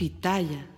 Pitaya. 0.00 0.69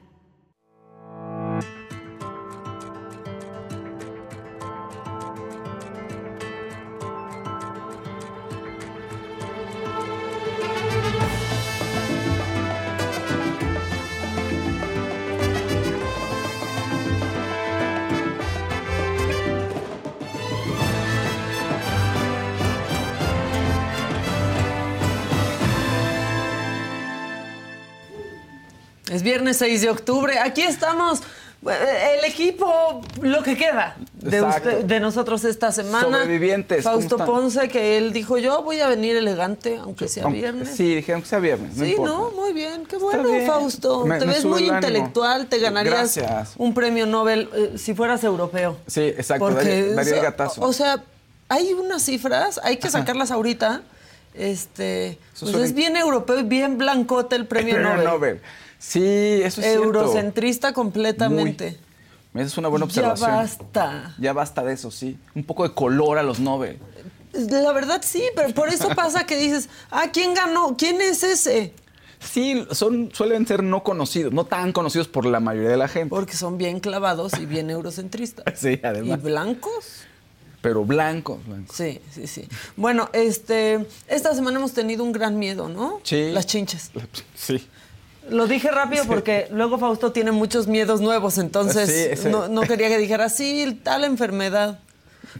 Es 29.12 29.22
viernes 29.22 29.58
6 29.58 29.82
de 29.82 29.90
octubre. 29.90 30.38
Aquí 30.38 30.62
estamos. 30.62 31.20
eh, 31.68 32.18
El 32.18 32.24
equipo, 32.28 33.02
lo 33.20 33.42
que 33.44 33.56
queda 33.56 33.94
de, 34.14 34.38
Exacto. 34.38 34.68
usted- 34.70 34.84
de 34.84 34.98
nosotros 35.00 35.44
esta 35.44 35.70
semana. 35.70 36.18
Sobrevivientes, 36.22 36.82
¿cómo 36.82 36.96
Fausto? 37.00 37.18
Ponce, 37.24 37.68
que 37.68 37.96
él 37.98 38.12
dijo, 38.12 38.36
yo 38.38 38.62
voy 38.64 38.80
a 38.80 38.88
venir 38.88 39.14
elegante, 39.16 39.76
aunque 39.76 40.08
sea 40.08 40.24
Aunque- 40.24 40.40
viernes. 40.40 40.70
Sí, 40.74 40.94
dijeron 40.96 41.22
que 41.22 41.28
sea 41.28 41.38
viernes. 41.38 41.76
No 41.76 41.84
Sí, 41.84 41.90
importa. 41.92 42.12
no, 42.14 42.30
muy 42.32 42.52
bien, 42.52 42.84
qué 42.86 42.96
bueno, 42.96 43.28
bien. 43.30 43.46
Fausto. 43.46 44.04
Me- 44.06 44.18
te 44.18 44.26
me 44.26 44.32
ves 44.32 44.44
muy 44.44 44.66
el 44.68 44.74
intelectual, 44.74 45.46
te 45.46 45.58
ganarías 45.60 46.16
Gracias. 46.16 46.54
un 46.56 46.74
premio 46.74 47.06
Nobel 47.06 47.48
eh, 47.54 47.74
si 47.78 47.94
fueras 47.94 48.24
europeo. 48.24 48.78
Sí, 48.88 49.02
exacto. 49.02 49.50
daría, 49.50 49.92
daría 49.94 50.14
el 50.16 50.20
gatazo. 50.22 50.62
O 50.62 50.72
sea, 50.72 51.04
hay 51.48 51.72
unas 51.74 52.02
cifras, 52.02 52.58
hay 52.64 52.78
que 52.78 52.90
sacarlas 52.90 53.30
ahorita. 53.30 53.82
Este, 54.34 55.18
pues 55.38 55.54
es 55.54 55.74
bien 55.74 55.94
europeo 55.96 56.40
y 56.40 56.42
bien 56.42 56.78
blancote 56.78 57.36
el 57.36 57.46
premio 57.46 57.74
Premio 57.74 57.90
Nobel. 57.92 58.04
Nobel. 58.04 58.40
Sí, 58.82 59.00
eso 59.44 59.60
es 59.60 59.66
cierto. 59.68 59.84
Eurocentrista 59.84 60.72
completamente. 60.72 61.78
Esa 62.34 62.44
es 62.44 62.58
una 62.58 62.66
buena 62.68 62.86
Ya 62.86 62.88
observación. 63.12 63.30
basta. 63.30 64.14
Ya 64.18 64.32
basta 64.32 64.64
de 64.64 64.72
eso, 64.72 64.90
sí. 64.90 65.16
Un 65.36 65.44
poco 65.44 65.62
de 65.68 65.72
color 65.72 66.18
a 66.18 66.24
los 66.24 66.40
Nobel. 66.40 66.78
La 67.32 67.72
verdad 67.72 68.00
sí, 68.04 68.24
pero 68.34 68.52
por 68.52 68.68
eso 68.70 68.88
pasa 68.96 69.24
que 69.24 69.36
dices, 69.36 69.68
ah, 69.90 70.06
¿quién 70.12 70.34
ganó? 70.34 70.76
¿Quién 70.76 71.00
es 71.00 71.22
ese? 71.22 71.72
Sí, 72.18 72.66
son, 72.72 73.10
suelen 73.14 73.46
ser 73.46 73.62
no 73.62 73.82
conocidos, 73.84 74.32
no 74.32 74.44
tan 74.46 74.72
conocidos 74.72 75.06
por 75.08 75.26
la 75.26 75.38
mayoría 75.40 75.70
de 75.70 75.76
la 75.76 75.88
gente. 75.88 76.08
Porque 76.10 76.34
son 76.36 76.58
bien 76.58 76.80
clavados 76.80 77.32
y 77.40 77.46
bien 77.46 77.70
eurocentristas. 77.70 78.44
Sí, 78.58 78.80
¿Y 78.82 78.86
además. 78.86 79.22
blancos? 79.22 80.02
Pero 80.60 80.84
blancos, 80.84 81.44
blancos. 81.46 81.76
Sí, 81.76 82.00
sí, 82.12 82.26
sí. 82.26 82.48
Bueno, 82.76 83.08
este, 83.12 83.86
esta 84.08 84.34
semana 84.34 84.58
hemos 84.58 84.72
tenido 84.72 85.02
un 85.04 85.12
gran 85.12 85.38
miedo, 85.38 85.68
¿no? 85.68 86.00
Sí. 86.02 86.30
Las 86.32 86.46
chinches. 86.46 86.90
Sí. 87.36 87.64
Lo 88.30 88.46
dije 88.46 88.70
rápido 88.70 89.04
porque 89.04 89.48
luego 89.50 89.78
Fausto 89.78 90.12
tiene 90.12 90.32
muchos 90.32 90.68
miedos 90.68 91.00
nuevos, 91.00 91.38
entonces 91.38 92.20
Sí, 92.20 92.28
no, 92.28 92.48
no 92.48 92.62
quería 92.62 92.88
que 92.88 92.98
dijera, 92.98 93.28
sí, 93.28 93.80
tal 93.82 94.04
enfermedad. 94.04 94.78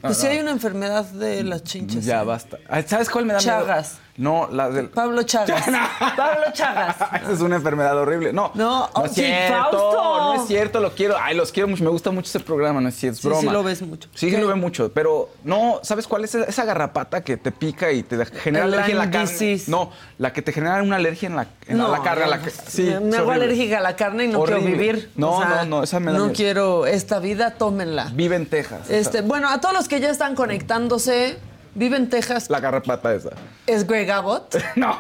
Pues 0.01 0.17
sí 0.17 0.27
hay 0.27 0.39
una 0.39 0.51
enfermedad 0.51 1.05
de 1.05 1.45
las 1.45 1.65
chinches. 1.65 2.05
Ya 2.05 2.23
¿eh? 2.23 2.25
basta. 2.25 2.59
¿Sabes 2.87 3.11
cuál 3.11 3.27
me 3.27 3.35
da 3.35 3.41
miedo? 3.41 3.51
Chagas. 3.51 3.99
No, 4.17 4.47
la 4.53 4.69
del. 4.69 4.89
Pablo 4.91 5.23
Chagas. 5.23 5.65
Pablo 6.17 6.45
Chagas. 6.53 6.97
Esa 7.23 7.33
es 7.33 7.41
una 7.41 7.57
enfermedad 7.57 7.97
horrible. 7.99 8.33
No, 8.33 8.51
No, 8.55 8.89
oh, 8.93 9.05
es 9.07 9.13
sí, 9.13 9.23
cierto. 9.23 9.55
Fausto. 9.71 10.19
No 10.19 10.35
es 10.43 10.49
cierto, 10.49 10.81
lo 10.81 10.93
quiero. 10.93 11.17
Ay, 11.19 11.35
los 11.35 11.51
quiero 11.51 11.69
mucho. 11.69 11.83
Me 11.83 11.91
gusta 11.91 12.11
mucho 12.11 12.27
ese 12.29 12.41
programa, 12.41 12.81
no 12.81 12.89
es 12.91 12.95
cierto, 12.97 13.17
es 13.17 13.23
Sí, 13.23 13.29
broma. 13.29 13.41
sí 13.41 13.49
lo 13.49 13.63
ves 13.63 13.83
mucho. 13.83 14.09
Sí, 14.15 14.31
sí 14.31 14.37
lo 14.37 14.47
veo 14.47 14.57
mucho. 14.57 14.93
Pero 14.93 15.31
no, 15.45 15.81
¿sabes 15.83 16.07
cuál 16.07 16.25
es 16.25 16.35
esa, 16.35 16.65
garrapata 16.65 17.23
que 17.23 17.37
te 17.39 17.53
pica 17.53 17.91
y 17.91 18.03
te 18.03 18.25
genera 18.27 18.67
El 18.67 18.75
alergia 18.75 18.93
en 18.93 18.99
la 18.99 19.11
carne? 19.11 19.61
No, 19.69 19.91
la 20.19 20.33
que 20.33 20.43
te 20.43 20.53
genera 20.53 20.83
una 20.83 20.97
alergia 20.97 21.27
en 21.29 21.37
la, 21.37 21.47
en 21.67 21.79
la- 21.79 21.85
No, 21.85 21.91
la 21.91 22.03
carne. 22.03 22.25
no, 22.25 22.31
la 22.31 22.41
sí, 22.67 22.83
me, 22.83 23.17
hago 23.17 23.29
horrible. 23.31 23.45
alérgica 23.47 23.79
a 23.79 23.81
la 23.81 23.97
carne 23.97 24.25
y 24.25 24.29
no 24.29 24.41
Horrible. 24.41 24.63
quiero 24.63 24.77
vivir. 24.79 25.11
No, 25.17 25.33
O 25.37 25.41
sea, 25.41 25.65
no, 25.65 25.79
no, 25.79 25.83
esa 25.85 26.01
me 26.01 26.13
da 26.13 26.19
No 26.19 26.25
miedo. 26.25 26.37
quiero 26.37 26.87
esta 26.87 27.19
vida, 27.19 27.53
tómenla. 27.55 28.11
Vive 28.13 28.37
en 28.37 28.47
Texas. 28.47 28.91
Este, 28.91 29.23
bueno, 29.23 29.49
a 29.49 29.61
todos 29.61 29.75
los 29.75 29.89
que 29.89 30.01
ya 30.01 30.11
están 30.11 30.35
conectándose, 30.35 31.39
vive 31.75 31.97
en 31.97 32.09
Texas. 32.09 32.51
La 32.51 32.61
garrapata 32.61 33.15
esa. 33.15 33.31
¿Es 33.67 33.87
Greg 33.87 34.11
Abbott? 34.11 34.57
No. 34.77 34.97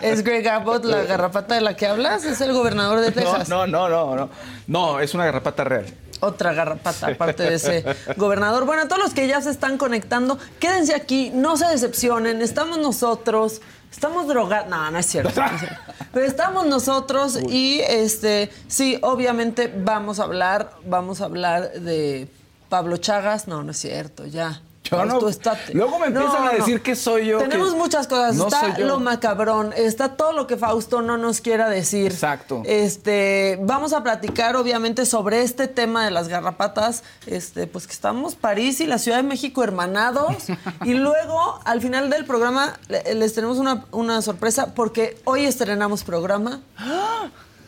¿Es 0.00 0.22
Greg 0.22 0.48
Abbott 0.48 0.84
la 0.84 1.02
garrapata 1.04 1.54
de 1.54 1.60
la 1.60 1.76
que 1.76 1.86
hablas? 1.86 2.24
¿Es 2.24 2.40
el 2.40 2.52
gobernador 2.52 3.00
de 3.00 3.12
Texas? 3.12 3.48
No, 3.48 3.66
no, 3.66 3.88
no, 3.88 4.06
no, 4.06 4.16
no. 4.16 4.30
No, 4.66 5.00
es 5.00 5.14
una 5.14 5.24
garrapata 5.26 5.64
real. 5.64 5.86
Otra 6.20 6.52
garrapata, 6.52 7.08
aparte 7.08 7.44
de 7.44 7.54
ese 7.54 7.84
gobernador. 8.16 8.66
Bueno, 8.66 8.82
a 8.82 8.88
todos 8.88 9.02
los 9.02 9.14
que 9.14 9.26
ya 9.26 9.40
se 9.40 9.50
están 9.50 9.78
conectando, 9.78 10.38
quédense 10.58 10.94
aquí, 10.94 11.30
no 11.34 11.56
se 11.56 11.66
decepcionen, 11.66 12.42
estamos 12.42 12.78
nosotros. 12.78 13.62
Estamos 13.90 14.28
drogados. 14.28 14.68
No, 14.68 14.90
no 14.90 14.98
es 14.98 15.06
cierto. 15.06 15.32
no 15.40 15.46
es 15.46 15.60
cierto. 15.60 15.76
Pero 16.12 16.26
estamos 16.26 16.66
nosotros 16.66 17.38
y 17.48 17.80
este, 17.80 18.50
sí, 18.68 18.98
obviamente 19.02 19.72
vamos 19.74 20.20
a 20.20 20.24
hablar, 20.24 20.72
vamos 20.84 21.20
a 21.20 21.24
hablar 21.24 21.72
de 21.72 22.28
Pablo 22.68 22.98
Chagas. 22.98 23.48
No, 23.48 23.62
no 23.62 23.72
es 23.72 23.78
cierto, 23.78 24.26
ya. 24.26 24.60
Yo 24.82 25.04
no- 25.04 25.20
luego 25.74 25.98
me 25.98 26.06
empiezan 26.06 26.48
a 26.48 26.52
decir 26.52 26.80
que 26.82 26.96
soy 26.96 27.26
yo, 27.26 27.38
Tenemos 27.38 27.72
que 27.72 27.78
muchas 27.78 28.06
cosas. 28.08 28.34
no 28.34 28.44
está 28.44 28.60
soy 28.60 28.72
yo. 28.80 28.86
lo 28.86 28.98
macabrón, 28.98 29.72
está 29.76 30.16
todo 30.16 30.32
lo 30.32 30.46
que 30.46 30.56
Fausto 30.56 31.02
no 31.02 31.16
nos 31.18 31.40
quiera 31.42 31.68
decir. 31.68 32.10
Exacto. 32.10 32.62
Este, 32.64 33.58
vamos 33.62 33.92
a 33.92 34.02
platicar 34.02 34.56
obviamente 34.56 35.04
sobre 35.06 35.42
este 35.42 35.68
tema 35.68 36.04
de 36.04 36.10
las 36.10 36.28
garrapatas, 36.28 37.04
este, 37.26 37.66
pues 37.66 37.86
que 37.86 37.92
estamos 37.92 38.34
París 38.36 38.80
y 38.80 38.86
la 38.86 38.98
Ciudad 38.98 39.18
de 39.18 39.22
México 39.22 39.62
hermanados 39.62 40.36
y 40.84 40.94
luego 40.94 41.60
al 41.64 41.80
final 41.82 42.08
del 42.10 42.24
programa 42.24 42.78
le- 42.88 43.14
les 43.14 43.34
tenemos 43.34 43.58
una, 43.58 43.84
una 43.92 44.22
sorpresa 44.22 44.74
porque 44.74 45.20
hoy 45.24 45.44
estrenamos 45.44 46.04
programa. 46.04 46.60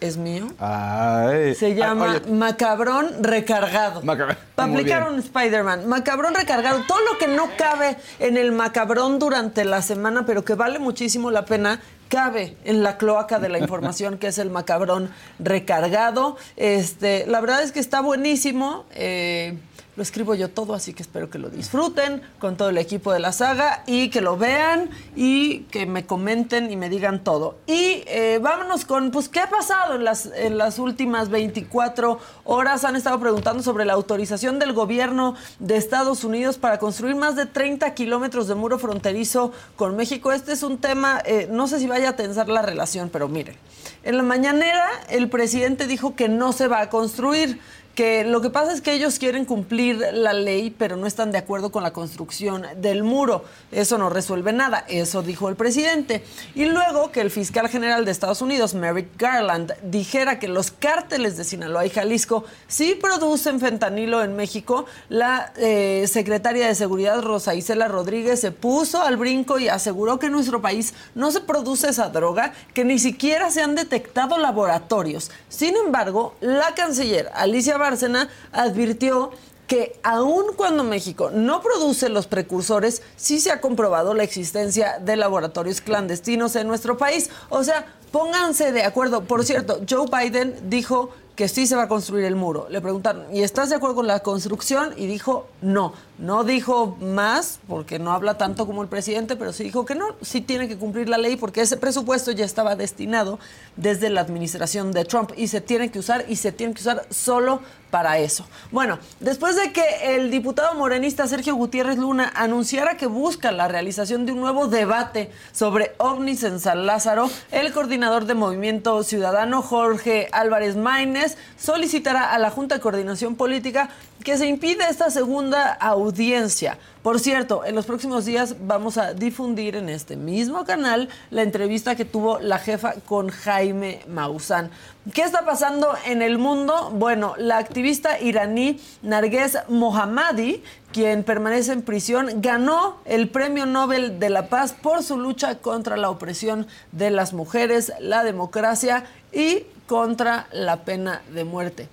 Es 0.03 0.17
mío. 0.17 0.49
Ay. 0.59 1.55
Se 1.55 1.75
llama 1.75 2.17
oye, 2.25 2.33
Macabrón 2.33 3.23
Recargado. 3.23 4.03
Macabrón. 4.03 4.37
Para 4.55 4.73
aplicar 4.73 5.09
un 5.09 5.19
Spider-Man. 5.19 5.87
Macabrón 5.89 6.35
Recargado. 6.35 6.83
Todo 6.89 6.99
lo 7.11 7.19
que 7.19 7.29
no 7.29 7.49
cabe 7.57 7.97
en 8.19 8.37
el 8.37 8.53
macabrón 8.53 9.19
durante 9.19 9.65
la 9.65 9.81
semana, 9.81 10.27
pero 10.27 10.45
que 10.45 10.55
vale 10.55 10.79
muchísimo 10.79 11.31
la 11.31 11.45
pena, 11.45 11.81
cabe 12.09 12.57
en 12.65 12.83
la 12.83 12.99
cloaca 12.99 13.39
de 13.39 13.49
la 13.49 13.59
información, 13.61 14.19
que 14.19 14.27
es 14.27 14.39
el 14.39 14.51
Macabrón 14.51 15.11
Recargado. 15.39 16.37
Este, 16.57 17.25
la 17.27 17.41
verdad 17.41 17.63
es 17.63 17.73
que 17.73 17.81
está 17.81 18.01
buenísimo. 18.01 18.85
eh, 18.95 19.57
lo 19.95 20.03
escribo 20.03 20.35
yo 20.35 20.49
todo, 20.49 20.75
así 20.75 20.95
que 20.95 21.03
espero 21.03 21.29
que 21.29 21.39
lo 21.39 21.51
disfruten 21.51 22.23
con 22.39 22.57
todo 22.57 22.71
el 22.71 22.79
equipo 22.79 23.13
de 23.13 23.21
la 23.21 23.33
saga 23.33 23.83
y 23.87 24.09
que 24.09 24.23
lo 24.23 24.39
vean 24.39 24.89
y 25.15 25.61
que 25.71 25.85
me 25.85 26.07
comenten 26.07 26.71
y 26.71 26.77
me 26.77 26.89
digan 26.89 27.23
todo. 27.23 27.59
Y 27.67 28.03
eh, 28.07 28.39
vámonos 28.43 28.87
con, 28.87 29.11
pues, 29.11 29.29
¿qué 29.29 29.41
ha 29.41 29.51
pasado 29.51 29.95
en 29.95 30.05
las, 30.05 30.27
en 30.35 30.57
las 30.57 30.79
últimas 30.79 31.29
24 31.29 32.19
horas? 32.45 32.85
Han 32.85 32.97
estado 32.97 33.21
preguntando 33.21 33.63
sobre 33.63 33.85
la 33.85 33.93
autorización 33.93 34.59
del 34.59 34.73
gobierno 34.73 35.35
de 35.59 35.77
Estados 35.77 36.25
Unidos 36.25 36.57
para 36.57 36.79
construir 36.79 37.15
más 37.15 37.37
de 37.37 37.45
30 37.45 37.93
kilómetros 37.95 38.49
de 38.49 38.55
muro 38.55 38.79
fronterizo 38.79 39.53
con 39.77 39.95
México. 39.97 40.33
Este 40.33 40.53
es 40.53 40.63
un 40.63 40.79
tema, 40.79 41.21
eh, 41.27 41.49
no 41.51 41.69
sé 41.69 41.79
si 41.79 41.87
vaya 41.87 42.11
a 42.11 42.17
tensar 42.17 42.49
la 42.49 42.63
relación, 42.63 43.11
pero 43.11 43.29
miren. 43.29 43.57
En 44.05 44.17
la 44.17 44.23
mañanera, 44.25 44.89
el 45.11 45.29
presidente 45.29 45.87
dijo 45.87 46.17
que 46.17 46.29
no 46.29 46.53
se 46.53 46.67
va 46.67 46.81
a 46.81 46.91
construir, 46.91 47.61
que 47.95 48.25
lo 48.25 48.41
que 48.41 48.51
pasa 48.51 48.73
es 48.73 48.81
que 48.81 48.93
ellos 48.93 49.19
quieren 49.19 49.45
cumplir 49.45 49.99
la 50.13 50.33
ley, 50.33 50.75
pero 50.77 50.97
no 50.97 51.07
están 51.07 51.31
de 51.31 51.39
acuerdo 51.39 51.71
con 51.71 51.83
la 51.83 51.93
construcción 51.93 52.67
del 52.77 53.03
muro. 53.03 53.45
Eso 53.71 53.99
no 53.99 54.09
resuelve 54.09 54.53
nada, 54.53 54.85
eso 54.89 55.23
dijo 55.23 55.49
el 55.49 55.57
presidente. 55.57 56.25
Y 56.55 56.65
luego 56.65 57.13
que 57.13 57.21
el 57.21 57.31
fiscal 57.31 57.69
general 57.69 58.05
de 58.05 58.11
Estados 58.11 58.41
Unidos, 58.41 58.75
Merrick 58.75 59.19
Garland, 59.19 59.75
dijera 59.83 60.39
que 60.39 60.49
los 60.49 60.71
cárteles 60.71 61.37
de 61.37 61.45
Sinaloa 61.45 61.85
y 61.85 61.91
Jalisco 61.91 62.45
sí 62.67 62.99
producen 63.01 63.61
fentanilo 63.61 64.23
en 64.23 64.37
México, 64.37 64.87
la 65.09 65.53
eh, 65.57 66.07
secretaria 66.09 66.67
de 66.67 66.75
Seguridad, 66.75 67.21
Rosa 67.21 67.55
Isela 67.55 67.89
Rodríguez, 67.89 68.41
se 68.41 68.53
puso 68.53 69.03
al 69.03 69.17
brinco 69.17 69.59
y 69.59 69.69
aseguró 69.69 70.19
que 70.19 70.27
en 70.27 70.33
nuestro 70.33 70.63
país 70.63 70.95
no 71.15 71.31
se 71.31 71.41
produce 71.41 71.91
esa 71.91 72.09
droga, 72.09 72.55
que 72.73 72.85
ni 72.85 72.99
siquiera 72.99 73.51
se 73.51 73.63
han 73.63 73.75
detectado 73.75 74.39
laboratorios. 74.39 75.31
Sin 75.49 75.77
embargo, 75.77 76.35
la 76.41 76.75
canciller 76.75 77.31
Alicia 77.35 77.77
Bárcena 77.83 78.29
advirtió 78.53 79.31
que 79.67 79.99
aun 80.03 80.55
cuando 80.57 80.85
México 80.85 81.31
no 81.33 81.63
produce 81.63 82.09
los 82.09 82.27
precursores, 82.27 83.03
sí 83.17 83.41
se 83.41 83.51
ha 83.51 83.61
comprobado 83.61 84.13
la 84.13 84.23
existencia 84.23 84.99
de 84.99 85.17
laboratorios 85.17 85.81
clandestinos 85.81 86.57
en 86.57 86.69
nuestro 86.69 86.99
país. 86.99 87.31
O 87.49 87.65
sea, 87.65 87.87
pónganse 88.11 88.73
de 88.73 88.85
acuerdo. 88.85 89.25
Por 89.25 89.45
cierto, 89.45 89.81
Joe 89.89 90.07
Biden 90.13 90.69
dijo 90.69 91.11
que 91.37 91.49
sí 91.49 91.67
se 91.67 91.77
va 91.77 91.85
a 91.85 91.89
construir 91.89 92.27
el 92.27 92.37
muro. 92.37 92.67
Le 92.69 92.81
preguntaron, 92.81 93.25
¿y 93.35 93.43
estás 93.43 93.71
de 93.71 93.77
acuerdo 93.77 93.97
con 93.97 94.07
la 94.07 94.21
construcción? 94.21 94.93
Y 94.97 95.07
dijo, 95.07 95.47
no. 95.63 95.95
No 96.19 96.45
dijo 96.45 96.97
más, 97.01 97.59
porque 97.67 97.99
no 97.99 98.13
habla 98.13 98.37
tanto 98.39 98.67
como 98.67 98.83
el 98.83 98.89
presidente, 98.89 99.35
pero 99.35 99.53
sí 99.53 99.65
dijo 99.65 99.85
que 99.85 99.95
no, 99.95 100.15
sí 100.21 100.41
tiene 100.41 100.69
que 100.69 100.77
cumplir 100.77 101.09
la 101.09 101.19
ley, 101.19 101.37
porque 101.37 101.63
ese 101.63 101.77
presupuesto 101.77 102.31
ya 102.33 102.45
estaba 102.45 102.77
destinado 102.77 103.39
desde 103.77 104.11
la 104.11 104.21
administración 104.21 104.93
de 104.93 105.05
Trump 105.05 105.33
y 105.37 105.49
se 105.49 105.61
tiene 105.61 105.91
que 105.91 105.99
usar 105.99 106.27
y 106.29 106.37
se 106.37 106.53
tiene 106.53 106.75
que 106.75 106.81
usar 106.83 107.07
solo 107.11 107.61
para 107.91 108.19
eso. 108.19 108.47
Bueno, 108.71 108.99
después 109.21 109.55
de 109.55 109.71
que 109.71 110.17
el 110.17 110.31
diputado 110.31 110.75
morenista 110.75 111.27
Sergio 111.27 111.55
Gutiérrez 111.55 111.99
Luna 111.99 112.33
anunciara 112.35 112.97
que 112.97 113.07
busca 113.07 113.53
la 113.53 113.69
realización 113.69 114.25
de 114.25 114.33
un 114.33 114.41
nuevo 114.41 114.67
debate 114.67 115.31
sobre 115.53 115.93
ovnis 115.99 116.43
en 116.43 116.59
San 116.59 116.87
Lázaro, 116.87 117.31
el 117.51 117.71
coordinador 117.73 118.25
de 118.25 118.35
Movimiento 118.35 119.03
Ciudadano 119.03 119.61
Jorge 119.61 120.29
Álvarez 120.33 120.75
Maínez 120.75 121.37
solicitará 121.59 122.33
a 122.33 122.39
la 122.39 122.51
Junta 122.51 122.77
de 122.77 122.81
Coordinación 122.81 123.35
Política 123.37 123.91
que 124.23 124.39
se 124.39 124.47
impide 124.47 124.85
esta 124.89 125.11
segunda 125.11 125.73
audiencia. 125.73 126.79
Por 127.03 127.19
cierto, 127.19 127.65
en 127.65 127.75
los 127.75 127.87
próximos 127.87 128.25
días 128.25 128.55
vamos 128.61 128.97
a 128.97 129.13
difundir 129.13 129.75
en 129.75 129.89
este 129.89 130.15
mismo 130.17 130.65
canal 130.65 131.09
la 131.31 131.43
entrevista 131.43 131.97
que 131.97 132.05
tuvo 132.05 132.39
la 132.39 132.59
jefa 132.59 132.95
con 133.07 133.29
Jaime 133.29 134.03
Maussan. 134.09 134.71
¿Qué 135.13 135.23
está 135.23 135.45
pasando 135.45 135.95
en 136.07 136.23
el 136.23 136.39
mundo? 136.39 136.91
Bueno, 136.95 137.35
la 137.37 137.59
activista 137.59 138.21
iraní 138.21 138.81
Narges 139.03 139.59
Mohammadi, 139.69 140.63
quien 140.93 141.25
permanece 141.25 141.73
en 141.73 141.83
prisión, 141.83 142.41
ganó 142.41 142.99
el 143.05 143.29
Premio 143.29 143.67
Nobel 143.67 144.21
de 144.21 144.31
la 144.31 144.47
Paz 144.47 144.73
por 144.73 145.03
su 145.03 145.19
lucha 145.19 145.59
contra 145.59 145.97
la 145.97 146.11
opresión 146.11 146.69
de 146.93 147.11
las 147.11 147.33
mujeres, 147.33 147.93
la 147.99 148.23
democracia 148.23 149.05
y 149.33 149.65
contra 149.87 150.47
la 150.53 150.85
pena 150.85 151.23
de 151.35 151.45
muerte. 151.45 151.89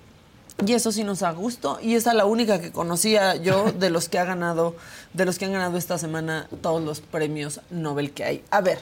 Y 0.66 0.74
eso 0.74 0.92
sí 0.92 1.04
nos 1.04 1.20
da 1.20 1.32
gusto. 1.32 1.80
Y 1.82 1.96
esa 1.96 2.12
es 2.12 2.18
la 2.18 2.26
única 2.26 2.60
que 2.60 2.72
conocía 2.72 3.36
yo 3.36 3.72
de 3.72 3.90
los 3.90 4.10
que 4.10 4.20
ha 4.20 4.26
ganado, 4.26 4.76
de 5.14 5.26
los 5.26 5.38
que 5.38 5.46
han 5.46 5.54
ganado 5.54 5.78
esta 5.78 5.98
semana 5.98 6.48
todos 6.62 6.84
los 6.84 7.00
premios 7.02 7.62
Nobel 7.70 8.12
que 8.12 8.24
hay. 8.24 8.44
A 8.52 8.62
ver, 8.62 8.80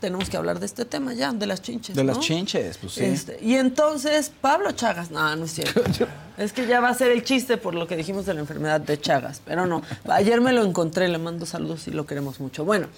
tenemos 0.00 0.28
que 0.28 0.36
hablar 0.36 0.60
de 0.60 0.66
este 0.66 0.84
tema 0.84 1.14
ya, 1.14 1.32
de 1.32 1.46
las 1.46 1.62
chinches. 1.62 1.96
De 1.96 2.04
las 2.04 2.20
chinches, 2.20 2.76
pues 2.76 2.92
sí. 2.92 3.04
Este, 3.04 3.38
y 3.40 3.54
entonces, 3.54 4.30
Pablo 4.38 4.72
Chagas, 4.72 5.10
no, 5.10 5.34
no 5.34 5.46
es 5.46 5.52
cierto. 5.52 5.82
es 6.36 6.52
que 6.52 6.66
ya 6.66 6.80
va 6.80 6.90
a 6.90 6.94
ser 6.94 7.10
el 7.10 7.24
chiste 7.24 7.56
por 7.56 7.74
lo 7.74 7.86
que 7.86 7.96
dijimos 7.96 8.26
de 8.26 8.34
la 8.34 8.40
enfermedad 8.40 8.82
de 8.82 9.00
Chagas, 9.00 9.40
pero 9.46 9.66
no. 9.66 9.82
Ayer 10.08 10.42
me 10.42 10.52
lo 10.52 10.62
encontré, 10.62 11.08
le 11.08 11.16
mando 11.16 11.46
saludos 11.46 11.88
y 11.88 11.90
lo 11.90 12.04
queremos 12.04 12.38
mucho. 12.38 12.66
Bueno, 12.66 12.88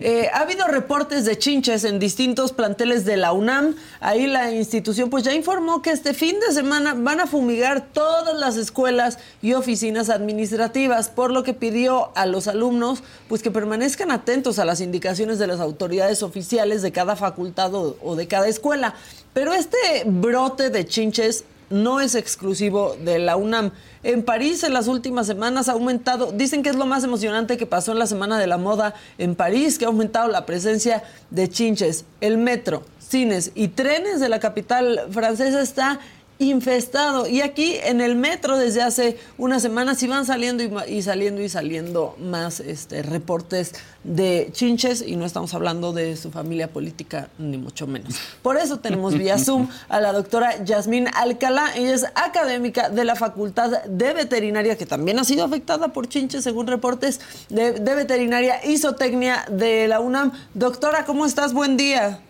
eh, 0.00 0.28
ha 0.32 0.40
habido 0.40 0.66
reportes 0.66 1.24
de 1.24 1.38
chinches 1.38 1.84
en 1.84 1.98
distintos 1.98 2.52
planteles 2.52 3.04
de 3.04 3.16
la 3.16 3.32
UNAM. 3.32 3.74
Ahí 4.00 4.26
la 4.26 4.52
institución 4.52 5.10
pues 5.10 5.24
ya 5.24 5.32
informó 5.32 5.82
que 5.82 5.90
este 5.90 6.14
fin 6.14 6.38
de 6.40 6.52
semana 6.52 6.94
van 6.94 7.20
a 7.20 7.26
fumigar 7.26 7.86
todas 7.92 8.38
las 8.38 8.56
escuelas 8.56 9.18
y 9.42 9.54
oficinas 9.54 10.10
administrativas, 10.10 11.08
por 11.08 11.30
lo 11.30 11.42
que 11.42 11.54
pidió 11.54 12.10
a 12.14 12.26
los 12.26 12.48
alumnos 12.48 13.02
pues 13.28 13.42
que 13.42 13.50
permanezcan 13.50 14.10
atentos 14.10 14.58
a 14.58 14.64
las 14.64 14.80
indicaciones 14.80 15.38
de 15.38 15.46
las 15.46 15.60
autoridades 15.60 16.22
oficiales 16.22 16.82
de 16.82 16.92
cada 16.92 17.16
facultad 17.16 17.74
o, 17.74 17.96
o 18.02 18.16
de 18.16 18.28
cada 18.28 18.48
escuela. 18.48 18.94
Pero 19.32 19.52
este 19.52 19.76
brote 20.06 20.70
de 20.70 20.86
chinches 20.86 21.44
no 21.70 22.00
es 22.00 22.14
exclusivo 22.14 22.96
de 23.04 23.18
la 23.18 23.36
UNAM. 23.36 23.72
En 24.02 24.22
París 24.22 24.62
en 24.64 24.72
las 24.72 24.88
últimas 24.88 25.26
semanas 25.26 25.68
ha 25.68 25.72
aumentado, 25.72 26.32
dicen 26.32 26.62
que 26.62 26.70
es 26.70 26.76
lo 26.76 26.86
más 26.86 27.04
emocionante 27.04 27.56
que 27.56 27.66
pasó 27.66 27.92
en 27.92 27.98
la 27.98 28.06
Semana 28.06 28.38
de 28.38 28.46
la 28.46 28.58
Moda 28.58 28.94
en 29.18 29.34
París, 29.34 29.78
que 29.78 29.84
ha 29.84 29.88
aumentado 29.88 30.28
la 30.28 30.46
presencia 30.46 31.02
de 31.30 31.48
chinches. 31.48 32.04
El 32.20 32.38
metro, 32.38 32.82
cines 32.98 33.52
y 33.54 33.68
trenes 33.68 34.20
de 34.20 34.28
la 34.28 34.40
capital 34.40 35.06
francesa 35.10 35.60
está 35.60 36.00
infestado. 36.38 37.26
Y 37.26 37.40
aquí 37.40 37.76
en 37.82 38.00
el 38.00 38.16
metro 38.16 38.58
desde 38.58 38.82
hace 38.82 39.18
unas 39.38 39.62
semanas 39.62 40.02
iban 40.02 40.26
saliendo 40.26 40.62
y, 40.86 41.02
saliendo 41.02 41.42
y 41.42 41.48
saliendo 41.48 42.16
más 42.18 42.60
este, 42.60 43.02
reportes 43.02 43.74
de 44.04 44.50
chinches 44.52 45.02
y 45.02 45.16
no 45.16 45.24
estamos 45.24 45.54
hablando 45.54 45.92
de 45.92 46.16
su 46.16 46.30
familia 46.30 46.68
política 46.68 47.28
ni 47.38 47.56
mucho 47.56 47.86
menos. 47.86 48.16
Por 48.42 48.56
eso 48.56 48.78
tenemos 48.78 49.16
vía 49.16 49.38
Zoom 49.44 49.68
a 49.88 50.00
la 50.00 50.12
doctora 50.12 50.62
Yasmín 50.64 51.08
Alcalá. 51.14 51.74
Ella 51.74 51.94
es 51.94 52.04
académica 52.14 52.90
de 52.90 53.04
la 53.04 53.16
Facultad 53.16 53.84
de 53.84 54.12
Veterinaria 54.12 54.76
que 54.76 54.86
también 54.86 55.18
ha 55.18 55.24
sido 55.24 55.44
afectada 55.44 55.88
por 55.88 56.08
chinches 56.08 56.44
según 56.44 56.66
reportes 56.66 57.20
de, 57.48 57.72
de 57.72 57.94
Veterinaria 57.94 58.64
y 58.64 58.76
Zootecnia 58.78 59.46
de 59.50 59.88
la 59.88 60.00
UNAM. 60.00 60.32
Doctora, 60.54 61.04
¿cómo 61.04 61.24
estás? 61.24 61.52
Buen 61.52 61.76
día. 61.76 62.20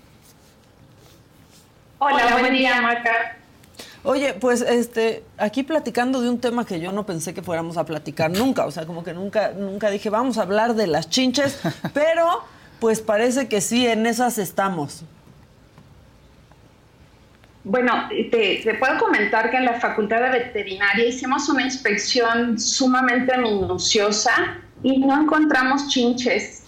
Hola, 1.98 2.36
buen 2.38 2.52
día, 2.52 2.80
Marca. 2.82 3.36
Oye, 4.08 4.34
pues 4.34 4.60
este, 4.60 5.24
aquí 5.36 5.64
platicando 5.64 6.20
de 6.20 6.30
un 6.30 6.40
tema 6.40 6.64
que 6.64 6.78
yo 6.78 6.92
no 6.92 7.04
pensé 7.04 7.34
que 7.34 7.42
fuéramos 7.42 7.76
a 7.76 7.84
platicar 7.84 8.30
nunca, 8.30 8.64
o 8.64 8.70
sea, 8.70 8.86
como 8.86 9.02
que 9.02 9.12
nunca, 9.12 9.50
nunca 9.50 9.90
dije 9.90 10.10
vamos 10.10 10.38
a 10.38 10.42
hablar 10.42 10.74
de 10.76 10.86
las 10.86 11.10
chinches, 11.10 11.60
pero 11.92 12.44
pues 12.78 13.00
parece 13.00 13.48
que 13.48 13.60
sí, 13.60 13.84
en 13.84 14.06
esas 14.06 14.38
estamos. 14.38 15.02
Bueno, 17.64 18.08
te, 18.08 18.60
te, 18.62 18.74
puedo 18.74 18.96
comentar 18.96 19.50
que 19.50 19.56
en 19.56 19.64
la 19.64 19.80
Facultad 19.80 20.20
de 20.20 20.28
Veterinaria 20.38 21.04
hicimos 21.04 21.48
una 21.48 21.62
inspección 21.62 22.60
sumamente 22.60 23.36
minuciosa 23.38 24.58
y 24.84 24.98
no 24.98 25.20
encontramos 25.20 25.88
chinches. 25.88 26.62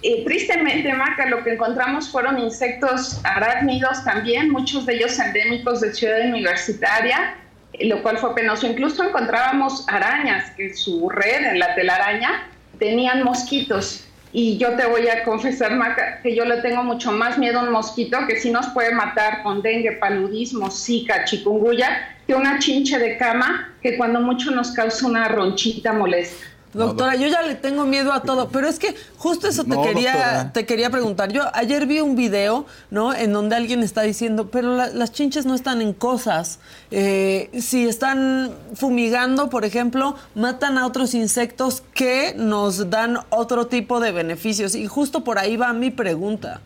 Tristemente, 0.00 0.92
Maca, 0.92 1.26
lo 1.26 1.42
que 1.42 1.54
encontramos 1.54 2.08
fueron 2.10 2.38
insectos 2.38 3.20
arácnidos 3.24 4.04
también, 4.04 4.50
muchos 4.50 4.86
de 4.86 4.94
ellos 4.94 5.18
endémicos 5.18 5.80
de 5.80 5.92
Ciudad 5.92 6.20
Universitaria, 6.28 7.34
lo 7.80 8.02
cual 8.02 8.18
fue 8.18 8.34
penoso. 8.34 8.66
Incluso 8.66 9.02
encontrábamos 9.02 9.88
arañas, 9.88 10.52
que 10.52 10.72
su 10.72 11.08
red 11.10 11.46
en 11.46 11.58
la 11.58 11.74
telaraña 11.74 12.48
tenían 12.78 13.24
mosquitos. 13.24 14.04
Y 14.32 14.56
yo 14.58 14.74
te 14.74 14.86
voy 14.86 15.08
a 15.08 15.24
confesar, 15.24 15.74
Maca, 15.74 16.20
que 16.22 16.36
yo 16.36 16.44
le 16.44 16.58
tengo 16.58 16.84
mucho 16.84 17.10
más 17.10 17.38
miedo 17.38 17.58
a 17.58 17.62
un 17.64 17.72
mosquito 17.72 18.18
que 18.28 18.38
sí 18.38 18.50
nos 18.50 18.68
puede 18.68 18.94
matar 18.94 19.42
con 19.42 19.62
dengue, 19.62 19.92
paludismo, 19.92 20.70
zika, 20.70 21.24
chikungunya, 21.24 22.16
que 22.26 22.34
una 22.34 22.58
chinche 22.58 22.98
de 22.98 23.16
cama 23.16 23.74
que 23.82 23.96
cuando 23.96 24.20
mucho 24.20 24.50
nos 24.50 24.70
causa 24.72 25.06
una 25.06 25.28
ronchita 25.28 25.92
molesta. 25.92 26.46
Doctora, 26.74 27.16
yo 27.16 27.28
ya 27.28 27.42
le 27.42 27.54
tengo 27.54 27.86
miedo 27.86 28.12
a 28.12 28.22
todo, 28.22 28.50
pero 28.50 28.68
es 28.68 28.78
que 28.78 28.94
justo 29.16 29.48
eso 29.48 29.64
te 29.64 29.80
quería 29.80 30.50
te 30.52 30.66
quería 30.66 30.90
preguntar. 30.90 31.32
Yo 31.32 31.44
ayer 31.54 31.86
vi 31.86 32.00
un 32.00 32.14
video, 32.14 32.66
¿no? 32.90 33.14
En 33.14 33.32
donde 33.32 33.56
alguien 33.56 33.82
está 33.82 34.02
diciendo, 34.02 34.50
pero 34.50 34.76
las 34.76 35.12
chinches 35.12 35.46
no 35.46 35.54
están 35.54 35.80
en 35.80 35.94
cosas. 35.94 36.60
Eh, 36.90 37.48
si 37.58 37.88
están 37.88 38.52
fumigando, 38.74 39.48
por 39.48 39.64
ejemplo, 39.64 40.16
matan 40.34 40.76
a 40.76 40.86
otros 40.86 41.14
insectos 41.14 41.82
que 41.94 42.34
nos 42.36 42.90
dan 42.90 43.18
otro 43.30 43.66
tipo 43.66 43.98
de 43.98 44.12
beneficios. 44.12 44.74
Y 44.74 44.86
justo 44.86 45.24
por 45.24 45.38
ahí 45.38 45.56
va 45.56 45.72
mi 45.72 45.90
pregunta. 45.90 46.60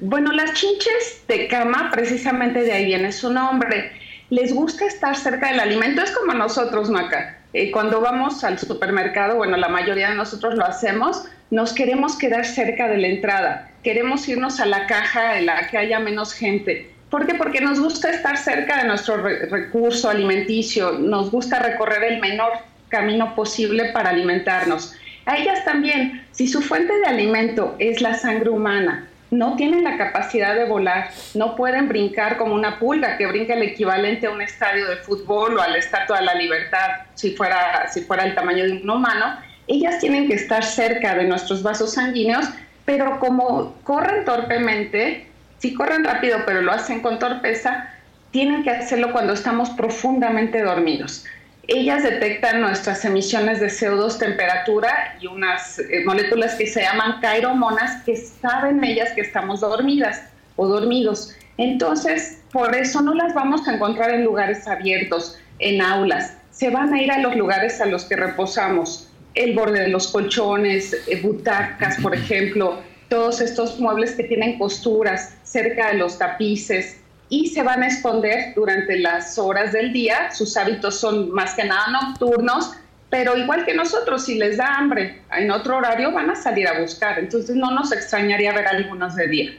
Bueno, 0.00 0.30
las 0.30 0.52
chinches 0.52 1.22
de 1.26 1.48
cama, 1.48 1.90
precisamente 1.92 2.60
de 2.60 2.72
ahí 2.72 2.84
viene 2.84 3.10
su 3.10 3.32
nombre. 3.32 3.90
Les 4.30 4.52
gusta 4.52 4.86
estar 4.86 5.16
cerca 5.16 5.48
del 5.48 5.60
alimento, 5.60 6.02
es 6.02 6.10
como 6.12 6.32
nosotros, 6.32 6.90
Maca 6.90 7.36
eh, 7.58 7.70
cuando 7.70 8.02
vamos 8.02 8.44
al 8.44 8.58
supermercado, 8.58 9.36
bueno, 9.36 9.56
la 9.56 9.68
mayoría 9.68 10.10
de 10.10 10.14
nosotros 10.14 10.56
lo 10.56 10.66
hacemos, 10.66 11.24
nos 11.50 11.72
queremos 11.72 12.18
quedar 12.18 12.44
cerca 12.44 12.86
de 12.86 12.98
la 12.98 13.06
entrada, 13.06 13.70
queremos 13.82 14.28
irnos 14.28 14.60
a 14.60 14.66
la 14.66 14.86
caja 14.86 15.38
en 15.38 15.46
la 15.46 15.66
que 15.66 15.78
haya 15.78 15.98
menos 15.98 16.34
gente. 16.34 16.90
¿Por 17.08 17.26
qué? 17.26 17.34
Porque 17.34 17.62
nos 17.62 17.80
gusta 17.80 18.10
estar 18.10 18.36
cerca 18.36 18.82
de 18.82 18.88
nuestro 18.88 19.16
recurso 19.16 20.10
alimenticio, 20.10 20.92
nos 20.98 21.30
gusta 21.30 21.58
recorrer 21.60 22.04
el 22.04 22.20
menor 22.20 22.52
camino 22.90 23.34
posible 23.34 23.86
para 23.86 24.10
alimentarnos. 24.10 24.94
A 25.24 25.38
ellas 25.38 25.64
también, 25.64 26.26
si 26.32 26.48
su 26.48 26.60
fuente 26.60 26.92
de 26.98 27.06
alimento 27.06 27.74
es 27.78 28.02
la 28.02 28.16
sangre 28.16 28.50
humana, 28.50 29.08
no 29.30 29.56
tienen 29.56 29.84
la 29.84 29.96
capacidad 29.96 30.54
de 30.54 30.66
volar, 30.66 31.10
no 31.34 31.56
pueden 31.56 31.88
brincar 31.88 32.36
como 32.36 32.54
una 32.54 32.78
pulga 32.78 33.16
que 33.16 33.26
brinca 33.26 33.54
el 33.54 33.62
equivalente 33.62 34.26
a 34.26 34.30
un 34.30 34.40
estadio 34.40 34.88
de 34.88 34.96
fútbol 34.96 35.58
o 35.58 35.62
a 35.62 35.68
la 35.68 35.78
Estatua 35.78 36.20
de 36.20 36.26
la 36.26 36.34
Libertad, 36.34 36.88
si 37.14 37.32
fuera, 37.32 37.88
si 37.92 38.02
fuera 38.02 38.24
el 38.24 38.34
tamaño 38.34 38.64
de 38.64 38.72
un 38.72 38.88
humano. 38.88 39.36
Ellas 39.66 39.98
tienen 39.98 40.28
que 40.28 40.34
estar 40.34 40.62
cerca 40.62 41.14
de 41.16 41.24
nuestros 41.24 41.62
vasos 41.62 41.94
sanguíneos, 41.94 42.46
pero 42.84 43.18
como 43.18 43.74
corren 43.82 44.24
torpemente, 44.24 45.26
si 45.58 45.74
corren 45.74 46.04
rápido 46.04 46.38
pero 46.46 46.62
lo 46.62 46.72
hacen 46.72 47.00
con 47.00 47.18
torpeza, 47.18 47.90
tienen 48.30 48.62
que 48.62 48.70
hacerlo 48.70 49.12
cuando 49.12 49.32
estamos 49.32 49.70
profundamente 49.70 50.62
dormidos. 50.62 51.24
Ellas 51.68 52.04
detectan 52.04 52.60
nuestras 52.60 53.04
emisiones 53.04 53.58
de 53.58 53.66
CO2, 53.66 54.18
temperatura 54.18 55.16
y 55.20 55.26
unas 55.26 55.80
eh, 55.80 56.04
moléculas 56.04 56.54
que 56.54 56.66
se 56.68 56.82
llaman 56.82 57.20
cairomonas 57.20 58.04
que 58.04 58.16
saben 58.16 58.84
ellas 58.84 59.10
que 59.14 59.22
estamos 59.22 59.60
dormidas 59.60 60.22
o 60.54 60.68
dormidos. 60.68 61.34
Entonces, 61.58 62.40
por 62.52 62.76
eso 62.76 63.02
no 63.02 63.14
las 63.14 63.34
vamos 63.34 63.66
a 63.66 63.74
encontrar 63.74 64.10
en 64.10 64.22
lugares 64.22 64.68
abiertos, 64.68 65.40
en 65.58 65.82
aulas. 65.82 66.36
Se 66.52 66.70
van 66.70 66.94
a 66.94 67.02
ir 67.02 67.10
a 67.10 67.18
los 67.18 67.34
lugares 67.34 67.80
a 67.80 67.86
los 67.86 68.04
que 68.04 68.14
reposamos, 68.14 69.10
el 69.34 69.54
borde 69.56 69.80
de 69.80 69.88
los 69.88 70.06
colchones, 70.08 70.94
eh, 71.08 71.20
butacas, 71.20 72.00
por 72.00 72.14
ejemplo, 72.14 72.80
todos 73.08 73.40
estos 73.40 73.80
muebles 73.80 74.12
que 74.12 74.24
tienen 74.24 74.56
costuras 74.58 75.34
cerca 75.42 75.88
de 75.88 75.94
los 75.94 76.16
tapices, 76.18 77.00
y 77.28 77.48
se 77.48 77.62
van 77.62 77.82
a 77.82 77.88
esconder 77.88 78.54
durante 78.54 78.98
las 78.98 79.38
horas 79.38 79.72
del 79.72 79.92
día. 79.92 80.30
Sus 80.32 80.56
hábitos 80.56 81.00
son 81.00 81.30
más 81.32 81.54
que 81.54 81.64
nada 81.64 81.88
nocturnos, 81.88 82.72
pero 83.10 83.36
igual 83.36 83.64
que 83.64 83.74
nosotros, 83.74 84.24
si 84.24 84.38
les 84.38 84.56
da 84.56 84.76
hambre 84.76 85.22
en 85.36 85.50
otro 85.50 85.78
horario, 85.78 86.12
van 86.12 86.30
a 86.30 86.36
salir 86.36 86.68
a 86.68 86.80
buscar. 86.80 87.18
Entonces 87.18 87.56
no 87.56 87.70
nos 87.70 87.92
extrañaría 87.92 88.52
ver 88.52 88.66
algunas 88.66 89.16
de 89.16 89.28
día. 89.28 89.50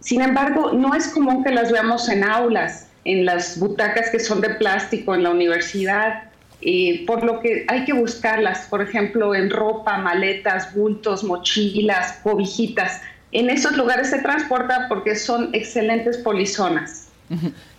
Sin 0.00 0.20
embargo, 0.20 0.72
no 0.72 0.94
es 0.94 1.08
común 1.08 1.42
que 1.44 1.50
las 1.50 1.72
veamos 1.72 2.08
en 2.08 2.24
aulas, 2.24 2.88
en 3.04 3.24
las 3.24 3.58
butacas 3.58 4.10
que 4.10 4.20
son 4.20 4.40
de 4.40 4.50
plástico 4.50 5.14
en 5.14 5.22
la 5.22 5.30
universidad, 5.30 6.24
y 6.60 7.04
por 7.04 7.22
lo 7.22 7.40
que 7.40 7.66
hay 7.68 7.84
que 7.84 7.92
buscarlas, 7.92 8.66
por 8.70 8.80
ejemplo, 8.80 9.34
en 9.34 9.50
ropa, 9.50 9.98
maletas, 9.98 10.74
bultos, 10.74 11.22
mochilas, 11.22 12.20
cobijitas. 12.22 13.02
En 13.32 13.50
esos 13.50 13.76
lugares 13.76 14.08
se 14.10 14.20
transporta 14.20 14.86
porque 14.88 15.14
son 15.14 15.50
excelentes 15.52 16.16
polizonas. 16.16 17.03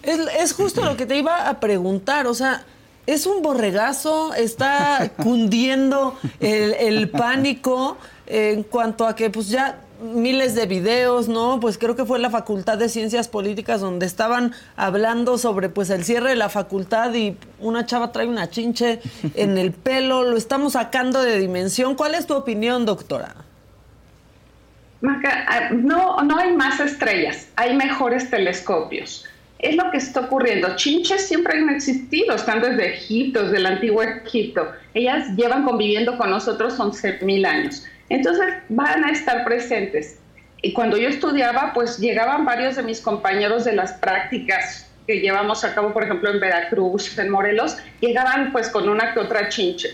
Es, 0.02 0.54
justo 0.54 0.84
lo 0.84 0.98
que 0.98 1.06
te 1.06 1.18
iba 1.18 1.50
a 1.50 1.60
preguntar, 1.60 2.28
o 2.28 2.34
sea, 2.34 2.64
es 3.08 3.26
un 3.26 3.42
borregazo, 3.42 4.34
está 4.34 5.12
cundiendo 5.24 6.18
el, 6.40 7.10
pánico 7.10 7.98
en 8.28 8.64
cuanto 8.64 9.08
a 9.08 9.16
que 9.16 9.30
pues 9.30 9.50
ya 9.50 9.80
miles 10.02 10.56
de 10.56 10.66
videos, 10.66 11.28
¿no? 11.28 11.60
Pues 11.60 11.78
creo 11.78 11.96
que 11.96 12.06
fue 12.06 12.20
la 12.20 12.30
Facultad 12.30 12.78
de 12.78 12.90
Ciencias 12.90 13.28
Políticas 13.28 13.82
donde 13.82 14.06
estaban 14.06 14.54
hablando 14.76 15.38
sobre 15.38 15.70
pues 15.70 15.90
el 15.90 16.04
cierre 16.04 16.30
de 16.30 16.36
la 16.36 16.50
facultad 16.50 17.14
y 17.14 17.38
una 17.60 17.86
chava 17.86 18.12
trae 18.12 18.28
una 18.28 18.50
chinche 18.50 19.00
en 19.36 19.58
el 19.58 19.72
pelo, 19.72 20.24
lo 20.24 20.36
estamos 20.36 20.74
sacando 20.74 21.22
de 21.22 21.40
dimensión. 21.40 21.96
¿Cuál 21.96 22.16
es 22.16 22.28
tu 22.28 22.36
opinión, 22.36 22.86
doctora? 22.86 23.36
Maca, 25.02 25.46
ah, 25.48 25.70
no, 25.72 26.22
no 26.24 26.38
hay 26.38 26.54
más 26.54 26.80
estrellas, 26.80 27.48
hay 27.56 27.76
mejores 27.76 28.30
telescopios 28.30 29.26
es 29.60 29.76
lo 29.76 29.90
que 29.92 29.98
está 29.98 30.22
ocurriendo. 30.22 30.76
Chinches 30.76 31.28
siempre 31.28 31.58
han 31.58 31.70
existido, 31.70 32.36
están 32.36 32.62
desde 32.62 32.96
Egipto, 32.96 33.44
desde 33.44 33.58
el 33.58 33.66
antiguo 33.66 34.04
Egipto. 34.04 34.72
Ellas 34.94 35.30
llevan 35.36 35.64
conviviendo 35.64 36.18
con 36.18 36.30
nosotros 36.30 36.78
11.000 36.78 37.46
años. 37.46 37.86
Entonces 38.10 38.56
van 38.70 39.04
a 39.04 39.12
estar 39.12 39.44
presentes. 39.44 40.20
Y 40.62 40.74
cuando 40.74 40.98
yo 40.98 41.10
estudiaba, 41.10 41.72
pues 41.74 42.00
llegaban 42.00 42.46
varios 42.46 42.76
de 42.76 42.84
mis 42.84 43.00
compañeros 43.00 43.66
de 43.66 43.74
las 43.74 43.94
prácticas 43.94 44.90
que 45.06 45.20
llevamos 45.20 45.64
a 45.64 45.74
cabo, 45.76 45.94
por 45.94 46.04
ejemplo, 46.04 46.32
en 46.32 46.40
Veracruz, 46.40 47.18
en 47.18 47.30
Morelos, 47.30 47.78
llegaban 48.02 48.52
pues 48.52 48.70
con 48.70 48.90
una 48.90 49.14
que 49.14 49.20
otra 49.20 49.50
chinche. 49.50 49.90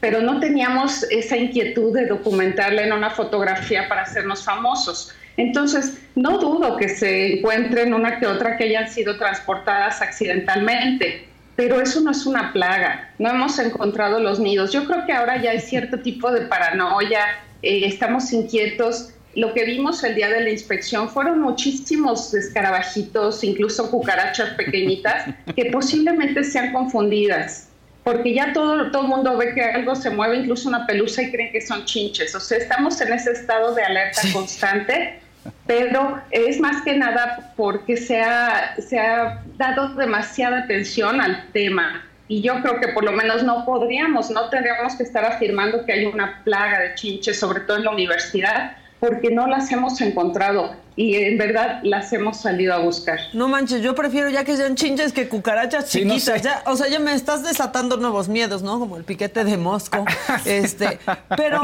Pero 0.00 0.20
no 0.20 0.40
teníamos 0.40 1.02
esa 1.04 1.36
inquietud 1.36 1.94
de 1.94 2.06
documentarla 2.06 2.82
en 2.82 2.92
una 2.92 3.10
fotografía 3.10 3.88
para 3.88 4.02
hacernos 4.02 4.44
famosos. 4.44 5.14
Entonces, 5.36 5.98
no 6.14 6.38
dudo 6.38 6.76
que 6.76 6.88
se 6.88 7.38
encuentren 7.38 7.92
una 7.92 8.18
que 8.18 8.26
otra 8.26 8.56
que 8.56 8.64
hayan 8.64 8.88
sido 8.88 9.16
transportadas 9.16 10.00
accidentalmente, 10.00 11.26
pero 11.56 11.80
eso 11.80 12.00
no 12.00 12.10
es 12.10 12.26
una 12.26 12.52
plaga. 12.52 13.12
No 13.18 13.30
hemos 13.30 13.58
encontrado 13.58 14.20
los 14.20 14.38
nidos. 14.38 14.72
Yo 14.72 14.84
creo 14.84 15.04
que 15.06 15.12
ahora 15.12 15.40
ya 15.40 15.50
hay 15.50 15.60
cierto 15.60 16.00
tipo 16.00 16.30
de 16.30 16.42
paranoia, 16.42 17.20
eh, 17.62 17.82
estamos 17.84 18.32
inquietos. 18.32 19.10
Lo 19.34 19.52
que 19.52 19.64
vimos 19.64 20.04
el 20.04 20.14
día 20.14 20.28
de 20.28 20.40
la 20.40 20.50
inspección 20.50 21.08
fueron 21.08 21.40
muchísimos 21.40 22.32
escarabajitos, 22.32 23.42
incluso 23.42 23.90
cucarachas 23.90 24.50
pequeñitas, 24.50 25.34
que 25.56 25.66
posiblemente 25.66 26.44
sean 26.44 26.72
confundidas 26.72 27.68
porque 28.04 28.34
ya 28.34 28.52
todo, 28.52 28.90
todo 28.90 29.02
el 29.04 29.08
mundo 29.08 29.34
ve 29.38 29.54
que 29.54 29.62
algo 29.62 29.96
se 29.96 30.10
mueve, 30.10 30.36
incluso 30.36 30.68
una 30.68 30.86
pelusa, 30.86 31.22
y 31.22 31.30
creen 31.32 31.50
que 31.50 31.62
son 31.62 31.86
chinches. 31.86 32.34
O 32.34 32.40
sea, 32.40 32.58
estamos 32.58 33.00
en 33.00 33.14
ese 33.14 33.32
estado 33.32 33.74
de 33.74 33.82
alerta 33.82 34.20
constante 34.34 35.20
pero 35.66 36.20
es 36.30 36.60
más 36.60 36.82
que 36.82 36.96
nada 36.96 37.52
porque 37.56 37.96
se 37.96 38.20
ha, 38.20 38.76
se 38.78 38.98
ha 38.98 39.42
dado 39.56 39.94
demasiada 39.94 40.60
atención 40.60 41.20
al 41.20 41.50
tema. 41.52 42.04
Y 42.28 42.40
yo 42.40 42.60
creo 42.62 42.80
que 42.80 42.88
por 42.88 43.04
lo 43.04 43.12
menos 43.12 43.42
no 43.42 43.64
podríamos, 43.64 44.30
no 44.30 44.48
tendríamos 44.48 44.94
que 44.96 45.02
estar 45.02 45.24
afirmando 45.24 45.84
que 45.84 45.92
hay 45.92 46.06
una 46.06 46.42
plaga 46.44 46.80
de 46.80 46.94
chinches, 46.94 47.38
sobre 47.38 47.60
todo 47.60 47.76
en 47.76 47.84
la 47.84 47.90
universidad, 47.90 48.76
porque 48.98 49.30
no 49.30 49.46
las 49.46 49.70
hemos 49.70 50.00
encontrado 50.00 50.74
y 50.96 51.16
en 51.16 51.38
verdad 51.38 51.80
las 51.82 52.12
hemos 52.12 52.40
salido 52.40 52.72
a 52.72 52.78
buscar. 52.78 53.18
No 53.32 53.48
manches, 53.48 53.82
yo 53.82 53.94
prefiero 53.94 54.30
ya 54.30 54.44
que 54.44 54.56
sean 54.56 54.76
chinches 54.76 55.12
que 55.12 55.28
cucarachas 55.28 55.90
chiquitas. 55.90 56.42
ya, 56.42 56.62
o 56.66 56.76
sea, 56.76 56.88
ya 56.88 57.00
me 57.00 57.14
estás 57.14 57.42
desatando 57.42 57.96
nuevos 57.96 58.28
miedos, 58.28 58.62
¿no? 58.62 58.78
Como 58.78 58.96
el 58.96 59.04
piquete 59.04 59.44
de 59.44 59.56
Mosco. 59.56 60.04
este, 60.44 61.00
pero 61.36 61.60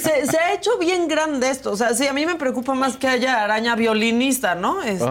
se, 0.00 0.38
ha 0.38 0.52
hecho 0.54 0.78
bien 0.78 1.08
grande 1.08 1.50
esto. 1.50 1.72
O 1.72 1.76
sea, 1.76 1.94
sí, 1.94 2.06
a 2.06 2.12
mí 2.12 2.24
me 2.26 2.36
preocupa 2.36 2.74
más 2.74 2.96
que 2.96 3.08
haya 3.08 3.42
araña 3.42 3.74
violinista, 3.74 4.54
¿no? 4.54 4.82
Este, 4.82 5.04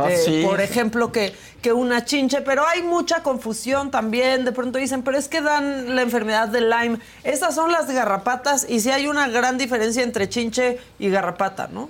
ah, 0.43 0.47
Por 0.47 0.61
ejemplo, 0.61 1.11
que, 1.11 1.33
que 1.61 1.73
una 1.73 2.05
chinche, 2.05 2.41
pero 2.41 2.65
hay 2.65 2.81
mucha 2.81 3.23
confusión 3.23 3.91
también. 3.91 4.45
De 4.45 4.53
pronto 4.53 4.79
dicen, 4.79 5.03
pero 5.03 5.17
es 5.17 5.27
que 5.27 5.41
dan 5.41 5.97
la 5.97 6.01
enfermedad 6.01 6.47
de 6.47 6.61
Lyme. 6.61 6.99
Estas 7.25 7.55
son 7.55 7.73
las 7.73 7.91
garrapatas 7.91 8.65
y 8.69 8.79
sí 8.79 8.89
hay 8.89 9.07
una 9.07 9.27
gran 9.27 9.57
diferencia 9.57 10.01
entre 10.01 10.29
chinche 10.29 10.79
y 10.97 11.09
garrapata, 11.09 11.67
¿no? 11.67 11.89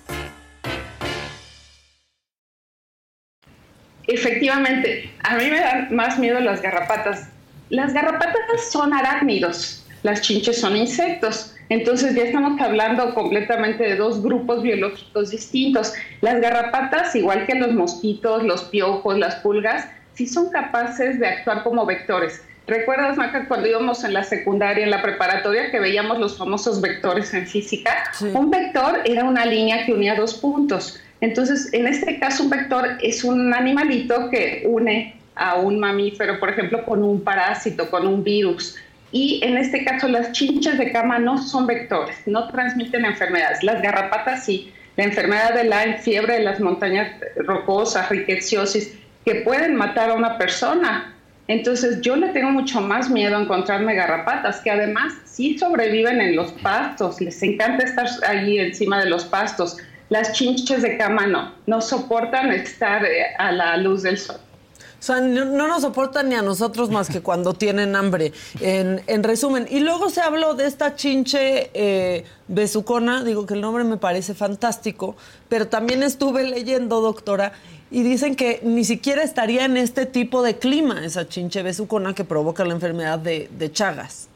Efectivamente, 4.11 5.09
a 5.23 5.37
mí 5.37 5.49
me 5.49 5.59
dan 5.59 5.95
más 5.95 6.19
miedo 6.19 6.39
las 6.41 6.61
garrapatas. 6.61 7.29
Las 7.69 7.93
garrapatas 7.93 8.69
son 8.69 8.93
arácnidos, 8.93 9.85
las 10.03 10.19
chinches 10.21 10.59
son 10.59 10.75
insectos. 10.75 11.55
Entonces 11.69 12.13
ya 12.13 12.23
estamos 12.23 12.59
hablando 12.59 13.13
completamente 13.13 13.81
de 13.85 13.95
dos 13.95 14.21
grupos 14.21 14.61
biológicos 14.61 15.31
distintos. 15.31 15.93
Las 16.19 16.41
garrapatas, 16.41 17.15
igual 17.15 17.45
que 17.45 17.55
los 17.55 17.71
mosquitos, 17.71 18.43
los 18.43 18.65
piojos, 18.65 19.17
las 19.17 19.35
pulgas, 19.35 19.87
sí 20.13 20.27
son 20.27 20.49
capaces 20.49 21.17
de 21.17 21.27
actuar 21.27 21.63
como 21.63 21.85
vectores. 21.85 22.41
¿Recuerdas, 22.67 23.15
Maca, 23.17 23.47
cuando 23.47 23.67
íbamos 23.67 24.03
en 24.03 24.13
la 24.13 24.23
secundaria, 24.23 24.83
en 24.83 24.91
la 24.91 25.01
preparatoria, 25.01 25.71
que 25.71 25.79
veíamos 25.79 26.19
los 26.19 26.37
famosos 26.37 26.81
vectores 26.81 27.33
en 27.33 27.47
física? 27.47 28.11
Un 28.33 28.51
vector 28.51 28.99
era 29.05 29.23
una 29.23 29.45
línea 29.45 29.85
que 29.85 29.93
unía 29.93 30.15
dos 30.15 30.33
puntos. 30.33 30.99
Entonces, 31.21 31.71
en 31.73 31.87
este 31.87 32.19
caso, 32.19 32.43
un 32.43 32.49
vector 32.49 32.97
es 33.01 33.23
un 33.23 33.53
animalito 33.53 34.29
que 34.29 34.63
une 34.67 35.15
a 35.35 35.55
un 35.55 35.79
mamífero, 35.79 36.39
por 36.39 36.49
ejemplo, 36.49 36.83
con 36.83 37.03
un 37.03 37.23
parásito, 37.23 37.89
con 37.89 38.07
un 38.07 38.23
virus. 38.23 38.75
Y 39.11 39.39
en 39.43 39.57
este 39.57 39.85
caso, 39.85 40.07
las 40.07 40.31
chinchas 40.31 40.77
de 40.77 40.91
cama 40.91 41.19
no 41.19 41.37
son 41.37 41.67
vectores, 41.67 42.17
no 42.25 42.47
transmiten 42.47 43.05
enfermedades. 43.05 43.63
Las 43.63 43.81
garrapatas 43.81 44.45
sí. 44.45 44.71
La 44.97 45.05
enfermedad 45.05 45.53
de 45.53 45.63
Lyme, 45.63 45.99
fiebre 45.99 46.35
de 46.35 46.41
las 46.41 46.59
montañas 46.59 47.09
rocosas, 47.37 48.09
riqueciosis, 48.09 48.97
que 49.25 49.35
pueden 49.35 49.75
matar 49.75 50.09
a 50.09 50.15
una 50.15 50.37
persona. 50.37 51.13
Entonces 51.47 52.01
yo 52.01 52.15
le 52.15 52.29
tengo 52.29 52.49
mucho 52.49 52.81
más 52.81 53.09
miedo 53.09 53.37
a 53.37 53.41
encontrarme 53.41 53.95
garrapatas, 53.95 54.59
que 54.61 54.71
además 54.71 55.13
sí 55.25 55.57
sobreviven 55.57 56.19
en 56.21 56.35
los 56.35 56.51
pastos, 56.53 57.19
les 57.21 57.41
encanta 57.41 57.83
estar 57.83 58.07
allí 58.27 58.59
encima 58.59 58.99
de 58.99 59.09
los 59.09 59.25
pastos. 59.25 59.77
Las 60.11 60.33
chinches 60.33 60.81
de 60.81 60.97
cama 60.97 61.25
no, 61.25 61.53
no 61.65 61.79
soportan 61.79 62.51
estar 62.51 63.05
eh, 63.05 63.27
a 63.37 63.53
la 63.53 63.77
luz 63.77 64.03
del 64.03 64.17
sol. 64.17 64.35
O 64.35 65.03
sea, 65.03 65.21
no, 65.21 65.45
nos 65.45 65.83
soportan 65.83 66.27
ni 66.27 66.35
a 66.35 66.41
nosotros 66.41 66.89
más 66.89 67.07
que 67.07 67.21
cuando 67.21 67.53
tienen 67.53 67.95
hambre, 67.95 68.33
en, 68.59 69.23
resumen. 69.23 69.67
Y 69.71 69.79
luego 69.79 70.09
se 70.09 70.19
habló 70.19 70.53
de 70.53 70.67
esta 70.67 70.97
chinche 70.97 71.71
eh, 71.73 72.25
besucona, 72.49 73.23
digo 73.23 73.45
que 73.45 73.53
el 73.53 73.61
nombre 73.61 73.85
me 73.85 73.95
parece 73.95 74.33
fantástico, 74.33 75.15
pero 75.47 75.69
también 75.69 76.03
estuve 76.03 76.43
leyendo, 76.43 76.99
doctora, 76.99 77.53
y 77.89 78.03
dicen 78.03 78.35
que 78.35 78.59
ni 78.63 78.83
siquiera 78.83 79.23
estaría 79.23 79.63
en 79.63 79.77
este 79.77 80.05
tipo 80.05 80.43
de 80.43 80.57
clima 80.57 81.05
esa 81.05 81.25
chinche 81.25 81.63
besucona 81.63 82.13
que 82.13 82.25
provoca 82.25 82.65
la 82.65 82.73
enfermedad 82.73 83.17
de, 83.17 83.49
de 83.57 83.71
Chagas. 83.71 84.27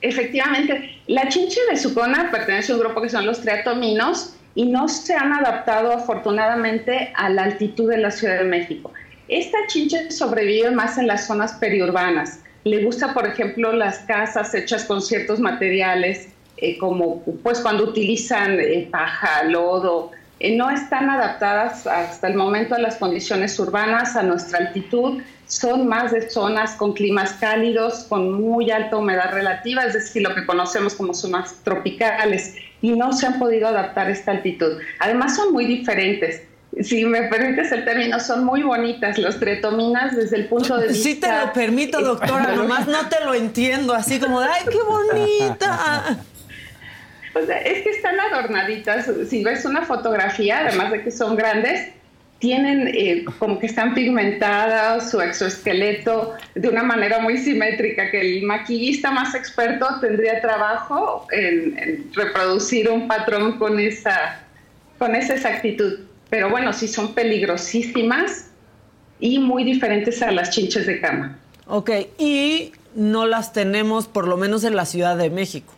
Efectivamente, 0.00 1.00
la 1.08 1.28
chinche 1.28 1.60
besucona 1.70 2.30
pertenece 2.30 2.72
a 2.72 2.76
un 2.76 2.82
grupo 2.82 3.02
que 3.02 3.08
son 3.08 3.26
los 3.26 3.40
triatominos 3.40 4.34
y 4.54 4.66
no 4.66 4.88
se 4.88 5.14
han 5.14 5.32
adaptado 5.32 5.92
afortunadamente 5.92 7.12
a 7.14 7.28
la 7.30 7.44
altitud 7.44 7.90
de 7.90 7.98
la 7.98 8.10
Ciudad 8.10 8.38
de 8.38 8.44
México. 8.44 8.92
Esta 9.28 9.58
chinche 9.66 10.10
sobrevive 10.10 10.70
más 10.70 10.98
en 10.98 11.06
las 11.06 11.26
zonas 11.26 11.52
periurbanas. 11.54 12.40
Le 12.64 12.84
gusta, 12.84 13.12
por 13.12 13.26
ejemplo, 13.26 13.72
las 13.72 13.98
casas 14.00 14.54
hechas 14.54 14.84
con 14.84 15.02
ciertos 15.02 15.40
materiales, 15.40 16.28
eh, 16.56 16.78
como 16.78 17.22
pues 17.42 17.60
cuando 17.60 17.84
utilizan 17.84 18.58
eh, 18.58 18.88
paja, 18.90 19.44
lodo, 19.44 20.12
eh, 20.40 20.56
no 20.56 20.70
están 20.70 21.10
adaptadas 21.10 21.86
hasta 21.86 22.28
el 22.28 22.34
momento 22.34 22.74
a 22.74 22.78
las 22.78 22.96
condiciones 22.96 23.58
urbanas, 23.58 24.16
a 24.16 24.22
nuestra 24.22 24.58
altitud, 24.58 25.20
son 25.48 25.88
más 25.88 26.12
de 26.12 26.30
zonas 26.30 26.72
con 26.72 26.92
climas 26.92 27.32
cálidos, 27.32 28.04
con 28.08 28.32
muy 28.40 28.70
alta 28.70 28.96
humedad 28.96 29.32
relativa, 29.32 29.84
es 29.84 29.94
decir, 29.94 30.22
lo 30.22 30.34
que 30.34 30.46
conocemos 30.46 30.94
como 30.94 31.14
zonas 31.14 31.54
tropicales, 31.64 32.54
y 32.80 32.92
no 32.92 33.12
se 33.12 33.26
han 33.26 33.38
podido 33.38 33.66
adaptar 33.66 34.06
a 34.06 34.10
esta 34.10 34.30
altitud. 34.30 34.78
Además 35.00 35.34
son 35.34 35.52
muy 35.52 35.66
diferentes. 35.66 36.42
Si 36.82 37.04
me 37.04 37.22
permites 37.24 37.72
el 37.72 37.84
término, 37.84 38.20
son 38.20 38.44
muy 38.44 38.62
bonitas 38.62 39.18
los 39.18 39.40
tretominas 39.40 40.14
desde 40.14 40.36
el 40.36 40.48
punto 40.48 40.76
de 40.76 40.88
vista... 40.88 41.02
Sí 41.02 41.14
te 41.16 41.28
lo 41.28 41.52
permito, 41.52 42.00
doctora, 42.00 42.52
nomás 42.56 42.86
no 42.86 43.08
te 43.08 43.24
lo 43.24 43.34
entiendo, 43.34 43.94
así 43.94 44.20
como 44.20 44.40
de, 44.40 44.48
¡ay, 44.48 44.64
qué 44.70 44.82
bonita! 44.82 46.18
es 47.34 47.82
que 47.82 47.90
están 47.90 48.18
adornaditas. 48.20 49.10
Si 49.28 49.42
ves 49.44 49.64
una 49.64 49.82
fotografía, 49.82 50.60
además 50.66 50.90
de 50.90 51.02
que 51.02 51.10
son 51.10 51.36
grandes, 51.36 51.88
tienen 52.38 52.88
eh, 52.88 53.24
como 53.38 53.58
que 53.58 53.66
están 53.66 53.94
pigmentadas 53.94 55.10
su 55.10 55.20
exoesqueleto 55.20 56.34
de 56.54 56.68
una 56.68 56.82
manera 56.82 57.18
muy 57.20 57.36
simétrica, 57.36 58.10
que 58.10 58.20
el 58.20 58.42
maquillista 58.44 59.10
más 59.10 59.34
experto 59.34 59.86
tendría 60.00 60.40
trabajo 60.40 61.26
en, 61.32 62.10
reproducir 62.14 62.88
un 62.90 63.08
patrón 63.08 63.58
con 63.58 63.80
esa, 63.80 64.40
con 64.98 65.16
esa 65.16 65.34
exactitud. 65.34 66.00
Pero 66.30 66.50
bueno, 66.50 66.72
sí 66.72 66.86
son 66.86 67.14
peligrosísimas 67.14 68.50
y 69.18 69.38
muy 69.40 69.64
diferentes 69.64 70.22
a 70.22 70.30
las 70.30 70.50
chinches 70.50 70.86
de 70.86 71.00
cama. 71.00 71.38
Ok, 71.66 71.90
y 72.18 72.72
no 72.94 73.26
las 73.26 73.52
tenemos 73.52 74.06
por 74.06 74.28
lo 74.28 74.36
menos 74.36 74.62
en 74.62 74.76
la 74.76 74.84
Ciudad 74.84 75.16
de 75.16 75.30
México. 75.30 75.74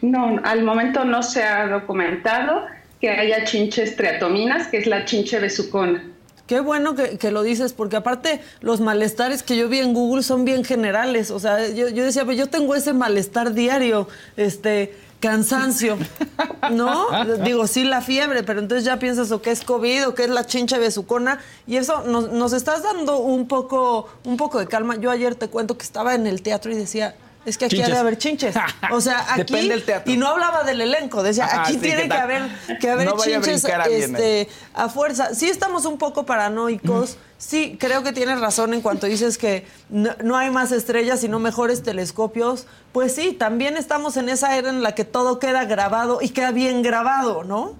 No, 0.00 0.40
al 0.44 0.64
momento 0.64 1.04
no 1.04 1.22
se 1.22 1.42
ha 1.42 1.66
documentado 1.66 2.64
que 3.00 3.10
haya 3.10 3.44
chinches 3.44 3.96
triatominas, 3.96 4.68
que 4.68 4.78
es 4.78 4.86
la 4.86 5.04
chinche 5.04 5.38
besucona. 5.38 6.04
Qué 6.46 6.58
bueno 6.58 6.96
que, 6.96 7.30
lo 7.30 7.42
dices, 7.42 7.72
porque 7.72 7.94
aparte 7.94 8.40
los 8.60 8.80
malestares 8.80 9.44
que 9.44 9.56
yo 9.56 9.68
vi 9.68 9.78
en 9.78 9.94
Google 9.94 10.24
son 10.24 10.44
bien 10.44 10.64
generales. 10.64 11.30
O 11.30 11.38
sea, 11.38 11.68
yo, 11.68 11.88
yo 11.88 12.04
decía, 12.04 12.24
pues 12.24 12.36
yo 12.36 12.48
tengo 12.48 12.74
ese 12.74 12.92
malestar 12.92 13.54
diario, 13.54 14.08
este, 14.36 14.92
cansancio, 15.20 15.96
¿no? 16.72 17.06
Digo, 17.44 17.68
sí, 17.68 17.84
la 17.84 18.00
fiebre, 18.00 18.42
pero 18.42 18.58
entonces 18.58 18.84
ya 18.84 18.98
piensas 18.98 19.30
o 19.30 19.40
que 19.40 19.52
es 19.52 19.62
COVID 19.62 20.08
o 20.08 20.14
que 20.16 20.24
es 20.24 20.30
la 20.30 20.44
chincha 20.44 20.78
besucona. 20.78 21.38
Y 21.68 21.76
eso 21.76 22.02
nos, 22.02 22.32
nos 22.32 22.52
estás 22.52 22.82
dando 22.82 23.18
un 23.18 23.46
poco, 23.46 24.08
un 24.24 24.36
poco 24.36 24.58
de 24.58 24.66
calma. 24.66 24.96
Yo 24.96 25.12
ayer 25.12 25.36
te 25.36 25.46
cuento 25.46 25.78
que 25.78 25.84
estaba 25.84 26.16
en 26.16 26.26
el 26.26 26.42
teatro 26.42 26.72
y 26.72 26.74
decía, 26.74 27.14
es 27.46 27.56
que 27.56 27.64
aquí 27.64 27.80
ha 27.80 27.88
de 27.88 27.96
haber 27.96 28.18
chinches. 28.18 28.54
O 28.90 29.00
sea, 29.00 29.26
aquí. 29.34 29.72
Y 30.06 30.16
no 30.16 30.28
hablaba 30.28 30.62
del 30.62 30.80
elenco, 30.80 31.22
decía, 31.22 31.48
aquí 31.62 31.78
tiene 31.78 32.08
que, 32.08 32.14
haber, 32.14 32.42
que 32.80 32.90
haber 32.90 33.12
chinches 33.16 33.64
este, 33.64 34.48
a, 34.74 34.88
fuerza. 34.88 35.34
Sí, 35.34 35.48
estamos 35.48 35.86
un 35.86 35.98
poco 35.98 36.26
paranoicos. 36.26 37.16
Sí, 37.38 37.78
creo 37.80 38.02
que 38.02 38.12
tienes 38.12 38.38
razón 38.38 38.74
en 38.74 38.82
cuanto 38.82 39.06
dices 39.06 39.38
que 39.38 39.64
no, 39.88 40.36
hay 40.36 40.50
más 40.50 40.72
estrellas, 40.72 41.20
sino 41.20 41.38
mejores 41.38 41.82
telescopios. 41.82 42.66
Pues 42.92 43.14
sí, 43.14 43.32
también 43.32 43.78
estamos 43.78 44.18
en 44.18 44.28
esa 44.28 44.58
era 44.58 44.68
en 44.68 44.82
la 44.82 44.94
que 44.94 45.04
todo 45.04 45.38
queda 45.38 45.64
grabado 45.64 46.18
y 46.20 46.28
queda 46.30 46.50
bien 46.50 46.82
grabado, 46.82 47.42
¿no? 47.44 47.74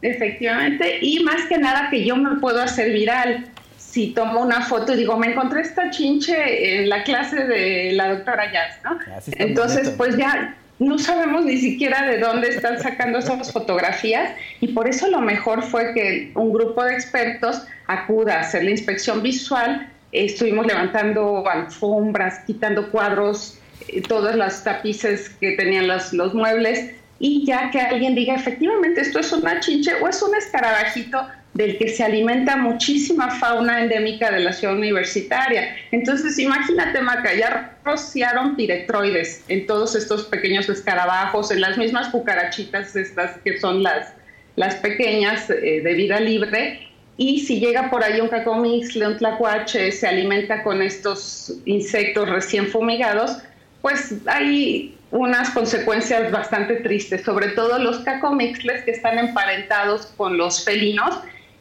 Efectivamente, 0.00 0.98
y 1.02 1.22
más 1.22 1.46
que 1.46 1.58
nada 1.58 1.90
que 1.90 2.06
yo 2.06 2.16
me 2.16 2.40
puedo 2.40 2.62
hacer 2.62 2.90
viral 2.90 3.49
si 3.90 4.12
tomo 4.12 4.40
una 4.40 4.62
foto 4.62 4.94
y 4.94 4.98
digo, 4.98 5.16
me 5.16 5.32
encontré 5.32 5.62
esta 5.62 5.90
chinche 5.90 6.82
en 6.82 6.88
la 6.88 7.02
clase 7.02 7.44
de 7.44 7.92
la 7.92 8.14
doctora 8.14 8.52
Jazz, 8.52 8.78
¿no? 8.84 8.98
Ah, 9.08 9.20
Entonces, 9.32 9.90
pues 9.90 10.16
ya 10.16 10.56
no 10.78 10.96
sabemos 10.98 11.44
ni 11.44 11.56
siquiera 11.58 12.06
de 12.06 12.18
dónde 12.18 12.48
están 12.48 12.80
sacando 12.80 13.18
esas 13.18 13.52
fotografías 13.52 14.30
y 14.60 14.68
por 14.68 14.88
eso 14.88 15.08
lo 15.08 15.20
mejor 15.20 15.62
fue 15.62 15.92
que 15.92 16.30
un 16.36 16.52
grupo 16.52 16.84
de 16.84 16.94
expertos 16.94 17.62
acuda 17.88 18.36
a 18.36 18.40
hacer 18.40 18.62
la 18.62 18.70
inspección 18.70 19.22
visual. 19.22 19.88
Estuvimos 20.12 20.66
levantando 20.66 21.48
alfombras, 21.48 22.40
quitando 22.46 22.90
cuadros, 22.92 23.58
eh, 23.88 24.02
todos 24.02 24.36
los 24.36 24.62
tapices 24.62 25.30
que 25.40 25.52
tenían 25.52 25.88
los, 25.88 26.12
los 26.12 26.32
muebles 26.32 26.92
y 27.18 27.44
ya 27.44 27.70
que 27.70 27.80
alguien 27.80 28.14
diga, 28.14 28.34
efectivamente, 28.34 29.02
esto 29.02 29.18
es 29.18 29.32
una 29.32 29.60
chinche 29.60 29.92
o 30.00 30.08
es 30.08 30.22
un 30.22 30.34
escarabajito, 30.34 31.26
del 31.54 31.78
que 31.78 31.88
se 31.88 32.04
alimenta 32.04 32.56
muchísima 32.56 33.30
fauna 33.30 33.82
endémica 33.82 34.30
de 34.30 34.40
la 34.40 34.52
ciudad 34.52 34.76
universitaria. 34.76 35.74
Entonces, 35.90 36.38
imagínate, 36.38 37.00
Maca, 37.00 37.34
ya 37.34 37.76
rociaron 37.84 38.54
piretroides 38.54 39.44
en 39.48 39.66
todos 39.66 39.96
estos 39.96 40.24
pequeños 40.26 40.68
escarabajos, 40.68 41.50
en 41.50 41.60
las 41.60 41.76
mismas 41.76 42.08
cucarachitas 42.08 42.94
estas 42.94 43.38
que 43.38 43.58
son 43.58 43.82
las, 43.82 44.12
las 44.56 44.76
pequeñas 44.76 45.50
eh, 45.50 45.80
de 45.82 45.94
vida 45.94 46.20
libre. 46.20 46.86
Y 47.16 47.40
si 47.40 47.58
llega 47.58 47.90
por 47.90 48.04
ahí 48.04 48.20
un 48.20 48.28
cacomixle, 48.28 49.06
un 49.08 49.16
tlacuache, 49.18 49.90
se 49.92 50.06
alimenta 50.06 50.62
con 50.62 50.80
estos 50.80 51.52
insectos 51.66 52.28
recién 52.28 52.68
fumigados, 52.68 53.38
pues 53.82 54.14
hay 54.26 54.96
unas 55.10 55.50
consecuencias 55.50 56.30
bastante 56.30 56.76
tristes, 56.76 57.22
sobre 57.22 57.48
todo 57.48 57.78
los 57.78 57.98
cacomixles 58.00 58.84
que 58.84 58.92
están 58.92 59.18
emparentados 59.18 60.06
con 60.16 60.38
los 60.38 60.64
felinos 60.64 61.18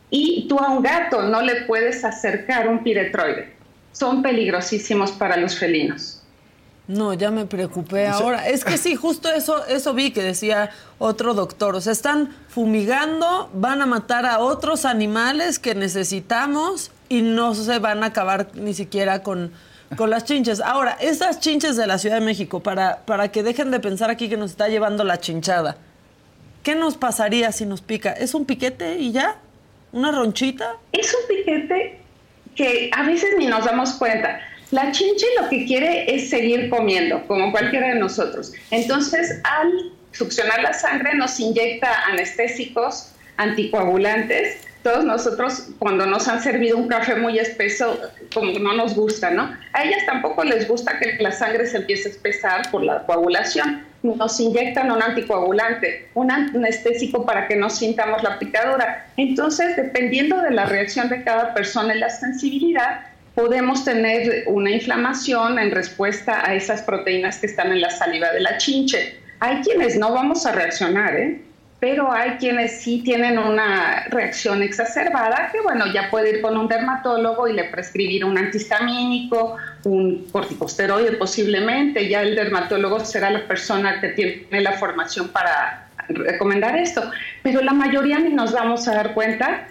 y 0.09 0.47
tú 0.47 0.59
a 0.59 0.69
un 0.69 0.81
gato 0.81 1.21
no 1.23 1.41
le 1.41 1.63
puedes 1.63 2.03
acercar 2.03 2.67
un 2.67 2.83
piretroide. 2.83 3.53
Son 3.91 4.21
peligrosísimos 4.21 5.11
para 5.11 5.37
los 5.37 5.57
felinos. 5.57 6.19
No, 6.89 7.13
ya 7.13 7.29
me 7.29 7.45
preocupé 7.45 8.07
ahora. 8.07 8.47
Es 8.47 8.65
que 8.65 8.79
sí, 8.79 8.95
justo 8.95 9.29
eso, 9.29 9.63
eso 9.67 9.93
vi 9.93 10.09
que 10.09 10.23
decía 10.23 10.71
otro 10.97 11.35
doctor. 11.35 11.75
O 11.75 11.81
sea, 11.81 11.93
están 11.93 12.35
fumigando, 12.47 13.51
van 13.53 13.83
a 13.83 13.85
matar 13.85 14.25
a 14.25 14.39
otros 14.39 14.85
animales 14.85 15.59
que 15.59 15.75
necesitamos 15.75 16.89
y 17.07 17.21
no 17.21 17.53
se 17.53 17.77
van 17.77 18.03
a 18.03 18.07
acabar 18.07 18.47
ni 18.55 18.73
siquiera 18.73 19.21
con, 19.21 19.51
con 19.97 20.09
las 20.09 20.25
chinches. 20.25 20.61
Ahora, 20.61 20.97
esas 20.99 21.39
chinches 21.39 21.77
de 21.77 21.85
la 21.85 21.99
Ciudad 21.99 22.15
de 22.15 22.25
México, 22.25 22.61
para, 22.61 23.05
para 23.05 23.31
que 23.31 23.43
dejen 23.43 23.69
de 23.69 23.79
pensar 23.79 24.09
aquí 24.09 24.27
que 24.27 24.37
nos 24.37 24.49
está 24.49 24.67
llevando 24.67 25.03
la 25.03 25.19
chinchada, 25.19 25.77
¿qué 26.63 26.73
nos 26.73 26.97
pasaría 26.97 27.51
si 27.51 27.67
nos 27.67 27.81
pica? 27.81 28.13
¿Es 28.13 28.33
un 28.33 28.45
piquete 28.45 28.97
y 28.97 29.11
ya? 29.11 29.37
¿Una 29.91 30.11
ronchita? 30.11 30.77
Es 30.91 31.13
un 31.13 31.35
piquete 31.35 31.99
que 32.55 32.91
a 32.93 33.03
veces 33.03 33.29
ni 33.37 33.47
nos 33.47 33.65
damos 33.65 33.93
cuenta. 33.93 34.39
La 34.71 34.91
chinche 34.91 35.25
lo 35.41 35.49
que 35.49 35.65
quiere 35.65 36.13
es 36.13 36.29
seguir 36.29 36.69
comiendo, 36.69 37.25
como 37.25 37.51
cualquiera 37.51 37.87
de 37.87 37.95
nosotros. 37.95 38.53
Entonces, 38.69 39.41
al 39.43 39.91
succionar 40.11 40.61
la 40.61 40.73
sangre, 40.73 41.15
nos 41.15 41.39
inyecta 41.39 42.05
anestésicos, 42.05 43.13
anticoagulantes, 43.37 44.57
todos 44.83 45.03
nosotros 45.03 45.69
cuando 45.79 46.05
nos 46.05 46.27
han 46.27 46.41
servido 46.41 46.77
un 46.77 46.87
café 46.87 47.15
muy 47.15 47.39
espeso, 47.39 47.99
como 48.33 48.57
no 48.59 48.73
nos 48.73 48.95
gusta, 48.95 49.31
¿no? 49.31 49.55
A 49.73 49.83
ellas 49.83 50.05
tampoco 50.05 50.43
les 50.43 50.67
gusta 50.67 50.99
que 50.99 51.17
la 51.19 51.31
sangre 51.31 51.65
se 51.65 51.77
empiece 51.77 52.09
a 52.09 52.11
espesar 52.11 52.71
por 52.71 52.83
la 52.83 53.05
coagulación. 53.05 53.88
Nos 54.01 54.39
inyectan 54.39 54.91
un 54.91 55.01
anticoagulante, 55.01 56.09
un 56.13 56.31
anestésico 56.31 57.25
para 57.25 57.47
que 57.47 57.55
no 57.55 57.69
sintamos 57.69 58.23
la 58.23 58.39
picadura. 58.39 59.07
Entonces, 59.17 59.75
dependiendo 59.75 60.41
de 60.41 60.51
la 60.51 60.65
reacción 60.65 61.09
de 61.09 61.23
cada 61.23 61.53
persona 61.53 61.93
y 61.95 61.99
la 61.99 62.09
sensibilidad, 62.09 63.01
podemos 63.35 63.83
tener 63.85 64.45
una 64.47 64.71
inflamación 64.71 65.59
en 65.59 65.71
respuesta 65.71 66.43
a 66.45 66.55
esas 66.55 66.81
proteínas 66.81 67.37
que 67.37 67.47
están 67.47 67.71
en 67.71 67.81
la 67.81 67.89
saliva 67.89 68.31
de 68.31 68.41
la 68.41 68.57
chinche. 68.57 69.19
Hay 69.39 69.61
quienes 69.61 69.97
no 69.97 70.13
vamos 70.13 70.45
a 70.45 70.51
reaccionar, 70.51 71.15
¿eh? 71.15 71.41
Pero 71.79 72.11
hay 72.11 72.31
quienes 72.31 72.81
sí 72.81 73.01
tienen 73.03 73.39
una 73.39 74.05
reacción 74.09 74.61
exacerbada, 74.61 75.49
que 75.51 75.61
bueno, 75.61 75.85
ya 75.93 76.09
puede 76.09 76.37
ir 76.37 76.41
con 76.41 76.57
un 76.57 76.67
dermatólogo 76.67 77.47
y 77.47 77.53
le 77.53 77.65
prescribir 77.65 78.25
un 78.25 78.37
antihistamínico, 78.37 79.55
un 79.85 80.27
corticosteroide 80.31 81.13
posiblemente, 81.13 82.09
ya 82.09 82.21
el 82.21 82.35
dermatólogo 82.35 82.99
será 82.99 83.29
la 83.29 83.47
persona 83.47 84.01
que 84.01 84.09
tiene 84.09 84.61
la 84.61 84.73
formación 84.73 85.29
para 85.29 85.87
recomendar 86.09 86.75
esto, 86.75 87.09
pero 87.43 87.61
la 87.61 87.71
mayoría 87.71 88.19
ni 88.19 88.33
nos 88.33 88.51
vamos 88.51 88.87
a 88.87 88.95
dar 88.95 89.13
cuenta 89.13 89.67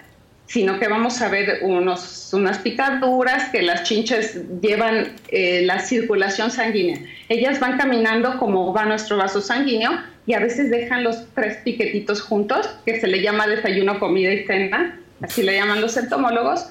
sino 0.49 0.79
que 0.79 0.87
vamos 0.87 1.21
a 1.21 1.29
ver 1.29 1.59
unos, 1.61 2.33
unas 2.33 2.57
picaduras 2.57 3.49
que 3.49 3.61
las 3.61 3.83
chinches 3.83 4.41
llevan 4.59 5.13
eh, 5.27 5.61
la 5.63 5.79
circulación 5.79 6.49
sanguínea. 6.49 6.97
Ellas 7.29 7.59
van 7.59 7.77
caminando 7.77 8.39
como 8.39 8.73
va 8.73 8.85
nuestro 8.85 9.17
vaso 9.17 9.41
sanguíneo 9.41 9.91
y 10.29 10.35
a 10.35 10.39
veces 10.39 10.69
dejan 10.69 11.03
los 11.03 11.25
tres 11.33 11.57
piquetitos 11.63 12.21
juntos, 12.21 12.69
que 12.85 13.01
se 13.01 13.07
le 13.07 13.19
llama 13.19 13.47
desayuno, 13.47 13.99
comida 13.99 14.31
y 14.31 14.45
cena, 14.45 14.99
así 15.23 15.41
le 15.41 15.55
llaman 15.55 15.81
los 15.81 15.97
entomólogos, 15.97 16.67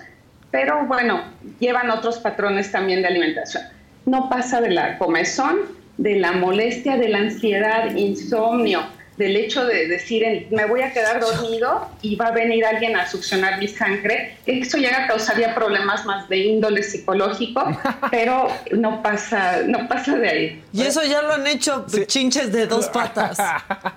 pero 0.53 0.87
bueno, 0.87 1.25
llevan 1.59 1.91
otros 1.91 2.19
patrones 2.19 2.71
también 2.71 3.03
de 3.03 3.09
alimentación. 3.09 3.65
No 4.07 4.31
pasa 4.31 4.61
de 4.61 4.71
la 4.71 4.97
comezón, 4.97 5.57
de 5.97 6.21
la 6.21 6.31
molestia, 6.31 6.99
de 6.99 7.09
la 7.09 7.19
ansiedad, 7.19 7.97
insomnio, 7.97 8.83
del 9.19 9.37
hecho 9.37 9.67
de 9.67 9.89
decir 9.89 10.47
me 10.51 10.65
voy 10.67 10.81
a 10.81 10.93
quedar 10.93 11.21
dormido 11.21 11.89
y 12.03 12.15
va 12.17 12.29
a 12.29 12.31
venir 12.31 12.65
alguien 12.65 12.97
a 12.97 13.07
succionar 13.07 13.59
mi 13.59 13.67
sangre, 13.67 14.37
eso 14.47 14.79
ya 14.79 15.07
causaría 15.09 15.55
problemas 15.55 16.07
más 16.07 16.29
de 16.29 16.39
índole 16.39 16.83
psicológico, 16.83 17.63
pero 18.11 18.49
no 18.73 19.03
pasa, 19.03 19.63
no 19.67 19.89
pasa 19.89 20.17
de 20.17 20.29
ahí. 20.29 20.63
Y 20.73 20.83
eso 20.83 21.03
ya 21.03 21.21
lo 21.23 21.35
han 21.35 21.47
hecho 21.47 21.85
chinches 22.07 22.53
de 22.53 22.67
dos 22.67 22.89
patas. 22.89 23.39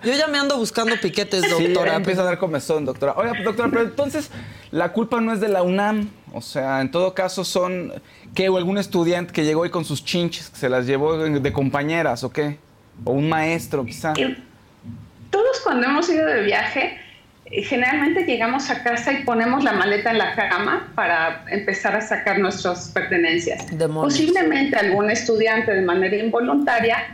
Yo 0.03 0.13
ya 0.13 0.27
me 0.27 0.39
ando 0.39 0.57
buscando 0.57 0.95
piquetes, 0.99 1.47
doctora. 1.49 1.91
Sí, 1.91 1.97
empieza 1.97 2.21
a 2.21 2.25
dar 2.25 2.39
comezón, 2.39 2.86
doctora. 2.86 3.13
Oiga, 3.15 3.34
doctora, 3.43 3.69
pero 3.69 3.84
entonces 3.84 4.31
la 4.71 4.91
culpa 4.91 5.21
no 5.21 5.34
es 5.34 5.39
de 5.39 5.49
la 5.49 5.62
UNAM, 5.62 6.10
o 6.34 6.41
sea, 6.41 6.81
en 6.81 6.89
todo 6.89 7.13
caso 7.13 7.45
son 7.45 7.93
que 8.34 8.49
o 8.49 8.57
algún 8.57 8.79
estudiante 8.79 9.34
que 9.34 9.43
llegó 9.43 9.63
ahí 9.63 9.69
con 9.69 9.86
sus 9.86 10.03
chinches, 10.03 10.49
que 10.49 10.57
se 10.57 10.69
las 10.69 10.88
llevó 10.88 11.17
de 11.17 11.53
compañeras 11.53 12.23
o 12.23 12.31
qué, 12.31 12.57
o 13.03 13.12
un 13.12 13.29
maestro 13.29 13.86
quizá 13.86 14.13
todos 15.32 15.62
cuando 15.62 15.88
hemos 15.88 16.08
ido 16.10 16.28
de 16.28 16.41
viaje, 16.44 17.00
eh, 17.46 17.63
generalmente 17.63 18.26
llegamos 18.26 18.70
a 18.70 18.84
casa 18.84 19.13
y 19.13 19.24
ponemos 19.24 19.63
la 19.63 19.74
maleta 19.74 20.12
en 20.12 20.20
la 20.20 20.36
cama 20.36 20.91
para 20.94 21.46
empezar 21.50 21.96
a 21.96 22.02
sacar 22.02 22.38
nuestras 22.38 22.89
pertenencias. 22.89 23.65
Posiblemente 23.94 24.76
algún 24.76 25.10
estudiante 25.10 25.74
de 25.74 25.82
manera 25.82 26.15
involuntaria 26.17 27.08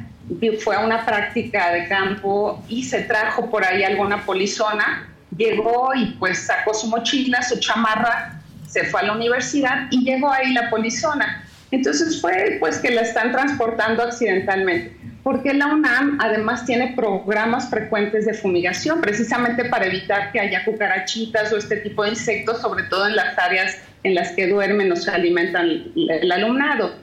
fue 0.59 0.75
a 0.75 0.79
una 0.79 1.05
práctica 1.05 1.71
de 1.71 1.87
campo 1.87 2.61
y 2.67 2.83
se 2.83 3.03
trajo 3.03 3.49
por 3.49 3.63
ahí 3.63 3.83
alguna 3.83 4.25
polizona, 4.25 5.07
llegó 5.37 5.93
y 5.95 6.07
pues 6.19 6.39
sacó 6.39 6.73
su 6.73 6.87
mochila, 6.87 7.41
su 7.41 7.59
chamarra, 7.59 8.41
se 8.67 8.83
fue 8.85 9.01
a 9.01 9.03
la 9.05 9.13
universidad 9.13 9.87
y 9.89 10.03
llegó 10.03 10.29
ahí 10.29 10.53
la 10.53 10.69
polizona. 10.69 11.45
Entonces 11.71 12.19
fue 12.19 12.57
pues 12.59 12.79
que 12.79 12.91
la 12.91 13.01
están 13.01 13.31
transportando 13.31 14.03
accidentalmente 14.03 14.96
porque 15.27 15.53
la 15.53 15.67
UNAM 15.67 16.19
además 16.21 16.65
tiene 16.65 16.93
programas 16.95 17.69
frecuentes 17.69 18.25
de 18.25 18.33
fumigación, 18.33 19.01
precisamente 19.01 19.65
para 19.65 19.87
evitar 19.87 20.31
que 20.31 20.39
haya 20.39 20.63
cucarachitas 20.63 21.51
o 21.51 21.57
este 21.57 21.75
tipo 21.81 22.03
de 22.03 22.11
insectos, 22.11 22.61
sobre 22.61 22.83
todo 22.83 23.09
en 23.09 23.17
las 23.17 23.37
áreas 23.37 23.77
en 24.03 24.15
las 24.15 24.31
que 24.31 24.47
duermen 24.47 24.89
o 24.89 24.95
se 24.95 25.11
alimentan 25.11 25.91
el 25.97 26.31
alumnado. 26.31 26.95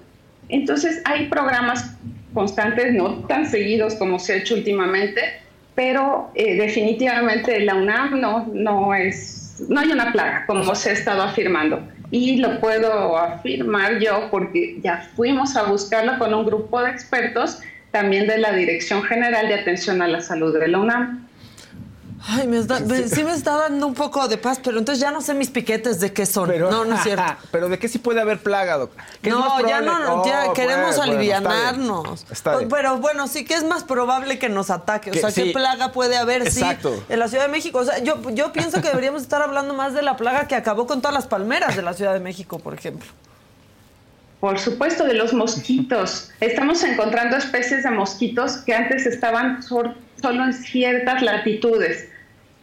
Entonces 0.49 1.03
hay 1.05 1.27
programas 1.27 1.99
constantes, 2.33 2.95
no 2.95 3.27
tan 3.27 3.45
seguidos 3.45 3.95
como 3.97 4.19
se 4.19 4.33
ha 4.33 4.37
hecho 4.37 4.55
últimamente, 4.55 5.21
pero 5.75 6.31
eh, 6.35 6.57
definitivamente 6.57 7.61
la 7.61 7.75
UNAM 7.75 8.23
no, 8.23 8.51
no, 8.55 8.95
es, 8.95 9.63
no 9.69 9.81
hay 9.81 9.93
una 9.93 10.13
plaga, 10.13 10.47
como 10.47 10.75
se 10.75 10.89
ha 10.89 10.93
estado 10.95 11.21
afirmando. 11.21 11.87
Y 12.11 12.39
lo 12.39 12.59
puedo 12.59 13.19
afirmar 13.19 13.99
yo 13.99 14.29
porque 14.31 14.79
ya 14.81 15.11
fuimos 15.15 15.57
a 15.57 15.65
buscarlo 15.65 16.19
con 16.19 16.33
un 16.33 16.47
grupo 16.47 16.81
de 16.81 16.91
expertos 16.91 17.61
también 17.95 18.27
de 18.27 18.39
la 18.39 18.53
Dirección 18.53 19.05
General 19.05 19.47
de 19.47 19.55
Atención 19.55 20.03
a 20.03 20.09
la 20.09 20.21
Salud 20.21 20.53
de 20.59 20.67
la 20.67 20.79
UNAM. 20.81 21.29
Ay, 22.27 22.49
me 22.49 22.61
sí 23.07 23.23
me 23.23 23.33
está 23.33 23.55
dando 23.57 23.87
un 23.87 23.95
poco 23.95 24.27
de 24.27 24.37
paz, 24.37 24.59
pero 24.65 24.81
entonces 24.81 25.01
ya 25.01 25.13
no 25.13 25.21
sé 25.21 25.33
mis 25.33 25.49
piquetes 25.49 26.01
de 26.01 26.13
qué 26.13 26.27
son. 26.27 26.49
no, 26.59 26.85
no 26.85 26.97
es 26.97 27.03
cierto. 27.03 27.23
pero 27.53 27.69
de 27.69 27.79
qué 27.79 27.87
sí 27.87 27.99
puede 27.99 28.21
haber 28.21 28.39
plaga, 28.39 28.79
doctor. 28.79 29.01
No, 29.23 29.61
ya 29.69 29.81
no, 29.81 30.27
ya 30.27 30.47
oh, 30.49 30.55
queremos 30.55 30.99
alivianarnos. 30.99 32.27
Pero 32.69 32.99
bueno, 32.99 33.29
sí 33.29 33.45
que 33.45 33.55
es 33.55 33.63
más 33.63 33.85
probable 33.85 34.41
que 34.41 34.49
nos 34.49 34.71
ataque. 34.71 35.13
O 35.13 35.15
sea, 35.15 35.31
¿qué 35.31 35.53
plaga 35.53 35.93
puede 35.93 36.17
haber? 36.17 36.51
Sí, 36.51 36.65
en 37.09 37.19
la 37.21 37.29
Ciudad 37.29 37.45
de 37.45 37.53
México. 37.53 37.79
O 37.79 37.85
sea, 37.85 37.99
yo, 37.99 38.29
yo 38.31 38.53
pienso 38.53 38.83
que 38.83 38.89
deberíamos 38.89 39.23
estar 39.23 39.41
hablando 39.41 39.73
más 39.73 39.95
de 39.95 40.03
la 40.03 40.17
plaga 40.17 40.49
que 40.49 40.57
acabó 40.57 40.89
con 40.89 41.01
todas 41.01 41.15
las 41.15 41.29
palmeras 41.29 41.77
de 41.77 41.83
la 41.83 41.93
Ciudad 41.93 42.13
de 42.13 42.21
México, 42.21 42.59
por 42.59 42.75
ejemplo. 42.75 43.07
Por 44.45 44.59
supuesto, 44.59 45.07
de 45.07 45.15
los 45.15 45.33
mosquitos. 45.33 46.31
Estamos 46.41 46.83
encontrando 46.83 47.35
especies 47.39 47.83
de 47.83 47.91
mosquitos 47.91 48.59
que 48.59 48.75
antes 48.75 49.07
estaban 49.07 49.63
solo 49.63 49.95
en 50.23 50.53
ciertas 50.53 51.23
latitudes. 51.23 52.11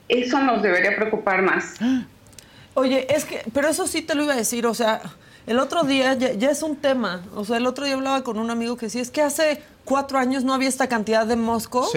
Eso 0.08 0.39
nos 0.41 0.62
debería 0.62 0.96
preocupar 0.96 1.41
más. 1.41 1.74
Oye, 2.76 3.08
es 3.10 3.26
que, 3.26 3.41
pero 3.52 3.67
eso 3.67 3.88
sí 3.88 4.04
te 4.04 4.13
lo 4.13 4.26
iba 4.26 4.34
a 4.34 4.38
decir, 4.38 4.67
o 4.67 4.76
sea, 4.76 5.02
el 5.47 5.60
otro 5.60 5.84
día 5.84 6.13
ya, 6.13 6.49
es 6.49 6.63
un 6.63 6.75
tema. 6.75 7.23
O 7.36 7.45
sea, 7.45 7.58
el 7.58 7.65
otro 7.65 7.86
día 7.86 7.95
hablaba 7.95 8.23
con 8.23 8.38
un 8.38 8.49
amigo 8.49 8.77
que 8.77 8.89
sí, 8.89 8.99
es 8.99 9.10
que 9.10 9.21
hace 9.21 9.62
cuatro 9.86 10.19
años 10.19 10.43
no 10.43 10.54
había 10.54 10.69
esta 10.69 10.88
cantidad 10.88 11.25
de 11.25 11.36
moscos 11.36 11.91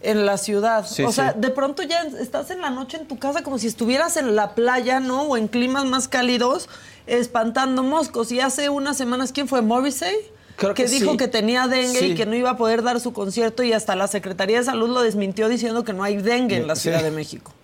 en 0.00 0.26
la 0.26 0.36
ciudad. 0.38 0.86
o 1.04 1.12
sea, 1.12 1.32
de 1.32 1.50
pronto 1.50 1.82
ya 1.82 2.02
estás 2.20 2.50
en 2.50 2.60
la 2.60 2.70
noche 2.70 2.98
en 2.98 3.06
tu 3.06 3.18
casa 3.18 3.42
como 3.42 3.58
si 3.58 3.66
estuvieras 3.66 4.16
en 4.16 4.34
la 4.34 4.54
playa, 4.54 5.00
¿no? 5.00 5.22
O 5.22 5.36
en 5.36 5.48
climas 5.48 5.84
más 5.84 6.08
cálidos 6.08 6.68
espantando 7.06 7.82
moscos. 7.82 8.32
Y 8.32 8.40
hace 8.40 8.68
unas 8.68 8.96
semanas, 8.96 9.32
¿quién 9.32 9.48
fue? 9.48 9.62
¿Morrissey? 9.62 10.14
Creo 10.56 10.74
que, 10.74 10.86
dijo 10.86 11.16
que 11.16 11.28
tenía 11.28 11.68
dengue 11.68 12.04
y 12.04 12.14
que 12.16 12.26
no 12.26 12.34
iba 12.34 12.50
a 12.50 12.56
poder 12.56 12.82
dar 12.82 12.98
su 12.98 13.12
concierto 13.12 13.62
y 13.62 13.72
hasta 13.72 13.94
la 13.94 14.08
Secretaría 14.08 14.58
de 14.58 14.64
Salud 14.64 14.88
lo 14.88 15.02
desmintió 15.02 15.48
diciendo 15.48 15.84
que 15.84 15.92
no 15.92 16.02
hay 16.02 16.16
dengue 16.16 16.56
en 16.56 16.66
la 16.66 16.74
Ciudad 16.74 17.00
de 17.00 17.12
México. 17.12 17.54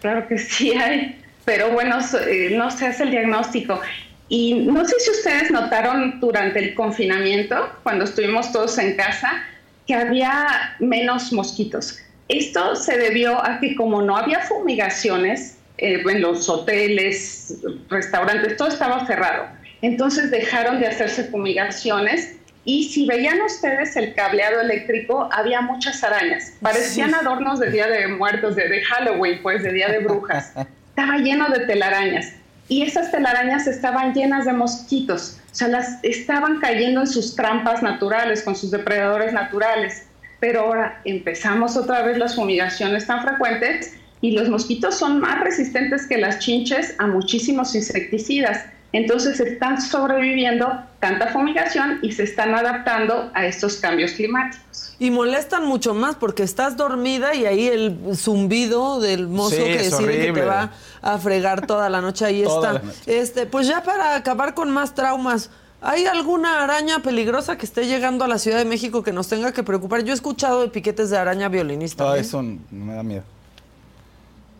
Claro 0.00 0.26
que 0.26 0.36
sí 0.36 0.72
hay, 0.72 1.24
pero 1.44 1.70
bueno, 1.70 1.98
eh, 2.26 2.54
no 2.56 2.72
se 2.72 2.86
hace 2.86 3.04
el 3.04 3.12
diagnóstico. 3.12 3.80
Y 4.28 4.54
no 4.54 4.84
sé 4.84 4.98
si 4.98 5.10
ustedes 5.10 5.50
notaron 5.50 6.18
durante 6.20 6.58
el 6.58 6.74
confinamiento, 6.74 7.70
cuando 7.82 8.04
estuvimos 8.04 8.52
todos 8.52 8.76
en 8.78 8.96
casa, 8.96 9.44
que 9.86 9.94
había 9.94 10.76
menos 10.80 11.32
mosquitos. 11.32 11.98
Esto 12.28 12.74
se 12.74 12.98
debió 12.98 13.44
a 13.44 13.60
que 13.60 13.76
como 13.76 14.02
no 14.02 14.16
había 14.16 14.40
fumigaciones, 14.40 15.58
eh, 15.78 16.02
en 16.08 16.22
los 16.22 16.48
hoteles, 16.48 17.58
restaurantes, 17.88 18.56
todo 18.56 18.68
estaba 18.68 19.06
cerrado. 19.06 19.46
Entonces 19.82 20.30
dejaron 20.30 20.80
de 20.80 20.86
hacerse 20.86 21.24
fumigaciones 21.24 22.36
y 22.64 22.88
si 22.88 23.06
veían 23.06 23.40
ustedes 23.42 23.94
el 23.96 24.14
cableado 24.14 24.60
eléctrico, 24.60 25.28
había 25.30 25.60
muchas 25.60 26.02
arañas. 26.02 26.52
Parecían 26.60 27.14
adornos 27.14 27.60
de 27.60 27.70
Día 27.70 27.86
de 27.86 28.08
Muertos, 28.08 28.56
de, 28.56 28.68
de, 28.68 28.82
Halloween, 28.82 29.40
pues, 29.42 29.62
de 29.62 29.72
Día 29.72 29.88
de 29.88 30.00
Brujas. 30.00 30.52
Estaba 30.88 31.18
lleno 31.18 31.48
de 31.48 31.60
telarañas. 31.60 32.32
Y 32.68 32.82
esas 32.82 33.10
telarañas 33.10 33.66
estaban 33.66 34.12
llenas 34.12 34.44
de 34.44 34.52
mosquitos. 34.52 35.38
O 35.52 35.54
sea, 35.54 35.68
las 35.68 36.02
estaban 36.02 36.58
cayendo 36.58 37.00
en 37.00 37.06
sus 37.06 37.36
trampas 37.36 37.82
naturales, 37.82 38.42
con 38.42 38.56
sus 38.56 38.70
depredadores 38.70 39.32
naturales. 39.32 40.06
Pero 40.40 40.60
ahora 40.60 41.00
empezamos 41.04 41.76
otra 41.76 42.02
vez 42.02 42.18
las 42.18 42.34
fumigaciones 42.34 43.06
tan 43.06 43.22
frecuentes 43.22 43.94
y 44.20 44.32
los 44.32 44.48
mosquitos 44.48 44.96
son 44.96 45.20
más 45.20 45.40
resistentes 45.40 46.06
que 46.06 46.18
las 46.18 46.40
chinches 46.40 46.94
a 46.98 47.06
muchísimos 47.06 47.74
insecticidas. 47.74 48.64
Entonces 48.92 49.40
están 49.40 49.80
sobreviviendo 49.80 50.82
tanta 51.00 51.28
fumigación 51.28 52.00
y 52.02 52.12
se 52.12 52.24
están 52.24 52.54
adaptando 52.54 53.30
a 53.34 53.46
estos 53.46 53.76
cambios 53.76 54.12
climáticos. 54.12 54.85
Y 54.98 55.10
molestan 55.10 55.66
mucho 55.66 55.92
más 55.92 56.16
porque 56.16 56.42
estás 56.42 56.76
dormida 56.76 57.34
y 57.34 57.44
ahí 57.44 57.66
el 57.66 57.98
zumbido 58.14 58.98
del 59.00 59.28
mozo 59.28 59.56
que 59.56 59.78
decide 59.78 60.26
que 60.26 60.32
te 60.32 60.44
va 60.44 60.72
a 61.02 61.18
fregar 61.18 61.66
toda 61.66 61.88
la 61.90 62.00
noche 62.00 62.24
ahí 62.24 62.42
está. 62.46 62.82
Este, 63.06 63.46
pues 63.46 63.66
ya 63.66 63.82
para 63.82 64.16
acabar 64.16 64.54
con 64.54 64.70
más 64.70 64.94
traumas, 64.94 65.50
¿hay 65.82 66.06
alguna 66.06 66.64
araña 66.64 67.00
peligrosa 67.00 67.58
que 67.58 67.66
esté 67.66 67.86
llegando 67.86 68.24
a 68.24 68.28
la 68.28 68.38
Ciudad 68.38 68.58
de 68.58 68.64
México 68.64 69.02
que 69.02 69.12
nos 69.12 69.28
tenga 69.28 69.52
que 69.52 69.62
preocupar? 69.62 70.02
Yo 70.02 70.12
he 70.12 70.14
escuchado 70.14 70.62
de 70.62 70.68
piquetes 70.68 71.10
de 71.10 71.18
araña 71.18 71.48
violinista. 71.48 72.12
Ah, 72.12 72.16
eso 72.16 72.42
no 72.42 72.58
me 72.70 72.94
da 72.94 73.02
miedo. 73.02 73.24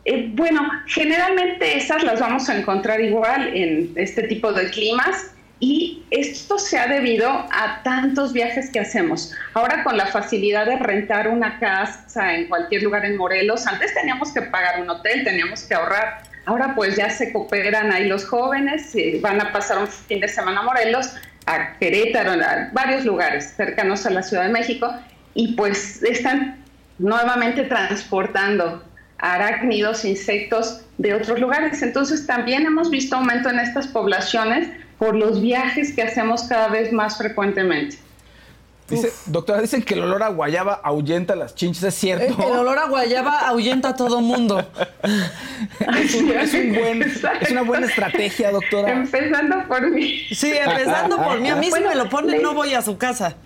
Eh, 0.05 0.31
bueno, 0.35 0.61
generalmente 0.87 1.77
esas 1.77 2.05
las 2.05 2.21
vamos 2.21 2.49
a 2.49 2.57
encontrar 2.57 3.01
igual 3.01 3.49
en 3.57 3.93
este 3.97 4.23
tipo 4.25 4.53
de 4.53 4.71
climas 4.71 5.33
y 5.59 6.05
esto 6.11 6.59
se 6.59 6.79
ha 6.79 6.87
debido 6.87 7.29
a 7.29 7.81
tantos 7.83 8.33
viajes 8.33 8.71
que 8.71 8.81
hacemos. 8.81 9.33
Ahora 9.55 9.83
con 9.85 9.97
la 9.97 10.07
facilidad 10.07 10.67
de 10.67 10.77
rentar 10.77 11.29
una 11.29 11.59
casa 11.59 12.35
en 12.35 12.49
cualquier 12.49 12.83
lugar 12.83 13.05
en 13.07 13.17
Morelos, 13.17 13.67
antes 13.67 13.95
teníamos 13.95 14.33
que 14.33 14.43
pagar 14.43 14.81
un 14.83 14.91
hotel, 14.91 15.25
teníamos 15.25 15.63
que 15.63 15.75
ahorrar. 15.75 16.23
Ahora 16.45 16.75
pues 16.75 16.97
ya 16.97 17.09
se 17.11 17.33
cooperan 17.33 17.91
ahí 17.91 18.07
los 18.07 18.27
jóvenes, 18.27 18.95
y 18.95 19.19
van 19.19 19.41
a 19.41 19.53
pasar 19.53 19.79
un 19.79 19.89
fin 19.89 20.21
de 20.21 20.29
semana 20.29 20.61
a 20.61 20.63
Morelos, 20.63 21.15
a 21.47 21.79
Querétaro, 21.79 22.33
a 22.33 22.69
varios 22.73 23.05
lugares 23.05 23.55
cercanos 23.57 24.05
a 24.05 24.11
la 24.11 24.23
Ciudad 24.23 24.45
de 24.45 24.51
México 24.51 24.93
y 25.35 25.55
pues 25.55 26.03
están 26.03 26.63
nuevamente 26.99 27.63
transportando 27.65 28.83
arácnidos, 29.19 30.05
insectos 30.05 30.83
de 30.99 31.15
otros 31.15 31.41
lugares. 31.41 31.83
Entonces 31.83 32.27
también 32.27 32.67
hemos 32.67 32.91
visto 32.91 33.17
aumento 33.17 33.49
en 33.49 33.61
estas 33.61 33.87
poblaciones 33.87 34.69
por 34.99 35.15
los 35.15 35.41
viajes 35.41 35.95
que 35.95 36.03
hacemos 36.03 36.45
cada 36.45 36.69
vez 36.69 36.93
más 36.93 37.19
frecuentemente. 37.19 37.99
doctora, 39.27 39.61
dicen 39.61 39.83
que 39.83 39.95
el 39.95 40.03
olor 40.03 40.23
a 40.23 40.29
guayaba 40.29 40.81
ahuyenta 40.83 41.35
las 41.37 41.55
chinches, 41.55 41.83
¿es 41.83 41.95
cierto? 41.95 42.37
El, 42.39 42.59
olor 42.59 42.79
a 42.79 42.87
guayaba 42.87 43.41
ahuyenta 43.41 43.91
a 43.91 43.97
todo 43.97 44.21
mundo. 44.21 44.67
es, 46.03 46.15
una 47.51 47.63
buena 47.63 47.87
estrategia, 47.87 48.51
doctora. 48.51 48.93
Empezando 48.93 49.67
por 49.69 49.91
mí. 49.91 50.27
Sí, 50.31 50.53
empezando 50.53 51.17
por 51.17 51.41
mí. 51.41 51.49
A 51.49 51.57
mí 51.57 51.71
si 51.71 51.81
me 51.81 51.95
lo 51.95 52.09
ponen 52.09 52.43
no 52.43 52.55
voy 52.55 52.75
a 52.75 52.83
su 52.83 52.97
casa. 52.97 53.37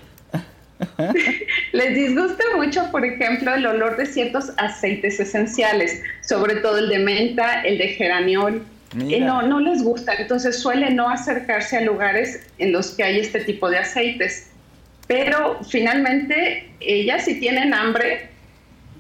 Les 1.73 1.95
disgusta 1.95 2.43
mucho, 2.57 2.91
por 2.91 3.05
ejemplo, 3.05 3.55
el 3.55 3.67
olor 3.67 3.97
de 3.97 4.07
ciertos 4.07 4.53
aceites 4.57 5.21
esenciales, 5.21 6.03
sobre 6.23 6.57
todo 6.57 6.79
el 6.79 6.89
de 6.89 6.99
menta, 6.99 7.63
el 7.63 7.79
de 7.79 7.89
geraniol, 7.89 8.65
eh, 8.99 9.21
no, 9.21 9.43
no 9.43 9.61
les 9.61 9.83
gusta, 9.83 10.15
entonces 10.15 10.59
suele 10.59 10.91
no 10.91 11.09
acercarse 11.09 11.79
a 11.79 11.81
lugares 11.83 12.41
en 12.59 12.73
los 12.73 12.91
que 12.91 13.05
hay 13.05 13.21
este 13.21 13.41
tipo 13.41 13.71
de 13.71 13.79
aceites. 13.79 14.49
Pero 15.07 15.59
finalmente 15.69 16.71
ellas 16.81 17.25
si 17.25 17.39
tienen 17.39 17.75
hambre 17.75 18.29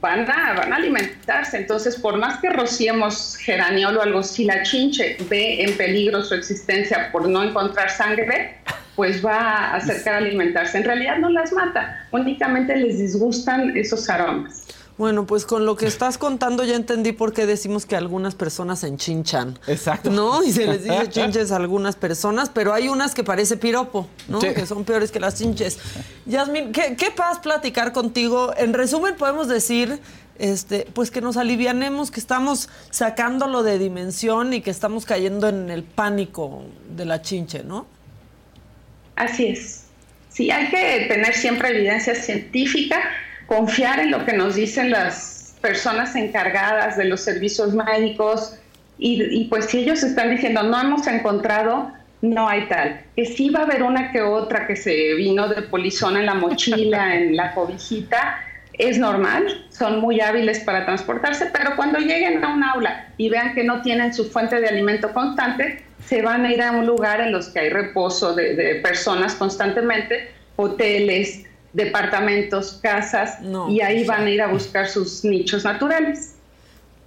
van 0.00 0.30
a, 0.30 0.54
van 0.54 0.72
a 0.72 0.76
alimentarse, 0.76 1.56
entonces 1.56 1.96
por 1.96 2.16
más 2.16 2.40
que 2.40 2.50
rociemos 2.50 3.36
geraniol 3.36 3.96
o 3.96 4.02
algo, 4.02 4.22
si 4.22 4.44
la 4.44 4.62
chinche 4.62 5.16
ve 5.28 5.62
en 5.62 5.76
peligro 5.76 6.22
su 6.22 6.34
existencia 6.34 7.10
por 7.12 7.28
no 7.28 7.42
encontrar 7.42 7.90
sangre, 7.90 8.56
pues 8.96 9.24
va 9.24 9.38
a 9.38 9.76
acercar 9.76 10.14
a 10.14 10.16
alimentarse. 10.18 10.78
En 10.78 10.84
realidad 10.84 11.18
no 11.18 11.30
las 11.30 11.52
mata, 11.52 12.06
únicamente 12.12 12.76
les 12.76 12.98
disgustan 12.98 13.76
esos 13.76 14.08
aromas. 14.08 14.66
Bueno, 15.00 15.24
pues 15.24 15.46
con 15.46 15.64
lo 15.64 15.76
que 15.76 15.86
estás 15.94 16.18
contando 16.18 16.62
ya 16.62 16.76
entendí 16.76 17.12
por 17.12 17.32
qué 17.32 17.46
decimos 17.46 17.86
que 17.86 17.96
algunas 17.96 18.34
personas 18.34 18.80
se 18.80 18.88
enchinchan. 18.88 19.58
Exacto. 19.66 20.10
¿No? 20.10 20.42
Y 20.44 20.52
se 20.52 20.66
les 20.66 20.84
dice 20.84 21.08
chinches 21.08 21.52
a 21.52 21.56
algunas 21.56 21.96
personas, 21.96 22.50
pero 22.50 22.74
hay 22.74 22.90
unas 22.90 23.14
que 23.14 23.24
parece 23.24 23.56
piropo, 23.56 24.10
¿no? 24.28 24.40
Que 24.40 24.66
son 24.66 24.84
peores 24.84 25.10
que 25.10 25.18
las 25.18 25.36
chinches. 25.36 25.78
Yasmin, 26.26 26.72
¿qué, 26.72 26.96
qué 26.96 27.10
paz 27.12 27.38
platicar 27.38 27.92
contigo? 27.94 28.52
En 28.58 28.74
resumen, 28.74 29.14
podemos 29.14 29.48
decir 29.48 30.00
este, 30.38 30.86
pues 30.92 31.10
que 31.10 31.22
nos 31.22 31.38
alivianemos, 31.38 32.10
que 32.10 32.20
estamos 32.20 32.68
sacándolo 32.90 33.62
de 33.62 33.78
dimensión 33.78 34.52
y 34.52 34.60
que 34.60 34.70
estamos 34.70 35.06
cayendo 35.06 35.48
en 35.48 35.70
el 35.70 35.82
pánico 35.82 36.64
de 36.94 37.06
la 37.06 37.22
chinche, 37.22 37.64
¿no? 37.64 37.86
Así 39.16 39.46
es. 39.46 39.84
Sí, 40.28 40.50
hay 40.50 40.68
que 40.68 41.06
tener 41.08 41.34
siempre 41.34 41.70
evidencia 41.70 42.14
científica 42.14 43.00
confiar 43.50 43.98
en 43.98 44.12
lo 44.12 44.24
que 44.24 44.32
nos 44.32 44.54
dicen 44.54 44.92
las 44.92 45.56
personas 45.60 46.14
encargadas 46.14 46.96
de 46.96 47.06
los 47.06 47.20
servicios 47.20 47.74
médicos 47.74 48.56
y, 48.96 49.46
pues 49.46 49.64
si 49.64 49.80
ellos 49.80 50.04
están 50.04 50.30
diciendo 50.30 50.62
no 50.62 50.80
hemos 50.80 51.06
encontrado, 51.08 51.90
no 52.22 52.48
hay 52.48 52.68
tal. 52.68 53.00
Que 53.16 53.26
sí 53.26 53.50
va 53.50 53.60
a 53.60 53.62
haber 53.64 53.82
una 53.82 54.12
que 54.12 54.20
otra 54.20 54.68
que 54.68 54.76
se 54.76 55.14
vino 55.14 55.48
de 55.48 55.62
polizón 55.62 56.16
en 56.16 56.26
la 56.26 56.34
mochila, 56.34 57.16
en 57.16 57.34
la 57.34 57.52
cobijita, 57.52 58.38
es 58.74 58.98
normal, 58.98 59.66
son 59.70 60.00
muy 60.00 60.20
hábiles 60.20 60.60
para 60.60 60.84
transportarse, 60.84 61.46
pero 61.46 61.74
cuando 61.74 61.98
lleguen 61.98 62.44
a 62.44 62.54
un 62.54 62.62
aula 62.62 63.08
y 63.16 63.30
vean 63.30 63.54
que 63.54 63.64
no 63.64 63.82
tienen 63.82 64.14
su 64.14 64.30
fuente 64.30 64.60
de 64.60 64.68
alimento 64.68 65.12
constante, 65.12 65.82
se 66.06 66.22
van 66.22 66.44
a 66.44 66.52
ir 66.52 66.62
a 66.62 66.70
un 66.70 66.86
lugar 66.86 67.20
en 67.20 67.32
los 67.32 67.48
que 67.48 67.58
hay 67.58 67.70
reposo 67.70 68.32
de, 68.32 68.54
de 68.54 68.76
personas 68.76 69.34
constantemente, 69.34 70.30
hoteles, 70.54 71.49
departamentos, 71.72 72.78
casas, 72.82 73.38
y 73.68 73.80
ahí 73.80 74.04
van 74.04 74.26
a 74.26 74.30
ir 74.30 74.42
a 74.42 74.48
buscar 74.48 74.88
sus 74.88 75.24
nichos 75.24 75.64
naturales. 75.64 76.34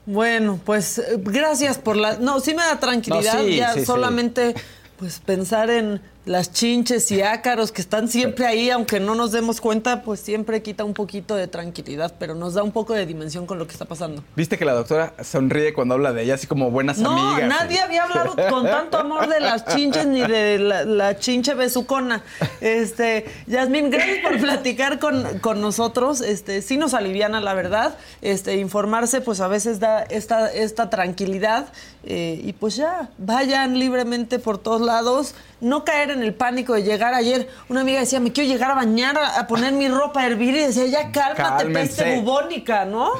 Bueno, 0.06 0.60
pues 0.64 1.00
eh, 1.00 1.04
gracias 1.18 1.78
por 1.78 1.96
la... 1.96 2.18
No, 2.18 2.40
sí 2.40 2.54
me 2.54 2.64
da 2.64 2.80
tranquilidad, 2.80 3.44
ya 3.44 3.86
solamente 3.86 4.54
pues 4.98 5.20
pensar 5.20 5.70
en 5.70 6.02
las 6.26 6.54
chinches 6.54 7.12
y 7.12 7.22
ácaros 7.22 7.72
que 7.72 7.82
están 7.82 8.08
siempre 8.08 8.46
ahí, 8.46 8.70
aunque 8.70 9.00
no 9.00 9.14
nos 9.14 9.32
demos 9.32 9.60
cuenta, 9.60 10.04
pues 10.04 10.22
siempre 10.22 10.62
quita 10.62 10.86
un 10.86 10.94
poquito 10.94 11.36
de 11.36 11.48
tranquilidad, 11.48 12.16
pero 12.18 12.34
nos 12.34 12.54
da 12.54 12.64
un 12.64 12.72
poco 12.72 12.94
de 12.94 13.06
dimensión 13.06 13.46
con 13.46 13.60
lo 13.60 13.68
que 13.68 13.74
está 13.74 13.86
pasando. 13.86 14.24
Viste 14.36 14.58
que 14.58 14.64
la 14.64 14.74
doctora 14.74 15.14
sonríe 15.22 15.74
cuando 15.74 15.96
habla 15.96 16.14
de 16.14 16.24
ella, 16.24 16.36
así 16.36 16.48
como 16.48 16.72
buenas 16.72 17.00
amigas. 17.00 17.42
No, 17.42 17.48
nadie 17.48 17.80
había 17.82 18.04
hablado 18.04 18.36
con 18.50 18.64
tanto 18.66 18.98
amor 18.98 19.28
de 19.28 19.42
las 19.42 19.66
chinches 19.66 20.06
ni 20.06 20.22
de 20.22 20.60
la, 20.60 21.18
chinche 21.18 21.54
besucona. 21.56 22.24
Este, 22.62 23.26
Yasmín, 23.48 23.90
gracias 23.90 24.20
por 24.20 24.40
platicar 24.40 25.00
con, 25.00 25.40
con, 25.40 25.62
nosotros. 25.62 26.22
Este, 26.22 26.62
sí 26.62 26.78
nos 26.78 26.94
aliviana, 26.94 27.42
la 27.42 27.54
verdad. 27.54 27.98
Este, 28.22 28.56
informarse, 28.56 29.20
pues 29.20 29.42
a 29.42 29.48
veces 29.50 29.80
da 29.80 30.04
esta, 30.04 30.52
esta 30.52 30.90
tranquilidad. 30.90 31.68
Eh, 32.06 32.42
y 32.44 32.52
pues 32.52 32.76
ya, 32.76 33.10
vayan 33.18 33.80
libremente 33.80 34.38
por 34.38 34.58
todos 34.58 34.82
lados 34.82 35.36
no 35.62 35.86
caer 35.86 36.12
en 36.12 36.22
el 36.22 36.34
pánico 36.34 36.74
de 36.74 36.84
llegar 36.84 37.14
ayer. 37.14 37.48
Una 37.70 37.82
amiga 37.82 38.02
decía, 38.02 38.20
me 38.20 38.34
quiero 38.34 38.50
llegar 38.52 38.72
a 38.72 38.76
bañar, 38.76 39.18
a, 39.18 39.48
poner 39.48 39.72
mi 39.72 39.88
ropa 39.88 40.22
a 40.22 40.28
hervir 40.28 40.54
y 40.56 40.60
decía, 40.60 40.86
ya 40.88 41.12
cálmate, 41.12 41.66
peste 41.68 42.16
bubónica, 42.16 42.84
¿no? 42.84 43.12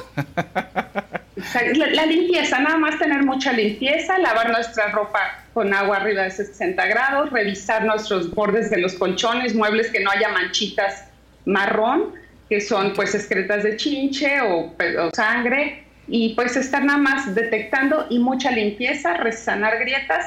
La, 1.92 2.06
limpieza, 2.06 2.60
nada 2.60 2.76
más 2.76 2.98
tener 2.98 3.24
mucha 3.24 3.52
limpieza, 3.52 4.18
lavar 4.18 4.50
nuestra 4.50 4.90
ropa 4.92 5.44
con 5.54 5.72
agua 5.72 5.96
arriba 5.96 6.22
de 6.24 6.30
60 6.30 6.86
grados, 6.86 7.30
revisar 7.30 7.84
nuestros 7.84 8.30
bordes 8.34 8.70
de 8.70 8.78
los 8.78 8.94
colchones, 8.94 9.54
muebles 9.54 9.90
que 9.90 10.00
no 10.00 10.10
haya 10.10 10.28
manchitas 10.28 11.04
marrón, 11.46 12.14
que 12.48 12.60
son 12.60 12.92
pues 12.92 13.14
excretas 13.14 13.62
de 13.62 13.76
chinche 13.76 14.40
o, 14.42 14.74
o 15.00 15.10
sangre, 15.14 15.83
y 16.06 16.34
pues 16.34 16.56
estar 16.56 16.84
nada 16.84 16.98
más 16.98 17.34
detectando 17.34 18.06
y 18.10 18.18
mucha 18.18 18.50
limpieza, 18.50 19.14
resanar 19.14 19.78
grietas 19.78 20.26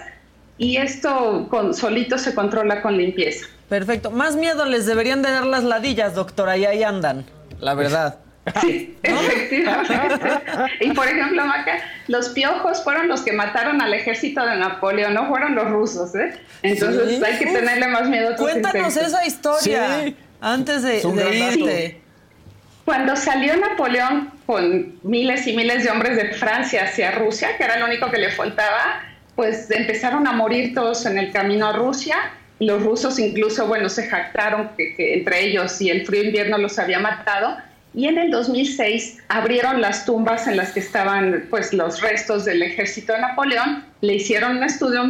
y 0.57 0.77
esto 0.77 1.47
con, 1.49 1.73
solito 1.73 2.17
se 2.17 2.33
controla 2.33 2.81
con 2.81 2.97
limpieza. 2.97 3.45
Perfecto. 3.69 4.11
Más 4.11 4.35
miedo 4.35 4.65
les 4.65 4.85
deberían 4.85 5.21
de 5.21 5.31
dar 5.31 5.45
las 5.45 5.63
ladillas, 5.63 6.15
doctora, 6.15 6.57
y 6.57 6.65
ahí 6.65 6.83
andan, 6.83 7.25
la 7.59 7.73
verdad. 7.73 8.19
Sí, 8.61 8.97
efectivamente. 9.03 10.25
y 10.79 10.93
por 10.93 11.05
ejemplo, 11.05 11.45
Maca, 11.45 11.79
los 12.07 12.29
piojos 12.29 12.81
fueron 12.81 13.09
los 13.09 13.21
que 13.21 13.33
mataron 13.33 13.81
al 13.81 13.93
ejército 13.93 14.45
de 14.45 14.55
Napoleón, 14.55 15.15
no 15.15 15.27
fueron 15.27 15.53
los 15.53 15.69
rusos, 15.69 16.15
¿eh? 16.15 16.33
Entonces 16.61 17.21
hay 17.21 17.37
que 17.39 17.47
tenerle 17.47 17.89
más 17.89 18.07
miedo 18.07 18.29
a 18.33 18.35
Cuéntanos 18.37 18.95
esa 18.95 19.25
historia 19.25 20.13
antes 20.39 20.81
de, 20.81 21.01
de 21.01 21.37
irte. 21.37 22.01
Cuando 22.87 23.17
salió 23.17 23.53
Napoleón 23.57 24.31
con 24.45 24.97
miles 25.03 25.45
y 25.45 25.53
miles 25.57 25.83
de 25.83 25.91
hombres 25.91 26.15
de 26.15 26.31
Francia 26.31 26.85
hacia 26.85 27.11
Rusia, 27.11 27.57
que 27.57 27.65
era 27.65 27.77
lo 27.79 27.85
único 27.85 28.09
que 28.09 28.17
le 28.17 28.31
faltaba, 28.31 29.01
pues 29.35 29.69
empezaron 29.69 30.25
a 30.25 30.31
morir 30.31 30.73
todos 30.73 31.05
en 31.05 31.17
el 31.17 31.33
camino 31.33 31.67
a 31.67 31.73
Rusia. 31.73 32.15
Los 32.61 32.81
rusos 32.83 33.19
incluso, 33.19 33.67
bueno, 33.67 33.89
se 33.89 34.07
jactaron 34.07 34.69
que, 34.77 35.15
entre 35.15 35.47
ellos 35.47 35.81
y 35.81 35.89
el 35.89 36.05
frío 36.05 36.23
invierno 36.23 36.57
los 36.59 36.79
había 36.79 36.99
matado. 36.99 37.57
Y 37.93 38.07
en 38.07 38.17
el 38.17 38.31
2006 38.31 39.17
abrieron 39.27 39.81
las 39.81 40.05
tumbas 40.05 40.47
en 40.47 40.55
las 40.55 40.71
que 40.71 40.79
estaban 40.79 41.47
pues, 41.49 41.73
los 41.73 41.99
restos 41.99 42.45
del 42.45 42.63
ejército 42.63 43.11
de 43.11 43.19
Napoleón, 43.19 43.83
le 43.99 44.13
hicieron 44.13 44.55
un 44.55 44.63
estudio, 44.63 45.03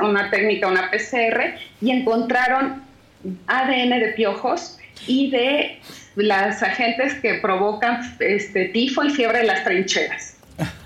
una 0.00 0.30
técnica, 0.30 0.66
una 0.66 0.90
PCR, 0.90 1.54
y 1.80 1.92
encontraron 1.92 2.82
ADN 3.46 4.00
de 4.00 4.14
piojos 4.16 4.78
y 5.06 5.30
de 5.30 5.80
las 6.16 6.62
agentes 6.62 7.14
que 7.14 7.34
provocan 7.34 8.00
este, 8.20 8.66
tifo 8.66 9.04
y 9.04 9.10
fiebre 9.10 9.40
en 9.40 9.46
las 9.46 9.64
trincheras. 9.64 10.36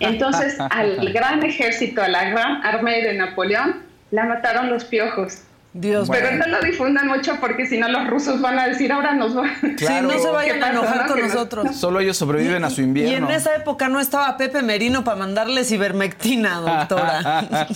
Entonces, 0.01 0.57
al 0.71 1.13
gran 1.13 1.43
ejército, 1.43 2.03
a 2.03 2.09
la 2.09 2.31
gran 2.31 2.65
armée 2.65 3.03
de 3.03 3.15
Napoleón, 3.15 3.83
la 4.11 4.25
mataron 4.25 4.71
los 4.71 4.85
piojos. 4.85 5.44
Dios 5.77 6.09
Pero 6.09 6.31
no 6.37 6.47
lo 6.47 6.61
difundan 6.61 7.09
mucho 7.09 7.37
porque 7.41 7.67
si 7.67 7.79
no 7.79 7.89
los 7.89 8.07
rusos 8.07 8.41
van 8.41 8.57
a 8.61 8.69
decir 8.69 8.93
ahora 8.93 9.13
nos 9.13 9.35
van. 9.35 9.51
Sí, 9.77 9.87
no 10.03 10.19
se 10.21 10.31
vayan 10.31 10.63
a 10.63 10.71
enojar 10.71 11.07
con 11.09 11.21
nosotros. 11.21 11.77
Solo 11.77 11.99
ellos 11.99 12.17
sobreviven 12.17 12.63
a 12.63 12.71
su 12.71 12.81
invierno. 12.81 13.13
Y 13.13 13.15
en 13.17 13.37
esa 13.37 13.57
época 13.57 13.89
no 13.89 13.99
estaba 13.99 14.37
Pepe 14.37 14.63
Merino 14.63 15.03
para 15.03 15.17
mandarles 15.17 15.73
ivermectina, 15.73 16.61
doctora. 16.61 17.41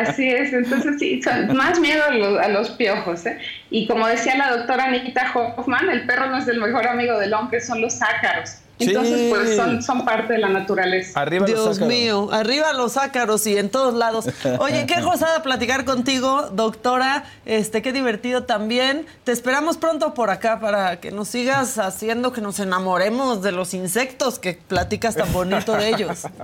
Así 0.00 0.28
es, 0.28 0.52
entonces 0.52 0.96
sí, 0.98 1.22
son 1.22 1.56
más 1.56 1.78
miedo 1.78 2.02
a 2.02 2.10
los, 2.10 2.40
a 2.40 2.48
los 2.48 2.70
piojos. 2.70 3.26
¿eh? 3.26 3.38
Y 3.70 3.86
como 3.86 4.08
decía 4.08 4.36
la 4.36 4.56
doctora 4.56 4.90
Nikita 4.90 5.32
Hoffman, 5.32 5.88
el 5.90 6.04
perro 6.04 6.26
no 6.26 6.38
es 6.38 6.48
el 6.48 6.60
mejor 6.60 6.88
amigo 6.88 7.16
del 7.16 7.32
hombre, 7.32 7.60
son 7.60 7.80
los 7.80 8.02
ácaros 8.02 8.58
Entonces, 8.78 9.28
pues 9.30 9.56
son, 9.56 9.82
son, 9.82 10.04
parte 10.04 10.34
de 10.34 10.38
la 10.38 10.48
naturaleza. 10.48 11.20
Arriba 11.20 11.46
Dios 11.46 11.80
mío, 11.80 12.28
arriba 12.32 12.72
los 12.72 12.96
ácaros 12.96 13.46
y 13.46 13.56
en 13.56 13.70
todos 13.70 13.94
lados. 13.94 14.28
Oye, 14.58 14.86
qué 14.86 15.00
gozada 15.02 15.42
platicar 15.42 15.84
contigo, 15.84 16.50
doctora. 16.52 17.24
Este, 17.44 17.82
qué 17.82 17.92
divertido 17.92 18.44
también. 18.44 19.06
Te 19.24 19.32
esperamos 19.32 19.78
pronto 19.78 20.14
por 20.14 20.30
acá 20.30 20.60
para 20.60 21.00
que 21.00 21.10
nos 21.10 21.28
sigas 21.28 21.78
haciendo 21.78 22.32
que 22.32 22.40
nos 22.40 22.60
enamoremos 22.60 23.42
de 23.42 23.52
los 23.52 23.74
insectos 23.74 24.38
que 24.38 24.54
platicas 24.54 25.16
tan 25.16 25.32
bonito 25.32 25.72
de 25.72 25.88
ellos. 25.88 26.22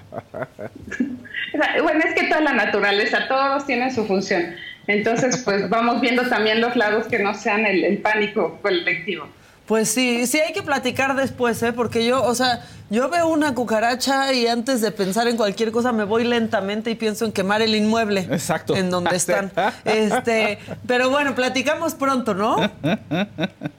Bueno, 1.84 2.00
es 2.04 2.14
que 2.20 2.26
toda 2.26 2.40
la 2.40 2.52
naturaleza, 2.52 3.28
todos 3.28 3.64
tienen 3.64 3.94
su 3.94 4.04
función. 4.06 4.56
Entonces, 4.88 5.40
pues 5.44 5.68
vamos 5.68 6.00
viendo 6.00 6.28
también 6.28 6.60
los 6.60 6.74
lados 6.74 7.06
que 7.06 7.20
no 7.20 7.32
sean 7.32 7.64
el 7.64 7.98
pánico 7.98 8.58
colectivo. 8.60 9.28
Pues 9.66 9.88
sí, 9.88 10.26
sí 10.26 10.38
hay 10.38 10.52
que 10.52 10.62
platicar 10.62 11.16
después, 11.16 11.62
¿eh? 11.62 11.72
Porque 11.72 12.04
yo, 12.04 12.22
o 12.22 12.34
sea, 12.34 12.62
yo 12.90 13.08
veo 13.08 13.28
una 13.28 13.54
cucaracha 13.54 14.30
y 14.34 14.46
antes 14.46 14.82
de 14.82 14.90
pensar 14.90 15.26
en 15.26 15.38
cualquier 15.38 15.72
cosa 15.72 15.90
me 15.90 16.04
voy 16.04 16.24
lentamente 16.24 16.90
y 16.90 16.94
pienso 16.94 17.24
en 17.24 17.32
quemar 17.32 17.62
el 17.62 17.74
inmueble. 17.74 18.28
Exacto. 18.30 18.76
En 18.76 18.90
donde 18.90 19.16
están. 19.16 19.50
Este, 19.86 20.58
pero 20.86 21.08
bueno, 21.08 21.34
platicamos 21.34 21.94
pronto, 21.94 22.34
¿no? 22.34 22.56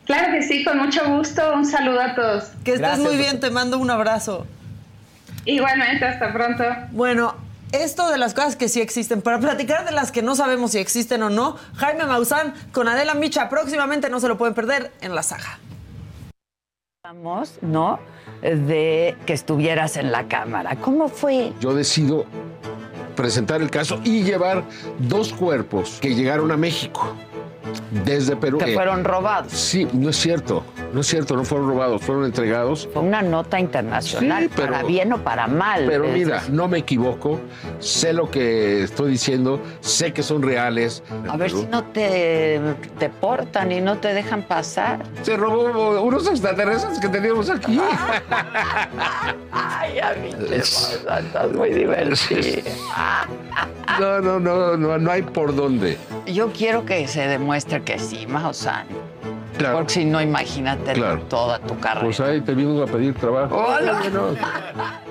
Claro 0.06 0.32
que 0.32 0.42
sí, 0.42 0.64
con 0.64 0.80
mucho 0.80 1.08
gusto. 1.18 1.54
Un 1.54 1.66
saludo 1.66 2.02
a 2.02 2.16
todos. 2.16 2.46
Que 2.64 2.74
estés 2.74 2.98
muy 2.98 3.16
bien, 3.16 3.40
te 3.40 3.52
mando 3.52 3.78
un 3.78 3.92
abrazo. 3.92 4.48
Igualmente, 5.46 6.04
hasta 6.04 6.34
pronto. 6.34 6.64
Bueno, 6.92 7.36
esto 7.72 8.10
de 8.10 8.18
las 8.18 8.34
cosas 8.34 8.56
que 8.56 8.70
sí 8.70 8.82
existen, 8.82 9.22
para 9.22 9.40
platicar 9.40 9.86
de 9.86 9.92
las 9.92 10.12
que 10.12 10.24
no 10.24 10.36
sabemos 10.36 10.72
si 10.72 10.80
existen 10.80 11.22
o 11.22 11.30
no, 11.30 11.58
Jaime 11.76 12.06
Maussan 12.06 12.56
con 12.72 12.88
Adela 12.88 13.14
Micha 13.14 13.50
próximamente 13.50 14.10
no 14.10 14.20
se 14.20 14.28
lo 14.28 14.38
pueden 14.38 14.56
perder 14.56 14.92
en 15.02 15.14
la 15.14 15.22
saga. 15.22 15.60
¿No? 17.62 18.00
De 18.42 19.16
que 19.26 19.34
estuvieras 19.34 19.98
en 19.98 20.12
la 20.12 20.28
Cámara. 20.28 20.76
¿Cómo 20.78 21.08
fue? 21.08 21.54
Yo 21.60 21.74
decido 21.74 22.26
presentar 23.16 23.62
el 23.62 23.70
caso 23.70 24.00
y 24.04 24.24
llevar 24.24 24.64
dos 25.00 25.34
cuerpos 25.34 26.00
que 26.02 26.16
llegaron 26.16 26.52
a 26.52 26.58
México 26.58 27.16
desde 28.04 28.36
Perú. 28.36 28.58
Que 28.58 28.74
fueron 28.74 29.04
robados. 29.04 29.52
Sí, 29.52 29.88
no 29.94 30.10
es 30.10 30.18
cierto. 30.18 30.64
No 30.96 31.02
es 31.02 31.08
cierto, 31.08 31.36
no 31.36 31.44
fueron 31.44 31.68
robados, 31.68 32.02
fueron 32.02 32.24
entregados. 32.24 32.88
Fue 32.94 33.02
una 33.02 33.22
nota 33.22 33.60
internacional, 33.60 34.50
para 34.50 34.82
bien 34.84 35.12
o 35.12 35.18
para 35.18 35.46
mal. 35.46 35.86
Pero 35.88 36.08
mira, 36.08 36.42
no 36.50 36.70
me 36.70 36.78
equivoco, 36.78 37.40
sé 37.80 38.14
lo 38.14 38.32
que 38.32 38.84
estoy 38.84 39.12
diciendo, 39.12 39.60
sé 39.82 40.14
que 40.14 40.24
son 40.24 40.42
reales. 40.42 41.04
A 41.28 41.36
ver 41.36 41.52
si 41.52 41.66
no 41.66 41.84
te 41.84 42.62
deportan 42.98 43.74
y 43.74 43.82
no 43.82 43.98
te 43.98 44.14
dejan 44.14 44.44
pasar. 44.44 45.04
Se 45.24 45.36
robó 45.36 46.02
unos 46.02 46.28
extraterrestres 46.28 46.98
que 47.00 47.10
teníamos 47.10 47.50
aquí. 47.50 47.78
Ay, 49.52 50.00
a 50.00 50.14
mí 50.14 50.30
te 50.48 50.58
estás 50.58 51.52
muy 51.54 51.72
divertido. 51.72 52.62
no, 54.00 54.22
no, 54.22 54.40
no, 54.40 54.78
no, 54.78 54.98
no 54.98 55.12
hay 55.12 55.24
por 55.24 55.54
dónde. 55.54 55.98
Yo 56.26 56.52
quiero 56.52 56.86
que 56.86 57.08
se 57.08 57.28
demuestre 57.28 57.65
que 57.66 58.00
sí, 58.00 58.26
Maussan. 58.28 58.88
Claro. 59.58 59.78
Porque 59.78 59.94
si 59.94 60.06
no, 60.06 60.22
imagínate 60.22 60.94
toda 61.30 61.60
tu 61.60 61.80
carrera. 61.80 62.06
Pues 62.06 62.20
ahí 62.20 62.42
te 62.42 62.54
vino 62.54 62.82
a 62.82 62.86
pedir 62.86 63.14
trabajo. 63.16 63.56
Hola. 63.56 64.02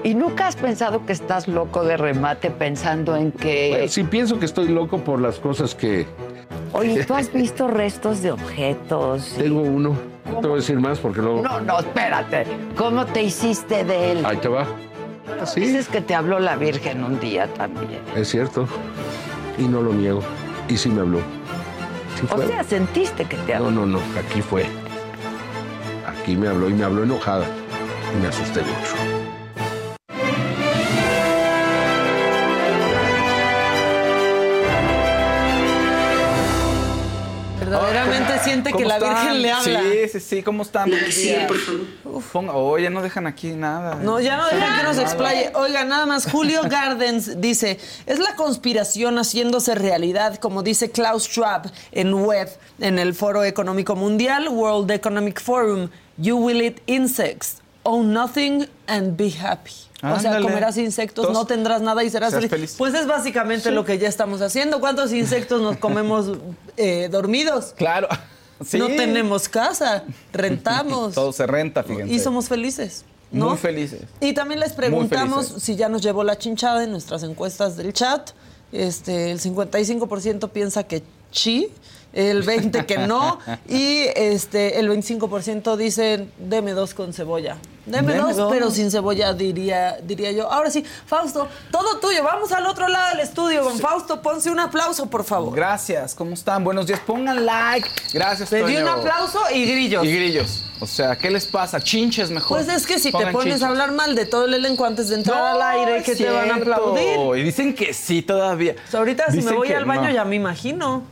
¿Y 0.02 0.14
nunca 0.14 0.48
has 0.48 0.56
pensado 0.56 1.04
que 1.06 1.12
estás 1.12 1.48
loco 1.48 1.82
de 1.82 1.96
remate 1.96 2.50
pensando 2.50 3.16
en 3.16 3.32
que... 3.32 3.86
sí 3.88 4.04
pienso 4.04 4.38
que 4.38 4.44
estoy 4.44 4.68
loco 4.68 4.98
por 4.98 5.20
las 5.20 5.38
cosas 5.38 5.74
que... 5.74 6.06
Oye, 6.72 7.04
¿tú 7.06 7.14
has 7.14 7.32
visto 7.32 7.68
restos 7.68 8.20
de 8.20 8.32
objetos? 8.32 9.34
Tengo 9.38 9.62
uno. 9.62 9.96
No 10.26 10.40
te 10.40 10.46
voy 10.46 10.54
a 10.54 10.60
decir 10.60 10.78
más 10.78 10.98
porque 10.98 11.22
luego... 11.22 11.42
No, 11.42 11.60
no, 11.60 11.78
espérate. 11.78 12.44
¿Cómo 12.76 13.06
te 13.06 13.22
hiciste 13.22 13.84
de 13.84 14.12
él? 14.12 14.26
Ahí 14.26 14.36
te 14.36 14.48
va. 14.48 14.66
¿Sí? 15.46 15.60
Dices 15.60 15.88
que 15.88 16.02
te 16.02 16.14
habló 16.14 16.38
la 16.38 16.56
Virgen 16.56 17.02
un 17.02 17.18
día 17.18 17.46
también. 17.46 18.00
Es 18.14 18.28
cierto. 18.28 18.66
Y 19.58 19.62
no 19.62 19.80
lo 19.80 19.92
niego. 19.92 20.20
Y 20.68 20.76
sí 20.76 20.90
me 20.90 21.00
habló 21.00 21.20
o 22.30 22.42
sea, 22.46 22.64
sentiste 22.64 23.24
que 23.24 23.36
te 23.38 23.54
habló. 23.54 23.70
No, 23.70 23.86
no, 23.86 23.98
no, 23.98 24.18
aquí 24.18 24.42
fue. 24.42 24.66
Aquí 26.06 26.36
me 26.36 26.48
habló 26.48 26.68
y 26.68 26.74
me 26.74 26.84
habló 26.84 27.04
enojada. 27.04 27.46
Y 28.16 28.22
me 28.22 28.28
asusté 28.28 28.60
mucho. 28.60 29.13
Verdaderamente 37.80 38.38
siente 38.40 38.72
que 38.72 38.84
la 38.84 38.98
Virgen 38.98 39.42
le 39.42 39.50
habla. 39.50 39.80
Sí, 39.80 40.08
sí, 40.12 40.20
sí, 40.20 40.42
¿cómo 40.42 40.62
están? 40.62 40.90
Sí, 41.10 41.34
por 41.46 42.22
favor. 42.22 42.50
oh, 42.54 42.78
ya 42.78 42.90
no 42.90 43.02
dejan 43.02 43.26
aquí 43.26 43.52
nada. 43.52 43.96
No, 43.96 44.20
ya 44.20 44.36
no 44.36 44.46
dejan 44.48 44.78
que 44.78 44.82
nos 44.84 44.98
explaye. 44.98 45.50
Oiga, 45.54 45.84
nada 45.84 46.06
más, 46.06 46.30
Julio 46.30 46.62
Gardens 46.68 47.40
dice, 47.40 47.78
es 48.06 48.18
la 48.18 48.36
conspiración 48.36 49.18
haciéndose 49.18 49.74
realidad, 49.74 50.36
como 50.36 50.62
dice 50.62 50.90
Klaus 50.90 51.24
Schwab 51.24 51.70
en 51.92 52.14
web, 52.14 52.48
en 52.80 52.98
el 52.98 53.14
Foro 53.14 53.44
Económico 53.44 53.96
Mundial, 53.96 54.48
World 54.48 54.90
Economic 54.90 55.40
Forum, 55.40 55.90
You 56.16 56.36
will 56.36 56.62
eat 56.62 56.80
insects, 56.86 57.60
own 57.82 58.12
nothing 58.12 58.66
and 58.86 59.16
be 59.16 59.30
happy. 59.30 59.72
O 60.12 60.20
sea, 60.20 60.40
comerás 60.40 60.76
insectos, 60.76 61.30
no 61.32 61.46
tendrás 61.46 61.80
nada 61.80 62.04
y 62.04 62.10
serás 62.10 62.34
feliz. 62.34 62.74
Pues 62.76 62.94
es 62.94 63.06
básicamente 63.06 63.70
lo 63.70 63.84
que 63.84 63.98
ya 63.98 64.08
estamos 64.08 64.40
haciendo. 64.42 64.80
¿Cuántos 64.80 65.12
insectos 65.12 65.62
nos 65.62 65.76
comemos 65.76 66.38
eh, 66.76 67.08
dormidos? 67.10 67.74
Claro. 67.76 68.08
No 68.72 68.86
tenemos 68.86 69.48
casa, 69.48 70.04
rentamos. 70.32 71.14
Todo 71.14 71.32
se 71.32 71.46
renta, 71.46 71.82
fíjense. 71.82 72.12
Y 72.12 72.18
somos 72.18 72.48
felices. 72.48 73.04
¿no? 73.32 73.50
Muy 73.50 73.58
felices. 73.58 74.02
Y 74.20 74.32
también 74.32 74.60
les 74.60 74.72
preguntamos 74.72 75.46
si 75.46 75.76
ya 75.76 75.88
nos 75.88 76.02
llevó 76.02 76.22
la 76.24 76.38
chinchada 76.38 76.84
en 76.84 76.92
nuestras 76.92 77.22
encuestas 77.24 77.76
del 77.76 77.92
chat. 77.92 78.30
Este, 78.72 79.30
el 79.30 79.40
55% 79.40 80.50
piensa 80.50 80.84
que 80.84 81.02
sí 81.30 81.70
el 82.12 82.42
20 82.42 82.86
que 82.86 82.98
no 82.98 83.38
y 83.68 84.06
este 84.14 84.78
el 84.78 84.88
25% 84.88 85.76
dicen 85.76 86.30
deme 86.38 86.72
dos 86.72 86.94
con 86.94 87.12
cebolla. 87.12 87.58
Deme, 87.86 88.14
dos, 88.14 88.50
pero 88.50 88.70
sin 88.70 88.90
cebolla 88.90 89.32
diría 89.34 89.98
diría 90.02 90.32
yo. 90.32 90.50
Ahora 90.50 90.70
sí, 90.70 90.84
Fausto, 91.06 91.48
todo 91.70 91.98
tuyo. 91.98 92.22
Vamos 92.24 92.50
al 92.52 92.66
otro 92.66 92.88
lado 92.88 93.10
del 93.10 93.20
estudio 93.20 93.62
con 93.62 93.78
Fausto. 93.78 94.22
Ponce 94.22 94.50
un 94.50 94.58
aplauso, 94.60 95.06
por 95.06 95.24
favor. 95.24 95.54
Gracias. 95.54 96.14
¿Cómo 96.14 96.32
están? 96.32 96.64
Buenos 96.64 96.86
días. 96.86 97.00
Pongan 97.00 97.44
like. 97.44 97.88
Gracias, 98.12 98.48
Pedí 98.48 98.76
un 98.76 98.88
aplauso 98.88 99.40
y 99.52 99.66
grillos. 99.66 100.04
Y 100.04 100.14
grillos. 100.14 100.64
O 100.80 100.86
sea, 100.86 101.16
¿qué 101.16 101.30
les 101.30 101.46
pasa? 101.46 101.80
Chinches 101.80 102.30
mejor. 102.30 102.58
Pues 102.58 102.68
es 102.68 102.86
que 102.86 102.98
si 102.98 103.12
te 103.12 103.26
pones 103.28 103.62
a 103.62 103.68
hablar 103.68 103.92
mal 103.92 104.14
de 104.14 104.26
todo 104.26 104.46
el 104.46 104.54
elenco 104.54 104.84
antes 104.84 105.08
de 105.08 105.16
entrar 105.16 105.42
al 105.42 105.62
aire, 105.62 106.02
que 106.02 106.16
te 106.16 106.28
van 106.28 106.50
a 106.50 106.56
aplaudir. 106.56 107.38
Y 107.38 107.42
dicen 107.42 107.74
que 107.74 107.92
sí 107.92 108.22
todavía. 108.22 108.76
ahorita 108.92 109.30
si 109.30 109.42
me 109.42 109.52
voy 109.52 109.72
al 109.72 109.84
baño 109.84 110.10
ya 110.10 110.24
me 110.24 110.36
imagino. 110.36 111.04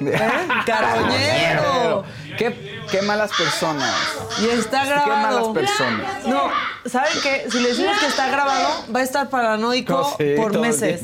¿Eh? 0.00 0.48
Carboñero. 0.66 2.04
¿Qué, 2.38 2.82
qué 2.90 3.02
malas 3.02 3.30
personas. 3.36 3.94
Y 4.40 4.46
está 4.46 4.84
grabado. 4.84 5.04
Qué 5.04 5.10
malas 5.10 5.48
personas. 5.48 6.26
No, 6.26 6.42
¿saben 6.86 7.12
qué? 7.22 7.50
Si 7.50 7.60
le 7.60 7.68
decimos 7.70 7.98
que 7.98 8.06
está 8.06 8.28
grabado, 8.28 8.84
va 8.94 9.00
a 9.00 9.02
estar 9.02 9.28
paranoico 9.30 10.16
por 10.36 10.58
meses. 10.58 11.02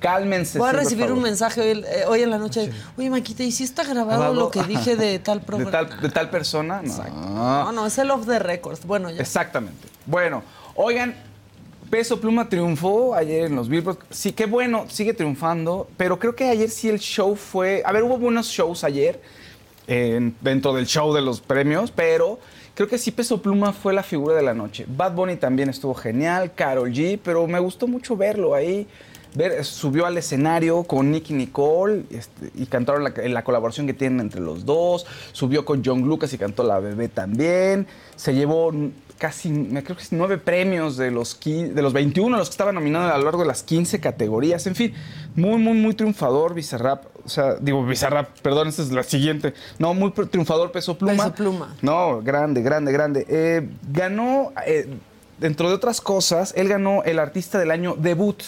Cálmense. 0.00 0.58
Voy 0.58 0.68
a 0.68 0.72
recibir 0.72 1.10
un 1.10 1.22
mensaje 1.22 1.72
eh, 1.72 2.04
hoy, 2.06 2.20
en 2.22 2.30
la 2.30 2.36
noche. 2.36 2.70
Oye, 2.98 3.08
Maquita, 3.08 3.42
¿y 3.42 3.50
si 3.50 3.64
está 3.64 3.84
grabado, 3.84 4.34
lo 4.34 4.50
que 4.50 4.62
dije 4.64 4.96
de 4.96 5.18
tal 5.18 5.40
programa? 5.40 5.84
¿De 5.84 6.10
tal, 6.10 6.28
persona? 6.28 6.82
No. 6.82 7.04
no. 7.08 7.72
No, 7.72 7.86
es 7.86 7.96
el 7.96 8.10
off 8.10 8.26
the 8.26 8.38
records. 8.38 8.84
Bueno, 8.84 9.10
ya. 9.10 9.22
Exactamente. 9.22 9.88
Bueno, 10.04 10.42
oigan, 10.74 11.16
Peso 11.94 12.20
Pluma 12.20 12.48
triunfó 12.48 13.14
ayer 13.14 13.44
en 13.44 13.54
los 13.54 13.68
Billboard. 13.68 13.98
Sí, 14.10 14.32
qué 14.32 14.46
bueno, 14.46 14.86
sigue 14.88 15.14
triunfando. 15.14 15.88
Pero 15.96 16.18
creo 16.18 16.34
que 16.34 16.48
ayer 16.48 16.68
sí 16.68 16.88
el 16.88 16.98
show 16.98 17.36
fue. 17.36 17.84
A 17.86 17.92
ver, 17.92 18.02
hubo 18.02 18.18
buenos 18.18 18.48
shows 18.48 18.82
ayer 18.82 19.20
dentro 19.86 20.74
del 20.74 20.86
show 20.86 21.14
de 21.14 21.22
los 21.22 21.40
premios, 21.40 21.92
pero 21.92 22.40
creo 22.74 22.88
que 22.88 22.98
sí 22.98 23.12
Peso 23.12 23.40
Pluma 23.40 23.72
fue 23.72 23.92
la 23.92 24.02
figura 24.02 24.34
de 24.34 24.42
la 24.42 24.54
noche. 24.54 24.86
Bad 24.88 25.14
Bunny 25.14 25.36
también 25.36 25.68
estuvo 25.68 25.94
genial, 25.94 26.52
Carol 26.56 26.90
G, 26.90 27.16
pero 27.22 27.46
me 27.46 27.60
gustó 27.60 27.86
mucho 27.86 28.16
verlo 28.16 28.56
ahí 28.56 28.88
subió 29.62 30.06
al 30.06 30.16
escenario 30.16 30.84
con 30.84 31.10
Nicky 31.10 31.34
Nicole 31.34 32.04
este, 32.10 32.52
y 32.54 32.66
cantaron 32.66 33.02
la, 33.02 33.12
la, 33.16 33.42
colaboración 33.42 33.86
que 33.86 33.94
tienen 33.94 34.20
entre 34.20 34.40
los 34.40 34.64
dos. 34.64 35.06
Subió 35.32 35.64
con 35.64 35.82
John 35.84 36.02
Lucas 36.02 36.32
y 36.32 36.38
cantó 36.38 36.62
La 36.62 36.78
Bebé 36.78 37.08
también. 37.08 37.86
Se 38.14 38.32
llevó 38.32 38.72
casi, 39.18 39.50
me 39.50 39.82
creo 39.82 39.96
que 39.96 40.04
nueve 40.10 40.38
premios 40.38 40.96
de 40.96 41.10
los, 41.10 41.38
de 41.40 41.82
los 41.82 41.92
21, 41.92 42.36
los 42.36 42.48
que 42.48 42.52
estaban 42.52 42.74
nominados 42.74 43.12
a 43.12 43.18
lo 43.18 43.24
largo 43.24 43.42
de 43.42 43.48
las 43.48 43.62
15 43.62 44.00
categorías. 44.00 44.66
En 44.66 44.74
fin, 44.74 44.94
muy, 45.34 45.58
muy, 45.58 45.74
muy 45.74 45.94
triunfador 45.94 46.54
Bizarrap. 46.54 47.04
O 47.24 47.28
sea, 47.28 47.54
digo 47.56 47.84
Bizarrap, 47.84 48.38
perdón, 48.40 48.68
esta 48.68 48.82
es 48.82 48.90
la 48.90 49.02
siguiente. 49.02 49.54
No, 49.78 49.94
muy 49.94 50.10
triunfador 50.12 50.72
Peso 50.72 50.98
Pluma. 50.98 51.14
Peso 51.14 51.34
Pluma. 51.34 51.74
No, 51.82 52.20
grande, 52.22 52.62
grande, 52.62 52.92
grande. 52.92 53.26
Eh, 53.28 53.68
ganó, 53.90 54.52
eh, 54.66 54.88
dentro 55.38 55.68
de 55.68 55.74
otras 55.74 56.00
cosas, 56.00 56.52
él 56.56 56.68
ganó 56.68 57.02
el 57.04 57.18
artista 57.18 57.58
del 57.58 57.70
año 57.70 57.96
debut 57.96 58.42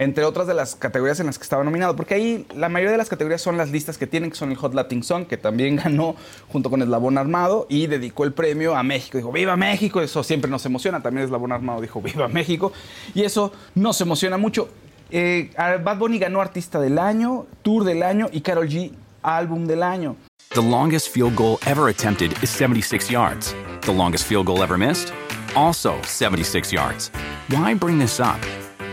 entre 0.00 0.24
otras 0.24 0.46
de 0.46 0.54
las 0.54 0.76
categorías 0.76 1.20
en 1.20 1.26
las 1.26 1.36
que 1.36 1.42
estaba 1.42 1.62
nominado, 1.62 1.94
porque 1.94 2.14
ahí 2.14 2.46
la 2.56 2.70
mayoría 2.70 2.92
de 2.92 2.96
las 2.96 3.10
categorías 3.10 3.42
son 3.42 3.58
las 3.58 3.70
listas 3.70 3.98
que 3.98 4.06
tienen, 4.06 4.30
que 4.30 4.36
son 4.36 4.50
el 4.50 4.56
Hot 4.56 4.72
Latin 4.72 5.02
Song, 5.02 5.26
que 5.26 5.36
también 5.36 5.76
ganó 5.84 6.16
junto 6.48 6.70
con 6.70 6.80
Eslabón 6.80 7.18
Armado 7.18 7.66
y 7.68 7.86
dedicó 7.86 8.24
el 8.24 8.32
premio 8.32 8.74
a 8.74 8.82
México. 8.82 9.18
Dijo, 9.18 9.30
¡Viva 9.30 9.56
México! 9.56 10.00
Eso 10.00 10.22
siempre 10.22 10.50
nos 10.50 10.64
emociona. 10.64 11.02
También 11.02 11.26
Eslabón 11.26 11.52
Armado 11.52 11.82
dijo, 11.82 12.00
¡Viva 12.00 12.28
México! 12.28 12.72
Y 13.14 13.24
eso 13.24 13.52
nos 13.74 14.00
emociona 14.00 14.38
mucho. 14.38 14.70
Eh, 15.10 15.50
Bad 15.54 15.98
Bunny 15.98 16.18
ganó 16.18 16.40
Artista 16.40 16.80
del 16.80 16.98
Año, 16.98 17.44
Tour 17.60 17.84
del 17.84 18.02
Año 18.02 18.28
y 18.32 18.40
Carol 18.40 18.70
G, 18.70 18.92
Álbum 19.22 19.66
del 19.66 19.82
Año. 19.82 20.16
The 20.54 20.62
longest 20.62 21.10
field 21.10 21.36
goal 21.36 21.58
ever 21.66 21.90
attempted 21.90 22.32
is 22.42 22.48
76 22.48 23.10
yards. 23.10 23.54
The 23.82 23.92
longest 23.92 24.24
field 24.24 24.46
goal 24.46 24.62
ever 24.62 24.78
missed? 24.78 25.12
Also 25.54 26.00
76 26.04 26.72
yards. 26.72 27.10
Why 27.50 27.74
bring 27.74 27.98
this 27.98 28.18
up? 28.18 28.40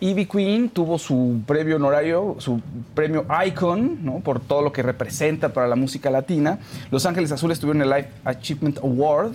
Ivy 0.00 0.26
Queen 0.26 0.68
tuvo 0.70 0.96
su 0.96 1.40
premio 1.44 1.76
honorario, 1.76 2.36
su 2.38 2.60
premio 2.94 3.26
Icon, 3.46 4.20
por 4.22 4.38
todo 4.38 4.62
lo 4.62 4.72
que 4.72 4.82
representa 4.82 5.52
para 5.52 5.66
la 5.66 5.74
música 5.74 6.08
latina. 6.08 6.60
Los 6.92 7.04
Ángeles 7.04 7.32
Azules 7.32 7.58
tuvieron 7.58 7.82
el 7.82 7.90
Life 7.90 8.08
Achievement 8.24 8.78
Award, 8.78 9.32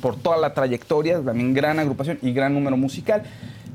por 0.00 0.14
toda 0.16 0.36
la 0.36 0.54
trayectoria, 0.54 1.20
también 1.20 1.52
gran 1.52 1.80
agrupación 1.80 2.18
y 2.22 2.32
gran 2.32 2.54
número 2.54 2.76
musical. 2.76 3.24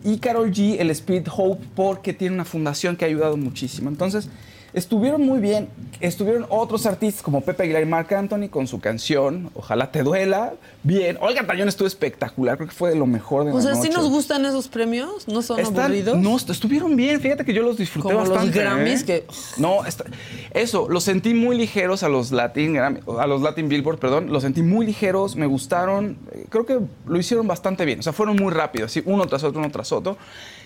Y 0.02 0.20
Carol 0.20 0.50
G, 0.52 0.78
el 0.80 0.90
Spirit 0.92 1.28
Hope, 1.36 1.66
porque 1.76 2.14
tiene 2.14 2.36
una 2.36 2.46
fundación 2.46 2.96
que 2.96 3.04
ha 3.04 3.10
ayudado 3.10 3.36
muchísimo. 3.36 3.90
Entonces, 3.90 4.30
Estuvieron 4.74 5.22
muy 5.22 5.40
bien. 5.40 5.68
Estuvieron 6.00 6.46
otros 6.50 6.86
artistas 6.86 7.22
como 7.24 7.42
Pepe 7.42 7.64
Aguilar 7.64 7.82
y 7.82 7.86
Marc 7.86 8.12
Anthony 8.14 8.48
con 8.50 8.68
su 8.68 8.80
canción 8.80 9.50
Ojalá 9.56 9.92
te 9.92 10.04
duela. 10.04 10.54
Bien. 10.84 11.18
Olga 11.22 11.46
Tañón 11.46 11.68
estuvo 11.68 11.88
espectacular. 11.88 12.56
Creo 12.58 12.70
que 12.70 12.76
fue 12.76 12.90
de 12.92 12.96
lo 12.96 13.06
mejor 13.06 13.46
de 13.46 13.52
o 13.52 13.56
la 13.56 13.62
sea, 13.62 13.72
noche. 13.74 13.88
¿sí 13.88 13.90
nos 13.94 14.10
gustan 14.10 14.46
esos 14.46 14.68
premios? 14.68 15.28
¿No 15.28 15.42
son 15.42 15.60
Están- 15.60 15.86
aburridos? 15.86 16.18
No, 16.18 16.38
est- 16.38 16.50
estuvieron 16.50 16.96
bien. 16.96 17.20
Fíjate 17.20 17.44
que 17.44 17.54
yo 17.54 17.64
los 17.64 17.78
disfruté 17.78 18.10
Como 18.10 18.20
los 18.20 18.30
bastante. 18.30 18.60
Grammys 18.60 19.02
¿eh? 19.02 19.06
que- 19.06 19.28
No, 19.58 19.86
está- 19.86 20.06
eso, 20.52 20.88
los 20.90 21.04
sentí 21.04 21.34
muy 21.34 21.58
ligeros 21.58 22.04
a 22.04 22.10
los 22.10 22.32
Latin 22.32 22.78
a 22.78 23.28
los 23.28 23.42
Latin 23.42 23.68
Billboard, 23.70 23.98
perdón. 24.00 24.32
Los 24.32 24.44
sentí 24.44 24.62
muy 24.62 24.86
ligeros, 24.86 25.36
me 25.36 25.48
gustaron. 25.48 26.18
Creo 26.50 26.66
que 26.66 26.80
lo 27.08 27.18
hicieron 27.20 27.48
bastante 27.48 27.86
bien. 27.86 28.00
O 28.00 28.04
sea, 28.04 28.14
fueron 28.14 28.36
muy 28.36 28.54
rápidos, 28.54 28.92
así, 28.92 29.02
uno 29.06 29.26
tras 29.26 29.44
otro, 29.44 29.60
uno 29.60 29.72
tras 29.72 29.92
otro. 29.92 30.18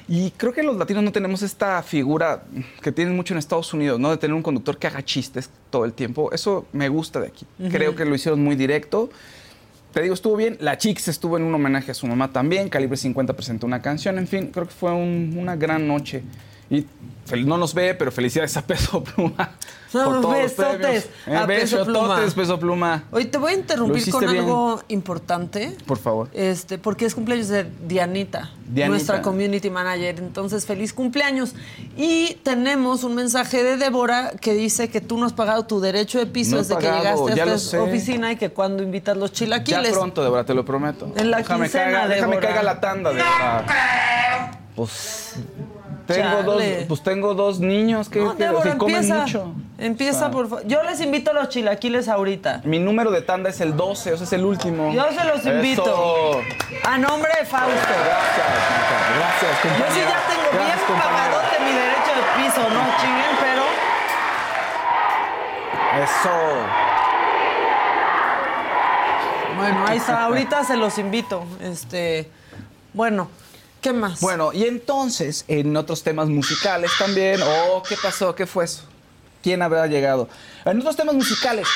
Y 0.08 0.32
creo 0.32 0.52
que 0.54 0.64
los 0.64 0.76
latinos 0.76 1.04
no 1.04 1.12
tenemos 1.12 1.42
esta 1.44 1.82
figura 1.82 2.44
que 2.82 2.92
tienen 2.92 3.16
mucho 3.16 3.34
en 3.34 3.38
Estados 3.38 3.74
Unidos, 3.74 4.00
¿no? 4.00 4.10
De 4.12 4.18
tener 4.18 4.34
un 4.34 4.44
conductor 4.44 4.78
que 4.78 4.88
haga 4.88 5.04
chistes 5.04 5.50
todo 5.70 5.86
el 5.86 5.94
tiempo. 5.94 6.32
Eso 6.34 6.66
me 6.74 6.90
gusta 6.90 7.20
de 7.22 7.28
aquí. 7.28 7.46
Creo 7.72 7.96
que 7.96 8.04
lo 8.06 8.14
hicieron 8.14 8.44
muy 8.44 8.56
directo. 8.56 9.10
Te 9.94 10.02
digo, 10.02 10.14
estuvo 10.14 10.36
bien. 10.36 10.58
La 10.60 10.78
Chix 10.78 11.08
estuvo 11.08 11.38
en 11.38 11.44
un 11.44 11.54
homenaje 11.54 11.92
a 11.92 11.94
su 11.94 12.08
mamá 12.08 12.32
también. 12.34 12.68
Calibre 12.68 12.98
50 12.98 13.34
presentó 13.34 13.66
una 13.68 13.82
canción. 13.82 14.18
En 14.18 14.28
fin, 14.28 14.48
creo 14.48 14.66
que 14.68 14.74
fue 14.74 14.92
un- 14.92 15.36
una 15.38 15.56
gran 15.56 15.88
noche. 15.88 16.24
Y 16.78 17.44
no 17.46 17.58
nos 17.58 17.74
ve, 17.74 17.96
pero 17.96 18.12
felicidades 18.12 18.56
a 18.58 18.62
Peso 18.62 19.02
Pluma. 19.04 19.52
No, 19.94 20.04
por 20.06 20.22
todos 20.22 20.24
los 20.24 20.58
besotes 20.58 21.10
premios. 21.24 21.44
a 21.44 21.48
Peso 21.48 21.86
Pluma. 21.86 22.02
besototes, 22.08 22.34
Peso 22.34 22.60
Pluma. 22.60 23.04
Hoy 23.12 23.26
te 23.26 23.38
voy 23.38 23.54
a 23.54 23.56
interrumpir 23.56 24.12
con 24.12 24.22
bien. 24.26 24.38
algo 24.40 24.82
importante. 24.90 25.76
Por 25.86 25.98
favor. 25.98 26.30
Este, 26.34 26.78
porque 26.78 27.06
es 27.06 27.16
cumpleaños 27.16 27.48
de 27.48 27.64
Dianita, 27.88 28.52
Dianita. 28.68 28.88
nuestra 28.90 29.22
community 29.22 29.70
manager. 29.70 30.20
Entonces, 30.20 30.66
feliz 30.66 30.94
cumpleaños. 30.94 31.56
Y 31.96 32.36
tenemos 32.44 33.04
un 33.06 33.16
mensaje 33.16 33.64
de 33.64 33.78
Débora 33.78 34.32
que 34.42 34.54
dice 34.54 34.90
que 34.90 35.00
tú 35.00 35.18
no 35.18 35.26
has 35.26 35.34
pagado 35.34 35.66
tu 35.66 35.80
derecho 35.80 36.20
de 36.20 36.26
piso 36.26 36.52
No 36.52 36.58
desde 36.58 36.76
pagado, 36.76 37.26
que 37.26 37.34
llegaste 37.34 37.36
ya 37.36 37.44
a 37.46 37.56
esta 37.56 37.82
oficina 37.84 38.32
y 38.34 38.36
que 38.36 38.50
cuando 38.50 38.84
invitas 38.84 39.16
los 39.16 39.32
Ya 39.32 39.36
chilaquiles. 39.38 39.92
pronto, 39.94 40.24
Débora, 40.24 40.44
te 40.46 40.54
lo 40.54 40.66
prometo. 40.66 41.12
En 41.16 41.32
la 41.32 41.38
déjame 41.38 41.66
quincena, 41.66 41.84
caiga, 41.86 42.08
déjame 42.10 42.40
caiga 42.40 42.64
la 42.64 42.80
tanda, 42.82 43.12
Débora. 43.12 44.60
Pues 44.76 45.36
tengo 46.06 46.44
dos, 46.44 46.64
pues 46.88 47.04
tengo 47.04 47.34
dos 47.34 47.60
niños 47.60 48.10
que, 48.10 48.20
No, 48.20 48.36
que- 48.36 48.44
Débora, 48.44 48.78
comen 48.78 48.96
empieza. 48.98 49.22
mucho. 49.22 49.54
Empieza, 49.78 50.26
Ah. 50.28 50.32
por 50.32 50.48
favor. 50.50 50.66
Yo 50.68 50.84
les 50.84 51.02
invito 51.02 51.32
a 51.32 51.34
los 51.34 51.50
chilaquiles 51.50 52.08
ahorita. 52.08 52.62
Mi 52.64 52.80
número 52.80 53.12
de 53.12 53.22
tanda 53.22 53.50
es 53.50 53.60
el 53.62 53.76
12, 53.76 54.14
o 54.14 54.18
sea, 54.18 54.26
es 54.26 54.34
el 54.34 54.46
último. 54.46 54.92
Yo 54.94 55.06
se 55.12 55.24
los 55.26 55.46
invito. 55.46 55.84
Eso. 55.84 56.42
A 56.90 56.98
nombre 56.98 57.32
de 57.40 57.46
Fausto. 57.46 57.72
Gracias. 57.74 58.48
Gracias, 59.18 59.80
Yo 59.80 59.94
sí 59.94 60.00
ya 60.02 60.22
tengo 60.28 60.50
Gracias, 60.54 60.88
bien 60.88 61.00
pagadote 61.00 61.60
mi 61.66 61.72
derecho 61.72 62.12
de 62.16 62.44
piso, 62.44 62.70
no 62.70 62.82
chinguen, 63.02 63.38
pero 63.42 63.64
Eso. 66.04 66.30
bueno, 69.58 69.86
ahí 69.88 69.98
está. 69.98 70.24
Ahorita 70.26 70.64
se 70.64 70.76
los 70.78 70.98
invito. 70.98 71.44
Este, 71.62 72.30
bueno, 72.94 73.30
¿qué 73.84 73.94
más? 73.94 74.22
Bueno, 74.22 74.52
y 74.52 74.64
entonces, 74.64 75.46
en 75.48 75.78
otros 75.78 76.02
temas 76.02 76.30
musicales 76.30 76.90
también. 76.98 77.40
Oh, 77.44 77.84
¿qué 77.88 77.96
pasó? 78.02 78.34
¿Qué 78.34 78.48
fue 78.48 78.66
eso? 78.66 78.84
¿Quién 79.44 79.62
habrá 79.62 79.86
llegado? 79.88 80.30
En 80.64 80.80
otros 80.80 80.96
temas 80.96 81.14
musicales. 81.14 81.68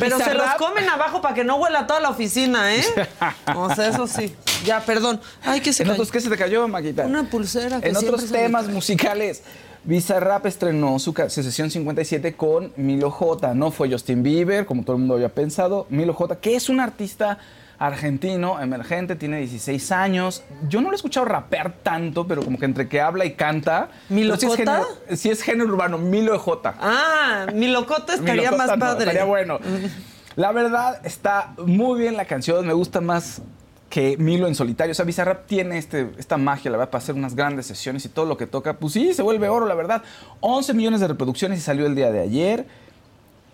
pero 0.00 0.18
se 0.18 0.34
los 0.34 0.54
comen 0.54 0.88
abajo 0.88 1.20
para 1.20 1.34
que 1.34 1.44
no 1.44 1.56
huela 1.56 1.86
toda 1.86 2.00
la 2.00 2.08
oficina, 2.08 2.74
¿eh? 2.74 2.84
O 3.54 3.72
sea, 3.74 3.88
eso 3.88 4.06
sí. 4.06 4.34
Ya, 4.64 4.80
perdón. 4.80 5.20
Ay, 5.42 5.60
que 5.60 5.72
se 5.72 5.82
En 5.82 5.90
otros, 5.90 6.10
¿qué 6.10 6.20
se 6.20 6.30
te 6.30 6.36
cayó, 6.36 6.66
Maquita? 6.66 7.04
Una 7.04 7.24
pulsera 7.24 7.80
que 7.80 7.90
En 7.90 7.96
otros 7.96 8.32
temas 8.32 8.66
musicales, 8.68 9.42
Bizarrap 9.84 10.46
estrenó 10.46 10.98
su 10.98 11.12
sesión 11.28 11.70
57 11.70 12.34
con 12.34 12.72
Milo 12.76 13.10
J. 13.10 13.52
No 13.52 13.70
fue 13.70 13.90
Justin 13.90 14.22
Bieber, 14.22 14.64
como 14.64 14.82
todo 14.82 14.96
el 14.96 15.00
mundo 15.00 15.14
había 15.14 15.28
pensado. 15.28 15.86
Milo 15.90 16.14
J, 16.14 16.40
que 16.40 16.56
es 16.56 16.70
un 16.70 16.80
artista 16.80 17.38
argentino, 17.80 18.60
emergente, 18.60 19.16
tiene 19.16 19.38
16 19.38 19.90
años. 19.90 20.44
Yo 20.68 20.82
no 20.82 20.88
lo 20.88 20.92
he 20.92 20.96
escuchado 20.96 21.24
rapear 21.24 21.72
tanto, 21.82 22.26
pero 22.26 22.44
como 22.44 22.58
que 22.58 22.66
entre 22.66 22.88
que 22.88 23.00
habla 23.00 23.24
y 23.24 23.32
canta. 23.32 23.88
¿Milo 24.10 24.36
sí 24.36 24.46
es 24.46 24.54
género- 24.54 24.86
Sí 25.16 25.30
es 25.30 25.42
género 25.42 25.70
urbano, 25.70 25.96
Milo 25.96 26.38
J. 26.38 26.74
Ah, 26.78 27.46
mi 27.54 27.68
locote 27.68 28.12
estaría 28.14 28.52
más 28.52 28.68
no, 28.68 28.78
padre. 28.78 29.00
Estaría 29.00 29.24
bueno. 29.24 29.58
La 30.36 30.52
verdad, 30.52 31.04
está 31.04 31.54
muy 31.66 31.98
bien 32.00 32.16
la 32.16 32.24
canción. 32.26 32.66
Me 32.66 32.72
gusta 32.74 33.00
más 33.00 33.40
que 33.88 34.16
Milo 34.18 34.46
en 34.46 34.54
solitario. 34.54 34.92
O 34.92 34.94
sea, 34.94 35.04
Bizarrap 35.04 35.46
tiene 35.46 35.76
este, 35.78 36.10
esta 36.18 36.36
magia, 36.36 36.70
la 36.70 36.76
verdad, 36.76 36.90
para 36.90 37.02
hacer 37.02 37.14
unas 37.14 37.34
grandes 37.34 37.66
sesiones 37.66 38.04
y 38.04 38.08
todo 38.10 38.26
lo 38.26 38.36
que 38.36 38.46
toca. 38.46 38.74
Pues 38.74 38.92
sí, 38.92 39.12
se 39.14 39.22
vuelve 39.22 39.48
oro, 39.48 39.66
la 39.66 39.74
verdad. 39.74 40.02
11 40.40 40.74
millones 40.74 41.00
de 41.00 41.08
reproducciones 41.08 41.58
y 41.58 41.62
salió 41.62 41.86
el 41.86 41.94
día 41.94 42.12
de 42.12 42.20
ayer. 42.20 42.66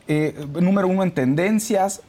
Eh, 0.09 0.35
número 0.61 0.87
uno 0.89 1.03
en 1.05 1.13
tendencias. 1.13 2.03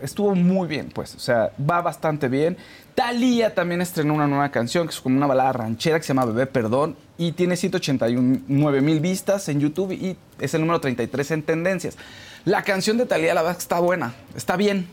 Estuvo 0.00 0.34
muy 0.34 0.68
bien, 0.68 0.90
pues. 0.94 1.14
O 1.14 1.18
sea, 1.18 1.52
va 1.58 1.80
bastante 1.80 2.28
bien. 2.28 2.56
Thalía 2.94 3.54
también 3.54 3.80
estrenó 3.80 4.14
una 4.14 4.26
nueva 4.26 4.50
canción, 4.50 4.86
que 4.86 4.94
es 4.94 5.00
como 5.00 5.16
una 5.16 5.26
balada 5.26 5.52
ranchera 5.52 5.98
que 5.98 6.04
se 6.04 6.08
llama 6.08 6.26
Bebé 6.26 6.46
Perdón. 6.46 6.96
Y 7.16 7.32
tiene 7.32 7.56
189 7.56 8.80
mil 8.80 9.00
vistas 9.00 9.48
en 9.48 9.60
YouTube 9.60 9.92
y 9.92 10.16
es 10.38 10.54
el 10.54 10.60
número 10.60 10.80
33 10.80 11.30
en 11.30 11.42
tendencias. 11.42 11.96
La 12.44 12.62
canción 12.62 12.98
de 12.98 13.06
Thalía, 13.06 13.34
la 13.34 13.42
verdad, 13.42 13.58
está 13.58 13.80
buena. 13.80 14.14
Está 14.36 14.56
bien. 14.56 14.88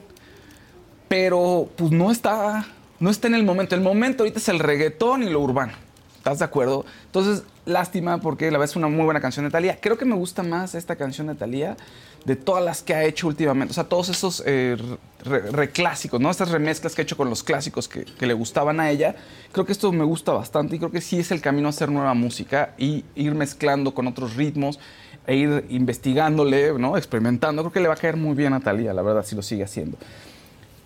Pero, 1.08 1.70
pues 1.76 1.92
no 1.92 2.12
está, 2.12 2.66
no 3.00 3.10
está 3.10 3.28
en 3.28 3.36
el 3.36 3.44
momento. 3.44 3.76
El 3.76 3.82
momento 3.82 4.24
ahorita 4.24 4.40
es 4.40 4.50
el 4.50 4.60
reggaetón 4.60 5.24
y 5.24 5.30
lo 5.30 5.42
urbano. 5.42 5.74
¿Estás 6.18 6.40
de 6.40 6.46
acuerdo? 6.46 6.86
Entonces, 7.08 7.44
lástima 7.66 8.18
porque 8.20 8.50
la 8.50 8.58
verdad 8.58 8.72
es 8.72 8.76
una 8.76 8.88
muy 8.88 9.06
buena 9.06 9.20
canción 9.22 9.46
de 9.46 9.52
Thalía. 9.52 9.78
Creo 9.80 9.98
que 9.98 10.06
me 10.06 10.16
gusta 10.16 10.44
más 10.44 10.76
esta 10.76 10.96
canción 10.96 11.28
de 11.28 11.36
Thalía 11.36 11.78
de 12.26 12.36
todas 12.36 12.64
las 12.64 12.82
que 12.82 12.94
ha 12.94 13.04
hecho 13.04 13.28
últimamente. 13.28 13.72
O 13.72 13.74
sea, 13.74 13.86
todos 13.86 14.10
esos 14.10 14.44
eh, 14.46 14.78
re- 15.24 15.52
reclásicos, 15.52 16.20
¿no? 16.20 16.30
Estas 16.30 16.50
remezclas 16.50 16.96
que 16.96 17.02
ha 17.02 17.04
hecho 17.04 17.18
con 17.18 17.30
los 17.30 17.44
clásicos 17.44 17.88
que, 17.88 18.06
le 18.20 18.34
gustaban 18.34 18.80
a 18.80 18.90
ella. 18.90 19.16
Creo 19.52 19.66
que 19.66 19.72
esto 19.72 19.92
me 19.92 20.04
gusta 20.04 20.32
bastante 20.32 20.76
y 20.76 20.80
creo 20.80 20.92
que 20.92 21.02
sí 21.02 21.20
es 21.20 21.32
el 21.32 21.42
camino 21.42 21.68
a 21.68 21.70
hacer 21.70 21.90
nueva 21.90 22.14
música 22.14 22.74
y 22.78 23.06
ir 23.16 23.34
mezclando 23.36 23.94
con 23.94 24.08
otros 24.08 24.36
ritmos 24.36 24.80
e 25.28 25.36
ir 25.36 25.66
investigándole, 25.70 26.74
¿no? 26.78 26.98
Experimentando. 26.98 27.62
Creo 27.64 27.72
que 27.74 27.80
le 27.80 27.88
va 27.88 27.94
a 27.94 27.98
caer 27.98 28.18
muy 28.18 28.36
bien 28.36 28.54
a 28.54 28.60
Thalía, 28.60 28.94
la 28.94 29.02
verdad, 29.02 29.24
si 29.26 29.36
lo 29.36 29.42
sigue 29.42 29.64
haciendo. 29.64 29.98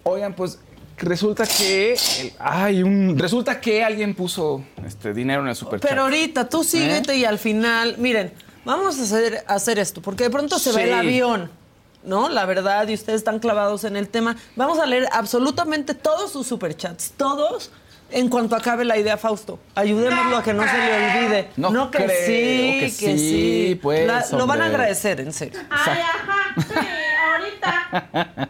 Oigan, 0.03 0.33
pues 0.33 0.59
resulta 0.97 1.45
que 1.45 1.93
el- 1.93 2.33
ay, 2.39 2.83
un, 2.83 3.17
resulta 3.17 3.59
que 3.59 3.83
alguien 3.83 4.15
puso 4.15 4.63
este 4.85 5.13
dinero 5.13 5.41
en 5.41 5.49
el 5.49 5.55
superchat. 5.55 5.89
Pero 5.89 6.03
ahorita 6.03 6.47
tú 6.49 6.63
síguete 6.63 7.15
y 7.17 7.25
al 7.25 7.37
final, 7.39 7.95
miren, 7.97 8.33
vamos 8.63 8.97
a 8.99 9.03
hacer, 9.03 9.43
hacer 9.47 9.79
esto, 9.79 10.01
porque 10.01 10.23
de 10.25 10.29
pronto 10.29 10.57
se 10.59 10.71
ve 10.71 10.83
Sí. 10.83 10.89
el 10.89 10.93
avión, 10.93 11.51
¿no? 12.03 12.29
La 12.29 12.45
verdad, 12.45 12.87
y 12.87 12.93
ustedes 12.93 13.17
están 13.19 13.39
clavados 13.39 13.83
en 13.83 13.95
el 13.95 14.09
tema. 14.09 14.35
Vamos 14.55 14.79
a 14.79 14.85
leer 14.85 15.07
absolutamente 15.11 15.93
todos 15.93 16.31
sus 16.31 16.47
superchats, 16.47 17.13
todos. 17.17 17.71
En 18.11 18.29
cuanto 18.29 18.55
acabe 18.55 18.85
la 18.85 18.99
idea, 18.99 19.17
Fausto, 19.17 19.57
ayudémoslo 19.73 20.37
a 20.37 20.43
que 20.43 20.53
no 20.53 20.61
se 20.63 20.77
le 20.77 20.93
olvide. 20.93 21.49
No 21.57 21.89
que 21.89 21.97
creo 21.97 22.09
sí, 22.09 22.25
que 22.79 22.79
que, 22.85 22.89
sí, 22.91 23.17
sí. 23.17 23.79
pues, 23.81 24.05
La- 24.05 24.23
lo 24.37 24.45
van 24.45 24.61
a 24.61 24.67
agradecer, 24.67 25.19
en 25.21 25.33
serio. 25.33 25.59
Ay, 25.71 25.99
ajá, 26.01 26.55
sí, 26.55 26.75
ahorita. 27.31 28.49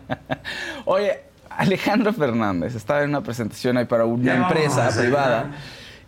Oye, 0.86 1.22
Alejandro 1.58 2.14
Fernández 2.14 2.76
estaba 2.76 3.04
en 3.04 3.10
una 3.10 3.22
presentación 3.22 3.78
ahí 3.78 3.86
para 3.86 4.06
una 4.06 4.36
empresa 4.36 4.90
privada 4.90 5.52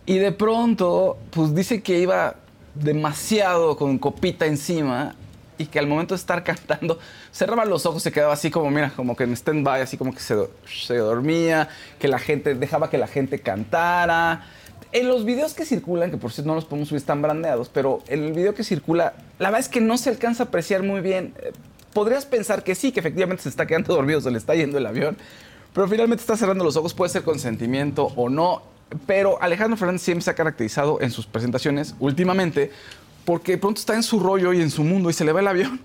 y 0.08 0.18
de 0.18 0.32
pronto, 0.32 1.18
pues 1.30 1.54
dice 1.54 1.82
que 1.82 1.98
iba 1.98 2.36
demasiado 2.74 3.76
con 3.76 3.98
copita 3.98 4.46
encima 4.46 5.14
y 5.58 5.66
que 5.66 5.78
al 5.78 5.86
momento 5.86 6.14
de 6.14 6.18
estar 6.18 6.42
cantando 6.44 6.98
cerraba 7.30 7.64
los 7.66 7.84
ojos, 7.84 8.02
se 8.02 8.12
quedaba 8.12 8.32
así 8.32 8.50
como, 8.50 8.70
mira, 8.70 8.90
como 8.96 9.14
que 9.16 9.24
en 9.24 9.32
stand-by, 9.32 9.82
así 9.82 9.98
como 9.98 10.14
que 10.14 10.20
se, 10.20 10.34
se 10.66 10.96
dormía, 10.96 11.68
que 11.98 12.08
la 12.08 12.18
gente, 12.18 12.54
dejaba 12.54 12.88
que 12.88 12.96
la 12.96 13.06
gente 13.06 13.40
cantara. 13.40 14.46
En 14.92 15.08
los 15.08 15.26
videos 15.26 15.52
que 15.52 15.66
circulan, 15.66 16.10
que 16.10 16.16
por 16.16 16.32
cierto 16.32 16.48
no 16.48 16.54
los 16.54 16.64
podemos 16.64 16.88
subir, 16.88 17.00
están 17.00 17.20
brandeados, 17.20 17.68
pero 17.68 18.02
en 18.08 18.24
el 18.24 18.32
video 18.32 18.54
que 18.54 18.64
circula, 18.64 19.12
la 19.38 19.48
verdad 19.50 19.60
es 19.60 19.68
que 19.68 19.82
no 19.82 19.98
se 19.98 20.08
alcanza 20.08 20.44
a 20.44 20.46
apreciar 20.46 20.82
muy 20.82 21.02
bien. 21.02 21.34
Podrías 21.92 22.26
pensar 22.26 22.62
que 22.64 22.74
sí, 22.74 22.92
que 22.92 23.00
efectivamente 23.00 23.42
se 23.42 23.48
está 23.48 23.66
quedando 23.66 23.94
dormido, 23.96 24.20
se 24.20 24.30
le 24.30 24.38
está 24.38 24.54
yendo 24.54 24.78
el 24.78 24.86
avión, 24.86 25.16
pero 25.74 25.88
finalmente 25.88 26.22
está 26.22 26.36
cerrando 26.36 26.64
los 26.64 26.76
ojos, 26.76 26.94
puede 26.94 27.10
ser 27.10 27.22
consentimiento 27.22 28.12
o 28.16 28.28
no. 28.28 28.62
Pero 29.06 29.40
Alejandro 29.42 29.76
Fernández 29.76 30.02
siempre 30.02 30.22
se 30.24 30.30
ha 30.30 30.34
caracterizado 30.34 31.00
en 31.02 31.10
sus 31.10 31.26
presentaciones 31.26 31.94
últimamente 32.00 32.70
porque 33.26 33.52
de 33.52 33.58
pronto 33.58 33.78
está 33.80 33.94
en 33.94 34.02
su 34.02 34.18
rollo 34.18 34.54
y 34.54 34.62
en 34.62 34.70
su 34.70 34.82
mundo 34.82 35.10
y 35.10 35.12
se 35.12 35.24
le 35.26 35.32
va 35.32 35.40
el 35.40 35.48
avión. 35.48 35.80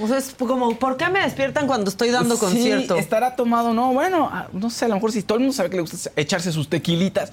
O 0.00 0.08
sea, 0.08 0.16
es 0.16 0.34
como, 0.38 0.78
¿por 0.78 0.96
qué 0.96 1.08
me 1.10 1.20
despiertan 1.20 1.66
cuando 1.66 1.90
estoy 1.90 2.10
dando 2.10 2.36
Sí, 2.36 2.40
concierto? 2.40 2.96
estará 2.96 3.36
tomado, 3.36 3.74
no, 3.74 3.92
bueno, 3.92 4.28
ah, 4.32 4.48
no 4.52 4.70
sé, 4.70 4.86
a 4.86 4.88
lo 4.88 4.94
mejor 4.94 5.12
si 5.12 5.22
todo 5.22 5.36
el 5.36 5.44
mundo 5.44 5.54
sabe 5.54 5.68
que 5.70 5.76
le 5.76 5.82
gusta 5.82 6.10
echarse 6.16 6.50
sus 6.52 6.68
tequilitas, 6.68 7.30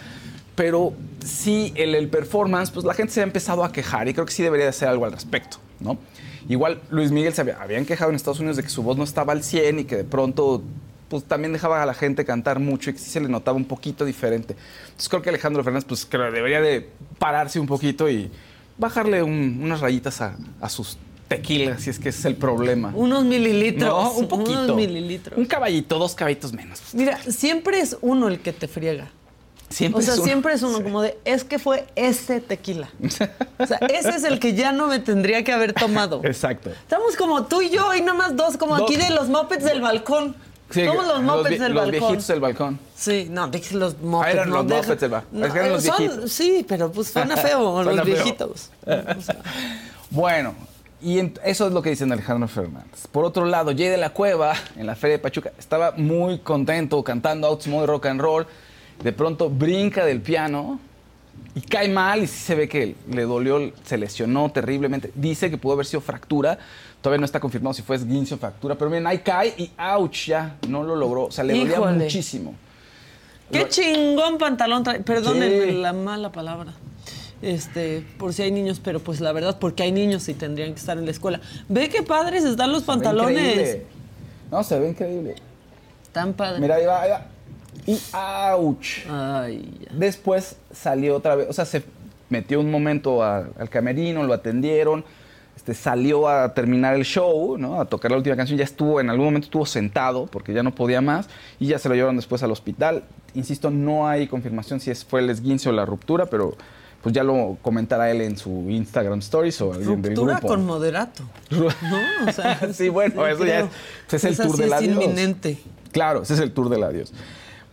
pero 0.55 0.93
sí, 1.23 1.71
el, 1.75 1.95
el 1.95 2.09
performance, 2.09 2.71
pues 2.71 2.85
la 2.85 2.93
gente 2.93 3.13
se 3.13 3.21
ha 3.21 3.23
empezado 3.23 3.63
a 3.63 3.71
quejar 3.71 4.07
y 4.09 4.13
creo 4.13 4.25
que 4.25 4.33
sí 4.33 4.43
debería 4.43 4.65
de 4.65 4.69
hacer 4.71 4.87
algo 4.89 5.05
al 5.05 5.11
respecto, 5.13 5.57
¿no? 5.79 5.97
Igual 6.47 6.81
Luis 6.91 7.11
Miguel 7.11 7.33
se 7.33 7.41
había, 7.41 7.61
habían 7.61 7.85
quejado 7.85 8.09
en 8.11 8.15
Estados 8.15 8.39
Unidos 8.39 8.57
de 8.57 8.63
que 8.63 8.69
su 8.69 8.83
voz 8.83 8.97
no 8.97 9.03
estaba 9.03 9.33
al 9.33 9.43
100 9.43 9.79
y 9.79 9.83
que 9.85 9.95
de 9.97 10.03
pronto 10.03 10.61
pues 11.09 11.23
también 11.23 11.53
dejaba 11.53 11.81
a 11.83 11.85
la 11.85 11.93
gente 11.93 12.25
cantar 12.25 12.59
mucho 12.59 12.89
y 12.89 12.93
que 12.93 12.99
sí 12.99 13.09
se 13.11 13.19
le 13.21 13.27
notaba 13.29 13.55
un 13.57 13.65
poquito 13.65 14.05
diferente. 14.05 14.55
Entonces 14.85 15.07
creo 15.09 15.21
que 15.21 15.29
Alejandro 15.29 15.63
Fernández 15.63 15.85
pues 15.87 16.05
creo, 16.05 16.31
debería 16.31 16.61
de 16.61 16.89
pararse 17.19 17.59
un 17.59 17.67
poquito 17.67 18.09
y 18.09 18.29
bajarle 18.77 19.21
un- 19.23 19.59
unas 19.61 19.81
rayitas 19.81 20.19
a, 20.21 20.35
a 20.61 20.69
sus 20.69 20.97
tequilas, 21.27 21.81
si 21.83 21.89
es 21.89 21.97
que 21.99 22.09
ese 22.09 22.19
es 22.19 22.25
el 22.25 22.35
problema. 22.35 22.91
Unos 22.95 23.23
mililitros. 23.23 23.89
No, 23.89 24.11
un 24.13 24.27
poquito. 24.27 24.63
Unos 24.63 24.75
mililitros. 24.75 25.37
Un 25.39 25.45
caballito, 25.45 25.97
dos 25.99 26.13
caballitos 26.15 26.53
menos. 26.53 26.81
Mira, 26.93 27.17
siempre 27.23 27.79
es 27.79 27.97
uno 28.01 28.27
el 28.27 28.39
que 28.39 28.53
te 28.53 28.67
friega. 28.67 29.09
Siempre 29.69 29.99
O 29.99 30.01
sea, 30.03 30.13
es 30.13 30.19
uno. 30.19 30.25
siempre 30.27 30.53
es 30.53 30.61
uno 30.63 30.77
Sí. 30.77 30.83
como 30.83 31.01
de, 31.01 31.17
es 31.25 31.43
que 31.43 31.57
fue 31.59 31.85
ese 31.95 32.39
tequila. 32.39 32.89
O 33.57 33.65
sea, 33.65 33.77
ese 33.89 34.09
es 34.09 34.23
el 34.23 34.39
que 34.39 34.53
ya 34.53 34.71
no 34.71 34.87
me 34.87 34.99
tendría 34.99 35.43
que 35.43 35.51
haber 35.53 35.73
tomado. 35.73 36.21
Exacto. 36.23 36.69
Estamos 36.69 37.15
como 37.15 37.45
tú 37.45 37.61
y 37.61 37.69
yo, 37.69 37.93
y 37.95 38.01
nada 38.01 38.13
más 38.17 38.35
dos, 38.35 38.57
como 38.57 38.77
Dos. 38.77 38.89
aquí 38.89 38.95
de 38.97 39.09
los 39.11 39.27
mopeds 39.29 39.63
del 39.63 39.81
balcón. 39.81 40.35
Sí, 40.69 40.83
Somos 40.85 41.07
los 41.07 41.21
mopeds 41.21 41.59
del 41.59 41.73
los 41.73 41.83
balcón. 41.83 41.99
viejitos 42.01 42.27
del 42.27 42.39
balcón. 42.39 42.79
Sí, 42.95 43.27
no, 43.29 43.47
dije 43.47 43.75
los 43.75 43.97
mopeds. 44.01 44.27
Ah, 44.27 44.31
eran 44.33 44.49
no, 44.49 44.55
los 44.57 44.67
deja- 44.67 44.81
mopeds 44.81 45.01
del 45.01 45.09
ba- 45.11 45.23
No, 45.31 45.45
eran 45.45 45.71
los 45.71 45.83
son- 45.83 45.97
viejitos. 45.97 46.31
Sí, 46.31 46.65
pero 46.67 46.91
pues 46.91 47.07
suena 47.09 47.37
feo, 47.37 47.83
los 47.83 47.95
feo. 47.95 48.03
viejitos. 48.05 48.69
O 48.85 49.21
sea, 49.21 49.37
Bueno, 50.09 50.53
y 51.01 51.19
en- 51.19 51.33
eso 51.43 51.67
es 51.67 51.73
lo 51.73 51.81
que 51.81 51.89
dicen 51.91 52.11
Alejandro 52.11 52.47
Fernández. 52.47 53.07
Por 53.11 53.25
otro 53.25 53.45
lado, 53.45 53.71
Jay 53.71 53.87
de 53.89 53.97
la 53.97 54.09
Cueva, 54.11 54.53
en 54.75 54.85
la 54.87 54.95
Feria 54.95 55.17
de 55.17 55.23
Pachuca, 55.23 55.51
estaba 55.57 55.91
muy 55.97 56.39
contento 56.39 57.03
cantando 57.03 57.47
Outsmode 57.47 57.87
Rock 57.87 58.07
and 58.07 58.21
Roll. 58.21 58.47
De 59.03 59.11
pronto 59.11 59.49
brinca 59.49 60.05
del 60.05 60.21
piano 60.21 60.79
y 61.53 61.61
cae 61.61 61.89
mal 61.89 62.23
y 62.23 62.27
sí 62.27 62.37
se 62.39 62.55
ve 62.55 62.67
que 62.67 62.95
le 63.11 63.23
dolió, 63.23 63.71
se 63.83 63.97
lesionó 63.97 64.51
terriblemente. 64.51 65.11
Dice 65.15 65.49
que 65.49 65.57
pudo 65.57 65.73
haber 65.73 65.85
sido 65.85 66.01
fractura. 66.01 66.57
Todavía 67.01 67.19
no 67.19 67.25
está 67.25 67.39
confirmado 67.39 67.73
si 67.73 67.81
fue 67.83 67.97
esguince 67.97 68.33
o 68.33 68.37
fractura, 68.37 68.75
pero 68.75 68.89
miren, 68.89 69.05
ahí 69.05 69.19
cae 69.19 69.53
y 69.57 69.69
ouch, 69.77 70.25
ya, 70.27 70.55
no 70.67 70.83
lo 70.83 70.95
logró. 70.95 71.25
O 71.25 71.31
sea, 71.31 71.43
le 71.43 71.53
dolía 71.57 71.73
Híjole. 71.75 72.03
muchísimo. 72.05 72.55
Qué 73.51 73.67
chingón 73.69 74.37
pantalón 74.39 74.83
trae. 74.83 75.01
Perdónenme 75.01 75.65
Sí. 75.67 75.71
la 75.73 75.93
mala 75.93 76.31
palabra. 76.31 76.73
Este, 77.43 78.03
por 78.17 78.33
si 78.33 78.41
hay 78.41 78.49
niños, 78.51 78.81
pero 78.83 78.99
pues 79.01 79.21
la 79.21 79.31
verdad, 79.33 79.59
porque 79.59 79.83
hay 79.83 79.91
niños 79.91 80.27
y 80.29 80.33
tendrían 80.33 80.73
que 80.73 80.79
estar 80.79 80.97
en 80.97 81.05
la 81.05 81.11
escuela. 81.11 81.41
Ve 81.69 81.89
qué 81.89 82.01
padres 82.01 82.43
están 82.43 82.71
los 82.71 82.81
Se 82.81 82.85
pantalones. 82.87 83.77
No, 84.49 84.63
se 84.63 84.79
ve 84.79 84.89
increíble. 84.89 85.35
Tan 86.11 86.33
padres. 86.33 86.59
Mira, 86.59 86.75
ahí 86.75 86.85
va, 86.85 87.01
ahí 87.03 87.11
va. 87.11 87.25
Y 87.85 87.99
ouch. 88.13 89.05
Ay, 89.09 89.77
ya. 89.81 89.91
Después 89.93 90.55
salió 90.71 91.15
otra 91.15 91.35
vez, 91.35 91.47
o 91.49 91.53
sea, 91.53 91.65
se 91.65 91.83
metió 92.29 92.59
un 92.59 92.71
momento 92.71 93.23
a- 93.23 93.47
al 93.59 93.69
camerino, 93.69 94.23
lo 94.23 94.33
atendieron, 94.33 95.05
este, 95.55 95.73
salió 95.73 96.27
a 96.27 96.53
terminar 96.53 96.95
el 96.95 97.03
show, 97.05 97.57
¿no? 97.57 97.79
A 97.79 97.85
tocar 97.85 98.11
la 98.11 98.17
última 98.17 98.35
canción, 98.35 98.57
ya 98.57 98.63
estuvo, 98.65 98.99
en 98.99 99.09
algún 99.09 99.25
momento 99.25 99.45
estuvo 99.45 99.65
sentado 99.65 100.25
porque 100.27 100.53
ya 100.53 100.63
no 100.63 100.73
podía 100.73 101.01
más 101.01 101.27
y 101.59 101.67
ya 101.67 101.79
se 101.79 101.87
lo 101.87 101.95
llevaron 101.95 102.15
después 102.15 102.41
al 102.43 102.51
hospital. 102.51 103.03
Insisto, 103.35 103.69
no 103.69 104.07
hay 104.07 104.27
confirmación 104.27 104.79
si 104.79 104.91
es, 104.91 105.05
fue 105.05 105.19
el 105.21 105.29
esguince 105.29 105.69
o 105.69 105.71
la 105.71 105.85
ruptura, 105.85 106.25
pero 106.25 106.55
pues 107.01 107.13
ya 107.13 107.23
lo 107.23 107.57
comentará 107.61 108.09
él 108.09 108.21
en 108.21 108.35
su 108.35 108.49
Instagram 108.67 109.19
Stories 109.19 109.61
o 109.61 109.73
alguien 109.73 110.01
del 110.01 110.15
Ruptura 110.15 110.33
grupo. 110.37 110.47
con 110.47 110.65
moderato. 110.65 111.23
No, 111.51 111.67
o 112.27 112.31
sea, 112.31 112.59
sí, 112.73 112.89
bueno, 112.89 113.27
eso 113.27 113.45
ya 113.45 113.59
es, 113.59 113.67
es 114.13 114.23
el 114.23 114.33
Esa 114.33 114.43
tour 114.43 114.55
sí 114.55 114.61
del 114.63 114.71
es 114.71 114.77
adiós. 114.79 114.93
inminente. 115.03 115.57
Claro, 115.91 116.23
ese 116.23 116.33
es 116.33 116.39
el 116.39 116.51
tour 116.51 116.67
del 116.69 116.83
adiós. 116.83 117.13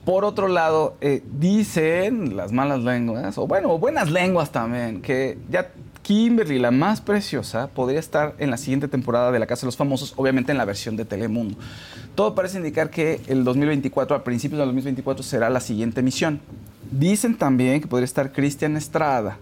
Por 0.05 0.25
otro 0.25 0.49
lado, 0.49 0.97
eh, 1.01 1.23
dicen 1.39 2.37
las 2.37 2.51
malas 2.51 2.81
lenguas, 2.81 3.39
o 3.39 3.47
bueno, 3.47 3.79
buenas 3.79 4.11
lenguas 4.11 4.51
también, 4.51 5.01
que 5.01 5.39
ya 5.49 5.71
Kimberly, 6.03 6.59
la 6.59 6.73
más 6.73 7.01
preciosa, 7.01 7.69
podría 7.69 8.01
estar 8.01 8.35
en 8.39 8.51
la 8.51 8.57
siguiente 8.57 8.89
temporada 8.89 9.31
de 9.31 9.39
La 9.39 9.47
Casa 9.47 9.63
de 9.63 9.67
los 9.69 9.77
Famosos, 9.77 10.15
obviamente 10.17 10.51
en 10.51 10.59
la 10.59 10.65
versión 10.65 10.97
de 10.97 11.05
Telemundo. 11.05 11.57
Todo 12.17 12.35
parece 12.35 12.59
indicar 12.59 12.91
que 12.91 13.21
el 13.29 13.45
2024, 13.45 14.17
a 14.17 14.25
principios 14.25 14.59
del 14.59 14.67
2024, 14.69 15.23
será 15.23 15.49
la 15.49 15.61
siguiente 15.61 16.01
emisión. 16.01 16.41
Dicen 16.91 17.39
también 17.39 17.81
que 17.81 17.87
podría 17.87 18.05
estar 18.05 18.33
Cristian 18.33 18.77
Estrada, 18.77 19.39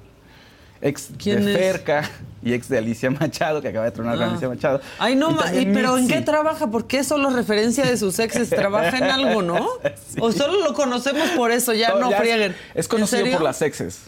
ex 0.82 1.08
¿Quién 1.18 1.44
de 1.44 1.52
es? 1.52 1.58
Ferca 1.58 2.10
y 2.42 2.52
ex 2.54 2.68
de 2.68 2.78
Alicia 2.78 3.10
Machado, 3.10 3.60
que 3.60 3.68
acaba 3.68 3.84
de 3.84 3.90
tronar 3.90 4.14
con 4.16 4.24
Ah. 4.24 4.30
Alicia 4.30 4.48
Machado. 4.48 4.80
Ay, 4.98 5.14
no, 5.14 5.36
Y 5.52 5.66
pero 5.66 5.98
¿en 5.98 6.08
qué 6.08 6.20
trabaja? 6.22 6.68
Porque 6.68 6.98
es 7.00 7.06
solo 7.06 7.30
referencia 7.30 7.84
de 7.84 7.96
sus 7.96 8.18
exes. 8.18 8.48
¿Trabaja 8.50 8.96
en 8.96 9.04
algo, 9.04 9.42
no? 9.42 9.68
O 10.20 10.32
solo 10.32 10.62
lo 10.64 10.72
conocemos 10.74 11.28
por 11.30 11.50
eso, 11.50 11.72
ya 11.74 11.94
no, 11.94 12.10
es- 12.10 12.16
frieguen. 12.16 12.56
Es, 12.74 12.86
¿En 12.86 12.90
conocido 12.90 13.30
por 13.32 13.42
las 13.42 13.60
exes. 13.62 14.00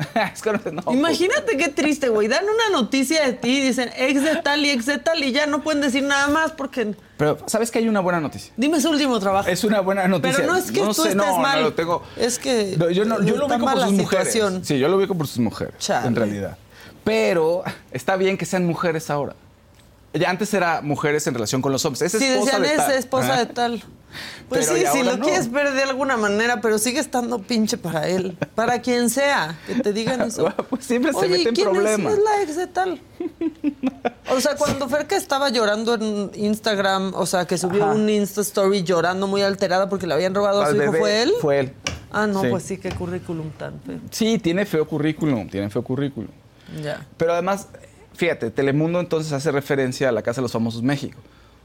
es 0.34 0.42
conocido, 0.42 0.72
no, 0.72 0.92
Imagínate 0.92 1.56
qué 1.56 1.68
triste, 1.68 2.08
güey. 2.08 2.28
Dan 2.28 2.44
una 2.44 2.80
noticia 2.80 3.24
de 3.24 3.32
ti, 3.32 3.60
dicen 3.60 3.90
ex 3.96 4.22
de 4.22 4.36
tal 4.36 4.64
y 4.64 4.70
ex 4.70 4.86
de 4.86 4.98
tal 4.98 5.22
y 5.22 5.32
ya 5.32 5.46
no 5.46 5.62
pueden 5.62 5.80
decir 5.80 6.02
nada 6.02 6.28
más 6.28 6.52
porque... 6.52 6.94
Pero, 7.16 7.38
¿sabes 7.46 7.70
que 7.70 7.78
hay 7.78 7.88
una 7.88 8.00
buena 8.00 8.20
noticia? 8.20 8.52
Dime 8.56 8.80
su 8.80 8.90
último 8.90 9.18
trabajo. 9.20 9.48
Es 9.48 9.64
una 9.64 9.80
buena 9.80 10.08
noticia. 10.08 10.38
Pero 10.38 10.52
no 10.52 10.58
es 10.58 10.72
que 10.72 10.80
tú 10.80 10.94
sé, 10.94 11.02
estés 11.02 11.16
no, 11.16 11.38
mal. 11.38 11.60
No, 11.60 11.66
lo 11.66 11.74
tengo. 11.74 12.02
Es 12.16 12.38
que 12.38 12.76
yo, 12.92 13.04
no, 13.04 13.22
yo 13.22 13.36
lo 13.36 13.46
ubico 13.46 13.64
por 13.64 13.80
sus 13.80 13.92
mujeres. 13.92 14.28
situación. 14.28 14.64
Sí, 14.64 14.78
yo 14.78 14.88
lo 14.88 14.96
ubico 14.96 15.14
por 15.14 15.26
sus 15.28 15.38
mujeres, 15.38 15.74
Chale. 15.78 16.08
en 16.08 16.16
realidad. 16.16 16.56
Pero 17.04 17.62
está 17.90 18.16
bien 18.16 18.36
que 18.38 18.46
sean 18.46 18.66
mujeres 18.66 19.10
ahora. 19.10 19.34
Ya 20.14 20.28
antes 20.30 20.52
era 20.52 20.82
mujeres 20.82 21.26
en 21.26 21.34
relación 21.34 21.62
con 21.62 21.72
los 21.72 21.84
hombres. 21.84 22.02
Es 22.02 22.12
Sí, 22.12 22.24
esposa 22.26 22.58
decían 22.58 22.62
de 22.62 22.68
es 22.68 22.76
tal. 22.76 22.92
esposa 22.92 23.36
de 23.36 23.46
tal. 23.46 23.82
Pues 24.48 24.66
Pero 24.68 24.78
sí, 24.92 24.98
si 24.98 25.02
lo 25.04 25.16
no. 25.16 25.24
quieres 25.24 25.50
ver 25.50 25.72
de 25.72 25.82
alguna 25.82 26.16
manera, 26.16 26.60
pero 26.60 26.78
sigue 26.78 27.00
estando 27.00 27.40
pinche 27.40 27.78
para 27.78 28.08
él. 28.08 28.36
Para 28.54 28.80
quien 28.82 29.08
sea, 29.10 29.58
que 29.66 29.76
te 29.76 29.92
digan 29.92 30.20
eso. 30.28 30.52
Pues 30.68 30.84
siempre 30.84 31.12
se 31.12 31.18
Oye, 31.18 31.28
meten 31.38 31.54
¿quién 31.54 31.68
es? 31.68 31.72
problemas. 31.72 32.12
Es 32.14 32.18
la 32.22 32.42
ex 32.42 32.56
de 32.56 32.66
tal. 32.66 33.00
O 34.30 34.40
sea, 34.40 34.56
cuando 34.56 34.88
Ferca 34.88 35.16
estaba 35.16 35.48
llorando 35.50 35.94
en 35.94 36.30
Instagram, 36.34 37.12
o 37.14 37.26
sea, 37.26 37.46
que 37.46 37.56
subió 37.58 37.84
Ajá. 37.84 37.92
un 37.94 38.08
Insta 38.08 38.40
Story 38.42 38.82
llorando 38.82 39.26
muy 39.26 39.42
alterada 39.42 39.88
porque 39.88 40.06
le 40.06 40.14
habían 40.14 40.34
robado 40.34 40.62
a 40.62 40.66
Al 40.66 40.72
su 40.76 40.82
hijo, 40.82 40.92
bebé, 40.92 40.98
¿fue 41.00 41.22
él? 41.22 41.32
Fue 41.40 41.60
él. 41.60 41.72
Ah, 42.10 42.26
no, 42.26 42.42
Sí. 42.42 42.48
pues 42.50 42.62
sí, 42.64 42.76
qué 42.78 42.90
currículum 42.90 43.50
tan 43.52 43.80
feo. 43.80 43.98
Sí, 44.10 44.38
tiene 44.38 44.66
feo 44.66 44.86
currículum, 44.86 45.48
tiene 45.48 45.70
feo 45.70 45.82
currículum. 45.82 46.30
Ya. 46.82 47.06
Pero 47.16 47.32
además, 47.32 47.68
fíjate, 48.14 48.50
Telemundo 48.50 49.00
entonces 49.00 49.32
hace 49.32 49.50
referencia 49.50 50.10
a 50.10 50.12
la 50.12 50.22
Casa 50.22 50.40
de 50.40 50.42
los 50.42 50.52
Famosos 50.52 50.82
México. 50.82 51.18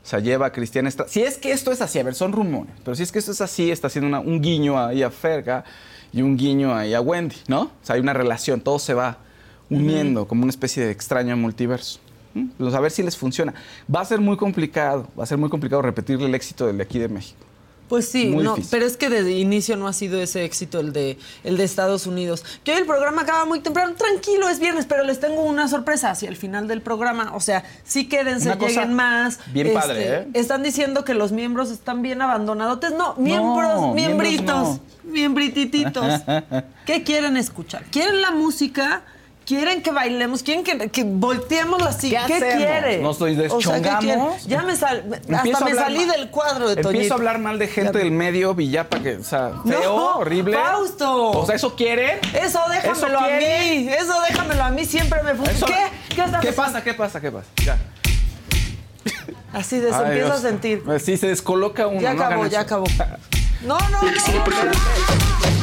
O 0.08 0.10
sea, 0.10 0.20
lleva 0.20 0.46
a 0.46 0.52
Cristian 0.54 0.88
Estrada. 0.88 1.12
Si 1.12 1.22
es 1.22 1.38
que 1.38 1.52
esto 1.52 1.70
es 1.70 1.82
así, 1.82 2.00
a 2.00 2.04
ver, 2.04 2.16
son 2.16 2.32
rumores, 2.32 2.74
pero 2.86 2.96
si 2.96 3.04
es 3.04 3.12
que 3.12 3.20
esto 3.20 3.34
es 3.34 3.42
así, 3.42 3.70
está 3.72 3.88
haciendo 3.88 4.08
una- 4.08 4.22
un 4.22 4.42
guiño 4.42 4.80
ahí 4.82 5.04
a 5.04 5.12
Ferga 5.12 5.66
y 6.14 6.22
un 6.22 6.38
guiño 6.38 6.74
ahí 6.74 6.94
a 6.94 7.02
Wendy, 7.02 7.36
¿no? 7.50 7.64
O 7.64 7.72
sea, 7.82 7.96
hay 7.96 8.02
una 8.02 8.14
relación, 8.14 8.62
todo 8.62 8.80
se 8.80 8.94
va 8.94 9.18
uniendo 9.70 10.26
como 10.26 10.44
una 10.44 10.50
especie 10.50 10.86
de 10.86 10.92
extraño 10.92 11.36
multiverso. 11.36 12.00
¿Mm? 12.34 12.46
Pues 12.58 12.74
a 12.74 12.80
ver 12.80 12.92
si 12.92 13.04
les 13.04 13.18
funciona. 13.18 13.54
Va 13.94 14.00
a 14.00 14.06
ser 14.06 14.22
muy 14.22 14.38
complicado, 14.38 15.10
va 15.20 15.26
a 15.26 15.28
ser 15.28 15.38
muy 15.38 15.50
complicado 15.50 15.82
repetirle 15.82 16.28
el 16.28 16.36
éxito 16.36 16.68
del 16.68 16.78
de 16.78 16.84
aquí 16.84 17.00
de 17.00 17.10
México. 17.10 17.40
Pues 17.88 18.10
sí, 18.10 18.28
Muy 18.28 18.44
no, 18.44 18.56
difícil. 18.56 18.70
pero 18.72 18.86
es 18.86 18.98
que 18.98 19.10
desde 19.10 19.32
inicio 19.32 19.78
no 19.78 19.88
ha 19.88 19.94
sido 19.94 20.22
ese 20.22 20.44
éxito 20.44 20.80
el 20.80 20.92
de 20.92 21.18
el 21.44 21.58
de 21.58 21.64
Estados 21.64 22.06
Unidos. 22.06 22.44
Que 22.64 22.74
hoy 22.74 22.80
el 22.80 22.86
programa 22.86 23.22
acaba 23.22 23.46
muy 23.46 23.62
temprano, 23.62 23.94
tranquilo, 23.96 24.50
es 24.50 24.60
viernes, 24.60 24.86
pero 24.86 25.04
les 25.04 25.20
tengo 25.20 25.42
una 25.42 25.68
sorpresa 25.68 26.12
hacia 26.12 26.28
el 26.28 26.36
final 26.36 26.68
del 26.68 26.82
programa. 26.82 27.32
O 27.34 27.40
sea, 27.40 27.64
sí 27.86 28.10
quédense, 28.10 28.50
Una 28.50 28.58
lleguen 28.58 28.94
más. 28.94 29.38
Este, 29.40 29.52
bien 29.52 29.74
padre, 29.74 30.16
¿eh? 30.16 30.28
Están 30.34 30.64
diciendo 30.64 31.06
que 31.06 31.14
los 31.14 31.32
miembros 31.32 31.72
están 31.72 32.02
bien 32.02 32.22
abandonadotes. 32.22 32.92
No, 32.92 33.16
miembros, 33.16 33.94
miembros 33.94 34.18
miembritos, 34.18 34.48
no. 34.48 34.80
miembritititos. 35.04 36.22
¿Qué 36.86 37.04
quieren 37.04 37.38
escuchar? 37.38 37.84
¿Quieren 37.86 38.22
la 38.22 38.32
música? 38.32 39.04
¿Quieren 39.48 39.82
que 39.82 39.92
bailemos? 39.92 40.44
¿Quieren 40.44 40.62
que, 40.66 40.90
que 40.90 41.06
volteemos 41.06 41.82
la 41.82 41.94
silla? 41.94 42.26
¿Qué 42.28 42.34
¿Qué, 42.38 42.56
quiere? 42.58 42.98
¿Nos 42.98 43.16
O 43.22 43.26
sea, 43.26 43.34
¿qué 43.34 43.42
deschongamos? 43.44 44.00
quieren? 44.04 44.30
ya 44.46 44.62
me 44.64 44.76
sal, 44.76 45.06
Empiezo 45.26 45.58
hasta 45.60 45.66
me 45.66 45.74
salí 45.74 46.06
mal- 46.06 46.10
del 46.18 46.30
cuadro 46.30 46.66
de 46.68 46.74
Empiezo 46.74 46.90
Toñito. 46.92 47.14
a 47.14 47.16
hablar 47.18 47.40
mal 47.40 47.58
de 47.58 47.68
gente 47.70 47.94
Ya- 47.94 48.00
del 48.00 48.12
medio 48.12 48.54
Villapa 48.56 49.00
que, 49.00 49.16
o 49.16 49.24
sea, 49.24 49.54
feo, 49.66 49.96
No, 49.96 50.18
horrible. 50.18 50.58
Fausto. 50.58 51.30
O 51.32 51.46
sea, 51.46 51.56
¿eso 51.56 51.76
quieren? 51.78 52.20
Eso 52.34 52.60
déjamelo 52.70 53.20
a 53.20 53.28
mí. 53.30 53.88
Eso 53.90 54.20
déjamelo 54.28 54.64
a 54.66 54.70
mí. 54.70 54.84
Siempre 54.84 55.24
me 55.24 55.34
funciona. 55.34 55.56
Eso- 55.56 55.66
¿Qué? 55.66 56.16
¿Qué 56.16 56.22
está 56.24 56.40
¿Qué 56.42 56.52
pasa? 56.52 56.84
¿Qué 56.84 56.94
pasa? 56.94 57.22
¿Qué 57.22 57.32
pasa? 57.32 57.48
Ya. 57.64 57.78
Así 59.54 59.80
de 59.80 59.94
Ay, 59.94 60.02
empieza 60.08 60.34
a 60.34 60.38
sentir. 60.40 60.84
Sí, 61.02 61.16
se 61.16 61.28
descoloca 61.28 61.88
uno. 61.88 62.02
Ya 62.02 62.14
no 62.14 62.22
acabó, 62.26 62.48
ya 62.48 62.60
acabó. 62.60 62.86
No, 63.62 63.78
no, 63.80 64.02
no. 64.02 65.57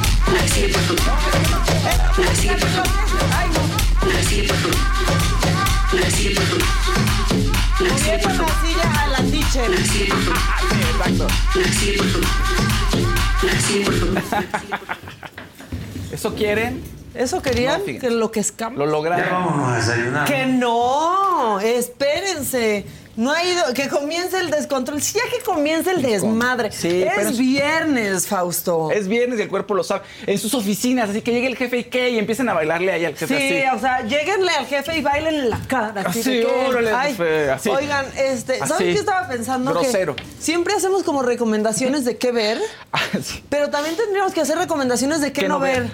¿Eso 16.12 16.34
quieren? 16.34 16.82
¿Eso 17.14 17.42
querían? 17.42 17.80
No, 17.80 18.00
que 18.00 18.10
lo 18.10 18.30
que 18.30 18.40
escapa. 18.40 18.74
Lo 18.76 18.86
lograron. 18.86 19.30
vámonos 19.30 19.68
a 19.68 19.76
desayunar. 19.76 20.26
Que 20.26 20.46
no, 20.46 21.60
espérense. 21.60 22.86
No 23.16 23.30
ha 23.32 23.44
ido, 23.44 23.62
que 23.74 23.88
comience 23.88 24.38
el 24.40 24.50
descontrol. 24.50 25.00
Sí, 25.00 25.14
ya 25.16 25.30
que 25.30 25.42
comience 25.44 25.90
el 25.92 26.02
desmadre. 26.02 26.72
Sí, 26.72 27.02
es 27.02 27.16
es- 27.30 27.38
viernes, 27.38 28.26
Fausto. 28.26 28.90
Es 28.90 29.06
viernes 29.06 29.38
y 29.38 29.42
el 29.42 29.48
cuerpo 29.48 29.74
lo 29.74 29.84
sabe. 29.84 30.02
En 30.26 30.36
sus 30.38 30.52
oficinas, 30.54 31.10
así 31.10 31.22
que 31.22 31.30
llegue 31.32 31.46
el 31.46 31.56
jefe 31.56 31.78
y 31.78 31.84
qué, 31.84 32.10
y 32.10 32.18
empiecen 32.18 32.48
a 32.48 32.54
bailarle 32.54 32.90
ahí 32.92 33.04
al 33.04 33.14
jefe 33.16 33.38
Sí, 33.38 33.62
así. 33.62 33.76
o 33.76 33.80
sea, 33.80 34.00
lleguenle 34.02 34.50
al 34.50 34.66
jefe 34.66 34.98
y 34.98 35.02
bailen 35.02 35.34
en 35.34 35.50
la 35.50 35.60
cara. 35.68 36.02
Así, 36.06 36.20
Así, 36.20 36.30
que, 36.30 36.46
órale, 36.46 36.90
ay, 36.90 37.10
jefe, 37.12 37.50
así. 37.50 37.68
Oigan, 37.68 38.06
este, 38.16 38.58
¿saben 38.58 38.72
Así. 38.74 38.84
qué 38.84 38.98
estaba 38.98 39.28
pensando? 39.28 39.72
Que 39.72 39.78
Grosero. 39.80 40.16
siempre 40.40 40.74
hacemos 40.74 41.02
como 41.04 41.22
recomendaciones 41.22 42.04
de 42.04 42.16
qué 42.16 42.32
ver, 42.32 42.58
Ah, 42.92 43.00
pero 43.48 43.70
también 43.70 43.96
tendríamos 43.96 44.32
que 44.32 44.40
hacer 44.40 44.58
recomendaciones 44.58 45.20
de 45.20 45.32
qué, 45.32 45.42
¿Qué 45.42 45.48
no 45.48 45.60
ver. 45.60 45.82
ver? 45.82 45.90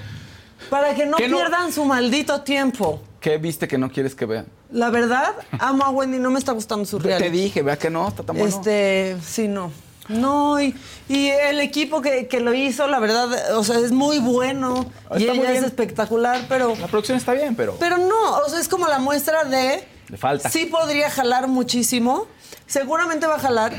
Para 0.71 0.95
que 0.95 1.05
no 1.07 1.17
¿Qué 1.19 1.29
no- 1.29 1.37
pierdan 1.39 1.73
su 1.73 1.85
maldito 1.85 2.43
tiempo. 2.43 3.03
¿Qué 3.21 3.37
viste 3.39 3.69
que 3.69 3.77
no 3.77 3.91
quieres 3.91 4.15
que 4.15 4.25
vean? 4.25 4.47
La 4.73 4.91
verdad, 4.91 5.35
amo 5.59 5.85
a 5.85 5.91
Wendy, 5.91 6.19
no 6.19 6.31
me 6.31 6.39
está 6.39 6.53
gustando 6.53 6.85
su 6.85 6.99
reality. 6.99 7.25
Te 7.25 7.31
dije, 7.31 7.63
vea 7.63 7.77
que 7.79 7.91
no, 7.91 8.09
está 8.09 8.23
tan 8.23 8.37
bueno. 8.37 8.55
Este, 8.55 9.17
sí, 9.25 9.49
no. 9.49 9.73
No, 10.09 10.61
y, 10.61 10.75
y 11.09 11.29
el 11.29 11.61
equipo 11.61 12.01
que, 12.03 12.27
que 12.27 12.41
lo 12.41 12.53
hizo, 12.53 12.89
la 12.89 12.99
verdad, 12.99 13.57
o 13.57 13.63
sea, 13.63 13.79
es 13.79 13.93
muy 13.93 14.19
bueno. 14.19 14.87
y 15.17 15.23
Está 15.23 15.35
muy 15.35 15.47
ella 15.47 15.59
es 15.59 15.65
espectacular, 15.65 16.47
pero. 16.49 16.75
La 16.77 16.89
producción 16.89 17.17
está 17.17 17.33
bien, 17.33 17.55
pero. 17.55 17.77
Pero 17.79 17.97
no, 17.97 18.39
o 18.39 18.49
sea, 18.49 18.59
es 18.59 18.69
como 18.69 18.89
la 18.89 18.99
muestra 18.99 19.45
de. 19.45 19.85
Le 20.09 20.17
falta. 20.17 20.51
Sí 20.51 20.67
podría 20.67 21.11
jalar 21.11 21.47
muchísimo. 21.47 22.27
Seguramente 22.67 23.27
va 23.27 23.37
a 23.37 23.39
jalar. 23.39 23.73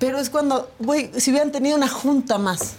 Pero 0.00 0.18
es 0.18 0.30
cuando, 0.30 0.70
güey, 0.78 1.10
si 1.18 1.30
hubieran 1.30 1.52
tenido 1.52 1.76
una 1.76 1.88
junta 1.88 2.38
más. 2.38 2.74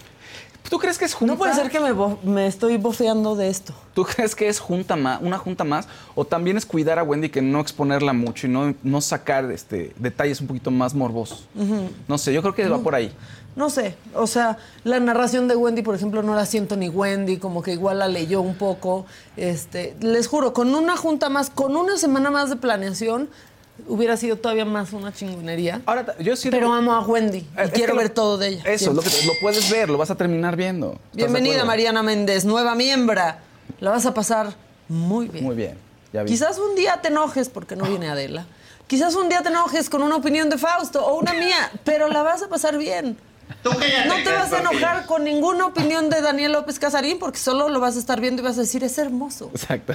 ¿Tú 0.70 0.80
crees 0.80 0.98
que 0.98 1.06
es 1.06 1.14
junta? 1.14 1.34
No 1.34 1.38
puede 1.38 1.54
ser 1.54 1.70
que 1.70 1.80
me, 1.80 1.94
me 2.24 2.48
estoy 2.48 2.78
bofeando 2.78 3.36
de 3.36 3.50
esto. 3.50 3.74
¿Tú 3.94 4.06
crees 4.06 4.36
que 4.36 4.48
es 4.48 4.60
junta 4.60 4.96
más, 4.96 5.22
una 5.22 5.38
junta 5.38 5.64
más? 5.64 5.88
¿O 6.16 6.24
también 6.24 6.56
es 6.56 6.66
cuidar 6.66 6.98
a 6.98 7.04
Wendy 7.04 7.30
que 7.30 7.42
no 7.42 7.60
exponerla 7.60 8.14
mucho 8.14 8.48
y 8.48 8.50
no, 8.50 8.74
no 8.84 9.02
sacar 9.02 9.52
este, 9.52 9.94
detalles 9.98 10.40
un 10.40 10.48
poquito 10.48 10.72
más 10.72 10.94
morbosos? 10.94 11.48
No 12.08 12.18
sé, 12.18 12.34
yo 12.34 12.42
creo 12.42 12.56
que 12.56 12.68
va 12.68 12.80
por 12.80 12.96
ahí. 12.96 13.12
No 13.54 13.70
sé, 13.70 13.98
o 14.16 14.28
sea, 14.28 14.58
la 14.86 15.02
narración 15.02 15.50
de 15.50 15.58
Wendy, 15.58 15.82
por 15.82 15.94
ejemplo, 15.94 16.24
no 16.24 16.36
la 16.36 16.46
siento 16.46 16.78
ni 16.78 16.88
Wendy, 16.88 17.38
como 17.38 17.62
que 17.62 17.74
igual 17.74 18.00
la 18.00 18.08
leyó 18.08 18.40
un 18.40 18.56
poco. 18.56 19.06
Este, 19.36 19.94
les 20.00 20.28
juro, 20.28 20.54
con 20.54 20.74
una 20.74 20.96
junta 20.96 21.28
más, 21.28 21.50
con 21.50 21.76
una 21.76 21.98
semana 21.98 22.32
más 22.32 22.50
de 22.50 22.56
planeación, 22.56 23.30
hubiera 23.88 24.18
sido 24.18 24.36
todavía 24.38 24.66
más 24.66 24.94
una 24.94 25.12
chingonería. 25.14 25.82
Ahora, 25.86 26.06
ta- 26.06 26.18
yo 26.20 26.36
siento 26.36 26.58
Pero 26.58 26.72
que- 26.72 26.78
amo 26.78 26.94
a 26.94 27.02
Wendy 27.02 27.38
y 27.40 27.42
Eh, 27.42 27.64
es 27.64 27.70
quiero 27.72 27.94
lo- 27.94 28.00
ver 28.00 28.10
todo 28.10 28.38
de 28.38 28.48
ella. 28.50 28.64
Eso, 28.66 28.94
lo, 28.94 29.02
puedes 29.42 29.70
ver, 29.70 29.90
lo 29.90 29.98
vas 29.98 30.12
a 30.12 30.16
terminar 30.16 30.56
viendo. 30.56 30.94
¿Estás 30.94 31.12
de 31.14 31.18
Bienvenida? 31.18 31.66
Mariana 31.66 32.04
Méndez, 32.04 32.46
nueva 32.46 32.76
miembra. 32.76 33.40
La 33.80 33.92
vas 33.92 34.06
a 34.06 34.14
pasar 34.14 34.54
muy 34.88 35.28
bien. 35.28 35.44
Muy 35.44 35.56
bien, 35.56 35.78
ya 36.14 36.24
vi. 36.24 36.30
Quizás 36.32 36.58
un 36.60 36.76
día 36.76 37.00
te 37.02 37.08
enojes 37.10 37.50
porque 37.50 37.76
no 37.76 37.86
viene 37.86 38.10
Adela. 38.10 38.46
Quizás 38.88 39.16
un 39.16 39.30
día 39.30 39.42
te 39.42 39.50
enojes 39.50 39.90
con 39.90 40.04
una 40.04 40.18
opinión 40.18 40.50
de 40.50 40.58
Fausto 40.58 41.06
o 41.06 41.18
una 41.18 41.34
mía, 41.34 41.72
pero 41.86 42.10
la 42.10 42.22
vas 42.24 42.44
a 42.44 42.50
pasar 42.50 42.78
bien. 42.78 43.18
Tú 43.64 43.70
No 43.72 44.16
te 44.24 44.32
vas 44.32 44.52
a 44.54 44.60
enojar 44.60 45.06
con 45.06 45.24
ninguna 45.24 45.66
opinión 45.66 46.10
de 46.10 46.22
Daniel 46.22 46.54
López 46.54 46.80
Casarín 46.80 47.20
porque 47.20 47.38
solo 47.38 47.70
lo 47.70 47.80
vas 47.80 47.96
a 47.96 48.00
estar 48.00 48.20
viendo 48.22 48.42
y 48.42 48.46
vas 48.46 48.58
a 48.58 48.62
decir, 48.62 48.84
es 48.84 48.98
hermoso. 48.98 49.50
Exacto. 49.54 49.94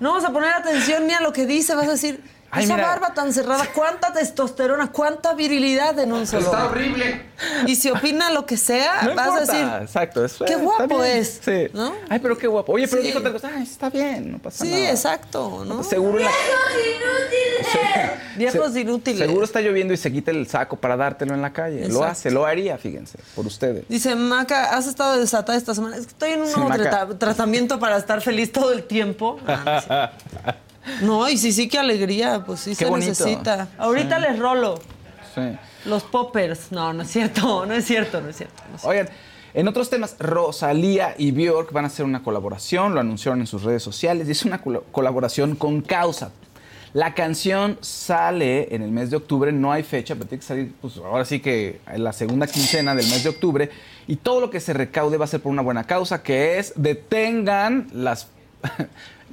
No 0.00 0.12
vas 0.12 0.24
a 0.24 0.32
poner 0.32 0.50
atención 0.52 1.06
ni 1.06 1.14
a 1.14 1.20
lo 1.20 1.32
que 1.32 1.46
dice, 1.46 1.74
vas 1.74 1.88
a 1.88 1.92
decir, 1.92 2.20
Ay, 2.54 2.64
esa 2.64 2.76
mira. 2.76 2.88
barba 2.88 3.14
tan 3.14 3.32
cerrada, 3.32 3.66
cuánta 3.74 4.12
testosterona, 4.12 4.92
cuánta 4.92 5.34
virilidad 5.34 5.98
en 5.98 6.12
un 6.12 6.26
solo. 6.26 6.44
Está 6.46 6.66
hombre". 6.66 6.84
horrible. 6.84 7.22
Y 7.66 7.76
si 7.76 7.90
opina 7.90 8.30
lo 8.30 8.46
que 8.46 8.56
sea, 8.56 9.02
No 9.02 9.14
vas 9.14 9.26
importa, 9.28 9.52
a 9.52 9.56
decir, 9.80 9.82
exacto. 9.82 10.24
es- 10.24 10.36
qué 10.46 10.56
guapo 10.56 11.02
es, 11.04 11.40
Sí. 11.44 11.66
¿no? 11.72 11.92
Ay, 12.08 12.18
pero 12.20 12.38
qué 12.38 12.46
guapo. 12.46 12.72
Oye, 12.72 12.86
pero 12.88 13.02
Sí. 13.02 13.08
dijo 13.08 13.18
otra 13.18 13.32
cosa. 13.32 13.50
Ay, 13.54 13.62
está 13.64 13.90
bien, 13.90 14.32
no 14.32 14.38
pasa 14.38 14.64
sí, 14.64 14.70
nada. 14.70 14.90
exacto, 14.90 15.64
¿no? 15.66 15.82
Seguro 15.82 16.18
en 16.18 16.24
la- 16.24 16.30
Viejos 18.36 18.72
Se- 18.72 18.80
inútiles. 18.80 19.18
Seguro 19.26 19.44
está 19.44 19.60
lloviendo 19.60 19.94
y 19.94 19.96
se 19.96 20.12
quita 20.12 20.30
el 20.30 20.46
saco 20.48 20.76
para 20.76 20.96
dártelo 20.96 21.34
en 21.34 21.42
la 21.42 21.52
calle. 21.52 21.88
Lo 21.88 22.02
hace, 22.04 22.30
lo 22.30 22.44
haría, 22.46 22.78
fíjense, 22.78 23.18
por 23.34 23.46
ustedes. 23.46 23.84
Dice, 23.88 24.14
Maca, 24.16 24.76
¿has 24.76 24.86
estado 24.86 25.18
desatada 25.18 25.56
esta 25.56 25.74
semana? 25.74 25.96
Es 25.96 26.02
que 26.06 26.12
estoy 26.12 26.30
en 26.32 26.42
un 26.42 26.48
Sí, 26.48 26.58
nuevo 26.60 27.16
tratamiento 27.16 27.78
para 27.78 27.96
estar 27.96 28.20
feliz 28.20 28.50
todo 28.52 28.72
el 28.72 28.84
tiempo. 28.84 29.38
Ah, 29.46 30.10
sí. 30.12 30.50
No, 31.02 31.28
y 31.28 31.36
sí, 31.38 31.52
sí, 31.52 31.68
qué 31.68 31.78
alegría, 31.78 32.42
pues 32.44 32.60
sí 32.60 32.70
Qué 32.70 32.76
se 32.76 32.86
bonito. 32.86 33.08
necesita. 33.10 33.68
Ahorita 33.78 34.18
les 34.18 34.38
rolo 34.38 34.80
Sí. 35.34 35.40
los 35.86 36.02
poppers. 36.04 36.70
No, 36.72 36.92
no 36.92 37.02
es 37.02 37.10
cierto, 37.10 37.66
no 37.66 37.74
es 37.74 37.84
cierto, 37.84 38.20
no 38.20 38.28
es 38.28 38.36
cierto. 38.36 38.62
no 38.68 38.74
es 38.76 38.80
cierto. 38.82 38.88
Oigan, 38.88 39.08
en 39.54 39.68
otros 39.68 39.88
temas, 39.90 40.16
Rosalía 40.18 41.14
y 41.16 41.30
Bjork 41.30 41.72
van 41.72 41.84
a 41.84 41.88
hacer 41.88 42.04
una 42.04 42.22
colaboración, 42.22 42.94
lo 42.94 43.00
anunciaron 43.00 43.40
en 43.40 43.46
sus 43.46 43.62
redes 43.62 43.82
sociales, 43.82 44.28
y 44.28 44.32
es 44.32 44.44
una 44.44 44.60
colaboración 44.60 45.54
con 45.56 45.80
Causa. 45.80 46.32
La 46.92 47.14
canción 47.14 47.76
sale 47.80 48.72
en 48.74 48.82
el 48.82 48.90
mes 48.92 49.10
de 49.10 49.16
octubre, 49.16 49.50
no 49.50 49.72
hay 49.72 49.82
fecha, 49.82 50.14
pero 50.14 50.26
tiene 50.28 50.40
que 50.40 50.46
salir, 50.46 50.72
pues 50.80 50.96
ahora 50.98 51.24
sí 51.24 51.40
que 51.40 51.80
en 51.88 52.04
la 52.04 52.12
segunda 52.12 52.46
quincena 52.46 52.94
del 52.94 53.06
mes 53.08 53.24
de 53.24 53.30
octubre, 53.30 53.70
y 54.06 54.16
todo 54.16 54.40
lo 54.40 54.50
que 54.50 54.60
se 54.60 54.72
recaude 54.72 55.16
va 55.16 55.24
a 55.24 55.28
ser 55.28 55.40
por 55.40 55.50
una 55.50 55.62
buena 55.62 55.84
causa, 55.84 56.22
que 56.22 56.58
es 56.58 56.72
detengan 56.76 57.88
las, 57.92 58.28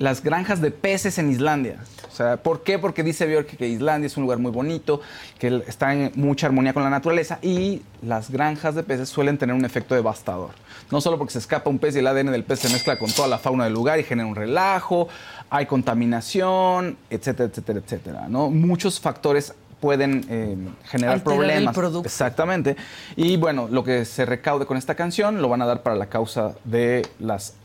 las 0.02 0.24
granjas 0.24 0.62
de 0.62 0.72
peces 0.72 1.20
en 1.20 1.30
Islandia. 1.30 1.78
O 2.12 2.16
sea, 2.16 2.38
¿por 2.38 2.64
qué? 2.64 2.80
Porque 2.80 3.04
dice 3.04 3.28
Bjork 3.28 3.56
que 3.56 3.68
Islandia 3.68 4.08
es 4.08 4.18
un 4.18 4.24
lugar 4.24 4.39
muy 4.39 4.52
bonito, 4.52 4.99
que 5.38 5.64
está 5.68 5.93
en 5.93 6.12
mucha 6.16 6.47
armonía 6.47 6.74
con 6.74 6.84
la 6.84 6.89
naturaleza 6.89 7.38
y 7.43 7.84
las 8.02 8.32
granjas 8.32 8.74
de 8.74 8.82
peces 8.82 9.10
suelen 9.10 9.38
tener 9.38 9.56
un 9.56 9.64
efecto 9.64 9.93
devastador. 9.93 10.49
No 10.89 11.02
solo 11.02 11.20
porque 11.20 11.34
se 11.34 11.39
escapa 11.39 11.70
un 11.70 11.78
pez 11.78 11.95
y 11.95 11.99
el 11.99 12.08
ADN 12.08 12.32
del 12.32 12.43
pez 12.43 12.60
se 12.60 12.70
mezcla 12.70 12.97
con 12.97 13.12
toda 13.12 13.28
la 13.28 13.38
fauna 13.38 13.66
del 13.66 13.74
lugar 13.74 13.99
y 13.99 14.04
genera 14.04 14.28
un 14.28 14.36
relajo, 14.36 15.08
hay 15.52 15.68
contaminación, 15.68 16.97
etcétera, 17.12 17.49
etcétera, 17.49 17.80
etcétera. 17.80 18.26
¿no? 18.28 18.49
Muchos 18.49 18.99
factores 18.99 19.54
pueden 19.80 20.26
eh, 20.30 20.58
generar 20.86 21.16
Alterar 21.16 21.18
el 21.18 21.22
problemas. 21.22 21.76
producto. 21.76 22.08
Exactamente. 22.08 22.76
Y 23.16 23.38
bueno, 23.38 23.68
lo 23.70 23.84
que 23.84 24.06
se 24.06 24.26
recaude 24.26 24.66
con 24.66 24.78
esta 24.78 24.95
canción 24.95 25.41
lo 25.41 25.49
van 25.49 25.62
a 25.62 25.66
dar 25.66 25.84
para 25.84 25.95
la 25.95 26.08
causa 26.08 26.54
de, 26.64 27.08
las, 27.20 27.56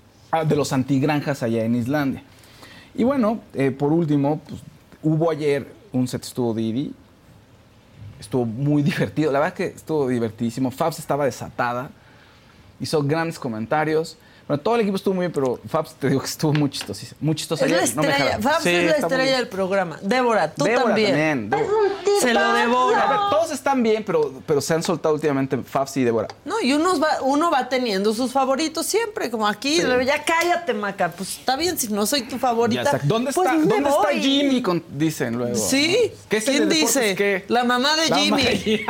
de 0.45 0.57
los 0.57 0.73
antigranjas 0.73 1.43
allá 1.43 1.65
en 1.65 1.75
Islandia. 1.75 2.23
Y 2.95 3.05
bueno, 3.05 3.41
eh, 3.55 3.71
por 3.71 3.93
último, 3.93 4.41
pues, 4.49 4.61
hubo 5.03 5.31
ayer 5.31 5.73
un 5.93 6.09
set 6.09 6.25
estuvo 6.25 6.55
Didi. 6.55 6.93
Estuvo 8.19 8.45
muy 8.45 8.83
divertido. 8.91 9.33
La 9.33 9.41
verdad 9.41 9.55
que 9.55 9.67
estuvo 9.67 10.09
divertidísimo. 10.09 10.71
Fabs 10.71 10.99
estaba 10.99 11.25
desatada. 11.25 11.91
Hizo 12.81 13.03
grandes 13.03 13.39
comentarios. 13.39 14.17
Bueno, 14.49 14.63
todo 14.63 14.77
el 14.77 14.83
equipo 14.83 14.97
estuvo 14.97 15.15
muy 15.15 15.23
bien, 15.25 15.33
pero 15.33 15.59
Fabs 15.69 15.95
te 15.95 16.09
digo 16.09 16.21
que 16.21 16.27
estuvo 16.29 16.53
muy 16.53 16.71
chistoso. 16.71 17.05
Muy 17.21 17.35
chistoso. 17.35 17.65
Es 17.65 17.71
la 17.73 17.79
ayer, 17.79 17.97
no 17.97 18.03
me 18.03 18.09
estrella. 18.11 18.39
Fabs 18.41 18.63
Sí, 18.63 18.71
es 18.71 18.85
la 18.87 18.97
estrella 18.97 19.37
del 19.39 19.49
programa. 19.49 19.99
Débora, 20.03 20.55
tú 20.55 20.65
Débora 20.65 20.85
también. 20.85 21.51
Débora. 21.51 21.69
Se 22.21 22.33
lo 22.33 22.41
A 22.41 22.53
ver, 22.53 22.67
devora. 22.69 23.21
todos 23.29 23.51
están 23.51 23.83
bien, 23.83 24.05
pero, 24.05 24.33
pero 24.47 24.61
se 24.61 24.73
han 24.75 24.85
soltado 24.85 25.15
últimamente 25.17 25.59
Fabs 25.59 25.97
y 25.97 26.05
Débora. 26.05 26.29
No, 26.45 26.61
y 26.63 26.73
uno 26.75 26.99
va, 27.01 27.09
uno 27.23 27.51
va 27.51 27.69
teniendo 27.69 28.15
sus 28.15 28.31
favoritos 28.31 28.87
siempre, 28.87 29.31
como 29.33 29.49
aquí, 29.49 29.79
ya 29.79 30.25
cállate, 30.25 30.73
Maca. 30.75 31.11
Pues 31.11 31.39
está 31.39 31.57
bien, 31.57 31.77
si 31.77 31.89
no 31.89 32.07
soy 32.07 32.23
tu 32.23 32.39
favorita. 32.39 32.83
Ya, 32.85 32.89
exacto. 32.91 33.09
¿Dónde, 33.09 33.33
pues 33.33 33.49
está, 33.49 33.59
¿dónde 33.67 33.89
está. 33.91 34.09
Jimmy? 34.13 34.63
Con- 34.63 34.85
dicen 34.91 35.37
luego. 35.37 35.57
Sí, 35.57 36.13
¿Qué 36.29 36.37
es 36.37 36.47
el 36.47 36.55
¿quién 36.57 36.69
dice? 36.69 37.15
¿Qué? 37.17 37.45
La 37.49 37.65
mamá 37.65 37.97
de 37.97 38.09
La 38.11 38.17
Jimmy. 38.17 38.31
mamá 38.31 38.43
de 38.45 38.57
Jimmy. 38.59 38.87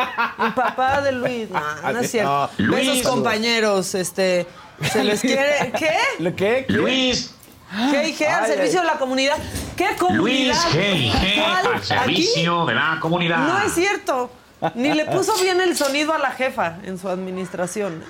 El 0.47 0.55
papá 0.55 1.01
de 1.01 1.13
Luis. 1.13 1.49
No, 1.51 1.93
no 1.93 1.99
es 2.01 2.11
cierto. 2.11 2.51
No. 2.59 2.71
Besos, 2.73 2.95
Luis. 2.97 3.07
compañeros. 3.07 3.95
Este, 3.95 4.47
se 4.93 5.05
les 5.05 5.21
quiere. 5.21 5.73
¿Qué? 5.79 5.93
¿Lo 6.19 6.35
qué? 6.35 6.65
¿Qué? 6.67 6.73
Luis, 6.73 7.33
G&G 7.73 8.27
al 8.27 8.45
Ay, 8.45 8.51
servicio 8.51 8.81
ay. 8.81 8.87
de 8.87 8.93
la 8.93 8.99
comunidad. 8.99 9.37
¿Qué 9.77 9.89
comunidad? 9.99 10.17
Luis 10.17 10.57
G&G 10.75 11.35
¿Cuál? 11.43 11.75
al 11.75 11.83
servicio 11.85 12.67
de 12.67 12.75
la 12.75 12.99
comunidad. 13.01 13.39
No 13.39 13.59
es 13.63 13.73
cierto. 13.73 14.31
Ni 14.75 14.93
le 14.95 15.05
puso 15.05 15.37
bien 15.37 15.61
el 15.61 15.77
sonido 15.77 16.15
a 16.15 16.19
la 16.19 16.31
jefa 16.31 16.79
en 16.85 16.99
su 16.99 17.09
administración. 17.09 18.03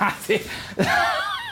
Ah, 0.00 0.12
sí. 0.26 0.42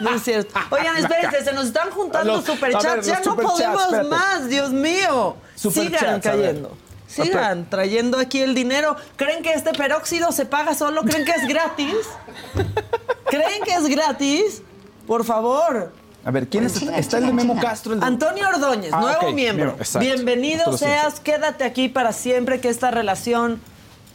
No 0.01 0.15
es 0.15 0.23
cierto. 0.25 0.59
Oigan, 0.71 0.97
espérense, 0.97 1.45
se 1.45 1.53
nos 1.53 1.67
están 1.67 1.91
juntando 1.91 2.37
Los- 2.37 2.45
superchats. 2.47 2.85
ver, 2.85 3.03
Ya 3.05 3.19
no 3.21 3.25
superchats, 3.25 3.53
podemos 3.53 3.83
espérate. 3.85 4.09
más, 4.09 4.49
Dios 4.49 4.71
mío. 4.71 5.37
Sigan 5.55 6.21
cayendo. 6.21 6.77
Sigan 7.07 7.69
trayendo 7.69 8.19
aquí 8.19 8.41
el 8.41 8.55
dinero. 8.55 8.97
¿Creen 9.17 9.43
que 9.43 9.53
este 9.53 9.73
peróxido 9.73 10.33
se 10.33 10.47
paga 10.47 10.75
solo? 10.75 11.03
¿Creen 11.03 11.25
que 11.25 11.33
es 11.33 11.47
gratis? 11.47 11.95
¿Creen 13.31 13.63
que 13.65 13.73
es 13.73 13.89
gratis? 13.89 14.63
Por 15.07 15.25
favor. 15.25 15.93
A 16.25 16.31
ver, 16.31 16.49
¿quién 16.49 16.65
es? 16.65 16.81
Está 16.83 17.19
el 17.19 17.27
de 17.27 17.33
Memo 17.33 17.59
Castro. 17.61 17.95
El 17.95 18.01
de... 18.01 18.07
Antonio 18.07 18.47
Ordóñez, 18.49 18.91
Ah, 18.93 19.01
nuevo 19.01 19.33
miembro. 19.33 19.71
exacto. 19.79 20.01
Bienvenido 20.01 20.77
seas, 20.77 21.19
quédate 21.21 21.65
aquí 21.65 21.89
para 21.89 22.13
siempre, 22.13 22.61
que 22.61 22.69
esta 22.69 22.91
relación 22.91 23.61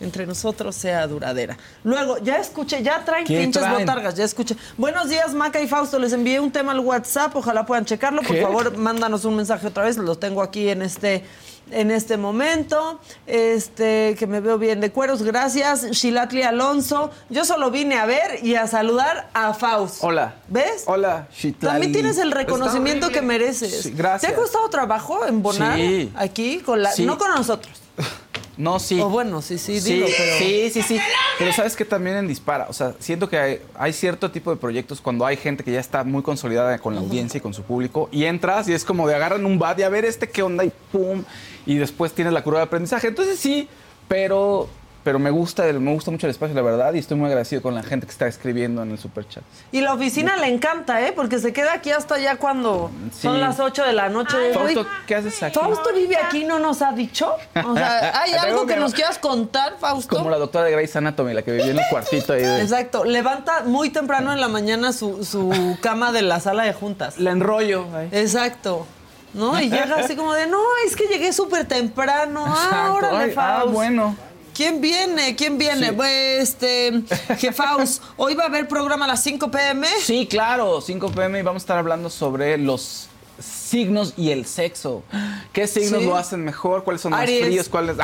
entre 0.01 0.27
nosotros 0.27 0.75
sea 0.75 1.07
duradera. 1.07 1.57
Luego, 1.83 2.17
ya 2.19 2.37
escuché, 2.37 2.83
ya 2.83 3.03
traen 3.05 3.25
¿Qué 3.25 3.39
pinches 3.39 3.63
traen? 3.63 3.79
botargas, 3.79 4.13
ya 4.15 4.25
escuché. 4.25 4.55
Buenos 4.77 5.09
días, 5.09 5.33
Maca 5.33 5.59
y 5.61 5.67
Fausto, 5.67 5.97
les 5.97 6.13
envié 6.13 6.39
un 6.39 6.51
tema 6.51 6.73
al 6.73 6.81
WhatsApp, 6.81 7.35
ojalá 7.35 7.65
puedan 7.65 7.85
checarlo. 7.85 8.21
Por 8.21 8.35
¿Qué? 8.35 8.41
favor, 8.43 8.77
mándanos 8.77 9.25
un 9.25 9.37
mensaje 9.37 9.65
otra 9.65 9.85
vez, 9.85 9.97
lo 9.97 10.15
tengo 10.17 10.43
aquí 10.43 10.69
en 10.69 10.81
este 10.83 11.23
en 11.71 11.91
este 11.91 12.17
momento, 12.17 12.99
este 13.27 14.15
que 14.19 14.27
me 14.27 14.39
veo 14.39 14.57
bien 14.57 14.79
de 14.81 14.91
cueros, 14.91 15.23
gracias, 15.23 15.89
Shilatli 15.91 16.43
Alonso. 16.43 17.11
Yo 17.29 17.45
solo 17.45 17.71
vine 17.71 17.95
a 17.97 18.05
ver 18.05 18.43
y 18.43 18.55
a 18.55 18.67
saludar 18.67 19.29
a 19.33 19.53
Fausto. 19.53 20.05
Hola. 20.07 20.35
¿Ves? 20.47 20.83
Hola, 20.85 21.27
Shitlali. 21.35 21.73
También 21.73 21.91
tienes 21.93 22.17
el 22.17 22.31
reconocimiento 22.31 23.09
que 23.09 23.21
mereces. 23.21 23.81
Sí, 23.83 23.91
gracias. 23.91 24.31
¿Te 24.31 24.35
ha 24.35 24.39
costado 24.39 24.69
trabajo 24.69 25.25
embonar 25.25 25.75
Sí. 25.77 26.11
aquí 26.15 26.59
con 26.59 26.81
la 26.83 26.91
Sí. 26.91 27.05
no 27.05 27.17
con 27.17 27.31
nosotros? 27.31 27.81
No, 28.57 28.79
sí. 28.79 28.99
O 28.99 29.09
bueno, 29.09 29.41
sí, 29.41 29.57
sí, 29.57 29.81
Sí, 29.81 29.93
digo, 29.95 30.07
pero 30.17 30.37
sí, 30.37 30.69
sí, 30.71 30.81
sí. 30.81 30.99
Pero 31.37 31.51
sabes 31.51 31.75
que 31.75 31.83
también 31.83 32.17
en 32.17 32.27
Dispara, 32.27 32.67
o 32.69 32.73
sea, 32.73 32.93
siento 32.99 33.27
que 33.27 33.37
hay, 33.37 33.61
hay 33.75 33.91
cierto 33.91 34.31
tipo 34.31 34.51
de 34.51 34.57
proyectos 34.57 35.01
cuando 35.01 35.25
hay 35.25 35.35
gente 35.35 35.63
que 35.63 35.71
ya 35.71 35.79
está 35.79 36.03
muy 36.03 36.23
consolidada 36.23 36.77
con 36.79 36.95
la 36.95 37.01
audiencia 37.01 37.37
y 37.37 37.41
con 37.41 37.53
su 37.53 37.63
público 37.63 38.07
y 38.11 38.23
entras 38.25 38.67
y 38.69 38.73
es 38.73 38.85
como 38.85 39.07
de 39.07 39.15
agarran 39.15 39.45
un 39.45 39.59
bat 39.59 39.77
y 39.79 39.83
a 39.83 39.89
ver 39.89 40.05
este 40.05 40.29
qué 40.29 40.41
onda 40.41 40.63
y 40.63 40.71
pum 40.91 41.23
y 41.65 41.75
después 41.75 42.13
tienes 42.13 42.33
la 42.33 42.43
curva 42.43 42.59
de 42.59 42.65
aprendizaje. 42.65 43.07
Entonces 43.07 43.39
sí, 43.39 43.67
pero 44.07 44.69
pero 45.05 45.19
me 45.19 45.29
gusta 45.29 45.65
el- 45.69 45.79
me 45.79 45.93
gusta 45.93 46.11
mucho 46.11 46.25
el 46.27 46.31
espacio 46.31 46.53
la 46.55 46.61
verdad 46.63 46.93
y 46.93 46.97
estoy 46.97 47.15
muy 47.15 47.27
agradecido 47.27 47.61
con 47.61 47.73
la 47.75 47.83
gente 47.83 48.05
que 48.07 48.11
está 48.11 48.27
escribiendo 48.27 48.83
en 48.83 48.91
el 48.91 48.97
superchat. 48.97 49.43
y 49.71 49.79
la 49.79 49.93
oficina 49.93 50.35
le 50.35 50.47
encanta, 50.47 50.99
¿eh? 51.07 51.13
Porque 51.15 51.39
se 51.39 51.53
queda 51.53 51.73
aquí 51.73 51.91
hasta 51.91 52.17
ya 52.19 52.35
cuando 52.37 52.91
Sí. 53.13 53.21
son 53.21 53.39
las 53.39 53.59
8 53.59 53.83
de 53.85 53.93
la 53.93 54.09
noche. 54.09 54.35
Fausto, 54.53 54.85
¿qué 55.07 55.15
haces 55.15 55.41
aquí? 55.43 55.57
Fausto 55.57 55.93
vive 55.93 56.17
aquí, 56.17 56.43
¿no 56.43 56.59
nos 56.59 56.81
ha 56.81 56.91
dicho? 56.91 57.31
O 57.65 57.73
sea, 57.75 58.21
¿hay 58.23 58.33
algo 58.33 58.65
que 58.65 58.75
nos 58.75 58.93
quieras 58.93 59.17
contar, 59.19 59.75
Fausto? 59.79 60.17
Como 60.17 60.29
la 60.29 60.37
doctora 60.37 60.65
de 60.65 60.71
Grey's 60.71 60.95
Anatomy, 60.95 61.33
la 61.33 61.43
que 61.43 61.51
vivía 61.51 61.71
en 61.71 61.77
el 61.77 61.85
cuartito 61.89 62.33
ahí 62.33 62.41
de... 62.41 62.61
Exacto, 62.63 63.05
levanta 63.05 63.61
muy 63.63 63.91
temprano 63.91 64.33
en 64.33 64.41
la 64.41 64.47
mañana 64.47 64.91
su, 64.91 65.23
su 65.23 65.77
cama 65.81 66.11
de 66.11 66.23
la 66.23 66.39
sala 66.39 66.63
de 66.63 66.73
juntas. 66.73 67.19
La 67.19 67.31
enrollo. 67.31 67.85
ahí. 67.95 68.09
Exacto. 68.11 68.87
¿No? 69.35 69.59
Y 69.61 69.69
llega 69.69 69.97
así 69.97 70.15
como 70.15 70.33
de, 70.33 70.47
no, 70.47 70.61
es 70.87 70.95
que 70.95 71.07
llegué 71.07 71.33
súper 71.33 71.65
temprano. 71.67 72.45
Ah, 72.47 72.53
Exacto. 72.63 72.93
órale, 72.93 73.23
Ay, 73.25 73.33
ah, 73.37 73.63
bueno. 73.67 74.15
¿Quién 74.55 74.79
viene? 74.79 75.35
¿Quién 75.35 75.57
viene? 75.57 75.89
Sí. 75.89 75.93
Pues, 75.95 76.39
este, 76.49 77.03
Jefaus, 77.37 78.01
hoy 78.15 78.35
va 78.35 78.43
a 78.43 78.47
haber 78.47 78.67
programa 78.67 79.03
a 79.05 79.09
las 79.09 79.21
5 79.23 79.51
pm. 79.51 79.87
Sí, 80.01 80.27
claro, 80.27 80.79
5 80.81 81.11
pm 81.11 81.39
y 81.39 81.41
vamos 81.41 81.61
a 81.61 81.63
estar 81.63 81.77
hablando 81.77 82.09
sobre 82.09 82.57
los 82.57 83.07
signos 83.39 84.13
y 84.15 84.31
el 84.31 84.45
sexo. 84.45 85.03
¿Qué 85.51 85.67
signos 85.67 85.99
Sí. 86.01 86.05
lo 86.07 86.15
hacen 86.15 86.43
mejor? 86.45 86.85
¿Cuáles 86.85 87.01
son 87.01 87.11
más 87.11 87.21
Aries. 87.23 87.45
fríos? 87.45 87.69
¿Cuáles? 87.69 87.97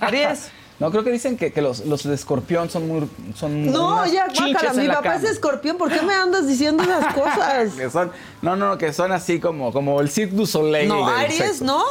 Aries. 0.00 0.48
No, 0.78 0.90
creo 0.90 1.02
que 1.02 1.10
dicen 1.10 1.38
que, 1.38 1.54
que 1.54 1.62
los, 1.62 1.86
los 1.86 2.02
de 2.04 2.14
escorpión 2.14 2.68
son 2.68 2.86
muy... 2.86 3.08
Son 3.34 3.72
No, 3.72 4.04
ya, 4.04 4.26
guácala, 4.28 4.74
mi 4.74 4.86
papá 4.88 5.14
es 5.14 5.20
cama. 5.22 5.30
escorpión, 5.32 5.78
¿por 5.78 5.90
qué 5.90 6.02
me 6.02 6.12
andas 6.12 6.46
diciendo 6.46 6.82
esas 6.82 7.14
cosas? 7.14 7.72
Que 7.72 7.88
son, 7.88 8.12
no, 8.42 8.56
no, 8.56 8.76
que 8.76 8.92
son 8.92 9.10
así 9.10 9.40
como, 9.40 9.72
como 9.72 10.02
el 10.02 10.10
Cirque 10.10 10.36
du 10.36 10.44
Soleil. 10.44 10.86
No, 10.86 11.08
Aries, 11.08 11.38
sexo. 11.38 11.64
¿no? 11.64 11.82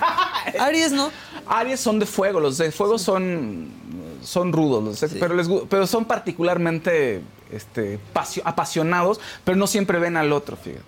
Aries, 0.60 0.92
¿no? 0.92 1.10
Aries 1.52 1.80
son 1.80 1.98
de 1.98 2.06
fuego, 2.06 2.40
los 2.40 2.58
de 2.58 2.72
fuego 2.72 2.98
son, 2.98 3.68
son 4.22 4.52
rudos, 4.52 4.82
los 4.82 5.00
de- 5.00 5.20
pero, 5.20 5.34
les, 5.34 5.48
pero 5.68 5.86
son 5.86 6.04
particularmente 6.06 7.22
este, 7.50 7.98
pasio- 8.14 8.42
apasionados, 8.44 9.20
pero 9.44 9.56
no 9.56 9.66
siempre 9.66 9.98
ven 9.98 10.16
al 10.16 10.32
otro, 10.32 10.56
fíjate. 10.56 10.82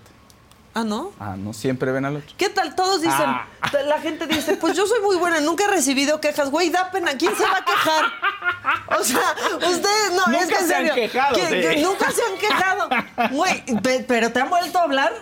Ah, 0.77 0.83
¿no? 0.83 1.13
Ah, 1.21 1.37
no 1.39 1.53
siempre 1.53 1.93
ven 1.93 2.05
al 2.05 2.17
otro. 2.17 2.35
¿Qué 2.37 2.49
tal? 2.49 2.75
Todos 2.75 3.01
dicen, 3.01 3.21
Ah. 3.27 3.47
la 3.87 4.01
gente 4.01 4.27
dice, 4.27 4.57
pues 4.57 4.77
yo 4.77 4.87
soy 4.87 5.01
muy 5.03 5.17
buena, 5.17 5.39
nunca 5.41 5.65
he 5.65 5.69
recibido 5.69 6.21
quejas. 6.21 6.51
Güey, 6.51 6.71
da 6.71 6.91
pena, 6.91 7.17
¿quién 7.17 7.37
se 7.37 7.45
va 7.45 7.59
a 7.59 7.65
quejar? 7.65 8.05
O 8.99 9.05
sea, 9.05 9.21
ustedes, 9.57 10.11
no, 10.17 10.27
Nunca 10.33 10.41
es 10.41 10.49
que 10.49 10.55
en 10.59 10.67
se 10.67 10.75
han 10.75 10.81
serio, 10.89 10.95
quejado, 10.95 11.35
que- 11.37 11.47
sí. 11.47 11.69
que 11.69 11.83
nunca 11.83 12.11
se 12.11 12.23
han 12.23 12.39
quejado. 12.39 12.89
Güey, 13.31 13.63
pe- 13.83 14.05
pero 14.09 14.33
te 14.33 14.41
han 14.41 14.49
vuelto 14.51 14.79
a 14.79 14.83
hablar. 14.83 15.13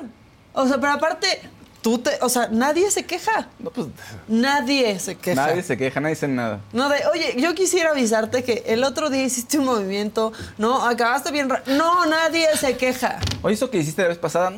O 0.55 0.67
sea, 0.67 0.79
pero 0.81 0.93
aparte, 0.95 1.43
tú 1.83 1.99
te, 1.99 2.11
o 2.23 2.29
sea, 2.29 2.49
nadie 2.51 2.91
se 2.91 3.05
queja. 3.05 3.49
No, 3.59 3.71
pues 3.71 3.89
Nadie 4.29 4.99
se 4.99 5.17
queja. 5.17 5.47
nadie 5.47 5.63
se 5.63 5.77
queja, 5.77 6.01
nadie 6.01 6.15
dice 6.15 6.29
nada. 6.29 6.61
No, 6.73 6.89
de, 6.89 7.01
oye, 7.13 7.35
yo 7.39 7.55
quisiera 7.55 7.91
avisarte 7.91 8.43
que 8.45 8.63
el 8.67 8.85
otro 8.85 9.11
día 9.11 9.23
hiciste 9.25 9.59
un 9.59 9.65
movimiento, 9.67 10.33
¿no? 10.59 10.87
Acabaste 10.87 11.31
bien 11.33 11.49
No, 11.67 12.07
nadie 12.07 12.47
se 12.57 12.77
queja. 12.77 13.19
Oye, 13.43 13.55
eso 13.55 13.69
que 13.69 13.79
hiciste 13.79 14.03
la 14.03 14.09
vez 14.09 14.19
pasada, 14.19 14.53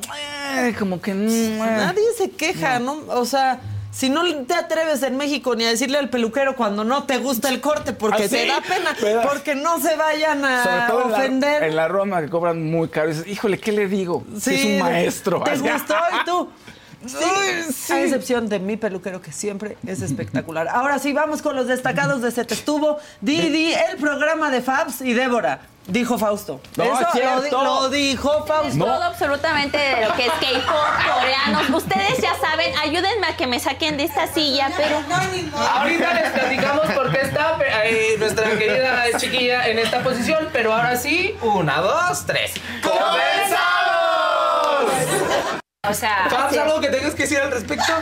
eh, 0.59 0.75
como 0.79 1.01
que... 1.01 1.13
mm, 1.15 1.29
eh. 1.29 1.59
Nadie 1.59 2.05
se 2.17 2.31
queja, 2.31 2.79
¿no? 2.79 3.03
O 3.09 3.25
sea, 3.25 3.59
si 3.91 4.11
no 4.11 4.23
te 4.45 4.55
atreves 4.55 5.03
en 5.05 5.17
México 5.17 5.55
ni 5.55 5.65
a 5.65 5.69
decirle 5.69 5.99
al 5.99 6.11
peluquero 6.11 6.57
cuando 6.57 6.83
no 6.85 7.05
te 7.05 7.19
gusta 7.19 7.49
el 7.49 7.61
corte 7.61 7.93
porque 7.93 8.25
¿Ah, 8.25 8.29
sí? 8.29 8.35
te 8.37 8.47
da 8.49 8.61
pena, 8.61 9.23
porque 9.23 9.55
no 9.55 9.81
se 9.81 9.95
vayan 9.97 10.41
Sobre 10.41 10.55
a 10.81 10.87
todo 10.89 11.05
en 11.05 11.11
la, 11.13 11.17
ofender. 11.19 11.63
en 11.63 11.77
la 11.77 11.89
Roma, 11.89 12.21
que 12.21 12.29
cobran 12.29 12.63
muy 12.71 12.89
caro. 12.89 13.11
Y 13.11 13.13
dices, 13.15 13.29
híjole, 13.29 13.59
¿qué 13.59 13.71
le 13.73 13.87
digo? 13.89 14.25
Si 14.39 14.55
es 14.55 14.65
un 14.65 14.79
maestro. 14.81 15.43
¿Te 15.45 15.51
Así. 15.53 15.63
gustó? 15.63 15.95
¿Y 16.21 16.25
tú? 16.25 16.51
Sí, 17.07 17.17
Ay, 17.23 17.65
sí. 17.73 17.93
a 17.93 18.01
excepción 18.03 18.49
de 18.49 18.59
mi 18.59 18.77
peluquero, 18.77 19.21
que 19.21 19.33
siempre 19.33 19.77
es 19.87 20.01
espectacular. 20.03 20.69
Ahora 20.69 20.99
sí, 20.99 21.13
vamos 21.13 21.43
con 21.43 21.55
los 21.57 21.67
destacados 21.67 22.23
de 22.23 22.31
Se 22.31 22.45
Te 22.45 22.55
Estuvo. 22.55 22.99
Didi, 23.21 23.73
el 23.75 23.97
programa 23.99 24.51
de 24.51 24.63
Fabs 24.63 25.01
y 25.03 25.13
Débora, 25.13 25.61
dijo 25.87 26.17
Fausto. 26.19 26.61
No, 26.77 26.85
Eso 26.85 26.95
es 26.95 27.01
lo, 27.01 27.07
di- 27.13 27.41
cierto. 27.49 27.65
lo 27.65 27.89
dijo 27.91 28.47
Fausto. 28.47 28.77
No. 28.77 28.85
Todo 28.87 29.03
absolutamente 29.03 29.77
de 29.77 30.07
lo 30.07 30.15
que 30.15 30.27
es 30.27 30.33
K-pop, 30.33 31.15
coreanos. 31.15 31.71
Ustedes 31.71 32.19
ya 32.23 32.35
saben, 32.41 32.73
ayúdenme 32.79 33.27
a 33.27 33.37
que 33.37 33.47
me 33.47 33.61
saquen 33.61 33.97
de 33.97 34.05
esta 34.05 34.27
silla, 34.33 34.71
pero. 34.77 35.03
Ahorita 35.57 36.15
les 36.15 36.31
platicamos 36.31 36.87
por 36.93 37.11
qué 37.13 37.21
está 37.23 37.59
eh, 37.85 38.17
nuestra 38.19 38.51
querida 38.59 39.07
chiquilla 39.19 39.69
en 39.69 39.79
esta 39.79 40.03
posición, 40.03 40.49
pero 40.53 40.73
ahora 40.73 40.97
sí, 40.97 41.37
una, 41.43 41.81
dos, 41.81 42.25
tres. 42.27 42.53
¡Comenzamos! 42.83 44.34
O 45.89 45.95
sea, 45.95 46.27
¿Fabs, 46.31 46.57
algo 46.57 46.81
que 46.81 46.89
tengas 46.89 47.15
que 47.15 47.23
decir 47.25 47.39
al 47.39 47.51
respecto? 47.51 47.93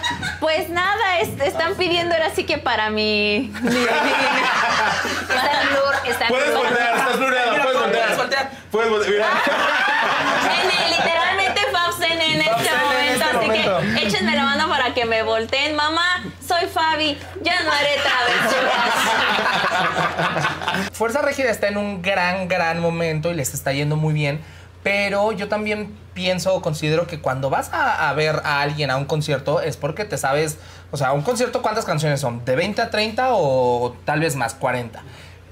pues 0.41 0.69
nada, 0.69 1.19
es- 1.21 1.41
están 1.43 1.75
pidiendo 1.75 2.15
ahora 2.15 2.31
sí 2.35 2.45
que 2.45 2.59
para 2.59 2.91
mi. 2.91 3.51
mi- 3.61 3.71
mi- 3.71 3.81
está 3.81 5.63
blur, 5.71 5.95
está 6.07 6.29
Puedes 6.29 6.55
voltear, 6.55 6.97
estás 6.97 7.17
blureada, 7.19 7.51
Mira, 7.53 7.63
puedes 7.65 7.81
voltea, 7.81 8.07
voltear. 8.07 8.17
voltea. 8.17 8.51
Puedes 8.71 8.91
voltear, 8.91 9.13
mira. 9.13 9.27
Nene, 10.49 10.91
literalmente 10.97 11.61
Fabs 11.73 11.99
Nene 11.99 12.35
en 12.37 12.43
Fabs 12.45 12.61
este 12.63 12.77
momento, 12.77 13.13
este 13.13 13.25
así 13.25 13.37
momento. 13.47 13.81
que 13.97 14.07
échenme 14.07 14.37
la 14.37 14.45
mano 14.45 14.69
para 14.69 14.95
que 14.95 15.05
me 15.05 15.23
volteen. 15.23 15.75
Mamá, 15.75 16.23
soy 16.47 16.67
Fabi, 16.69 17.19
ya 17.43 17.63
no 17.63 17.73
haré 17.73 17.97
travesuras. 18.03 18.93
Fuerza 20.93 21.23
Régida 21.23 21.51
está 21.51 21.69
en 21.69 21.77
un 21.79 22.01
gran, 22.03 22.49
gran 22.49 22.81
momento 22.81 23.31
y 23.31 23.35
les 23.35 23.55
está 23.55 23.73
yendo 23.73 23.97
muy 23.97 24.15
bien. 24.15 24.41
Pero 24.83 25.33
yo 25.33 25.49
también 25.49 25.97
pienso 26.13 26.61
considero 26.61 27.07
que 27.07 27.21
cuando 27.21 27.51
vas 27.51 27.73
a, 27.73 28.11
a 28.11 28.13
ver 28.15 28.41
a 28.45 28.61
alguien 28.61 28.91
a 28.91 28.97
un 28.97 29.05
concierto 29.05 29.61
es 29.61 29.77
porque 29.77 30.05
te 30.05 30.19
sabes, 30.19 30.59
o 30.91 30.97
sea, 30.97 31.13
un 31.13 31.23
concierto 31.23 31.63
cuántas 31.63 31.85
canciones 31.85 32.21
son, 32.21 32.45
de 32.45 32.57
20 32.57 32.83
a 32.83 32.91
30 32.91 33.29
o 33.33 33.95
tal 34.05 34.21
vez 34.21 34.35
más, 34.35 34.55
40. 34.55 35.03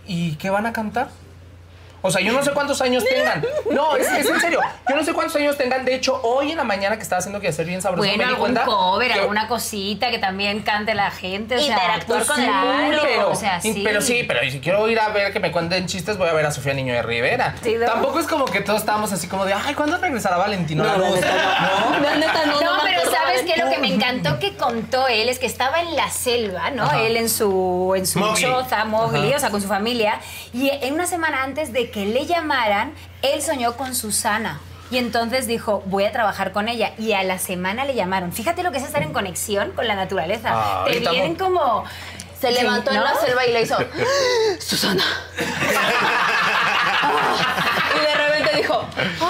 ¿Y 0.07 0.35
qué 0.37 0.51
van 0.51 0.67
a 0.67 0.73
cantar? 0.73 1.09
O 2.03 2.11
sea, 2.11 2.21
yo 2.21 2.33
no 2.33 2.43
sé 2.43 2.53
cuántos 2.53 2.81
años 2.81 3.05
tengan. 3.09 3.45
No, 3.71 3.97
es, 3.97 4.07
es 4.11 4.27
en 4.29 4.41
serio. 4.41 4.61
Yo 4.89 4.97
no 4.97 5.05
sé 5.05 5.13
cuántos 5.13 5.37
años 5.37 5.57
tengan. 5.57 5.85
De 5.85 5.95
hecho, 5.95 6.21
hoy 6.23 6.51
en 6.53 6.57
la 6.57 6.65
mañana 6.65 6.97
que 6.97 7.03
estaba 7.03 7.19
haciendo 7.19 7.41
que 7.41 7.49
hacer 7.49 7.67
bien 7.67 7.83
sabroso, 7.83 8.03
Bueno, 8.09 8.17
me 8.19 8.25
di 8.25 8.29
algún 8.31 8.41
cuenta 8.41 8.65
cover, 8.65 9.13
que- 9.13 9.21
alguna 9.21 9.49
cosita 9.49 10.11
que 10.11 10.19
también 10.19 10.61
cante 10.63 10.95
la 10.95 11.11
gente. 11.11 11.57
O 11.57 11.59
sea, 11.61 11.75
Interactuar 11.77 12.25
con 12.27 12.41
el 12.41 12.47
claro, 12.47 12.67
público. 12.85 13.03
Pero, 13.07 13.31
O 13.31 13.35
sea, 13.35 13.61
sí. 13.61 13.83
pero 13.85 14.01
sí, 14.01 14.25
pero 14.27 14.41
si 14.51 14.61
quiero 14.61 14.89
ir 14.89 14.99
a 15.01 15.09
ver 15.11 15.33
que 15.33 15.41
me 15.41 15.53
cuenten 15.53 15.87
chistes, 15.87 16.17
voy 16.19 16.29
a 16.29 16.33
ver 16.33 16.47
a 16.47 16.51
Sofía 16.53 16.75
Niño 16.75 16.95
de 16.95 17.03
Rivera. 17.03 17.55
Sí, 17.63 17.75
¿no? 17.79 17.87
Tampoco 17.87 18.19
es 18.19 18.27
como 18.27 18.45
que 18.47 18.61
todos 18.61 18.81
estábamos 18.81 19.13
así 19.13 19.27
como 19.29 19.45
de, 19.45 19.53
ay, 19.55 19.75
¿cuándo 19.75 19.99
regresará 19.99 20.37
Valentino? 20.37 20.85
No, 20.85 20.97
La 20.99 21.11
neta 21.11 21.27
no. 21.93 22.01
La 22.01 22.17
neta 22.17 22.47
no, 22.47 22.61
No, 22.61 22.77
no 22.77 22.83
me 22.85 22.91
pero 22.91 23.01
acordaba 23.03 23.25
sabes 23.27 23.43
que 23.43 23.61
lo 23.63 23.71
que 23.71 23.79
me 23.79 23.95
encantó 23.95 24.39
que 24.39 24.57
contó 24.57 25.07
él 25.09 25.29
es 25.29 25.39
que 25.39 25.47
estaba 25.47 25.81
en 25.81 25.95
la 25.97 26.11
selva, 26.11 26.71
¿no? 26.71 26.85
Ajá. 26.85 27.01
Él 27.03 27.17
en 27.17 27.29
su 27.29 27.93
en 27.97 28.07
su 28.07 28.19
Mowgli. 28.19 28.43
choza, 28.43 28.85
Mowgli, 28.85 29.35
o 29.35 29.39
sea, 29.39 29.51
con 29.51 29.61
su 29.61 29.69
familia, 29.69 30.21
y 30.53 30.71
en 30.71 30.95
una 30.95 31.07
semana 31.07 31.43
antes 31.43 31.73
de 31.73 31.90
que 31.91 32.07
le 32.07 32.27
llamaran, 32.27 32.93
él 33.23 33.43
soñó 33.43 33.77
con 33.77 33.95
Susana. 33.95 34.61
Y 34.91 34.99
entonces 34.99 35.47
dijo, 35.47 35.83
voy 35.87 36.05
a 36.05 36.11
trabajar 36.13 36.51
con 36.53 36.69
ella. 36.69 36.93
Y 36.99 37.13
a 37.13 37.23
la 37.23 37.39
semana 37.39 37.85
le 37.85 37.95
llamaron. 37.95 38.33
Fíjate 38.33 38.63
lo 38.65 38.73
que 38.73 38.79
es 38.79 38.85
estar 38.85 39.03
en 39.03 39.13
conexión 39.13 39.71
con 39.73 39.87
la 39.87 39.95
naturaleza. 39.95 40.51
Ah, 40.53 40.85
Te 40.87 40.99
vienen 40.99 41.33
mo- 41.33 41.39
como... 41.39 41.85
Se 42.41 42.49
Sí, 42.49 42.55
levantó 42.63 42.91
en 42.91 43.05
la 43.05 43.15
selva 43.17 43.45
y 43.47 43.53
le 43.53 43.61
hizo 43.63 43.77
Susana. 44.59 45.05
y 47.95 48.01
de 48.01 48.15
repente 48.15 48.57
dijo, 48.57 48.83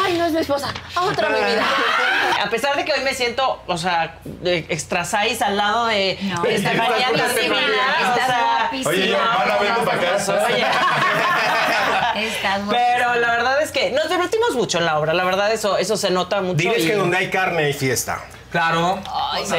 ay, 0.04 0.16
no 0.16 0.26
es 0.26 0.32
mi 0.32 0.38
esposa, 0.40 0.72
a 0.94 1.00
otra 1.02 1.28
mi 1.28 1.40
vida. 1.40 1.64
A 2.44 2.48
pesar 2.48 2.76
de 2.76 2.84
que 2.84 2.92
hoy 2.92 3.00
me 3.00 3.12
siento, 3.14 3.60
o 3.66 3.76
sea, 3.76 4.14
de 4.24 4.58
extra 4.68 5.04
size 5.04 5.42
al 5.42 5.56
lado 5.56 5.86
de, 5.86 6.18
No, 6.22 6.44
estás 6.44 6.72
Diaz, 6.72 7.10
o 7.10 7.14
estás 7.16 8.26
sea, 8.26 8.58
guapísima. 8.60 8.90
Oye, 8.90 9.08
yo, 9.08 9.18
Mala, 9.18 9.58
vente 9.58 9.80
para 9.82 9.96
acá. 9.96 10.46
Oye. 10.46 10.66
Estás. 12.16 12.60
Pero 12.68 13.14
la 13.16 13.30
verdad 13.30 13.62
es 13.62 13.70
que 13.72 13.90
nos 13.90 14.08
divertimos 14.08 14.54
mucho 14.54 14.78
en 14.78 14.86
la 14.86 14.98
obra, 14.98 15.12
la 15.14 15.24
verdad 15.24 15.52
eso, 15.52 15.76
eso 15.78 15.96
se 15.96 16.10
nota 16.10 16.40
mucho. 16.40 16.56
Diles 16.56 16.84
y- 16.84 16.88
que 16.88 16.94
donde 16.94 17.16
hay 17.16 17.30
carne 17.30 17.64
hay 17.64 17.72
fiesta. 17.72 18.20
Claro. 18.50 18.98
Sí. 19.44 19.54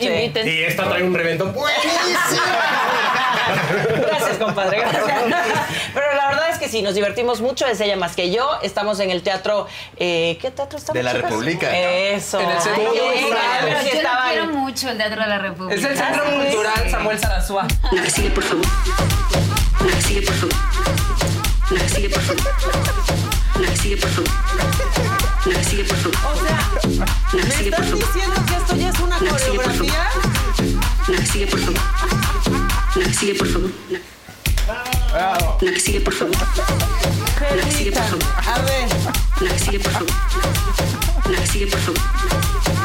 Sí. 0.00 0.06
Inviten. 0.06 0.48
Y 0.48 0.62
esta 0.64 0.88
trae 0.88 1.02
un 1.04 1.14
reventón 1.14 1.52
buenísimo. 1.54 1.92
Gracias, 4.08 4.36
compadre, 4.38 4.80
gracias. 4.80 5.04
Pero 5.94 6.14
la 6.16 6.26
verdad 6.28 6.50
es 6.50 6.58
que 6.58 6.68
sí, 6.68 6.82
nos 6.82 6.96
divertimos 6.96 7.40
mucho, 7.40 7.64
es 7.66 7.80
ella 7.80 7.96
más 7.96 8.16
que 8.16 8.32
yo. 8.32 8.58
Estamos 8.62 8.98
en 8.98 9.10
el 9.12 9.22
teatro, 9.22 9.68
eh, 9.96 10.36
¿qué 10.40 10.50
teatro 10.50 10.78
estamos? 10.78 10.94
De 10.96 11.04
la 11.04 11.12
chicas? 11.12 11.30
República. 11.30 11.78
Eso. 11.78 12.40
En 12.40 12.50
el 12.50 12.60
Centro 12.60 12.90
Ay, 12.92 13.20
Cultural. 13.20 13.42
sí 13.62 13.68
Yo 13.88 13.92
lo 13.92 13.98
estaba 14.00 14.28
quiero 14.30 14.42
ahí. 14.42 14.48
mucho 14.48 14.88
el 14.90 14.96
Teatro 14.98 15.22
de 15.22 15.28
la 15.28 15.38
República. 15.38 15.74
Es 15.76 15.84
el 15.84 15.96
Centro 15.96 16.24
Cultural 16.24 16.90
Samuel 16.90 17.18
Sarasúa. 17.20 17.66
La 17.92 18.02
que 18.02 18.10
sigue, 18.10 18.30
por 18.30 18.42
favor. 18.42 18.66
La 19.86 19.92
que 19.96 20.02
sigue, 20.02 20.22
por 20.22 20.34
favor. 20.34 21.35
La 21.70 21.80
que 21.80 21.88
sigue, 21.88 22.08
por 22.10 22.22
favor. 22.22 22.42
La 23.60 23.68
que 23.70 23.76
sigue, 23.76 23.96
por 23.96 24.10
favor. 24.10 24.30
La 25.46 25.54
que 25.58 25.64
sigue, 25.64 25.84
por 25.84 25.96
favor. 25.96 26.16
O 26.32 26.44
sea, 26.44 26.58
La 27.32 27.42
que 27.42 27.48
¿me 27.48 27.54
sigue, 27.56 27.70
por 27.70 27.84
estás 27.84 27.90
favor. 27.90 28.14
diciendo 28.14 28.36
que 28.46 28.54
esto 28.56 28.76
ya 28.76 28.88
es 28.90 28.98
una 29.00 29.20
La 29.20 29.32
que 29.32 29.38
sigue, 29.38 29.58
por 29.58 29.72
favor. 29.72 29.76
coreografía? 29.76 30.08
La 31.08 31.16
que 31.18 31.26
sigue, 31.26 31.46
por 31.46 31.60
favor. 31.60 31.80
La 32.96 33.04
que 33.04 33.14
sigue, 33.14 33.34
por 33.34 33.48
favor. 33.48 33.70
La, 35.12 35.38
la 35.60 35.70
que 35.72 35.80
sigue, 35.80 36.00
por 36.00 36.14
favor. 36.14 36.34
La 36.36 37.64
que 37.64 37.72
sigue, 37.72 37.92
por 37.92 38.02
favor. 38.02 38.24
A 38.46 38.58
ver, 38.62 38.88
La 39.40 39.50
que 39.52 39.58
sigue, 39.58 39.80
por 39.80 39.92
favor. 39.92 40.08
La 41.30 41.38
que 41.40 41.46
sigue, 41.46 41.66
por 41.66 41.80
favor. 41.80 42.00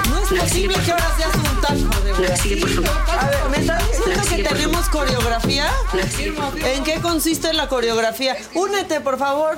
no 0.10 0.20
es 0.24 0.32
La 0.32 0.44
posible 0.44 0.74
por 0.76 0.84
que 0.86 0.92
ahora 0.92 1.16
seas 1.18 1.36
un 1.36 1.62
taco 1.62 2.02
de 2.02 2.12
La 2.28 2.34
que 2.36 2.38
sigue, 2.38 2.62
por 2.62 2.70
favor. 2.70 2.90
A 3.20 3.26
ver, 3.28 3.50
¿me 3.50 3.58
estás 3.58 3.84
diciendo 3.92 4.24
que 4.30 4.44
tenemos 4.44 4.90
coreografía? 4.90 5.72
La 5.94 6.02
que 6.04 6.10
sigue, 6.10 6.32
por 6.32 6.46
favor. 6.46 6.60
¿En 6.64 6.84
qué 6.84 7.02
consiste 7.02 7.54
la 7.54 7.68
coreografía? 7.68 8.38
Únete, 8.54 9.02
por 9.02 9.18
favor. 9.18 9.58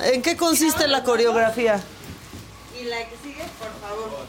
¿En 0.00 0.22
qué 0.22 0.36
consiste 0.36 0.88
la 0.88 1.04
coreografía? 1.04 1.80
Y 2.80 2.84
la 2.84 2.98
que 2.98 3.16
sigue, 3.22 3.44
por 3.58 3.70
favor. 3.80 4.26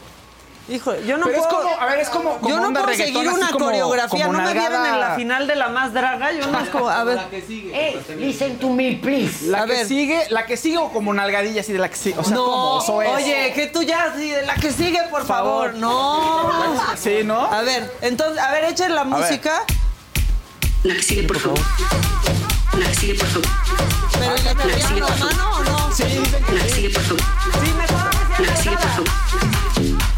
Hijo, 0.66 0.94
yo 1.06 1.18
no 1.18 1.26
Pero 1.26 1.40
es 1.42 1.46
puedo. 1.46 1.62
como, 1.62 1.78
a 1.78 1.84
ver, 1.86 1.98
es 1.98 2.08
como, 2.08 2.36
como 2.38 2.48
yo 2.48 2.58
no 2.58 2.72
puedo 2.72 2.88
seguir 2.96 3.18
así 3.28 3.36
una 3.36 3.50
como- 3.50 3.66
coreografía. 3.66 4.26
como 4.26 4.38
no 4.38 4.44
me 4.44 4.52
vieron 4.54 4.72
nalgada. 4.72 4.94
en 4.94 5.00
la 5.00 5.14
final 5.14 5.46
de 5.46 5.56
la 5.56 5.68
más 5.68 5.92
draga. 5.92 6.32
Yo 6.32 6.46
no 6.46 6.58
es 6.58 6.68
como. 6.70 6.88
A 6.88 7.04
ver. 7.04 7.20
listen 8.16 8.58
to 8.58 8.70
me, 8.70 8.98
please. 9.02 9.46
La 9.48 9.62
A 9.64 9.66
que 9.66 9.72
ver. 9.72 9.86
sigue, 9.86 10.26
la 10.30 10.46
que 10.46 10.56
sigue 10.56 10.78
o 10.78 10.88
como 10.90 11.12
nalgadilla 11.12 11.60
así 11.60 11.74
de 11.74 11.78
la 11.80 11.90
que 11.90 11.96
sigue. 11.96 12.18
O 12.18 12.24
sea, 12.24 12.34
no, 12.34 12.44
como 12.46 12.82
eso 12.82 13.02
es. 13.02 13.08
oye, 13.10 13.52
que 13.54 13.66
tú 13.66 13.82
ya, 13.82 14.14
sí, 14.16 14.30
de 14.30 14.46
la 14.46 14.54
que 14.54 14.72
sigue, 14.72 15.02
por 15.10 15.26
favor. 15.26 15.74
No. 15.74 16.50
Sí, 16.96 17.18
¿no? 17.24 17.40
A 17.44 17.60
ver, 17.60 17.92
entonces, 18.00 18.38
a 18.42 18.50
ver, 18.52 18.64
echen 18.64 18.94
la 18.94 19.04
música. 19.04 19.64
La 20.82 20.94
que 20.94 21.02
sigue, 21.02 21.24
por 21.24 21.38
favor. 21.40 21.60
La 22.78 22.86
que 22.88 22.94
sigue, 22.94 23.14
por 23.16 23.28
favor. 23.28 23.48
Pero 24.18 24.34
¿y 24.34 24.38
le 24.38 24.54
cambiaron 24.54 25.00
la 25.00 25.16
mano 25.16 25.50
o 25.58 25.64
no? 25.64 25.92
Sí, 25.94 26.04
que 26.04 26.52
La 26.54 26.62
que 26.62 26.70
sigue, 26.70 26.88
por 26.90 27.02
favor. 27.02 27.20
Sí, 27.20 27.72
mejor 27.76 28.10
que 28.36 28.42
La 28.46 28.54
que 28.54 28.62
sigue, 28.62 28.76
por 28.76 28.84
nalgada. 28.86 28.94
favor. 28.94 29.63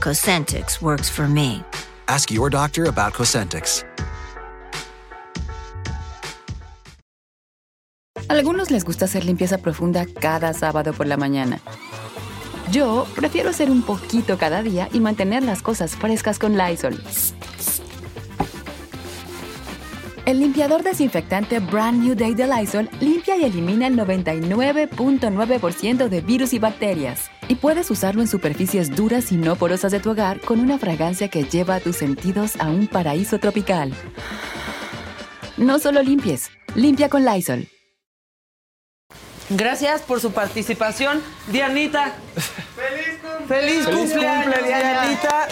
Cosentix 0.00 0.80
works 0.80 1.10
for 1.10 1.28
me. 1.28 1.62
Ask 2.08 2.30
your 2.30 2.48
doctor 2.48 2.88
about 2.88 3.12
Cosentix. 3.12 3.84
A 8.26 8.32
algunos 8.32 8.70
les 8.70 8.82
gusta 8.82 9.04
hacer 9.04 9.26
limpieza 9.26 9.58
profunda 9.58 10.06
cada 10.06 10.54
sábado 10.54 10.94
por 10.94 11.06
la 11.06 11.18
mañana. 11.18 11.60
Yo 12.72 13.06
prefiero 13.14 13.50
hacer 13.50 13.70
un 13.70 13.82
poquito 13.82 14.38
cada 14.38 14.62
día 14.62 14.88
y 14.90 15.00
mantener 15.00 15.42
las 15.42 15.60
cosas 15.60 15.96
frescas 15.96 16.38
con 16.38 16.56
Lysol. 16.56 16.98
El 20.24 20.40
limpiador 20.40 20.82
desinfectante 20.82 21.58
Brand 21.58 22.02
New 22.02 22.14
Day 22.14 22.34
de 22.34 22.46
Lysol 22.46 22.88
limpia 23.00 23.36
y 23.36 23.44
elimina 23.44 23.86
el 23.86 23.98
99.9% 23.98 26.08
de 26.08 26.20
virus 26.22 26.54
y 26.54 26.58
bacterias. 26.58 27.30
Y 27.50 27.56
puedes 27.56 27.90
usarlo 27.90 28.22
en 28.22 28.28
superficies 28.28 28.94
duras 28.94 29.32
y 29.32 29.36
no 29.36 29.56
porosas 29.56 29.90
de 29.90 29.98
tu 29.98 30.12
hogar 30.12 30.40
con 30.40 30.60
una 30.60 30.78
fragancia 30.78 31.26
que 31.26 31.42
lleva 31.42 31.74
a 31.74 31.80
tus 31.80 31.96
sentidos 31.96 32.52
a 32.60 32.68
un 32.68 32.86
paraíso 32.86 33.40
tropical. 33.40 33.92
No 35.56 35.80
solo 35.80 36.00
limpies, 36.00 36.48
limpia 36.76 37.08
con 37.08 37.24
Lysol. 37.24 37.66
Gracias 39.48 40.02
por 40.02 40.20
su 40.20 40.30
participación, 40.30 41.20
Dianita. 41.48 42.12
¡Feliz 42.76 43.18
cumpleaños! 43.20 43.48
Feliz, 43.48 43.84
Feliz 43.84 43.98
cumpleaños. 43.98 44.64
Dianita. 44.64 45.48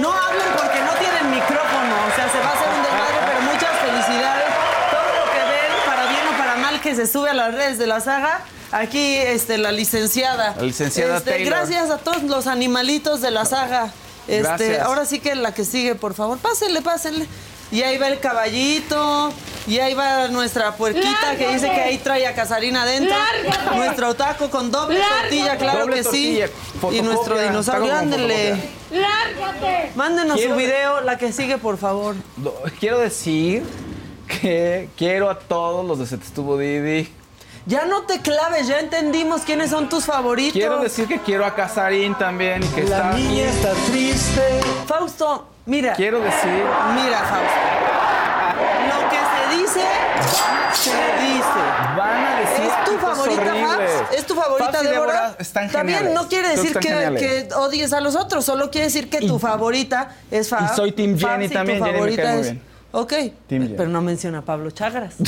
No 0.00 0.10
hablen 0.10 0.48
porque 0.56 0.80
no 0.80 0.92
tienen 0.92 1.30
micrófono, 1.32 1.96
o 2.00 2.16
sea, 2.16 2.30
se 2.30 2.38
va 2.38 2.48
a 2.48 2.52
hacer 2.54 2.68
un 2.74 2.82
desmadre, 2.82 3.18
pero 3.26 3.40
muchas 3.42 3.72
felicidades. 3.84 4.46
Todo 4.90 5.08
lo 5.20 5.32
que 5.32 5.38
ven, 5.52 5.84
para 5.84 6.08
bien 6.08 6.22
o 6.32 6.38
para 6.38 6.56
mal, 6.56 6.80
que 6.80 6.94
se 6.94 7.06
sube 7.06 7.28
a 7.28 7.34
las 7.34 7.52
redes 7.52 7.76
de 7.76 7.86
la 7.86 8.00
saga. 8.00 8.40
Aquí, 8.78 9.14
este, 9.16 9.58
la 9.58 9.72
licenciada. 9.72 10.54
La 10.56 10.62
licenciada 10.62 11.18
Este, 11.18 11.30
Taylor. 11.30 11.50
Gracias 11.54 11.90
a 11.90 11.98
todos 11.98 12.22
los 12.24 12.46
animalitos 12.46 13.20
de 13.20 13.30
la 13.30 13.44
saga. 13.44 13.92
Este, 14.28 14.42
Gracias. 14.42 14.80
ahora 14.82 15.04
sí 15.06 15.18
que 15.20 15.34
la 15.34 15.54
que 15.54 15.64
sigue, 15.64 15.94
por 15.94 16.12
favor, 16.14 16.38
pásenle, 16.38 16.82
pásenle. 16.82 17.26
Y 17.72 17.82
ahí 17.82 17.98
va 17.98 18.06
el 18.06 18.20
caballito, 18.20 19.32
y 19.66 19.78
ahí 19.80 19.92
va 19.94 20.28
nuestra 20.28 20.76
puerquita 20.76 21.34
que 21.36 21.48
dice 21.52 21.66
que 21.68 21.80
ahí 21.80 21.98
trae 21.98 22.24
a 22.26 22.34
Casarina 22.34 22.82
adentro. 22.82 23.16
¡Lárgate! 23.16 23.76
Nuestro 23.76 24.14
taco 24.14 24.50
con 24.50 24.70
doble 24.70 24.98
¡Lárgate! 25.00 25.20
tortilla, 25.22 25.56
claro 25.56 25.80
Doble 25.80 25.96
que 25.96 26.02
tortilla, 26.04 26.46
sí. 26.46 26.96
Y 26.96 27.02
nuestro 27.02 27.40
dinosaurio, 27.40 27.92
fotocopia. 27.92 28.58
¡Lárgate! 28.92 29.90
Mándenos 29.96 30.36
Quiero- 30.36 30.52
su 30.52 30.58
video, 30.58 31.00
la 31.00 31.18
que 31.18 31.32
sigue, 31.32 31.58
por 31.58 31.76
favor. 31.76 32.14
Quiero 32.78 32.98
decir 33.00 33.64
que 34.28 34.88
quiero 34.96 35.28
a 35.28 35.38
todos 35.38 35.84
los 35.84 35.98
de 35.98 36.06
Se 36.06 36.18
Te 36.18 36.24
Estuvo 36.24 36.56
Didi. 36.58 37.08
Ya 37.66 37.84
no 37.84 38.02
te 38.02 38.20
claves, 38.20 38.68
ya 38.68 38.78
entendimos 38.78 39.42
quiénes 39.42 39.70
son 39.70 39.88
tus 39.88 40.04
favoritos. 40.04 40.52
Quiero 40.52 40.78
decir 40.80 41.08
que 41.08 41.18
quiero 41.18 41.44
a 41.44 41.54
Casarín 41.54 42.14
también 42.14 42.62
y 42.62 42.66
que 42.68 42.82
está 42.82 43.10
aquí. 43.10 43.40
está 43.40 43.72
triste. 43.90 44.60
Fausto, 44.86 45.48
mira. 45.66 45.94
Quiero 45.94 46.20
decir 46.20 46.62
Mira, 46.94 47.18
Fausto. 47.18 47.66
Lo 48.86 49.10
que 49.10 49.16
se 49.16 49.56
dice, 49.56 49.86
se 50.74 50.90
dice. 51.26 51.62
Van 51.96 52.24
a 52.24 52.38
decir 52.40 52.66
¿Es 52.66 52.84
tu 52.84 52.96
cosas 52.98 53.18
favorita, 53.18 53.42
horribles. 53.50 53.90
Fabs? 53.92 54.14
¿Es 54.16 54.26
tu 54.26 54.34
favorita, 54.36 54.72
Fabs 54.72 54.84
y 54.84 54.86
Débora? 54.86 55.12
Débora 55.12 55.36
están 55.40 55.70
También 55.72 55.98
geniales. 55.98 56.22
no 56.22 56.28
quiere 56.28 56.48
decir 56.50 56.72
que 56.74 56.78
que, 56.78 56.88
están 56.88 57.16
geniales. 57.16 57.48
que 57.48 57.54
odies 57.54 57.92
a 57.92 58.00
los 58.00 58.14
otros, 58.14 58.44
solo 58.44 58.70
quiere 58.70 58.86
decir 58.86 59.10
que 59.10 59.22
tu 59.26 59.40
favorita 59.40 60.14
es 60.30 60.48
Fabs. 60.48 60.72
Y 60.72 60.76
soy 60.76 60.92
Team 60.92 61.18
Fabs 61.18 61.32
Jenny 61.32 61.44
y 61.46 61.48
tu 61.48 61.54
también, 61.54 61.78
Jenny 61.78 61.90
me 61.90 61.96
favorita 61.98 62.22
cae 62.22 62.32
muy 62.32 62.40
es- 62.42 62.52
bien. 62.52 62.62
Ok, 62.92 63.08
Team 63.10 63.34
Jenny. 63.48 63.74
pero 63.76 63.88
no 63.90 64.00
menciona 64.02 64.38
a 64.38 64.42
Pablo 64.42 64.70
Chagras. 64.70 65.14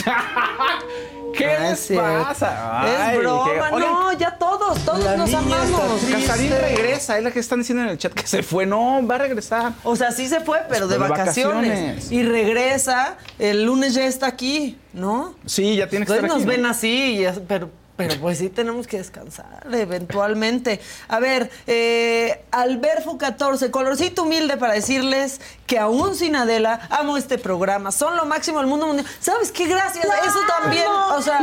¿Qué 1.37 1.47
Ah, 1.47 1.71
les 1.71 1.89
pasa? 1.89 2.81
Ay, 2.83 3.17
es 3.17 3.19
broma, 3.23 3.71
Oigan, 3.73 3.93
no, 3.93 4.13
ya 4.13 4.37
todos, 4.37 4.79
todos 4.85 5.05
la 5.05 5.17
nos 5.17 5.33
amamos. 5.35 6.01
Casarín 6.11 6.51
regresa, 6.51 7.19
es 7.19 7.25
la 7.25 7.31
que 7.31 7.41
están 7.41 7.61
diciendo 7.61 7.85
en 7.85 7.91
el 7.91 7.99
chat 7.99 8.13
que 8.13 8.27
se 8.27 8.43
fue. 8.43 8.67
No, 8.67 9.07
va 9.07 9.17
a 9.17 9.19
regresar. 9.19 9.73
O 9.85 9.97
sea, 9.97 10.11
sí 10.13 10.29
se 10.29 10.41
fue, 10.41 10.61
pero 10.69 10.87
de 10.89 10.95
Pero 10.97 11.05
de 11.05 11.11
vacaciones. 11.11 11.71
vacaciones. 11.71 12.13
Y 12.13 12.23
regresa, 12.23 13.17
el 13.39 13.65
lunes 13.65 13.95
ya 13.95 14.05
está 14.07 14.27
aquí, 14.27 14.79
¿no? 14.93 15.35
Sí, 15.47 15.77
ya 15.77 15.89
tiene 15.89 16.07
que 16.07 16.13
Entonces 16.13 16.25
estar 16.25 16.39
nos 16.39 16.47
ven 16.47 16.63
¿no? 16.63 16.69
así, 16.71 17.25
pero, 17.47 17.71
pero 17.99 18.15
pues 18.21 18.39
sí 18.39 18.49
tenemos 18.49 18.87
que 18.87 18.97
descansar 18.99 19.67
eventualmente. 19.73 20.81
A 21.09 21.19
ver, 21.19 21.51
eh, 21.67 22.45
Alberfo 22.53 23.19
14, 23.19 23.73
colorcito 23.73 24.23
humilde 24.23 24.57
para 24.57 24.73
decirles 24.75 25.41
que 25.67 25.79
aún 25.81 26.15
sin 26.15 26.37
Adela 26.37 26.87
amo 26.91 27.17
este 27.17 27.39
programa. 27.39 27.91
Son 27.91 28.17
lo 28.17 28.25
máximo 28.25 28.59
del 28.59 28.69
mundo 28.69 28.87
mundial. 28.87 29.07
¿Sabes 29.21 29.51
qué? 29.51 29.67
Gracias. 29.67 30.07
Eso 30.07 30.39
también, 30.63 30.87
o 30.87 31.21
sea, 31.21 31.41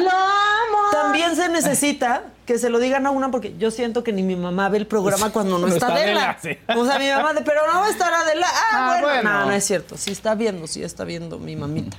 también 0.92 1.36
se 1.36 1.50
necesita 1.50 2.24
que 2.46 2.58
se 2.60 2.70
lo 2.70 2.80
digan 2.80 3.06
a 3.06 3.12
una 3.12 3.32
porque 3.32 3.58
yo 3.58 3.70
siento 3.72 4.04
que 4.04 4.14
ni 4.14 4.22
mi 4.24 4.36
mamá 4.36 4.70
ve 4.70 4.78
el 4.78 4.88
programa 4.88 5.32
cuando 5.32 5.58
no, 5.58 5.68
No 5.68 5.74
está, 5.74 5.88
está 5.88 5.98
Adela. 6.00 6.30
Adela, 6.32 6.38
sí. 6.42 6.80
O 6.80 6.86
sea, 6.86 7.00
mi 7.00 7.10
mamá 7.10 7.34
de, 7.34 7.42
pero 7.42 7.62
no 7.72 7.80
va 7.82 7.88
a 7.88 7.90
estar 7.90 8.14
Adela. 8.14 8.48
Ah, 8.50 8.70
Ah, 8.72 8.88
bueno. 9.02 9.08
bueno. 9.08 9.30
No, 9.40 9.46
no 9.48 9.52
es 9.52 9.66
cierto. 9.66 9.98
Sí 9.98 10.12
está 10.12 10.36
viendo, 10.36 10.68
sí 10.68 10.84
está 10.84 11.04
viendo 11.04 11.38
mi 11.40 11.56
mamita. 11.56 11.98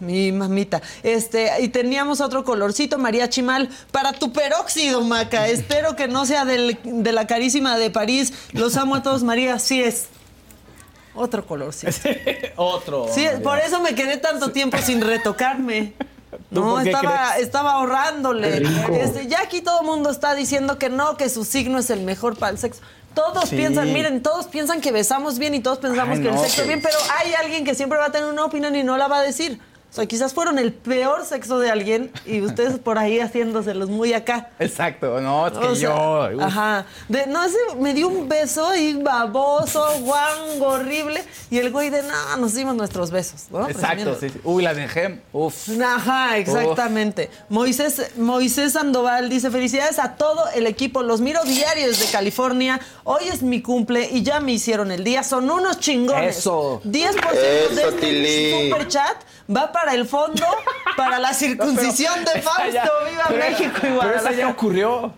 Mi 0.00 0.30
mamita. 0.32 0.82
Este, 1.02 1.50
y 1.62 1.68
teníamos 1.68 2.20
otro 2.20 2.44
colorcito, 2.44 2.98
María 2.98 3.28
Chimal, 3.30 3.68
para 3.92 4.12
tu 4.12 4.32
peróxido, 4.32 5.00
Maca. 5.02 5.48
Espero 5.48 5.96
que 5.96 6.08
no 6.08 6.26
sea 6.26 6.44
del- 6.44 6.78
de 6.84 7.12
la 7.12 7.26
carísima 7.26 7.78
de 7.78 7.90
París. 7.90 8.32
Los 8.52 8.76
amo 8.76 8.96
a 8.96 9.02
todos, 9.02 9.22
María. 9.22 9.58
Sí 9.58 9.82
es. 9.82 10.06
Otro 11.14 11.46
colorcito. 11.46 11.92
Otro. 12.56 13.06
Sí, 13.14 13.26
por 13.42 13.58
eso 13.58 13.80
me 13.80 13.94
quedé 13.94 14.18
tanto 14.18 14.50
tiempo 14.52 14.76
sin 14.78 15.00
retocarme. 15.00 15.94
¿Tú 16.52 16.60
No, 16.60 16.78
estaba, 16.80 17.30
crees? 17.32 17.46
estaba 17.46 17.72
ahorrándole. 17.72 18.62
Este, 19.00 19.26
ya 19.26 19.40
aquí 19.40 19.62
todo 19.62 19.80
el 19.80 19.86
mundo 19.86 20.10
está 20.10 20.34
diciendo 20.34 20.78
que 20.78 20.90
no, 20.90 21.16
que 21.16 21.30
su 21.30 21.44
signo 21.46 21.78
es 21.78 21.88
el 21.88 22.02
mejor 22.02 22.36
para 22.36 22.52
el 22.52 22.58
sexo. 22.58 22.82
Todos 23.14 23.48
Sí. 23.48 23.56
piensan, 23.56 23.90
miren, 23.94 24.22
todos 24.22 24.44
piensan 24.46 24.82
que 24.82 24.92
besamos 24.92 25.38
bien 25.38 25.54
y 25.54 25.60
todos 25.60 25.78
pensamos 25.78 26.18
Ay, 26.18 26.22
que 26.24 26.28
el 26.28 26.38
sexo 26.38 26.62
que- 26.62 26.68
bien, 26.68 26.82
pero 26.82 26.98
hay 27.18 27.32
alguien 27.32 27.64
que 27.64 27.74
siempre 27.74 27.98
va 27.98 28.06
a 28.06 28.12
tener 28.12 28.28
una 28.28 28.44
opinión 28.44 28.76
y 28.76 28.82
no 28.84 28.98
la 28.98 29.08
va 29.08 29.20
a 29.20 29.22
decir. 29.22 29.58
O 29.90 29.94
sea, 29.96 30.04
quizás 30.06 30.34
fueron 30.34 30.58
el 30.58 30.72
peor 30.74 31.24
sexo 31.24 31.58
de 31.58 31.70
alguien 31.70 32.10
y 32.26 32.42
ustedes 32.42 32.78
por 32.84 32.98
ahí 32.98 33.18
haciéndoselos 33.20 33.88
muy 33.88 34.12
acá. 34.12 34.50
Exacto, 34.58 35.20
no, 35.20 35.46
es 35.46 35.52
que 35.54 35.58
O 35.66 35.74
sea, 35.74 36.28
yo. 36.30 36.36
uf. 36.36 36.42
Ajá. 36.42 36.84
De, 37.08 37.26
no, 37.26 37.42
ese 37.44 37.56
me 37.80 37.94
dio 37.94 38.08
un 38.08 38.28
beso 38.28 38.74
y 38.74 38.94
baboso, 38.94 39.84
guango, 40.00 40.66
horrible. 40.66 41.22
Y 41.50 41.58
el 41.58 41.70
güey 41.70 41.90
de, 41.90 42.02
no, 42.02 42.36
nos 42.36 42.54
dimos 42.54 42.74
nuestros 42.76 43.10
besos, 43.10 43.46
¿no? 43.50 43.68
Exacto, 43.68 44.16
sí, 44.20 44.28
sí. 44.28 44.40
Uy, 44.44 44.62
la 44.62 44.74
dejé. 44.74 45.20
Uf. 45.32 45.68
Ajá, 45.82 46.36
exactamente. 46.36 47.30
Moisés, 47.48 48.12
Moisés 48.16 48.72
Sandoval 48.74 49.28
dice, 49.30 49.50
felicidades 49.50 49.98
a 49.98 50.16
todo 50.16 50.42
el 50.54 50.66
equipo, 50.66 51.02
los 51.02 51.20
miro 51.20 51.42
diario 51.44 51.86
desde 51.86 52.10
California, 52.10 52.80
hoy 53.04 53.28
es 53.32 53.42
mi 53.42 53.62
cumple 53.62 54.08
y 54.12 54.22
ya 54.22 54.40
me 54.40 54.52
hicieron 54.52 54.90
el 54.90 55.04
día, 55.04 55.22
son 55.22 55.50
unos 55.50 55.80
chingones. 55.80 56.38
Eso. 56.38 56.80
10% 56.84 57.30
de 57.32 57.64
Eso, 57.66 57.88
este 57.88 57.92
Tili. 58.00 58.68
super 58.68 58.88
chat 58.88 59.16
va 59.54 59.72
para 59.72 59.94
el 59.94 60.06
fondo, 60.06 60.44
para 60.96 61.18
la 61.18 61.32
circuncisión 61.34 62.24
de 62.24 62.40
Fausto, 62.42 62.70
ya- 62.72 62.88
viva 63.10 63.24
pero- 63.28 63.38
México 63.50 63.70
y 63.76 63.80
Pero 63.80 63.90
esa 63.92 64.00
ya 64.00 64.20
Guadalajara. 64.20 64.48
ocurrió. 64.48 65.12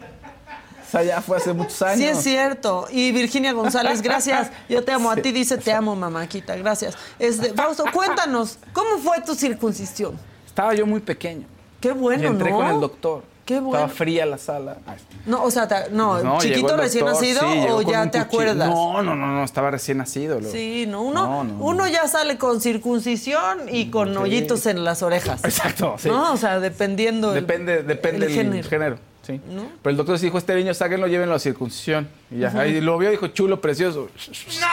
Esa 0.89 1.03
ya 1.03 1.21
fue 1.21 1.37
hace 1.37 1.53
muchos 1.53 1.83
años. 1.83 1.99
Sí, 1.99 2.07
es 2.07 2.23
cierto. 2.23 2.87
Y 2.91 3.13
Virginia 3.13 3.53
González, 3.53 4.01
gracias. 4.01 4.51
Yo 4.71 4.83
te 4.83 4.93
amo. 4.93 5.11
A 5.11 5.17
ti 5.23 5.33
dice 5.33 5.59
te 5.59 5.71
amo, 5.73 5.95
mamáquita. 5.95 6.57
Gracias. 6.57 6.97
Este, 7.19 7.53
Fausto, 7.53 7.85
cuéntanos, 7.93 8.59
¿cómo 8.73 8.97
fue 8.99 9.21
tu 9.21 9.35
circuncisión? 9.35 10.19
Estaba 10.47 10.73
yo 10.75 10.87
muy 10.87 11.01
pequeño. 11.01 11.47
Qué 11.81 11.93
bueno, 11.93 12.23
y 12.23 12.27
entré 12.27 12.51
¿no? 12.51 12.57
con 12.57 12.67
el 12.69 12.81
doctor. 12.81 13.23
Qué 13.49 13.61
bueno. 13.61 13.79
Estaba 13.79 13.89
fría 13.89 14.27
la 14.27 14.37
sala. 14.37 14.77
No, 15.25 15.43
o 15.43 15.51
sea, 15.51 15.67
te- 15.67 15.89
no, 15.91 16.23
no, 16.23 16.39
chiquito 16.39 16.57
llegó 16.67 16.75
el 16.75 16.81
recién 16.81 17.05
doctor, 17.07 17.23
nacido 17.23 17.41
sí, 17.41 17.61
llegó 17.61 17.77
o 17.79 17.83
con 17.83 17.93
ya 17.93 18.03
te 18.03 18.07
cuchillo. 18.19 18.23
acuerdas. 18.25 18.69
No, 18.69 19.03
no, 19.03 19.15
no, 19.17 19.27
no, 19.27 19.43
estaba 19.43 19.71
recién 19.71 19.97
nacido. 19.97 20.39
luego. 20.39 20.55
Sí, 20.55 20.85
no, 20.87 21.01
uno, 21.01 21.23
No, 21.27 21.45
no, 21.45 21.55
no. 21.55 21.65
uno 21.65 21.89
ya 21.89 22.07
sale 22.09 22.37
con 22.37 22.61
circuncisión 22.61 23.61
y 23.71 23.89
con 23.89 24.15
hoyitos 24.19 24.67
en 24.67 24.85
las 24.85 25.03
orejas. 25.03 25.43
Exacto, 25.45 25.95
sí. 25.99 26.11
No, 26.11 26.35
o 26.35 26.37
sea, 26.37 26.61
dependiendo 26.61 27.35
el- 27.35 27.47
Depende, 27.47 27.83
depende 27.85 28.27
el 28.27 28.33
del 28.35 28.45
género. 28.45 28.69
género. 28.69 28.99
Sí. 29.29 29.41
Pero 29.83 29.91
el 29.91 29.97
doctor 29.97 30.19
sí 30.19 30.27
dijo, 30.27 30.39
este 30.39 30.55
niño, 30.57 30.75
sáquenlo, 30.75 31.07
llévenlo 31.07 31.35
a 31.35 31.39
circuncisión. 31.39 32.09
Y 32.31 32.39
ya, 32.41 32.49
ahí 32.59 32.81
lo 32.81 32.99
vio, 32.99 33.11
dijo, 33.11 33.29
chulo, 33.29 33.61
precioso. 33.61 34.09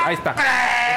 Ahí 0.03 0.16
está. 0.16 0.34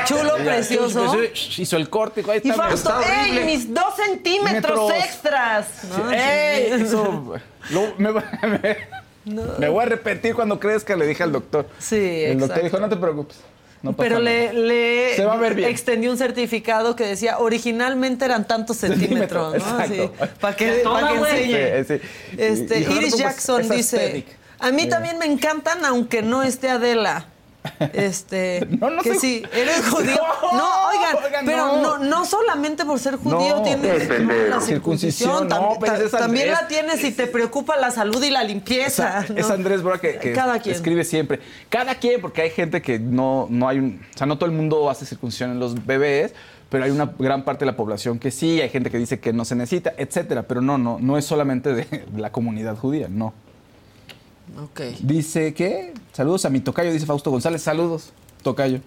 Chulo, 0.06 0.38
Y 0.40 0.44
ya, 0.44 0.52
precioso. 0.54 1.16
Hizo 1.58 1.76
el 1.76 1.90
corte, 1.90 2.20
dijo, 2.20 2.30
ahí 2.30 2.40
Y 2.42 2.48
está. 2.48 2.62
mira, 2.64 2.76
Fausto, 2.76 3.00
está 3.00 3.22
¡ey, 3.24 3.30
horrible". 3.32 3.44
mis 3.44 3.74
dos 3.74 3.96
centímetros 3.96 4.52
Metros. 4.90 4.92
extras! 5.04 5.68
¿no? 5.98 6.10
¡Ey! 6.12 6.66
Sí. 6.78 6.84
Eso, 6.84 7.34
lo- 7.70 7.94
me, 7.98 8.10
va- 8.10 8.24
me- 8.42 8.76
me 9.58 9.68
voy 9.68 9.82
a 9.82 9.86
repetir 9.86 10.34
cuando 10.34 10.58
crezca, 10.58 10.96
le 10.96 11.06
dije 11.06 11.22
al 11.22 11.32
doctor. 11.32 11.68
Sí, 11.78 11.96
El 11.96 12.38
doctor 12.38 12.58
exacto. 12.58 12.64
dijo, 12.64 12.78
no 12.80 12.88
te 12.88 12.96
preocupes. 12.96 13.38
No 13.82 13.92
pasa 13.92 14.08
Pero 14.08 14.18
nada". 14.20 14.52
le, 14.52 14.52
le 14.52 15.16
Se 15.16 15.24
va 15.24 15.34
a 15.34 15.36
ver 15.36 15.54
bien. 15.54 15.68
extendió 15.70 16.10
un 16.10 16.18
certificado 16.18 16.96
que 16.96 17.04
decía 17.04 17.38
originalmente 17.38 18.24
eran 18.24 18.46
tantos 18.46 18.76
centímetros, 18.78 19.54
¿no? 19.54 19.76
Para 19.76 19.86
que, 19.88 20.10
pa' 20.40 20.56
que 20.56 20.82
enseñe. 20.82 21.84
Sí, 21.84 21.98
sí. 22.00 22.08
Este, 22.38 22.78
Iris 22.80 22.88
preocupes, 22.90 23.18
Jackson 23.18 23.68
dice, 23.68 23.96
aesthetic. 24.00 24.26
a 24.58 24.70
mí 24.72 24.82
Sí. 24.82 24.88
también 24.88 25.18
me 25.18 25.26
encantan 25.26 25.84
aunque 25.84 26.22
no 26.22 26.42
esté 26.42 26.68
Adela. 26.70 27.26
Este, 27.92 28.66
no 28.80 29.02
que 29.02 29.10
soy- 29.10 29.18
sí, 29.18 29.42
eres 29.52 29.86
judío. 29.88 30.16
No, 30.52 30.56
No, 30.58 30.88
oigan, 30.88 31.24
oigan, 31.24 31.44
pero 31.46 31.66
no. 31.66 31.98
no. 31.98 31.98
no 31.98 32.24
solamente 32.24 32.84
por 32.84 32.98
ser 32.98 33.16
judío 33.16 33.56
No. 33.56 33.62
tienes 33.62 34.08
la 34.08 34.60
Circuncisión, 34.60 34.62
circuncisión, 34.62 35.48
no, 35.48 35.56
tam- 35.56 35.78
pues 35.78 35.92
ta- 35.92 35.98
es 36.04 36.10
también 36.10 36.50
la 36.50 36.66
tienes 36.68 37.00
si 37.00 37.10
te 37.12 37.26
preocupa 37.26 37.76
la 37.76 37.90
salud 37.90 38.22
y 38.22 38.30
la 38.30 38.42
limpieza. 38.44 39.24
Es 39.34 39.48
¿no? 39.48 39.54
Andrés 39.54 39.82
Bora 39.82 39.98
que, 39.98 40.16
que 40.18 40.32
Cada 40.32 40.58
quien. 40.60 40.74
escribe 40.74 41.04
siempre. 41.04 41.40
Cada 41.68 41.94
quien, 41.96 42.20
porque 42.20 42.42
hay 42.42 42.50
gente 42.50 42.80
que 42.82 42.98
no, 42.98 43.46
no 43.50 43.68
hay 43.68 43.78
un. 43.78 44.00
O 44.14 44.18
sea, 44.18 44.26
no 44.26 44.36
todo 44.38 44.46
el 44.48 44.56
mundo 44.56 44.88
hace 44.88 45.04
circuncisión 45.06 45.50
en 45.50 45.58
los 45.60 45.84
bebés, 45.84 46.34
pero 46.70 46.84
hay 46.84 46.90
una 46.90 47.12
gran 47.18 47.44
parte 47.44 47.64
de 47.64 47.70
la 47.70 47.76
población 47.76 48.18
que 48.18 48.30
sí, 48.30 48.60
hay 48.60 48.68
gente 48.70 48.90
que 48.90 48.98
dice 48.98 49.20
que 49.20 49.32
no 49.32 49.44
se 49.44 49.54
necesita, 49.56 49.92
etcétera. 49.96 50.44
Pero 50.44 50.60
no, 50.62 50.78
no, 50.78 50.98
no 51.00 51.18
es 51.18 51.24
solamente 51.24 51.74
de 51.74 52.04
la 52.16 52.30
comunidad 52.32 52.76
judía, 52.76 53.08
no. 53.10 53.34
Ok. 54.56 54.80
Dice 55.00 55.54
que. 55.54 55.94
Saludos 56.12 56.44
a 56.44 56.50
mi 56.50 56.60
tocayo, 56.60 56.92
dice 56.92 57.06
Fausto 57.06 57.30
González. 57.30 57.62
Saludos, 57.62 58.12
tocayo. 58.42 58.80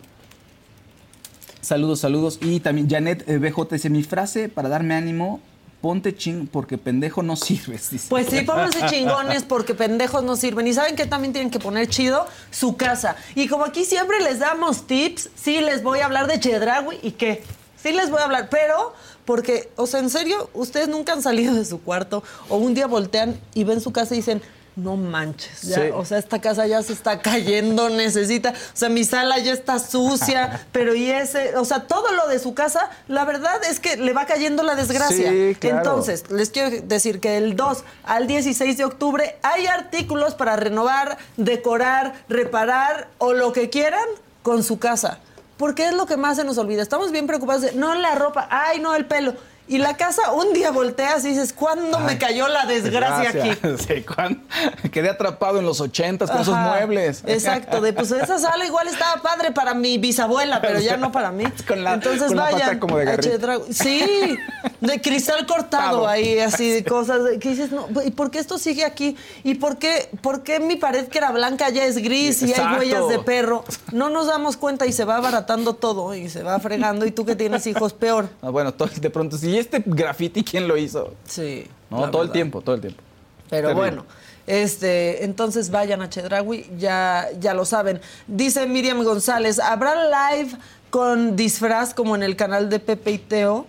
Saludos, 1.61 1.99
saludos. 1.99 2.39
Y 2.41 2.59
también 2.59 2.89
Janet 2.89 3.27
eh, 3.27 3.37
BJ 3.37 3.75
dice: 3.75 3.89
Mi 3.89 4.03
frase 4.03 4.49
para 4.49 4.69
darme 4.69 4.95
ánimo, 4.95 5.39
ponte 5.81 6.15
ching 6.15 6.47
porque 6.47 6.77
pendejo 6.77 7.23
no 7.23 7.35
sirves. 7.35 7.89
Dice. 7.91 8.07
Pues 8.09 8.27
sí, 8.27 8.41
pónganse 8.41 8.85
chingones 8.87 9.43
porque 9.43 9.73
pendejos 9.75 10.23
no 10.23 10.35
sirven. 10.35 10.67
Y 10.67 10.73
saben 10.73 10.95
que 10.95 11.05
también 11.05 11.33
tienen 11.33 11.51
que 11.51 11.59
poner 11.59 11.87
chido 11.87 12.25
su 12.49 12.75
casa. 12.75 13.15
Y 13.35 13.47
como 13.47 13.65
aquí 13.65 13.85
siempre 13.85 14.19
les 14.21 14.39
damos 14.39 14.87
tips, 14.87 15.29
sí 15.35 15.61
les 15.61 15.83
voy 15.83 15.99
a 15.99 16.05
hablar 16.05 16.27
de 16.27 16.39
Chedraui 16.39 16.97
y 17.01 17.11
qué. 17.11 17.43
Sí 17.81 17.91
les 17.91 18.11
voy 18.11 18.19
a 18.19 18.25
hablar, 18.25 18.49
pero 18.49 18.93
porque, 19.25 19.71
o 19.75 19.87
sea, 19.87 19.99
en 19.99 20.09
serio, 20.09 20.49
ustedes 20.53 20.87
nunca 20.87 21.13
han 21.13 21.21
salido 21.21 21.53
de 21.55 21.65
su 21.65 21.81
cuarto 21.81 22.23
o 22.49 22.57
un 22.57 22.73
día 22.73 22.85
voltean 22.85 23.39
y 23.53 23.63
ven 23.63 23.81
su 23.81 23.91
casa 23.91 24.13
y 24.13 24.17
dicen, 24.17 24.41
no 24.75 24.95
manches, 24.95 25.63
ya, 25.63 25.75
Sí. 25.75 25.81
o 25.93 26.05
sea, 26.05 26.17
esta 26.17 26.39
casa 26.39 26.65
ya 26.65 26.81
se 26.81 26.93
está 26.93 27.19
cayendo, 27.19 27.89
necesita, 27.89 28.51
o 28.51 28.75
sea, 28.77 28.87
mi 28.89 29.03
sala 29.03 29.37
ya 29.39 29.51
está 29.51 29.79
sucia, 29.79 30.65
pero 30.71 30.95
y 30.95 31.09
ese, 31.09 31.57
o 31.57 31.65
sea, 31.65 31.87
todo 31.87 32.11
lo 32.13 32.27
de 32.27 32.39
su 32.39 32.53
casa, 32.53 32.89
la 33.07 33.25
verdad 33.25 33.61
es 33.69 33.79
que 33.81 33.97
le 33.97 34.13
va 34.13 34.25
cayendo 34.25 34.63
la 34.63 34.75
desgracia. 34.75 35.29
Sí, 35.29 35.55
claro. 35.59 35.77
Entonces, 35.77 36.23
les 36.31 36.49
quiero 36.51 36.69
decir 36.83 37.19
que 37.19 37.31
del 37.31 37.55
2 37.55 37.83
al 38.05 38.27
16 38.27 38.77
de 38.77 38.85
octubre 38.85 39.37
hay 39.43 39.67
artículos 39.67 40.35
para 40.35 40.55
renovar, 40.55 41.17
decorar, 41.35 42.13
reparar 42.29 43.09
o 43.17 43.33
lo 43.33 43.51
que 43.53 43.69
quieran 43.69 44.05
con 44.41 44.63
su 44.63 44.79
casa. 44.79 45.19
Porque 45.57 45.85
es 45.85 45.93
lo 45.93 46.07
que 46.07 46.17
más 46.17 46.37
se 46.37 46.43
nos 46.43 46.57
olvida. 46.57 46.81
Estamos 46.81 47.11
bien 47.11 47.27
preocupados 47.27 47.61
de, 47.61 47.73
no 47.73 47.93
la 47.93 48.15
ropa, 48.15 48.47
ay, 48.49 48.79
no 48.79 48.95
el 48.95 49.05
pelo. 49.05 49.35
Y 49.71 49.77
la 49.77 49.95
casa, 49.95 50.33
un 50.33 50.51
día 50.51 50.69
volteas 50.71 51.23
y 51.23 51.29
dices, 51.29 51.53
¿cuándo 51.53 51.97
me 52.01 52.11
Ay, 52.11 52.17
cayó 52.17 52.49
la 52.49 52.65
desgracia 52.65 53.29
aquí? 53.29 53.57
Sí, 53.87 54.03
cuando 54.03 54.41
quedé 54.91 55.09
atrapado 55.09 55.59
en 55.59 55.65
los 55.65 55.79
ochentas 55.79 56.29
con 56.29 56.41
esos 56.41 56.53
Ajá, 56.53 56.71
muebles. 56.71 57.23
Exacto, 57.25 57.79
de 57.79 57.93
pues 57.93 58.11
esa 58.11 58.37
sala 58.37 58.65
igual 58.65 58.89
estaba 58.89 59.21
padre 59.21 59.51
para 59.51 59.73
mi 59.73 59.97
bisabuela, 59.97 60.59
pero 60.59 60.81
ya 60.81 60.97
no 60.97 61.13
para 61.13 61.31
mí. 61.31 61.45
Con 61.67 61.85
la- 61.85 61.93
Entonces 61.93 62.27
con 62.27 62.35
la 62.35 62.49
pata 62.49 62.79
como 62.81 62.97
de. 62.97 63.63
Sí, 63.71 64.37
de 64.81 64.99
cristal 64.99 65.45
cortado 65.45 66.01
Tado. 66.01 66.07
ahí, 66.07 66.39
así 66.41 66.69
de 66.69 66.83
cosas 66.83 67.21
que 67.39 67.49
dices, 67.49 67.71
no, 67.71 67.87
¿y 68.03 68.11
por 68.11 68.29
qué 68.29 68.39
esto 68.39 68.57
sigue 68.57 68.83
aquí? 68.83 69.15
¿Y 69.45 69.55
por 69.55 69.77
qué, 69.77 70.09
por 70.21 70.43
qué 70.43 70.59
mi 70.59 70.75
pared 70.75 71.07
que 71.07 71.17
era 71.17 71.31
blanca 71.31 71.69
ya 71.69 71.85
es 71.85 71.97
gris 71.97 72.41
y 72.41 72.53
hay 72.53 72.77
huellas 72.77 73.07
de 73.07 73.19
perro? 73.19 73.63
No 73.93 74.09
nos 74.09 74.27
damos 74.27 74.57
cuenta 74.57 74.85
y 74.85 74.91
se 74.91 75.05
va 75.05 75.15
abaratando 75.15 75.75
todo 75.75 76.13
y 76.13 76.29
se 76.29 76.43
va 76.43 76.59
fregando 76.59 77.05
y 77.05 77.11
tú 77.11 77.25
que 77.25 77.37
tienes 77.37 77.65
hijos 77.67 77.93
peor. 77.93 78.27
Ah, 78.41 78.49
bueno, 78.49 78.73
de 78.73 79.09
pronto 79.09 79.37
sí. 79.37 79.60
Este 79.61 79.83
graffiti 79.85 80.43
quién 80.51 80.67
lo 80.67 80.77
hizo? 80.77 81.13
Sí. 81.25 81.67
No, 81.89 82.09
todo 82.09 82.23
el 82.23 82.31
tiempo, 82.31 82.61
todo 82.61 82.75
el 82.75 82.81
tiempo. 82.81 83.01
Pero 83.49 83.69
Terrible. 83.69 83.89
bueno, 83.89 84.05
este, 84.47 85.25
entonces 85.25 85.71
vayan 85.71 86.01
a 86.01 86.09
Chedraui, 86.09 86.69
ya, 86.77 87.27
ya 87.39 87.53
lo 87.53 87.65
saben. 87.65 87.99
Dice 88.27 88.65
Miriam 88.65 89.03
González, 89.03 89.59
¿habrá 89.59 89.93
live 90.33 90.51
con 90.89 91.35
disfraz 91.35 91.93
como 91.93 92.15
en 92.15 92.23
el 92.23 92.35
canal 92.35 92.69
de 92.69 92.79
Pepe 92.79 93.11
y 93.11 93.17
Teo? 93.17 93.67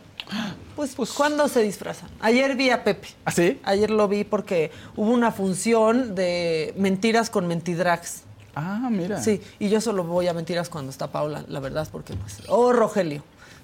Pues, 0.77 0.95
¿cuándo 1.13 1.49
se 1.49 1.63
disfrazan? 1.63 2.09
Ayer 2.21 2.57
vi 2.57 2.71
a 2.71 2.83
Pepe. 2.83 3.09
¿Ah, 3.25 3.31
sí? 3.31 3.61
Ayer 3.63 3.91
lo 3.91 4.09
vi 4.09 4.25
porque 4.25 4.71
hubo 4.97 5.11
una 5.11 5.31
función 5.31 6.15
de 6.15 6.73
mentiras 6.77 7.29
con 7.29 7.47
mentidrags. 7.47 8.23
Ah, 8.55 8.89
mira. 8.91 9.21
Sí, 9.23 9.41
y 9.59 9.69
yo 9.69 9.81
solo 9.81 10.05
voy 10.05 10.29
a 10.29 10.35
mentiras 10.35 10.69
cuando 10.69 10.91
está 10.91 11.09
Paula, 11.13 11.45
la 11.49 11.61
verdad, 11.61 11.89
porque 11.91 12.15
pues. 12.15 12.43
O 12.49 12.73
Rogelio. 12.73 13.23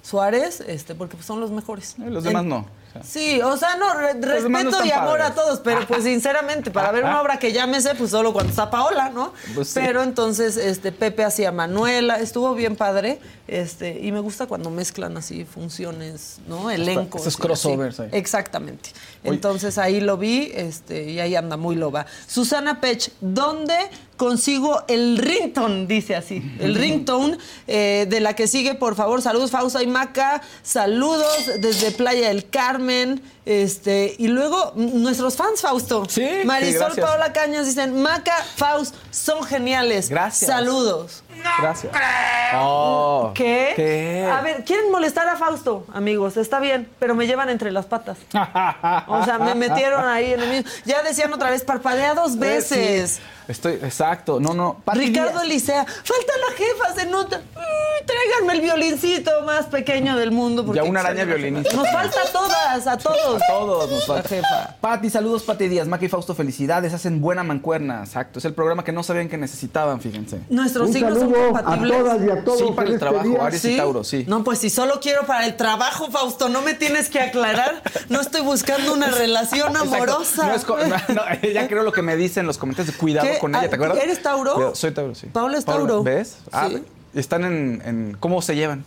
Suárez, 0.08 0.60
este, 0.66 0.94
porque 0.94 1.16
pues, 1.16 1.26
son 1.26 1.40
los 1.40 1.50
mejores. 1.50 1.96
Eh, 1.98 2.08
Los 2.10 2.24
demás 2.24 2.42
En- 2.42 2.48
no. 2.48 2.78
Sí, 3.04 3.40
o 3.42 3.56
sea, 3.56 3.76
no, 3.76 3.94
re- 3.94 4.14
demás 4.42 4.64
no 4.64 4.70
respeto 4.70 4.84
y 4.86 4.90
amor 4.90 5.18
padres. 5.18 5.26
a 5.26 5.34
todos, 5.34 5.60
pero 5.60 5.86
pues 5.86 6.02
sinceramente, 6.02 6.70
para 6.72 6.90
ver 6.90 7.04
una 7.04 7.20
obra 7.20 7.38
que 7.38 7.52
sé, 7.80 7.94
pues 7.94 8.10
solo 8.10 8.32
cuando 8.32 8.50
está 8.50 8.70
Paola, 8.70 9.10
¿no? 9.10 9.34
Pues 9.54 9.68
sí. 9.68 9.74
Pero 9.80 10.02
entonces, 10.02 10.56
este, 10.56 10.90
Pepe 10.90 11.22
hacía 11.22 11.52
Manuela, 11.52 12.18
estuvo 12.18 12.54
bien 12.54 12.74
padre, 12.74 13.20
este, 13.46 14.00
y 14.00 14.10
me 14.10 14.18
gusta 14.20 14.46
cuando 14.46 14.70
mezclan 14.70 15.16
así 15.16 15.44
funciones, 15.44 16.38
¿no? 16.48 16.70
Elencos. 16.70 17.20
esos 17.20 17.36
crossovers 17.36 18.00
ahí. 18.00 18.08
Exactamente. 18.12 18.90
Oye. 19.22 19.34
Entonces 19.34 19.78
ahí 19.78 20.00
lo 20.00 20.16
vi, 20.16 20.50
este, 20.54 21.04
y 21.10 21.20
ahí 21.20 21.36
anda 21.36 21.56
muy 21.56 21.76
loba. 21.76 22.06
Susana 22.26 22.80
Pech, 22.80 23.12
¿dónde 23.20 23.76
consigo 24.18 24.82
el 24.88 25.16
ringtone? 25.16 25.86
Dice 25.86 26.14
así, 26.14 26.42
el 26.60 26.74
ringtone 26.74 27.38
eh, 27.66 28.06
de 28.10 28.20
la 28.20 28.34
que 28.34 28.46
sigue, 28.46 28.74
por 28.74 28.94
favor. 28.94 29.22
Saludos, 29.22 29.50
Fausto 29.50 29.80
y 29.80 29.86
Maca. 29.86 30.42
Saludos 30.62 31.50
desde 31.60 31.92
Playa 31.92 32.28
del 32.28 32.50
Carmen. 32.50 33.22
Este, 33.48 34.14
y 34.18 34.28
luego 34.28 34.72
nuestros 34.74 35.34
fans, 35.34 35.62
Fausto. 35.62 36.04
Sí. 36.06 36.28
Marisol 36.44 36.80
gracias. 36.80 37.06
Paola 37.06 37.32
Cañas 37.32 37.64
dicen, 37.64 38.02
Maca, 38.02 38.36
Faust, 38.56 38.94
son 39.10 39.42
geniales. 39.42 40.10
Gracias. 40.10 40.50
Saludos. 40.50 41.22
Gracias. 41.58 41.90
Oh. 42.56 43.32
¿Qué? 43.34 43.72
¿Qué? 43.74 44.28
A 44.30 44.42
ver, 44.42 44.64
quieren 44.64 44.90
molestar 44.90 45.26
a 45.30 45.36
Fausto, 45.36 45.86
amigos, 45.94 46.36
está 46.36 46.60
bien, 46.60 46.90
pero 46.98 47.14
me 47.14 47.26
llevan 47.26 47.48
entre 47.48 47.72
las 47.72 47.86
patas. 47.86 48.18
O 49.08 49.24
sea, 49.24 49.38
me 49.38 49.54
metieron 49.54 50.06
ahí 50.06 50.32
en 50.32 50.40
el 50.40 50.48
mismo. 50.50 50.70
Ya 50.84 51.02
decían 51.02 51.32
otra 51.32 51.50
vez, 51.50 51.64
parpadea 51.64 52.14
dos 52.14 52.38
veces. 52.38 53.12
Sí, 53.12 53.22
Estoy, 53.48 53.74
exacto. 53.74 54.38
No, 54.40 54.52
no. 54.52 54.82
Pati 54.84 54.98
Ricardo 54.98 55.40
Díaz. 55.40 55.44
Elisea, 55.44 55.84
falta 55.86 56.32
la 56.48 56.56
jefa, 56.56 56.94
se 56.94 57.06
nota. 57.06 57.38
Mm, 57.38 58.06
tráiganme 58.06 58.52
el 58.52 58.60
violincito 58.60 59.30
más 59.42 59.66
pequeño 59.66 60.18
del 60.18 60.32
mundo. 60.32 60.66
porque 60.66 60.80
Ya 60.80 60.84
una 60.84 61.00
araña 61.00 61.24
violinista. 61.24 61.74
Nos 61.74 61.90
falta 61.90 62.20
a 62.20 62.30
todas, 62.30 62.86
a 62.86 62.98
todos. 62.98 63.37
A 63.42 63.46
todos 63.52 63.90
nos 63.90 64.06
falta. 64.06 64.22
La 64.22 64.28
jefa. 64.28 64.76
Pati, 64.80 65.10
saludos, 65.10 65.42
Pati 65.42 65.68
Díaz. 65.68 65.86
Maca 65.88 66.04
y 66.04 66.08
Fausto, 66.08 66.34
felicidades. 66.34 66.92
Hacen 66.92 67.20
buena 67.20 67.42
mancuerna. 67.44 68.00
Exacto. 68.04 68.38
Es 68.38 68.44
el 68.44 68.54
programa 68.54 68.84
que 68.84 68.92
no 68.92 69.02
sabían 69.02 69.28
que 69.28 69.36
necesitaban, 69.38 70.00
fíjense. 70.00 70.40
Nuestros 70.48 70.88
Un 70.88 70.92
signos 70.92 71.18
son 71.18 71.30
saludo 71.32 71.44
a 71.56 71.62
compatibles. 71.62 71.98
todas 71.98 72.22
y 72.22 72.30
a 72.30 72.44
todos 72.44 72.58
Sí, 72.58 72.64
para 72.74 72.88
el 72.88 72.94
este 72.94 73.06
trabajo. 73.06 73.42
Aries 73.42 73.64
y 73.64 73.76
Tauro, 73.76 74.04
sí. 74.04 74.24
No, 74.28 74.44
pues 74.44 74.58
si 74.58 74.70
solo 74.70 75.00
quiero 75.00 75.26
para 75.26 75.46
el 75.46 75.56
trabajo, 75.56 76.10
Fausto, 76.10 76.48
no 76.48 76.62
me 76.62 76.74
tienes 76.74 77.08
que 77.08 77.20
aclarar. 77.20 77.82
No 78.08 78.20
estoy 78.20 78.40
buscando 78.42 78.92
una 78.92 79.08
relación 79.10 79.76
amorosa. 79.76 80.46
No 80.46 80.54
es 80.54 80.66
no, 80.66 81.14
no, 81.14 81.22
ya 81.52 81.68
creo 81.68 81.82
lo 81.82 81.92
que 81.92 82.02
me 82.02 82.16
dicen 82.16 82.46
los 82.46 82.58
comentarios 82.58 82.96
cuidado 82.96 83.28
¿Qué? 83.28 83.38
con 83.38 83.54
ella, 83.54 83.68
¿te 83.68 83.74
acuerdas? 83.76 83.98
¿eres 84.02 84.22
Tauro? 84.22 84.54
Cuidado, 84.54 84.74
Soy 84.74 84.90
Tauro, 84.92 85.14
sí. 85.14 85.26
Paula 85.28 85.58
es 85.58 85.64
Tauro. 85.64 86.02
¿Ves? 86.02 86.38
Ah, 86.52 86.68
Sí. 86.70 86.82
están 87.14 87.44
en, 87.44 87.82
en- 87.84 88.16
¿Cómo 88.20 88.42
se 88.42 88.54
llevan? 88.56 88.84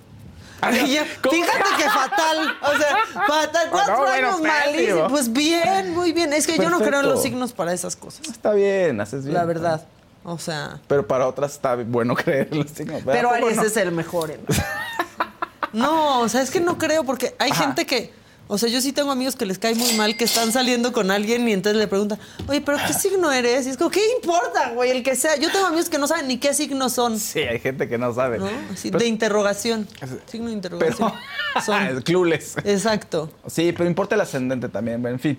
Ay, 0.61 0.93
ya, 0.93 1.05
Fíjate 1.05 1.63
que 1.77 1.89
fatal. 1.89 2.57
O 2.61 2.77
sea, 2.77 2.97
fatal. 3.27 3.67
Cuatro 3.71 3.95
No, 3.97 4.01
bueno, 4.03 4.37
malísimo. 4.39 5.07
Pues 5.09 5.31
bien, 5.33 5.93
muy 5.93 6.11
bien. 6.11 6.33
Es 6.33 6.45
que 6.47 6.57
yo 6.57 6.69
no 6.69 6.79
creo 6.79 6.99
en 7.01 7.09
los 7.09 7.21
signos 7.21 7.51
para 7.53 7.73
esas 7.73 7.95
cosas. 7.95 8.27
Está 8.29 8.53
bien, 8.53 9.01
haces 9.01 9.23
bien. 9.23 9.33
La 9.35 9.45
verdad. 9.45 9.85
O 10.23 10.37
sea. 10.37 10.79
Pero 10.87 11.07
para 11.07 11.27
otras 11.27 11.53
está 11.53 11.75
bueno 11.75 12.15
creer 12.15 12.49
en 12.51 12.59
los 12.59 12.69
signos. 12.71 13.03
¿verdad? 13.03 13.13
Pero 13.13 13.29
¿Cómo 13.29 13.45
Aries 13.45 13.57
no? 13.57 13.63
es 13.63 13.77
el 13.77 13.91
mejor. 13.91 14.31
en- 14.31 14.41
No, 15.73 16.19
o 16.19 16.29
sea, 16.29 16.41
es 16.41 16.51
que 16.51 16.59
no 16.59 16.77
creo 16.77 17.03
porque 17.05 17.33
hay 17.39 17.51
Ajá. 17.51 17.63
gente 17.63 17.85
que. 17.85 18.13
O 18.53 18.57
sea, 18.57 18.67
yo 18.67 18.81
sí 18.81 18.91
tengo 18.91 19.11
amigos 19.11 19.37
que 19.37 19.45
les 19.45 19.57
cae 19.57 19.75
muy 19.75 19.93
mal 19.93 20.17
que 20.17 20.25
están 20.25 20.51
saliendo 20.51 20.91
con 20.91 21.09
alguien 21.09 21.47
y 21.47 21.53
entonces 21.53 21.79
le 21.79 21.87
preguntan, 21.87 22.19
oye, 22.49 22.59
¿pero 22.59 22.77
qué 22.85 22.91
signo 22.91 23.31
eres? 23.31 23.65
Y 23.65 23.69
es 23.69 23.77
como, 23.77 23.89
¿qué 23.89 24.01
importa, 24.17 24.71
güey? 24.73 24.91
El 24.91 25.03
que 25.03 25.15
sea. 25.15 25.37
Yo 25.37 25.49
tengo 25.49 25.67
amigos 25.67 25.87
que 25.87 25.97
no 25.97 26.05
saben 26.05 26.27
ni 26.27 26.37
qué 26.37 26.53
signos 26.53 26.91
son. 26.91 27.17
Sí, 27.17 27.39
hay 27.39 27.59
gente 27.59 27.87
que 27.87 27.97
no 27.97 28.13
sabe. 28.13 28.39
¿No? 28.39 28.49
Así, 28.73 28.89
Pero- 28.91 28.99
de 28.99 29.07
interrogación. 29.07 29.87
Signo 30.25 30.47
de 30.47 30.51
interrogación. 30.53 31.13
Son 31.65 32.01
clueless. 32.03 32.57
Exacto. 32.65 33.31
Sí, 33.47 33.71
pero 33.71 33.89
importa 33.89 34.15
el 34.15 34.21
ascendente 34.21 34.67
también. 34.67 35.05
En 35.05 35.17
fin, 35.19 35.37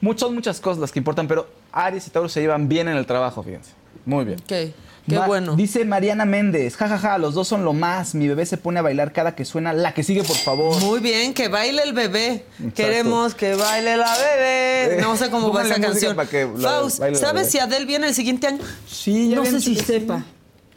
muchas, 0.00 0.30
muchas 0.30 0.60
cosas 0.60 0.78
las 0.80 0.92
que 0.92 1.00
importan, 1.00 1.26
pero 1.26 1.48
Aries 1.72 2.06
y 2.06 2.10
Tauro 2.10 2.28
se 2.28 2.40
llevan 2.42 2.68
bien 2.68 2.86
en 2.86 2.96
el 2.96 3.06
trabajo, 3.06 3.42
fíjense. 3.42 3.72
Muy 4.04 4.24
bien. 4.24 4.38
Ok, 4.40 4.72
qué 5.08 5.16
Ma- 5.16 5.26
bueno. 5.26 5.56
Dice 5.56 5.84
Mariana 5.84 6.24
Méndez, 6.24 6.76
jajaja, 6.76 7.18
los 7.18 7.34
dos 7.34 7.48
son 7.48 7.64
lo 7.64 7.72
más. 7.72 8.14
Mi 8.14 8.28
bebé 8.28 8.46
se 8.46 8.56
pone 8.56 8.78
a 8.78 8.82
bailar 8.82 9.12
cada 9.12 9.34
que 9.34 9.44
suena 9.44 9.72
la 9.72 9.94
que 9.94 10.02
sigue, 10.02 10.22
por 10.24 10.36
favor. 10.36 10.80
Muy 10.80 11.00
bien, 11.00 11.34
que 11.34 11.48
baile 11.48 11.82
el 11.82 11.92
bebé. 11.92 12.44
Exacto. 12.58 12.74
Queremos 12.74 13.34
que 13.34 13.54
baile 13.54 13.96
la 13.96 14.14
bebé. 14.16 14.98
Eh, 14.98 14.98
No 15.00 15.16
sé 15.16 15.30
cómo 15.30 15.52
va 15.52 15.62
esa 15.64 15.80
canción. 15.80 16.14
para 16.16 16.28
que 16.28 16.48
la- 16.56 16.68
Faust, 16.68 17.02
¿sabes 17.14 17.50
si 17.50 17.58
Adele 17.58 17.84
viene 17.86 18.06
el 18.08 18.14
siguiente 18.14 18.46
año? 18.46 18.58
Sí, 18.88 19.30
ya 19.30 19.36
No 19.36 19.44
sé 19.44 19.60
si 19.60 19.76
sepa, 19.76 20.24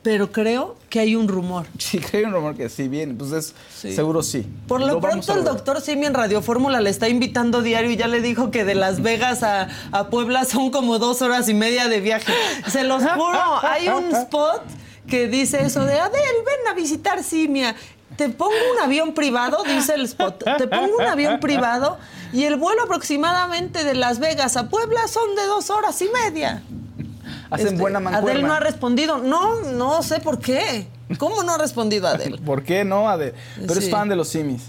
pero 0.06 0.32
creo 0.32 0.76
que 0.88 1.00
hay 1.00 1.16
un 1.16 1.28
rumor. 1.28 1.66
Sí, 1.80 1.98
que 1.98 2.18
hay 2.18 2.24
un 2.26 2.32
rumor 2.32 2.56
que 2.56 2.70
sí 2.70 2.88
viene, 2.88 3.16
pues 3.16 3.32
es 3.32 3.56
seguro 3.96 4.22
sí. 4.22 4.46
Por 4.68 4.80
lo, 4.82 5.02
pronto 5.02 5.34
el 5.34 5.44
doctor 5.44 5.82
Simi 5.82 6.06
en 6.06 6.14
Radio 6.14 6.44
Fórmula 6.44 6.80
le 6.80 6.92
está 6.92 7.10
invitando 7.10 7.64
diario 7.64 7.90
y 7.90 7.98
ya 7.98 8.08
le 8.08 8.22
dijo 8.22 8.52
que 8.52 8.64
de 8.66 8.76
Las 8.76 9.02
Vegas 9.02 9.42
a, 9.42 9.68
a 9.92 10.10
Puebla 10.10 10.46
son 10.46 10.70
como 10.70 11.00
dos 11.00 11.24
horas 11.24 11.50
y 11.50 11.56
media 11.56 11.88
de 11.88 12.02
viaje. 12.02 12.32
Se 12.68 12.84
los 12.84 13.04
juro, 13.04 13.40
hay 13.64 13.90
un 13.90 14.14
spot 14.14 14.62
que 15.08 15.28
dice 15.28 15.64
eso 15.64 15.84
de 15.86 16.00
Adel, 16.00 16.36
ven 16.46 16.68
a 16.72 16.76
visitar 16.76 17.24
Simia. 17.24 17.76
Te 18.16 18.30
pongo 18.30 18.54
un 18.76 18.84
avión 18.84 19.16
privado, 19.16 19.64
dice 19.64 19.96
el 19.96 20.02
spot. 20.02 20.44
Te 20.60 20.68
pongo 20.68 20.98
un 20.98 21.06
avión 21.06 21.40
privado 21.40 21.98
y 22.32 22.44
el 22.44 22.58
vuelo 22.58 22.84
aproximadamente 22.84 23.84
de 23.84 23.96
Las 23.96 24.20
Vegas 24.20 24.56
a 24.56 24.70
Puebla 24.70 25.08
son 25.08 25.36
de 25.36 25.46
dos 25.48 25.72
horas 25.72 26.00
y 26.04 26.10
media. 26.10 26.62
Hacen 27.56 27.68
Este, 27.68 27.80
buena 27.80 28.00
mancuerna. 28.00 28.32
Adel 28.32 28.48
no 28.48 28.54
ha 28.54 28.60
respondido. 28.60 29.18
No, 29.18 29.62
no 29.64 30.04
sé 30.04 30.20
por 30.20 30.40
qué. 30.40 30.88
¿Cómo 31.18 31.44
no 31.44 31.54
ha 31.54 31.58
respondido 31.58 32.08
Adel? 32.08 32.40
¿Por 32.46 32.64
qué 32.64 32.84
no, 32.86 33.10
Ade? 33.10 33.34
Pero 33.60 33.74
Sí. 33.76 33.86
es 33.86 33.90
fan 33.92 34.08
de 34.10 34.16
los 34.16 34.28
simis. 34.30 34.64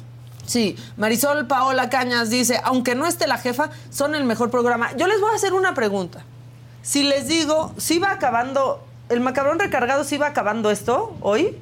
Sí, 0.47 0.77
Marisol 0.97 1.47
Paola 1.47 1.89
Cañas 1.91 2.31
dice, 2.31 2.61
aunque 2.63 2.95
no 2.95 3.07
esté 3.07 3.27
la 3.27 3.37
jefa, 3.39 3.71
son 3.91 4.15
el 4.15 4.25
mejor 4.25 4.51
programa. 4.51 4.95
Yo 4.97 5.07
les 5.09 5.21
voy 5.21 5.31
a 5.33 5.35
hacer 5.35 5.53
una 5.53 5.75
pregunta. 5.75 6.25
Si 6.83 7.03
les 7.03 7.27
digo, 7.27 7.73
¿sí 7.79 7.99
va 7.99 8.13
acabando, 8.13 8.81
el 9.09 9.21
macabrón 9.21 9.59
recargado 9.59 10.05
sí 10.05 10.19
va 10.19 10.29
acabando 10.29 10.71
esto 10.71 11.17
hoy? 11.21 11.57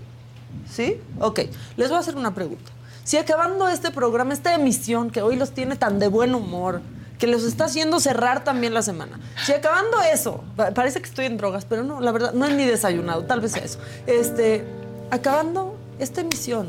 ¿Sí? 0.70 1.00
Ok, 1.18 1.40
les 1.78 1.88
voy 1.88 1.96
a 1.96 2.00
hacer 2.00 2.16
una 2.16 2.34
pregunta. 2.34 2.70
Si 3.04 3.16
acabando 3.16 3.68
este 3.68 3.90
programa, 3.90 4.34
esta 4.34 4.54
emisión 4.54 5.10
que 5.10 5.22
hoy 5.22 5.36
los 5.36 5.52
tiene 5.52 5.76
tan 5.76 5.98
de 5.98 6.08
buen 6.08 6.34
humor, 6.34 6.82
que 7.18 7.26
los 7.26 7.44
está 7.44 7.66
haciendo 7.66 8.00
cerrar 8.00 8.44
también 8.44 8.74
la 8.74 8.82
semana, 8.82 9.20
si 9.44 9.52
acabando 9.52 10.00
eso, 10.12 10.42
pa- 10.56 10.72
parece 10.72 11.00
que 11.00 11.08
estoy 11.08 11.26
en 11.26 11.36
drogas, 11.36 11.64
pero 11.64 11.82
no, 11.84 12.00
la 12.00 12.10
verdad, 12.12 12.32
no 12.32 12.46
he 12.46 12.52
ni 12.54 12.64
desayunado, 12.64 13.24
tal 13.24 13.40
vez 13.40 13.52
sea 13.52 13.64
eso. 13.64 13.78
Este, 14.06 14.64
acabando 15.10 15.76
esta 15.98 16.20
emisión, 16.22 16.68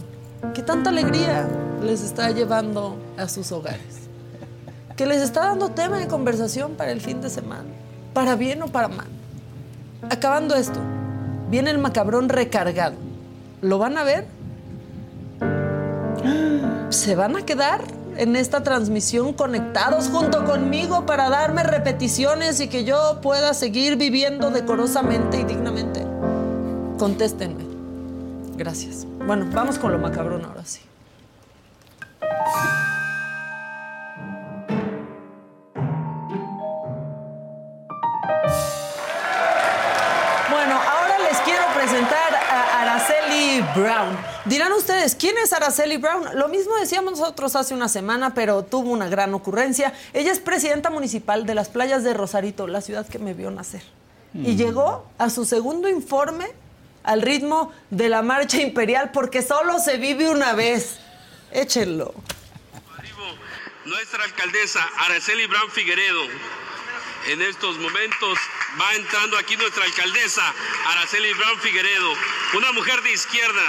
que 0.53 0.61
tanta 0.61 0.91
alegría 0.91 1.47
les 1.83 2.01
está 2.03 2.29
llevando 2.29 2.95
a 3.17 3.27
sus 3.27 3.51
hogares, 3.51 3.81
que 4.95 5.05
les 5.07 5.21
está 5.21 5.41
dando 5.47 5.69
tema 5.69 5.97
de 5.97 6.07
conversación 6.07 6.73
para 6.75 6.91
el 6.91 7.01
fin 7.01 7.21
de 7.21 7.29
semana, 7.29 7.65
para 8.13 8.35
bien 8.35 8.61
o 8.61 8.67
para 8.67 8.87
mal. 8.87 9.07
Acabando 10.09 10.55
esto, 10.55 10.79
viene 11.49 11.71
el 11.71 11.79
macabrón 11.79 12.29
recargado. 12.29 12.95
¿Lo 13.61 13.79
van 13.79 13.97
a 13.97 14.03
ver? 14.03 14.27
¿Se 16.89 17.15
van 17.15 17.35
a 17.35 17.45
quedar 17.45 17.81
en 18.17 18.35
esta 18.35 18.63
transmisión 18.63 19.33
conectados 19.33 20.09
junto 20.09 20.45
conmigo 20.45 21.05
para 21.05 21.29
darme 21.29 21.63
repeticiones 21.63 22.59
y 22.59 22.67
que 22.67 22.83
yo 22.83 23.19
pueda 23.21 23.53
seguir 23.53 23.95
viviendo 23.95 24.51
decorosamente 24.51 25.39
y 25.39 25.43
dignamente? 25.43 26.05
Contéstenme. 26.97 27.63
Gracias. 28.57 29.05
Bueno, 29.25 29.47
vamos 29.51 29.77
con 29.77 29.91
lo 29.91 29.97
macabrón 29.97 30.45
ahora 30.45 30.63
sí. 30.65 30.81
Bueno, 40.49 40.75
ahora 40.75 41.19
les 41.29 41.37
quiero 41.39 41.63
presentar 41.75 42.33
a 42.33 42.81
Araceli 42.81 43.61
Brown. 43.75 44.34
Dirán 44.45 44.71
ustedes, 44.73 45.15
¿quién 45.15 45.35
es 45.39 45.53
Araceli 45.53 45.97
Brown? 45.97 46.37
Lo 46.37 46.47
mismo 46.47 46.75
decíamos 46.77 47.17
nosotros 47.19 47.55
hace 47.55 47.73
una 47.73 47.89
semana, 47.89 48.35
pero 48.35 48.63
tuvo 48.63 48.91
una 48.91 49.09
gran 49.09 49.33
ocurrencia. 49.33 49.91
Ella 50.13 50.31
es 50.31 50.39
presidenta 50.39 50.91
municipal 50.91 51.47
de 51.47 51.55
las 51.55 51.69
playas 51.69 52.03
de 52.03 52.13
Rosarito, 52.13 52.67
la 52.67 52.81
ciudad 52.81 53.07
que 53.07 53.17
me 53.17 53.33
vio 53.33 53.49
nacer. 53.49 53.81
Y 54.35 54.53
Mm. 54.53 54.57
llegó 54.57 55.09
a 55.17 55.29
su 55.31 55.45
segundo 55.45 55.89
informe 55.89 56.45
al 57.03 57.23
ritmo 57.23 57.71
de 57.89 58.07
la 58.09 58.21
marcha 58.21 58.61
imperial 58.61 59.09
porque 59.11 59.41
solo 59.41 59.79
se 59.79 59.97
vive 59.97 60.29
una 60.29 60.53
vez. 60.53 60.99
Échenlo. 61.51 62.13
Nuestra 63.85 64.23
alcaldesa 64.23 64.87
Araceli 65.05 65.47
Brown 65.47 65.69
Figueredo. 65.71 66.21
En 67.29 67.41
estos 67.41 67.77
momentos 67.79 68.37
va 68.79 68.93
entrando 68.95 69.37
aquí 69.37 69.55
nuestra 69.57 69.83
alcaldesa 69.85 70.43
Araceli 70.89 71.33
Brown 71.33 71.59
Figueredo, 71.59 72.13
una 72.57 72.71
mujer 72.73 73.01
de 73.01 73.11
izquierda 73.13 73.61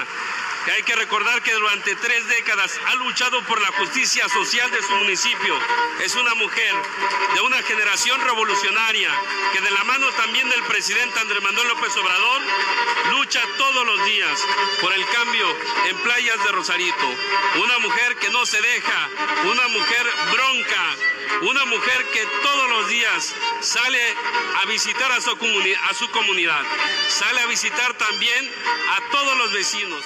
que 0.66 0.72
hay 0.72 0.82
que 0.82 0.96
recordar 0.96 1.42
que 1.42 1.52
durante 1.52 1.94
tres 1.94 2.26
décadas 2.26 2.78
ha 2.86 2.96
luchado 2.96 3.40
por 3.44 3.60
la 3.60 3.68
justicia 3.78 4.28
social 4.28 4.68
de 4.72 4.82
su 4.82 4.90
municipio. 4.96 5.56
Es 6.02 6.16
una 6.16 6.34
mujer 6.34 6.74
de 7.34 7.40
una 7.42 7.62
generación 7.62 8.20
revolucionaria 8.20 9.10
que 9.52 9.60
de 9.60 9.70
la 9.70 9.84
mano 9.84 10.08
también 10.14 10.50
del 10.50 10.62
presidente 10.64 11.20
Andrés 11.20 11.40
Manuel 11.40 11.68
López 11.68 11.96
Obrador 11.96 12.42
lucha 13.12 13.40
todos 13.56 13.86
los 13.86 14.04
días 14.06 14.44
por 14.80 14.92
el 14.92 15.06
cambio 15.10 15.46
en 15.88 15.96
playas 15.98 16.42
de 16.42 16.50
Rosarito. 16.50 17.14
Una 17.62 17.78
mujer 17.78 18.16
que 18.16 18.30
no 18.30 18.44
se 18.44 18.60
deja, 18.60 19.08
una 19.44 19.68
mujer 19.68 20.06
bronca, 20.32 20.96
una 21.42 21.64
mujer 21.66 22.06
que 22.12 22.26
todos 22.42 22.68
los 22.70 22.88
días 22.88 23.34
sale 23.60 24.02
a 24.62 24.66
visitar 24.66 25.12
a 25.12 25.20
su, 25.20 25.30
comuni- 25.36 25.78
a 25.88 25.94
su 25.94 26.10
comunidad, 26.10 26.62
sale 27.08 27.40
a 27.42 27.46
visitar 27.46 27.94
también 27.94 28.50
a 28.96 29.12
todos 29.12 29.38
los 29.38 29.52
vecinos. 29.52 30.04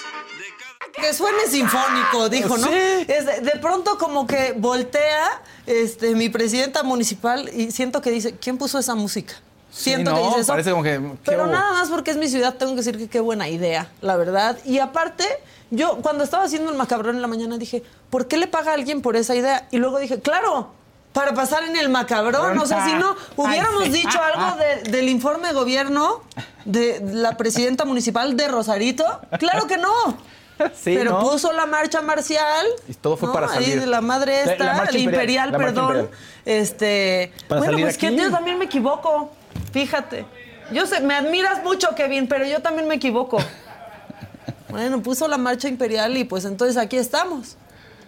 Que 0.94 1.12
suene 1.12 1.46
sinfónico, 1.48 2.28
dijo, 2.28 2.56
¿no? 2.56 2.66
Sí. 2.66 2.74
Es 3.06 3.26
de, 3.26 3.40
de 3.40 3.58
pronto 3.60 3.98
como 3.98 4.26
que 4.26 4.54
voltea 4.56 5.42
este, 5.66 6.14
mi 6.14 6.28
presidenta 6.30 6.82
municipal 6.82 7.48
y 7.54 7.70
siento 7.70 8.00
que 8.00 8.10
dice, 8.10 8.34
¿quién 8.36 8.56
puso 8.58 8.78
esa 8.78 8.94
música? 8.94 9.34
Siento 9.70 10.10
Sí, 10.10 10.16
que 10.16 10.22
no, 10.22 10.28
dice 10.28 10.40
eso. 10.40 10.52
parece 10.52 10.70
como 10.70 10.82
que, 10.82 10.98
¿qué 10.98 11.16
Pero 11.26 11.44
hubo? 11.44 11.52
nada 11.52 11.72
más 11.74 11.90
porque 11.90 12.10
es 12.10 12.16
mi 12.16 12.28
ciudad, 12.28 12.54
tengo 12.54 12.72
que 12.72 12.78
decir 12.78 12.98
que 12.98 13.08
qué 13.08 13.20
buena 13.20 13.48
idea, 13.48 13.90
la 14.00 14.16
verdad. 14.16 14.58
Y 14.64 14.78
aparte, 14.80 15.24
yo 15.70 15.98
cuando 16.02 16.24
estaba 16.24 16.44
haciendo 16.44 16.70
el 16.70 16.76
macabrón 16.76 17.16
en 17.16 17.22
la 17.22 17.28
mañana 17.28 17.56
dije, 17.56 17.82
¿por 18.08 18.26
qué 18.26 18.36
le 18.36 18.46
paga 18.48 18.72
a 18.72 18.74
alguien 18.74 19.00
por 19.02 19.16
esa 19.16 19.34
idea? 19.36 19.68
Y 19.70 19.76
luego 19.76 19.98
dije, 20.00 20.18
claro, 20.20 20.72
para 21.12 21.34
pasar 21.34 21.62
en 21.64 21.76
el 21.76 21.88
macabrón. 21.88 22.58
O 22.58 22.66
sea, 22.66 22.84
si 22.86 22.94
no, 22.94 23.14
hubiéramos 23.36 23.82
Ay, 23.84 23.92
sí. 23.92 23.98
dicho 23.98 24.18
algo 24.20 24.56
de- 24.58 24.90
del 24.90 25.08
informe 25.08 25.48
de 25.48 25.54
gobierno 25.54 26.22
de 26.64 27.00
la 27.12 27.36
presidenta 27.36 27.84
municipal 27.84 28.36
de 28.36 28.48
Rosarito. 28.48 29.04
Claro 29.38 29.66
que 29.68 29.76
no. 29.76 29.92
Sí, 30.74 30.94
Pero 30.96 31.12
¿no? 31.12 31.20
puso 31.20 31.52
la 31.52 31.66
marcha 31.66 32.02
marcial. 32.02 32.66
Y 32.88 32.94
todo 32.94 33.16
fue 33.16 33.28
¿no? 33.28 33.34
para 33.34 33.46
Ahí 33.48 33.64
salir. 33.64 33.80
de 33.80 33.86
la 33.86 34.00
madre 34.00 34.40
esta, 34.42 34.64
la 34.64 34.76
imperial, 34.82 35.02
imperial, 35.02 35.52
la 35.52 35.58
marcha 35.58 35.74
perdón. 35.74 35.96
imperial. 35.96 36.18
Este. 36.44 37.32
Para 37.48 37.60
bueno, 37.60 37.78
pues 37.80 37.98
que 37.98 38.14
yo 38.14 38.30
también 38.30 38.58
me 38.58 38.64
equivoco. 38.66 39.32
Fíjate. 39.72 40.26
Yo 40.72 40.86
sé, 40.86 41.00
me 41.00 41.14
admiras 41.14 41.62
mucho, 41.64 41.88
Kevin, 41.96 42.28
pero 42.28 42.44
yo 42.46 42.60
también 42.60 42.86
me 42.88 42.94
equivoco. 42.96 43.38
Bueno, 44.68 45.02
puso 45.02 45.26
la 45.26 45.36
marcha 45.36 45.66
imperial 45.66 46.16
y 46.16 46.22
pues 46.22 46.44
entonces 46.44 46.76
aquí 46.76 46.96
estamos. 46.96 47.56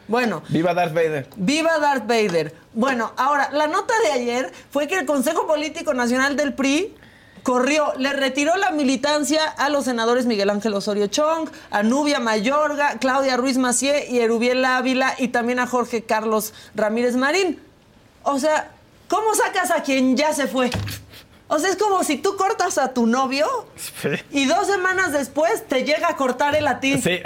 Bueno, 0.07 0.43
Viva 0.49 0.73
Darth 0.75 0.95
Vader. 0.95 1.27
Viva 1.35 1.79
Darth 1.79 2.07
Vader. 2.07 2.55
Bueno, 2.73 3.13
ahora, 3.17 3.51
la 3.53 3.67
nota 3.67 3.93
de 4.05 4.13
ayer 4.13 4.53
fue 4.71 4.87
que 4.87 4.97
el 4.99 5.05
Consejo 5.05 5.47
Político 5.49 5.93
Nacional 5.93 6.37
del 6.37 6.55
PRI 6.55 6.95
corrió, 7.43 7.93
le 7.99 8.13
retiró 8.13 8.57
la 8.57 8.71
militancia 8.71 9.45
a 9.45 9.69
los 9.69 9.85
senadores 9.85 10.27
Miguel 10.27 10.51
Ángel 10.51 10.75
Osorio 10.75 11.07
Chong, 11.07 11.49
a 11.71 11.83
Nubia 11.83 12.21
Mayorga, 12.21 12.99
Claudia 12.99 13.37
Ruiz 13.37 13.59
Macié 13.59 14.11
y 14.11 14.21
Erubiel 14.21 14.65
Ávila 14.65 15.15
y 15.19 15.29
también 15.29 15.59
a 15.59 15.67
Jorge 15.67 16.03
Carlos 16.03 16.53
Ramírez 16.75 17.17
Marín. 17.17 17.61
O 18.23 18.39
sea, 18.39 18.71
¿cómo 19.09 19.35
sacas 19.35 19.71
a 19.71 19.83
quien 19.83 20.17
ya 20.17 20.33
se 20.33 20.47
fue? 20.47 20.71
O 21.49 21.59
sea, 21.59 21.71
es 21.71 21.77
como 21.77 22.03
si 22.05 22.17
tú 22.17 22.37
cortas 22.37 22.79
a 22.79 22.95
tu 22.95 23.07
novio 23.07 23.47
y 24.31 24.47
dos 24.47 24.67
semanas 24.67 25.13
después 25.13 25.67
te 25.69 25.85
llega 25.85 26.09
a 26.09 26.17
cortar 26.17 26.55
él 26.55 26.67
a 26.67 26.81
ti. 26.81 27.01
Sí. 27.01 27.21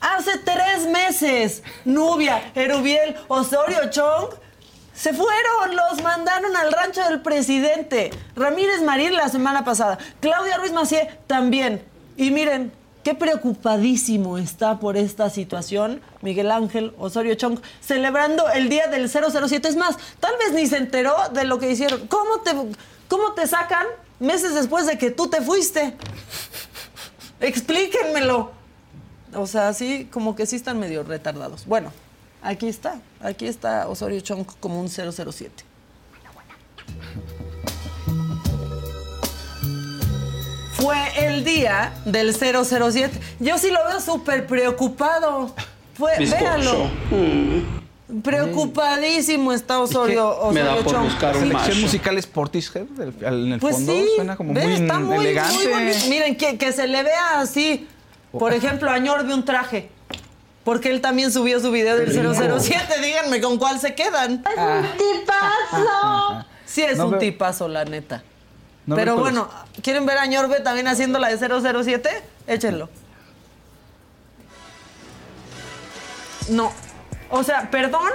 Hace 0.00 0.38
tres 0.38 0.86
meses, 0.86 1.62
Nubia, 1.84 2.52
Erubiel, 2.54 3.16
Osorio 3.26 3.90
Chong 3.90 4.28
se 4.98 5.14
fueron, 5.14 5.76
los 5.76 6.02
mandaron 6.02 6.56
al 6.56 6.72
rancho 6.72 7.04
del 7.04 7.20
presidente. 7.20 8.10
Ramírez 8.34 8.82
Marín 8.82 9.14
la 9.14 9.28
semana 9.28 9.64
pasada, 9.64 9.96
Claudia 10.18 10.56
Ruiz 10.56 10.72
Macié 10.72 11.08
también. 11.28 11.84
Y 12.16 12.32
miren, 12.32 12.72
qué 13.04 13.14
preocupadísimo 13.14 14.38
está 14.38 14.80
por 14.80 14.96
esta 14.96 15.30
situación 15.30 16.00
Miguel 16.20 16.50
Ángel 16.50 16.94
Osorio 16.98 17.36
Chong, 17.36 17.60
celebrando 17.80 18.48
el 18.50 18.68
día 18.68 18.88
del 18.88 19.08
007. 19.08 19.68
Es 19.68 19.76
más, 19.76 19.96
tal 20.18 20.34
vez 20.36 20.52
ni 20.52 20.66
se 20.66 20.78
enteró 20.78 21.14
de 21.32 21.44
lo 21.44 21.60
que 21.60 21.70
hicieron. 21.70 22.08
¿Cómo 22.08 22.40
te, 22.40 22.50
cómo 23.06 23.34
te 23.34 23.46
sacan 23.46 23.86
meses 24.18 24.54
después 24.54 24.86
de 24.86 24.98
que 24.98 25.12
tú 25.12 25.30
te 25.30 25.42
fuiste? 25.42 25.94
Explíquenmelo. 27.40 28.50
O 29.32 29.46
sea, 29.46 29.72
sí, 29.74 30.08
como 30.10 30.34
que 30.34 30.44
sí 30.44 30.56
están 30.56 30.80
medio 30.80 31.04
retardados. 31.04 31.66
Bueno, 31.66 31.92
aquí 32.42 32.68
está. 32.68 33.00
Aquí 33.20 33.46
está 33.46 33.88
Osorio 33.88 34.20
Chong 34.20 34.44
como 34.60 34.80
un 34.80 34.88
007. 34.88 35.64
Fue 40.72 40.96
el 41.26 41.44
día 41.44 41.92
del 42.04 42.32
007. 42.34 43.10
Yo 43.40 43.58
sí 43.58 43.70
lo 43.70 43.84
veo 43.88 44.00
súper 44.00 44.46
preocupado. 44.46 45.54
Fue, 45.94 46.12
véanlo. 46.18 46.88
Preocupadísimo 48.22 49.52
está 49.52 49.80
Osorio, 49.80 50.38
Osorio 50.40 50.82
Chong. 50.84 51.10
Selección 51.38 51.80
musical 51.80 52.16
es 52.16 52.26
Portishead 52.26 52.84
del- 52.84 53.12
al- 53.26 53.46
en 53.46 53.52
el 53.54 53.60
Pues 53.60 53.74
fondo. 53.76 53.92
sí, 53.92 54.06
Suena 54.16 54.36
como 54.36 54.54
ve, 54.54 54.62
muy, 54.64 54.72
está 54.74 54.98
muy, 55.00 55.16
elegante. 55.26 55.68
muy. 55.68 56.08
Miren, 56.08 56.36
que, 56.36 56.56
que 56.56 56.72
se 56.72 56.86
le 56.86 57.02
vea 57.02 57.40
así. 57.40 57.86
Por 58.30 58.52
ejemplo, 58.52 58.90
a 58.90 58.98
Ñorbe 58.98 59.34
un 59.34 59.44
traje. 59.44 59.90
Porque 60.68 60.90
él 60.90 61.00
también 61.00 61.32
subió 61.32 61.60
su 61.60 61.70
video 61.70 61.96
del 61.96 62.12
007. 62.12 63.00
Díganme 63.02 63.40
con 63.40 63.56
cuál 63.56 63.80
se 63.80 63.94
quedan. 63.94 64.44
¡Es 64.46 64.58
un 64.58 64.98
tipazo! 64.98 66.44
Sí, 66.66 66.82
es 66.82 66.98
No 66.98 67.06
un 67.06 67.12
veo- 67.12 67.20
tipazo, 67.20 67.68
la 67.68 67.86
neta. 67.86 68.22
No 68.84 68.94
Pero 68.94 69.16
bueno, 69.16 69.48
¿quieren 69.82 70.04
ver 70.04 70.18
a 70.18 70.26
Ñorbe 70.26 70.60
también 70.60 70.86
haciendo 70.88 71.18
la 71.18 71.28
de 71.34 71.38
007? 71.38 72.10
Échenlo. 72.46 72.90
No. 76.50 76.70
O 77.30 77.42
sea, 77.42 77.70
perdón. 77.70 78.10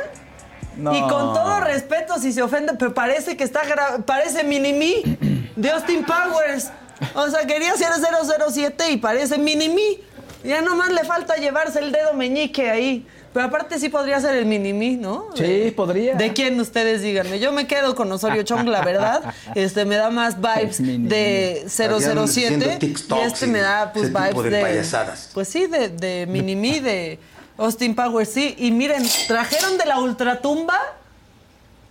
No. 0.78 0.94
Y 0.96 1.02
con 1.02 1.34
todo 1.34 1.60
respeto, 1.62 2.20
si 2.20 2.32
se 2.32 2.44
ofende, 2.44 2.74
pero 2.78 2.94
parece 2.94 3.36
que 3.36 3.44
está 3.44 3.64
gra- 3.64 4.04
parece 4.06 4.44
Mini-Me 4.44 5.18
de 5.56 5.72
Austin 5.72 6.06
Powers. 6.06 6.70
O 7.16 7.28
sea, 7.30 7.48
quería 7.48 7.76
ser 7.76 7.90
007 7.94 8.92
y 8.92 8.98
parece 8.98 9.40
Mini-Me. 9.40 10.13
Ya 10.44 10.62
nomás 10.62 10.92
le 10.92 11.04
falta 11.04 11.36
llevarse 11.36 11.80
el 11.80 11.92
dedo 11.92 12.14
meñique 12.14 12.70
ahí. 12.70 13.06
Pero 13.34 13.48
aparte 13.48 13.80
sí 13.80 13.90
podría 13.90 14.20
ser 14.22 14.36
el 14.36 14.46
Mini-Me, 14.46 14.98
¿no? 14.98 15.30
Sí, 15.34 15.74
podría. 15.76 16.14
¿De 16.14 16.34
quién 16.34 16.60
ustedes 16.60 17.02
díganme? 17.02 17.40
Yo 17.40 17.52
me 17.52 17.66
quedo 17.66 17.96
con 17.96 18.12
Osorio 18.12 18.44
Chong, 18.44 18.68
la 18.68 18.82
verdad. 18.82 19.24
Este 19.56 19.86
me 19.86 19.96
da 19.96 20.12
más 20.12 20.38
vibes 20.40 20.78
de 20.80 21.64
Estarían 21.66 22.00
007 22.00 22.24
haciendo 22.24 22.66
y 22.86 23.26
este 23.26 23.46
y 23.48 23.50
me 23.50 23.60
da 23.60 23.92
pues 23.92 24.06
ese 24.06 24.14
tipo 24.14 24.42
vibes 24.42 24.52
de 24.52 24.58
de, 24.58 24.64
payasadas. 24.64 25.30
pues 25.34 25.48
sí, 25.48 25.66
de, 25.66 25.90
de 25.90 26.28
Mini-Me, 26.28 26.82
de 26.82 27.20
Austin 27.58 27.96
Powers, 27.96 28.30
sí. 28.30 28.56
Y 28.60 28.70
miren, 28.72 29.04
trajeron 29.28 29.80
de 29.80 29.86
la 29.86 30.00
ultratumba 30.00 30.80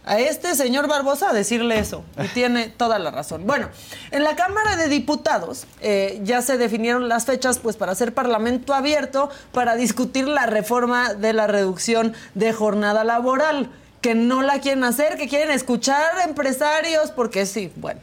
a 0.05 0.19
este 0.19 0.55
señor 0.55 0.89
Barbosa 0.89 1.31
a 1.31 1.33
decirle 1.33 1.79
eso. 1.79 2.05
Y 2.23 2.29
tiene 2.35 2.69
toda 2.69 2.99
la 2.99 3.11
razón. 3.11 3.47
Bueno, 3.47 3.69
en 4.11 4.25
la 4.25 4.37
Cámara 4.37 4.77
de 4.77 4.89
Diputados 4.89 5.67
eh, 5.81 6.21
ya 6.25 6.43
se 6.43 6.59
definieron 6.59 7.09
las 7.09 7.27
fechas 7.27 7.59
pues 7.59 7.77
para 7.77 7.93
hacer 7.93 8.15
parlamento 8.15 8.75
abierto 8.75 9.31
para 9.53 9.77
discutir 9.77 10.27
la 10.27 10.47
reforma 10.47 11.15
de 11.15 11.33
la 11.33 11.47
reducción 11.47 12.15
de 12.35 12.53
jornada 12.53 13.05
laboral. 13.05 13.71
Que 14.01 14.17
no 14.17 14.43
la 14.43 14.61
quieren 14.61 14.83
hacer, 14.83 15.17
que 15.17 15.29
quieren 15.29 15.53
escuchar 15.53 16.19
a 16.19 16.25
empresarios, 16.25 17.13
porque 17.13 17.47
sí, 17.47 17.71
bueno, 17.77 18.01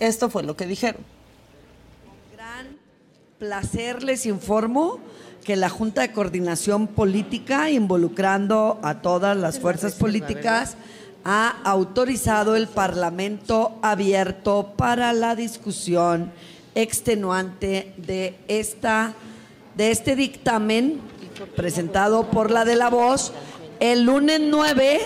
esto 0.00 0.30
fue 0.30 0.42
lo 0.42 0.56
que 0.56 0.66
dijeron. 0.66 1.02
placer 3.38 4.02
les 4.02 4.24
informo 4.24 4.98
que 5.44 5.56
la 5.56 5.68
Junta 5.68 6.00
de 6.00 6.10
Coordinación 6.10 6.88
Política, 6.88 7.70
involucrando 7.70 8.80
a 8.82 9.02
todas 9.02 9.36
las 9.36 9.60
fuerzas 9.60 9.94
políticas, 9.94 10.76
ha 11.28 11.56
autorizado 11.64 12.54
el 12.54 12.68
Parlamento 12.68 13.80
abierto 13.82 14.74
para 14.76 15.12
la 15.12 15.34
discusión 15.34 16.30
extenuante 16.76 17.92
de 17.96 18.36
esta 18.46 19.12
de 19.74 19.90
este 19.90 20.14
dictamen 20.14 21.00
presentado 21.56 22.30
por 22.30 22.52
la 22.52 22.64
de 22.64 22.76
la 22.76 22.90
voz 22.90 23.32
el 23.80 24.04
lunes 24.04 24.40
9 24.40 25.00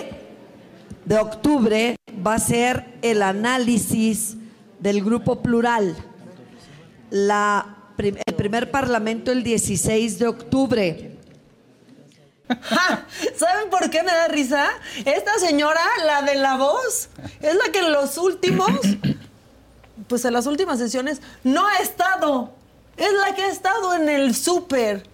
de 1.05 1.17
octubre 1.17 1.95
va 2.25 2.35
a 2.35 2.39
ser 2.39 2.85
el 3.01 3.23
análisis 3.23 4.37
del 4.79 5.03
grupo 5.03 5.41
plural 5.41 5.95
la, 7.09 7.77
el 7.97 8.35
primer 8.35 8.71
parlamento 8.71 9.31
el 9.31 9.43
16 9.43 10.17
de 10.17 10.27
octubre. 10.27 11.10
¿Saben 13.35 13.69
por 13.69 13.89
qué 13.89 14.03
me 14.03 14.11
da 14.11 14.27
risa? 14.27 14.69
Esta 15.05 15.39
señora, 15.39 15.81
la 16.05 16.21
de 16.21 16.35
la 16.35 16.57
voz, 16.57 17.09
es 17.41 17.55
la 17.55 17.71
que 17.71 17.79
en 17.79 17.91
los 17.91 18.17
últimos, 18.17 18.69
pues 20.07 20.25
en 20.25 20.33
las 20.33 20.45
últimas 20.45 20.79
sesiones, 20.79 21.21
no 21.43 21.65
ha 21.65 21.77
estado. 21.77 22.51
Es 22.97 23.13
la 23.13 23.33
que 23.35 23.43
ha 23.43 23.51
estado 23.51 23.95
en 23.95 24.09
el 24.09 24.35
súper. 24.35 25.07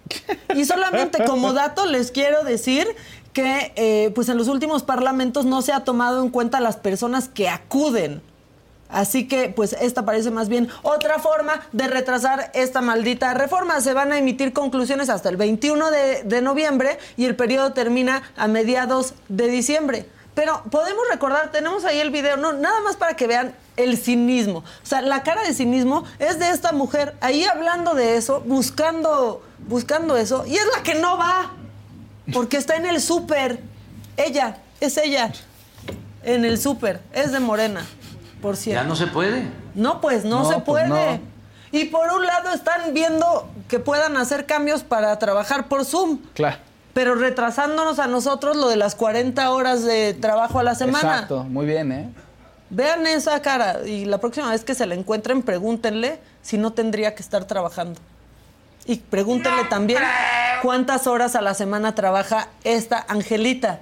Y 0.54 0.64
solamente 0.64 1.24
como 1.24 1.52
dato 1.52 1.86
les 1.86 2.10
quiero 2.10 2.44
decir 2.44 2.86
que 3.32 3.72
eh, 3.76 4.10
pues 4.14 4.28
en 4.28 4.36
los 4.36 4.48
últimos 4.48 4.82
parlamentos 4.82 5.44
no 5.44 5.62
se 5.62 5.72
ha 5.72 5.84
tomado 5.84 6.22
en 6.22 6.30
cuenta 6.30 6.60
las 6.60 6.76
personas 6.76 7.28
que 7.28 7.48
acuden. 7.48 8.20
Así 8.88 9.28
que, 9.28 9.50
pues, 9.50 9.74
esta 9.80 10.04
parece 10.04 10.30
más 10.30 10.48
bien 10.48 10.68
otra 10.82 11.18
forma 11.18 11.60
de 11.72 11.88
retrasar 11.88 12.50
esta 12.54 12.80
maldita 12.80 13.34
reforma. 13.34 13.80
Se 13.80 13.92
van 13.92 14.12
a 14.12 14.18
emitir 14.18 14.52
conclusiones 14.52 15.10
hasta 15.10 15.28
el 15.28 15.36
21 15.36 15.90
de, 15.90 16.38
noviembre 16.42 16.98
y 17.16 17.24
el 17.24 17.36
periodo 17.36 17.72
termina 17.72 18.22
a 18.36 18.48
mediados 18.48 19.14
de 19.28 19.48
diciembre. 19.48 20.08
Pero 20.34 20.62
podemos 20.70 21.02
recordar, 21.10 21.50
tenemos 21.50 21.84
ahí 21.84 21.98
el 21.98 22.10
video, 22.10 22.36
no, 22.36 22.52
nada 22.52 22.80
más 22.80 22.96
para 22.96 23.14
que 23.14 23.26
vean 23.26 23.54
el 23.76 23.98
cinismo. 23.98 24.60
O 24.60 24.86
sea, 24.86 25.02
la 25.02 25.24
cara 25.24 25.42
de 25.42 25.52
cinismo 25.52 26.04
es 26.20 26.38
de 26.38 26.50
esta 26.50 26.70
mujer 26.70 27.16
ahí 27.20 27.44
hablando 27.44 27.94
de 27.94 28.16
eso, 28.16 28.40
buscando, 28.46 29.42
buscando 29.66 30.16
eso, 30.16 30.46
y 30.46 30.54
es 30.54 30.64
la 30.76 30.84
que 30.84 30.94
no 30.94 31.18
va, 31.18 31.52
porque 32.32 32.56
está 32.56 32.76
en 32.76 32.86
el 32.86 33.00
súper. 33.00 33.60
Ella, 34.16 34.58
es 34.80 34.96
ella, 34.96 35.32
en 36.22 36.44
el 36.44 36.60
súper, 36.60 37.00
es 37.12 37.32
de 37.32 37.40
Morena, 37.40 37.84
por 38.40 38.56
cierto. 38.56 38.82
Ya 38.82 38.88
no 38.88 38.96
se 38.96 39.06
puede. 39.06 39.44
No, 39.74 40.00
pues 40.00 40.24
no, 40.24 40.42
No, 40.42 40.48
se 40.48 40.60
pues 40.60 40.88
puede. 40.88 41.16
no. 41.16 41.20
Y 41.70 41.84
por 41.86 42.10
un 42.12 42.24
lado 42.24 42.50
están 42.52 42.94
viendo 42.94 43.48
que 43.68 43.78
puedan 43.78 44.16
hacer 44.16 44.46
cambios 44.46 44.82
para 44.82 45.18
trabajar 45.18 45.68
por 45.68 45.84
Zoom, 45.84 46.18
Claro. 46.34 46.56
pero 46.94 47.14
retrasándonos 47.14 47.98
a 47.98 48.06
nosotros 48.06 48.56
lo 48.56 48.68
de 48.68 48.76
las 48.76 48.94
40 48.94 49.50
horas 49.50 49.84
de 49.84 50.14
trabajo 50.14 50.58
a 50.58 50.62
la 50.62 50.74
semana. 50.74 51.12
Exacto, 51.14 51.44
muy 51.44 51.66
bien, 51.66 51.92
¿eh? 51.92 52.08
Vean 52.70 53.06
esa 53.06 53.40
cara 53.42 53.80
y 53.86 54.04
la 54.06 54.18
próxima 54.18 54.50
vez 54.50 54.64
que 54.64 54.74
se 54.74 54.86
la 54.86 54.94
encuentren, 54.94 55.42
pregúntenle 55.42 56.20
si 56.42 56.56
no 56.58 56.72
tendría 56.72 57.14
que 57.14 57.22
estar 57.22 57.44
trabajando. 57.44 58.00
Y 58.86 58.96
pregúntenle 58.96 59.64
también 59.64 60.02
cuántas 60.62 61.06
horas 61.06 61.34
a 61.36 61.42
la 61.42 61.52
semana 61.54 61.94
trabaja 61.94 62.48
esta 62.64 63.04
Angelita. 63.08 63.80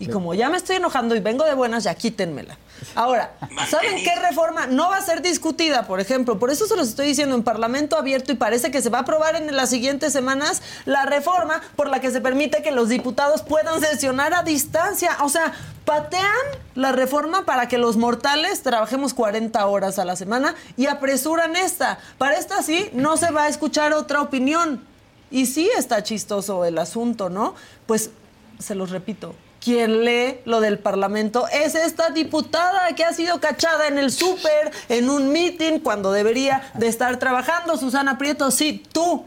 Y 0.00 0.08
como 0.08 0.32
ya 0.32 0.48
me 0.48 0.56
estoy 0.56 0.76
enojando 0.76 1.14
y 1.14 1.20
vengo 1.20 1.44
de 1.44 1.52
buenas, 1.52 1.84
ya 1.84 1.94
quítenmela. 1.94 2.56
Ahora, 2.94 3.34
¿saben 3.68 4.02
qué 4.02 4.16
reforma 4.16 4.66
no 4.66 4.88
va 4.88 4.96
a 4.96 5.02
ser 5.02 5.20
discutida, 5.20 5.86
por 5.86 6.00
ejemplo? 6.00 6.38
Por 6.38 6.50
eso 6.50 6.66
se 6.66 6.74
los 6.74 6.88
estoy 6.88 7.08
diciendo 7.08 7.34
en 7.34 7.42
Parlamento 7.42 7.98
abierto 7.98 8.32
y 8.32 8.34
parece 8.34 8.70
que 8.70 8.80
se 8.80 8.88
va 8.88 8.98
a 8.98 9.00
aprobar 9.02 9.36
en 9.36 9.54
las 9.54 9.68
siguientes 9.68 10.14
semanas 10.14 10.62
la 10.86 11.04
reforma 11.04 11.60
por 11.76 11.90
la 11.90 12.00
que 12.00 12.10
se 12.10 12.22
permite 12.22 12.62
que 12.62 12.70
los 12.70 12.88
diputados 12.88 13.42
puedan 13.42 13.78
sesionar 13.78 14.32
a 14.32 14.42
distancia. 14.42 15.18
O 15.20 15.28
sea, 15.28 15.52
patean 15.84 16.24
la 16.74 16.92
reforma 16.92 17.44
para 17.44 17.68
que 17.68 17.76
los 17.76 17.98
mortales 17.98 18.62
trabajemos 18.62 19.12
40 19.12 19.66
horas 19.66 19.98
a 19.98 20.06
la 20.06 20.16
semana 20.16 20.54
y 20.78 20.86
apresuran 20.86 21.56
esta. 21.56 21.98
Para 22.16 22.38
esta 22.38 22.62
sí, 22.62 22.88
no 22.94 23.18
se 23.18 23.32
va 23.32 23.42
a 23.42 23.48
escuchar 23.48 23.92
otra 23.92 24.22
opinión. 24.22 24.82
Y 25.30 25.44
sí 25.44 25.70
está 25.76 26.02
chistoso 26.02 26.64
el 26.64 26.78
asunto, 26.78 27.28
¿no? 27.28 27.54
Pues 27.84 28.10
se 28.58 28.74
los 28.74 28.88
repito, 28.88 29.34
quien 29.60 30.04
lee 30.04 30.40
lo 30.44 30.60
del 30.60 30.78
Parlamento 30.78 31.46
es 31.48 31.74
esta 31.74 32.10
diputada 32.10 32.94
que 32.96 33.04
ha 33.04 33.12
sido 33.12 33.40
cachada 33.40 33.88
en 33.88 33.98
el 33.98 34.10
súper, 34.10 34.70
en 34.88 35.10
un 35.10 35.30
meeting, 35.32 35.80
cuando 35.80 36.12
debería 36.12 36.62
de 36.74 36.88
estar 36.88 37.18
trabajando. 37.18 37.76
Susana 37.76 38.18
Prieto, 38.18 38.50
sí, 38.50 38.82
tú. 38.92 39.24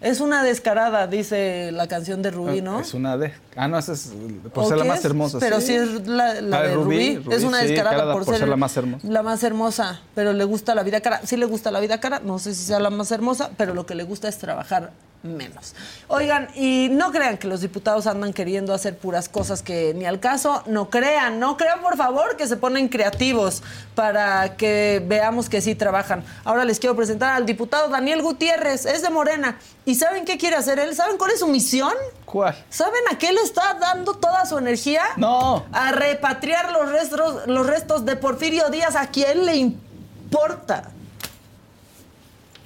Es 0.00 0.20
una 0.20 0.42
descarada, 0.42 1.06
dice 1.06 1.70
la 1.72 1.88
canción 1.88 2.20
de 2.20 2.30
Rubí, 2.30 2.60
¿no? 2.60 2.80
Es 2.80 2.92
una 2.92 3.16
de. 3.16 3.32
Ah, 3.56 3.68
no, 3.68 3.78
esa 3.78 3.94
es 3.94 4.12
por 4.52 4.64
¿O 4.64 4.68
ser 4.68 4.76
la 4.76 4.84
más 4.84 5.02
hermosa. 5.02 5.38
Pero 5.40 5.62
sí, 5.62 5.74
es 5.74 6.06
la, 6.06 6.42
la 6.42 6.58
Ah, 6.58 6.62
de 6.64 6.74
Rubí. 6.74 7.16
Rubí, 7.16 7.34
Es 7.34 7.42
una 7.42 7.60
sí, 7.62 7.68
descarada 7.68 7.96
cara 7.96 8.12
por, 8.12 8.24
por 8.26 8.34
ser, 8.34 8.40
ser 8.40 8.48
la 8.50 8.56
más 8.56 8.76
hermosa. 8.76 9.08
La 9.08 9.22
más 9.22 9.42
hermosa, 9.42 10.00
pero 10.14 10.34
le 10.34 10.44
gusta 10.44 10.74
la 10.74 10.82
vida 10.82 11.00
cara. 11.00 11.22
Sí 11.24 11.38
le 11.38 11.46
gusta 11.46 11.70
la 11.70 11.80
vida 11.80 12.00
cara, 12.00 12.20
no 12.22 12.38
sé 12.38 12.54
si 12.54 12.64
sea 12.64 12.80
la 12.80 12.90
más 12.90 13.10
hermosa, 13.12 13.50
pero 13.56 13.72
lo 13.72 13.86
que 13.86 13.94
le 13.94 14.04
gusta 14.04 14.28
es 14.28 14.36
trabajar 14.36 14.92
menos. 15.24 15.74
Oigan, 16.08 16.48
y 16.54 16.88
no 16.90 17.10
crean 17.10 17.38
que 17.38 17.48
los 17.48 17.60
diputados 17.60 18.06
andan 18.06 18.32
queriendo 18.32 18.74
hacer 18.74 18.96
puras 18.96 19.28
cosas 19.28 19.62
que 19.62 19.94
ni 19.94 20.04
al 20.04 20.20
caso, 20.20 20.62
no 20.66 20.90
crean, 20.90 21.40
no 21.40 21.56
crean 21.56 21.80
por 21.80 21.96
favor 21.96 22.36
que 22.36 22.46
se 22.46 22.56
ponen 22.56 22.88
creativos 22.88 23.62
para 23.94 24.56
que 24.56 25.02
veamos 25.06 25.48
que 25.48 25.60
sí 25.60 25.74
trabajan. 25.74 26.22
Ahora 26.44 26.64
les 26.64 26.78
quiero 26.78 26.94
presentar 26.94 27.32
al 27.34 27.46
diputado 27.46 27.88
Daniel 27.88 28.22
Gutiérrez, 28.22 28.86
es 28.86 29.02
de 29.02 29.10
Morena. 29.10 29.58
¿Y 29.86 29.94
saben 29.96 30.24
qué 30.24 30.38
quiere 30.38 30.56
hacer 30.56 30.78
él? 30.78 30.94
¿Saben 30.94 31.16
cuál 31.18 31.32
es 31.32 31.40
su 31.40 31.46
misión? 31.46 31.92
¿Cuál? 32.24 32.54
¿Saben 32.68 33.02
a 33.10 33.18
qué 33.18 33.32
le 33.32 33.40
está 33.40 33.74
dando 33.74 34.14
toda 34.14 34.44
su 34.46 34.58
energía? 34.58 35.02
No. 35.16 35.64
A 35.72 35.92
repatriar 35.92 36.72
los 36.72 36.90
restos, 36.90 37.46
los 37.46 37.66
restos 37.66 38.04
de 38.04 38.16
Porfirio 38.16 38.68
Díaz. 38.70 38.96
¿A 38.96 39.08
quién 39.08 39.44
le 39.44 39.56
importa? 39.56 40.90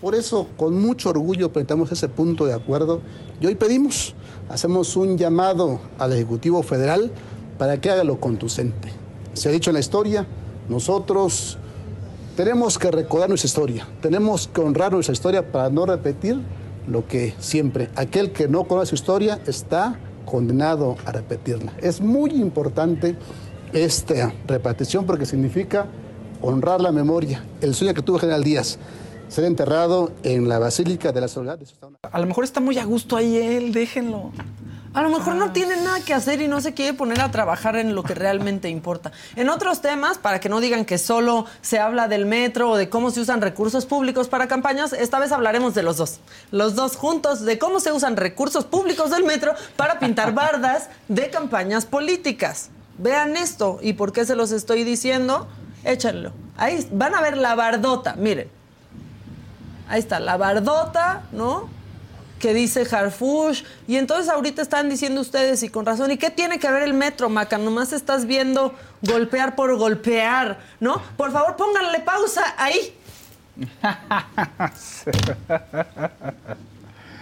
Por 0.01 0.15
eso, 0.15 0.47
con 0.57 0.81
mucho 0.81 1.11
orgullo, 1.11 1.53
presentamos 1.53 1.91
ese 1.91 2.09
punto 2.09 2.47
de 2.47 2.55
acuerdo 2.55 3.01
y 3.41 3.47
hoy 3.47 3.57
pedimos, 3.57 4.15
hacemos 4.49 4.95
un 4.95 5.19
llamado 5.19 5.81
al 5.99 6.13
Ejecutivo 6.13 6.63
Federal 6.63 7.11
para 7.59 7.81
que 7.81 7.91
haga 7.91 8.05
lo 8.05 8.21
conducente. 8.21 8.93
Se 9.33 9.49
ha 9.49 9.53
dicho 9.53 9.71
en 9.71 9.75
la 9.75 9.81
historia, 9.81 10.25
nosotros 10.69 11.59
tenemos 12.37 12.79
que 12.79 12.93
recordar 12.93 13.29
nuestra 13.29 13.49
historia, 13.49 13.89
tenemos 14.01 14.47
que 14.47 14.61
honrar 14.61 14.93
nuestra 14.93 15.13
historia 15.13 15.51
para 15.51 15.69
no 15.69 15.85
repetir 15.85 16.41
lo 16.87 17.09
que 17.09 17.35
siempre, 17.41 17.91
aquel 17.97 18.31
que 18.31 18.47
no 18.47 18.65
conoce 18.65 18.91
su 18.91 18.95
historia 18.95 19.41
está 19.49 19.99
condenado 20.25 20.97
a 21.07 21.11
repetirla. 21.11 21.73
Es 21.83 22.01
muy 22.01 22.31
importante 22.31 23.17
esta 23.73 24.33
repartición 24.47 25.07
porque 25.07 25.27
significa 25.27 25.87
honrar 26.41 26.81
la 26.81 26.93
memoria, 26.93 27.45
el 27.61 27.75
sueño 27.75 27.95
que 27.95 28.03
tuvo 28.03 28.21
General 28.21 28.45
Díaz, 28.45 28.79
ser 29.29 29.45
enterrado 29.45 30.13
en 30.23 30.49
la 30.49 30.59
Basílica 30.59 31.13
de 31.13 31.21
la 31.21 31.29
Soledad. 31.29 31.59
A 32.03 32.19
lo 32.19 32.27
mejor 32.27 32.45
está 32.45 32.61
muy 32.61 32.79
a 32.79 32.85
gusto 32.85 33.17
ahí 33.17 33.37
él, 33.37 33.73
déjenlo. 33.73 34.33
A 34.95 35.03
lo 35.03 35.11
mejor 35.11 35.35
no 35.35 35.53
tiene 35.53 35.77
nada 35.77 36.01
que 36.01 36.15
hacer 36.15 36.41
y 36.41 36.49
no 36.49 36.61
se 36.61 36.73
quiere 36.73 36.95
poner 36.95 37.21
a 37.21 37.31
trabajar 37.31 37.77
en 37.77 37.95
lo 37.95 38.03
que 38.03 38.15
realmente 38.15 38.69
importa. 38.71 39.13
En 39.37 39.51
otros 39.51 39.83
temas, 39.83 40.17
para 40.17 40.41
que 40.41 40.49
no 40.49 40.61
digan 40.61 40.85
que 40.87 40.97
solo 40.97 41.45
se 41.61 41.79
habla 41.79 42.09
del 42.09 42.25
metro 42.25 42.71
o 42.71 42.77
de 42.77 42.89
cómo 42.89 43.11
se 43.11 43.21
usan 43.21 43.43
recursos 43.43 43.85
públicos 43.85 44.29
para 44.29 44.49
campañas, 44.49 44.95
esta 44.95 45.19
vez 45.19 45.31
hablaremos 45.31 45.75
de 45.75 45.83
los 45.83 45.99
dos. 45.99 46.21
Los 46.51 46.75
dos 46.75 46.97
juntos, 46.97 47.45
de 47.45 47.59
cómo 47.59 47.81
se 47.81 47.93
usan 47.93 48.17
recursos 48.17 48.65
públicos 48.65 49.11
del 49.11 49.25
metro 49.25 49.53
para 49.77 49.99
pintar 49.99 50.33
bardas 50.33 50.89
de 51.09 51.29
campañas 51.29 51.85
políticas. 51.85 52.71
Vean 52.97 53.37
esto 53.37 53.79
y 53.83 53.93
por 53.93 54.13
qué 54.13 54.25
se 54.25 54.35
los 54.35 54.51
estoy 54.51 54.85
diciendo, 54.85 55.47
échenlo. 55.85 56.33
Ahí 56.57 56.89
van 56.91 57.15
a 57.15 57.21
ver 57.21 57.37
la 57.37 57.55
bardota, 57.55 58.17
miren. 58.17 58.58
Ahí 59.89 60.01
está, 60.01 60.21
la 60.21 60.37
bardota, 60.37 61.23
¿no? 61.33 61.69
Que 62.39 62.55
dice 62.55 62.87
Harfush. 62.91 63.65
Y 63.87 63.97
entonces 63.97 64.31
ahorita 64.31 64.63
están 64.63 64.89
diciendo 64.89 65.21
ustedes, 65.21 65.63
y 65.63 65.69
con 65.69 65.87
razón, 65.87 66.11
¿y 66.11 66.17
qué 66.17 66.31
tiene 66.31 66.59
que 66.59 66.71
ver 66.71 66.83
el 66.83 66.95
metro, 66.95 67.29
Maca? 67.29 67.59
Nomás 67.59 67.93
estás 67.93 68.27
viendo 68.27 68.75
golpear 69.03 69.57
por 69.57 69.77
golpear, 69.77 70.59
¿no? 70.79 71.03
Por 71.17 71.33
favor, 71.33 71.57
pónganle 71.57 72.01
pausa 72.01 72.55
ahí. 72.57 72.95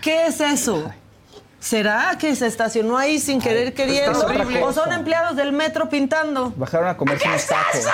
¿Qué 0.02 0.26
es 0.26 0.40
eso? 0.40 0.92
¿Será 1.60 2.16
que 2.18 2.36
se 2.36 2.46
estacionó 2.46 2.96
ahí 2.96 3.18
sin 3.18 3.40
querer 3.40 3.74
queriendo? 3.74 4.24
¿O 4.62 4.72
son 4.72 4.92
empleados 4.92 5.34
del 5.36 5.52
metro 5.52 5.88
pintando? 5.88 6.52
Bajaron 6.56 6.88
a 6.88 6.96
comerse 6.96 7.26
unos 7.26 7.46
tacos. 7.46 7.86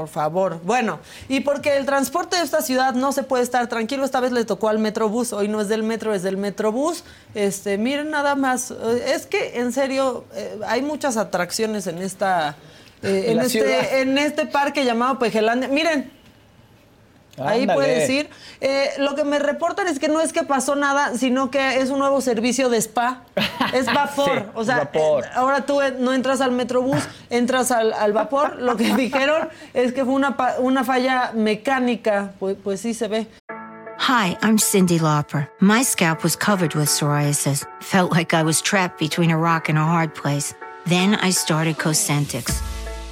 Por 0.00 0.08
favor. 0.08 0.60
Bueno, 0.64 0.98
y 1.28 1.40
porque 1.40 1.76
el 1.76 1.84
transporte 1.84 2.36
de 2.36 2.42
esta 2.42 2.62
ciudad 2.62 2.94
no 2.94 3.12
se 3.12 3.22
puede 3.22 3.42
estar 3.42 3.66
tranquilo, 3.68 4.02
esta 4.06 4.18
vez 4.20 4.32
le 4.32 4.46
tocó 4.46 4.70
al 4.70 4.78
Metrobús. 4.78 5.34
Hoy 5.34 5.46
no 5.46 5.60
es 5.60 5.68
del 5.68 5.82
metro, 5.82 6.14
es 6.14 6.22
del 6.22 6.38
Metrobús. 6.38 7.04
Este, 7.34 7.76
miren 7.76 8.10
nada 8.10 8.34
más. 8.34 8.70
eh, 8.70 9.12
Es 9.14 9.26
que, 9.26 9.58
en 9.58 9.72
serio, 9.72 10.24
eh, 10.34 10.58
hay 10.66 10.80
muchas 10.80 11.18
atracciones 11.18 11.86
en 11.86 11.98
esta. 11.98 12.56
eh, 13.02 13.24
en, 13.28 13.50
ciudad. 13.50 13.68
este, 13.70 14.00
en 14.00 14.16
este 14.16 14.46
parque 14.46 14.86
llamado 14.86 15.18
Pejelandia. 15.18 15.68
Miren, 15.68 16.10
Ahí 17.44 17.62
Ándale. 17.62 17.74
puedes 17.80 18.10
ir. 18.10 18.30
Eh, 18.60 18.90
lo 18.98 19.14
que 19.14 19.24
me 19.24 19.38
reportan 19.38 19.86
es 19.88 19.98
que 19.98 20.08
no 20.08 20.20
es 20.20 20.32
que 20.32 20.42
pasó 20.42 20.76
nada, 20.76 21.16
sino 21.16 21.50
que 21.50 21.80
es 21.80 21.90
un 21.90 21.98
nuevo 21.98 22.20
servicio 22.20 22.68
de 22.68 22.78
spa. 22.78 23.22
Es 23.72 23.86
vapor. 23.94 24.38
Sí, 24.38 24.44
o 24.54 24.64
sea, 24.64 24.76
vapor. 24.78 25.24
eh, 25.24 25.28
ahora 25.34 25.66
tú 25.66 25.80
no 25.98 26.12
entras 26.12 26.40
al 26.40 26.52
metrobús, 26.52 27.02
entras 27.30 27.70
al, 27.70 27.92
al 27.92 28.12
vapor. 28.12 28.56
Lo 28.60 28.76
que 28.76 28.94
dijeron 28.96 29.48
es 29.74 29.92
que 29.92 30.04
fue 30.04 30.14
una, 30.14 30.36
pa- 30.36 30.56
una 30.58 30.84
falla 30.84 31.32
mecánica. 31.34 32.32
Pues, 32.38 32.56
pues 32.62 32.80
sí 32.80 32.94
se 32.94 33.08
ve. 33.08 33.26
Hi, 34.08 34.36
I'm 34.42 34.58
Cindy 34.58 34.98
Lauper. 34.98 35.50
My 35.60 35.82
scalp 35.84 36.22
was 36.24 36.34
covered 36.34 36.74
with 36.74 36.88
psoriasis. 36.88 37.66
Felt 37.80 38.12
like 38.12 38.32
I 38.34 38.42
was 38.42 38.62
trapped 38.62 38.98
between 38.98 39.30
a 39.30 39.36
rock 39.36 39.68
and 39.68 39.78
a 39.78 39.82
hard 39.84 40.14
place. 40.14 40.54
Then 40.86 41.14
I 41.16 41.30
started 41.32 41.76
Cosentix. 41.76 42.60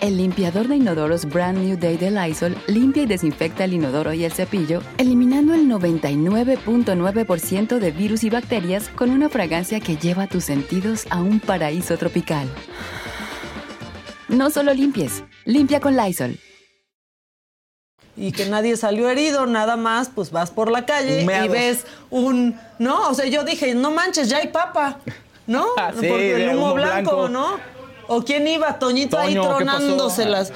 El 0.00 0.16
limpiador 0.16 0.68
de 0.68 0.76
inodoros 0.76 1.24
Brand 1.24 1.58
New 1.58 1.76
Day 1.76 1.96
de 1.96 2.12
Lysol 2.12 2.56
limpia 2.68 3.02
y 3.02 3.06
desinfecta 3.06 3.64
el 3.64 3.72
inodoro 3.72 4.12
y 4.12 4.24
el 4.24 4.32
cepillo, 4.32 4.80
eliminando 4.96 5.54
el 5.54 5.66
99.9% 5.68 7.78
de 7.78 7.90
virus 7.90 8.22
y 8.22 8.30
bacterias 8.30 8.88
con 8.90 9.10
una 9.10 9.28
fragancia 9.28 9.80
que 9.80 9.96
lleva 9.96 10.28
tus 10.28 10.44
sentidos 10.44 11.06
a 11.10 11.20
un 11.20 11.40
paraíso 11.40 11.96
tropical. 11.96 12.48
No 14.28 14.50
solo 14.50 14.72
limpies, 14.72 15.24
limpia 15.44 15.80
con 15.80 15.96
Lysol. 15.96 16.38
y 18.16 18.32
que 18.32 18.46
nadie 18.46 18.76
salió 18.76 19.08
herido, 19.08 19.46
nada 19.46 19.76
más, 19.76 20.10
pues 20.12 20.32
vas 20.32 20.50
por 20.50 20.72
la 20.72 20.84
calle 20.86 21.22
y 21.22 21.48
ves 21.48 21.84
un, 22.10 22.56
¿no? 22.80 23.08
O 23.10 23.14
sea, 23.14 23.26
yo 23.26 23.44
dije, 23.44 23.76
no 23.76 23.92
manches, 23.92 24.28
ya 24.28 24.38
hay 24.38 24.48
papa, 24.48 24.98
¿no? 25.46 25.66
Ah, 25.76 25.92
sí, 25.92 26.06
Porque 26.08 26.34
el 26.44 26.56
humo 26.56 26.66
humo 26.66 26.74
blanco, 26.74 27.16
blanco. 27.16 27.28
¿no? 27.28 27.77
¿O 28.08 28.22
quién 28.22 28.48
iba? 28.48 28.78
Toñito 28.78 29.18
ahí 29.18 29.34
Toño, 29.34 29.42
¿qué 29.58 29.64
pasó? 29.64 29.78
tronándoselas. 29.78 30.52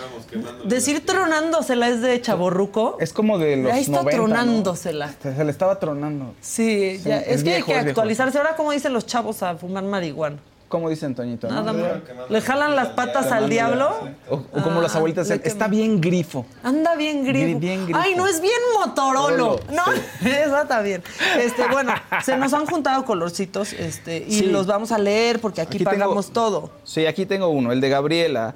Decir 0.64 1.04
tronándosela 1.06 1.88
es 1.88 2.00
de 2.00 2.20
chaborruco. 2.20 2.96
Es 2.98 3.12
como 3.12 3.38
de 3.38 3.58
los 3.58 3.72
Ahí 3.72 3.82
está 3.82 3.98
90, 4.02 4.10
¿no? 4.16 4.24
tronándosela. 4.24 5.14
Se, 5.22 5.36
se 5.36 5.44
le 5.44 5.50
estaba 5.50 5.78
tronando. 5.78 6.34
Sí, 6.40 6.98
Sí, 6.98 7.02
ya, 7.04 7.18
es 7.18 7.36
es, 7.36 7.44
que 7.44 7.54
hay 7.54 7.62
que 7.62 7.74
actualizarse. 7.74 8.38
Ahora, 8.38 8.56
como 8.56 8.72
dicen 8.72 8.92
los 8.92 9.06
chavos 9.06 9.42
a 9.42 9.54
fumar 9.56 9.84
marihuana? 9.84 10.38
¿Cómo 10.72 10.88
dicen, 10.88 11.14
Toñito? 11.14 11.48
no? 11.50 11.54
Nada 11.56 11.72
más. 11.74 12.30
¿Le 12.30 12.40
jalan 12.40 12.74
las 12.74 12.88
patas 12.88 13.30
al 13.30 13.50
diablo? 13.50 13.90
O, 14.30 14.36
o 14.36 14.62
como 14.62 14.80
las 14.80 14.94
Ah, 14.94 14.98
abuelitas 14.98 15.28
decían, 15.28 15.46
está 15.46 15.68
bien 15.68 16.00
grifo. 16.00 16.46
Anda 16.62 16.96
bien 16.96 17.24
grifo. 17.26 17.46
Gri- 17.46 17.60
bien 17.60 17.84
grifo. 17.84 18.00
Ay, 18.02 18.14
no 18.14 18.26
es 18.26 18.40
bien 18.40 18.54
Motorolo. 18.80 19.28
Rolo, 19.36 19.60
No, 19.70 19.82
esa 20.26 20.62
está 20.62 20.80
bien. 20.80 21.02
Este, 21.38 21.68
bueno, 21.68 21.92
se 22.24 22.38
nos 22.38 22.54
han 22.54 22.64
juntado 22.64 23.04
colorcitos 23.04 23.74
este, 23.74 24.24
y 24.26 24.32
Sí. 24.38 24.46
los 24.46 24.66
vamos 24.66 24.92
a 24.92 24.98
leer 24.98 25.40
porque 25.42 25.60
aquí, 25.60 25.76
Aquí 25.76 25.84
tengo- 25.84 25.98
pagamos 26.04 26.32
todo. 26.32 26.70
Sí, 26.84 27.04
aquí 27.04 27.26
tengo 27.26 27.48
uno, 27.48 27.70
el 27.70 27.82
de 27.82 27.90
Gabriela. 27.90 28.54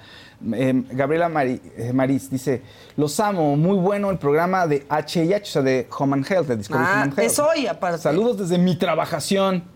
Eh, 0.54 0.72
Gabriela 0.92 1.28
Mari- 1.28 1.60
eh, 1.76 1.92
Maris 1.92 2.30
dice, 2.30 2.62
los 2.96 3.20
amo, 3.20 3.56
muy 3.56 3.76
bueno 3.76 4.10
el 4.10 4.16
programa 4.18 4.66
de 4.66 4.86
HIH, 4.90 5.42
o 5.42 5.44
sea, 5.44 5.62
de 5.62 5.86
Home 5.98 6.14
and 6.14 6.30
Health, 6.32 6.46
de 6.48 6.56
Discovery 6.56 6.86
Ah, 6.86 6.92
Home 6.94 7.02
and 7.02 7.18
Health. 7.18 7.30
es 7.30 7.38
hoy, 7.38 7.66
aparte. 7.66 7.98
Saludos 7.98 8.38
desde 8.38 8.56
mi 8.56 8.74
trabajación. 8.76 9.75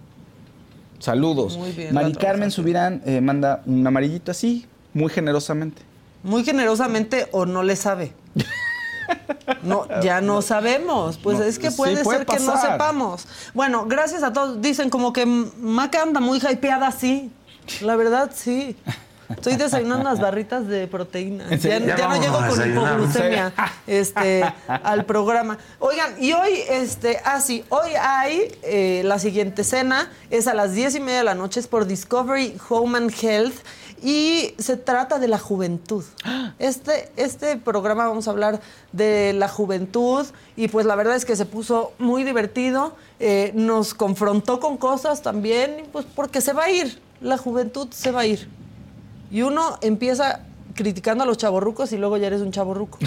Saludos. 1.00 1.56
Muy 1.56 1.72
bien, 1.72 1.92
Mari 1.92 2.12
Carmen 2.12 2.50
Subirán 2.50 3.02
eh, 3.04 3.20
manda 3.20 3.62
un 3.66 3.84
amarillito 3.86 4.30
así, 4.30 4.66
muy 4.92 5.10
generosamente. 5.10 5.82
Muy 6.22 6.44
generosamente 6.44 7.26
o 7.32 7.46
no 7.46 7.62
le 7.62 7.74
sabe. 7.74 8.12
No, 9.62 9.88
ya 10.02 10.20
no 10.20 10.40
sabemos. 10.42 11.18
Pues 11.18 11.38
No, 11.38 11.44
es 11.44 11.58
que 11.58 11.70
sí, 11.70 11.76
puede, 11.76 12.04
ser 12.04 12.24
que 12.24 12.38
no 12.38 12.56
sepamos. 12.60 13.26
Bueno, 13.54 13.86
gracias 13.86 14.22
a 14.22 14.32
todos. 14.32 14.62
Dicen 14.62 14.88
como 14.88 15.12
que 15.12 15.26
Maca 15.26 16.02
anda 16.02 16.20
muy 16.20 16.38
hypeada, 16.38 16.92
sí. 16.92 17.30
La 17.80 17.96
verdad, 17.96 18.30
sí. 18.32 18.76
Estoy 19.30 19.56
desayunando 19.56 20.02
unas 20.02 20.20
barritas 20.20 20.66
de 20.66 20.86
proteína. 20.88 21.44
¿En 21.44 21.50
Ya, 21.50 21.58
serio? 21.58 21.88
ya 21.88 21.96
Ya 21.96 22.08
no 22.08 22.20
llego 22.20 22.38
con 22.38 22.70
hipoglucemia 22.70 23.52
este, 23.86 24.42
al 24.66 25.04
programa. 25.04 25.58
Oigan, 25.78 26.14
y 26.22 26.32
hoy, 26.32 26.58
este, 26.68 27.20
ah, 27.24 27.40
sí, 27.40 27.64
hoy 27.68 27.90
hay 28.00 28.52
eh, 28.62 29.02
la 29.04 29.18
siguiente 29.18 29.62
cena, 29.64 30.10
es 30.30 30.46
a 30.46 30.54
las 30.54 30.74
10 30.74 30.96
y 30.96 31.00
media 31.00 31.18
de 31.18 31.24
la 31.24 31.34
noche, 31.34 31.60
es 31.60 31.66
por 31.68 31.86
Discovery 31.86 32.56
Home 32.68 32.98
and 32.98 33.12
Health. 33.22 33.54
Y 34.02 34.54
se 34.58 34.78
trata 34.78 35.18
de 35.18 35.28
la 35.28 35.38
juventud. 35.38 36.04
Este, 36.58 37.10
este 37.16 37.56
programa 37.56 38.06
vamos 38.06 38.28
a 38.28 38.32
hablar 38.32 38.60
de 38.92 39.32
la 39.32 39.48
juventud 39.48 40.26
y 40.56 40.68
pues 40.68 40.84
la 40.84 40.94
verdad 40.94 41.16
es 41.16 41.24
que 41.24 41.34
se 41.34 41.46
puso 41.46 41.92
muy 41.98 42.22
divertido, 42.22 42.94
eh, 43.18 43.52
nos 43.54 43.94
confrontó 43.94 44.60
con 44.60 44.76
cosas 44.76 45.22
también, 45.22 45.80
y, 45.80 45.82
pues 45.84 46.04
porque 46.14 46.42
se 46.42 46.52
va 46.52 46.64
a 46.64 46.70
ir, 46.70 47.00
la 47.22 47.38
juventud 47.38 47.88
se 47.92 48.10
va 48.10 48.20
a 48.20 48.26
ir. 48.26 48.46
Y 49.30 49.42
uno 49.42 49.78
empieza 49.80 50.40
criticando 50.74 51.24
a 51.24 51.26
los 51.26 51.38
chavorrucos 51.38 51.92
y 51.92 51.96
luego 51.96 52.16
ya 52.16 52.26
eres 52.28 52.40
un 52.40 52.52
chavorruco. 52.52 52.98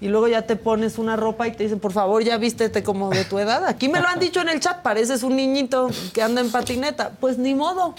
Y 0.00 0.08
luego 0.08 0.28
ya 0.28 0.42
te 0.42 0.56
pones 0.56 0.96
una 0.96 1.16
ropa 1.16 1.46
y 1.46 1.52
te 1.52 1.64
dicen, 1.64 1.78
por 1.78 1.92
favor, 1.92 2.22
ya 2.24 2.38
vístete 2.38 2.82
como 2.82 3.10
de 3.10 3.24
tu 3.26 3.38
edad. 3.38 3.66
Aquí 3.66 3.88
me 3.88 4.00
lo 4.00 4.08
han 4.08 4.18
dicho 4.18 4.40
en 4.40 4.48
el 4.48 4.58
chat, 4.58 4.80
pareces 4.80 5.22
un 5.22 5.36
niñito 5.36 5.90
que 6.14 6.22
anda 6.22 6.40
en 6.40 6.50
patineta. 6.50 7.10
Pues 7.20 7.36
ni 7.36 7.54
modo. 7.54 7.94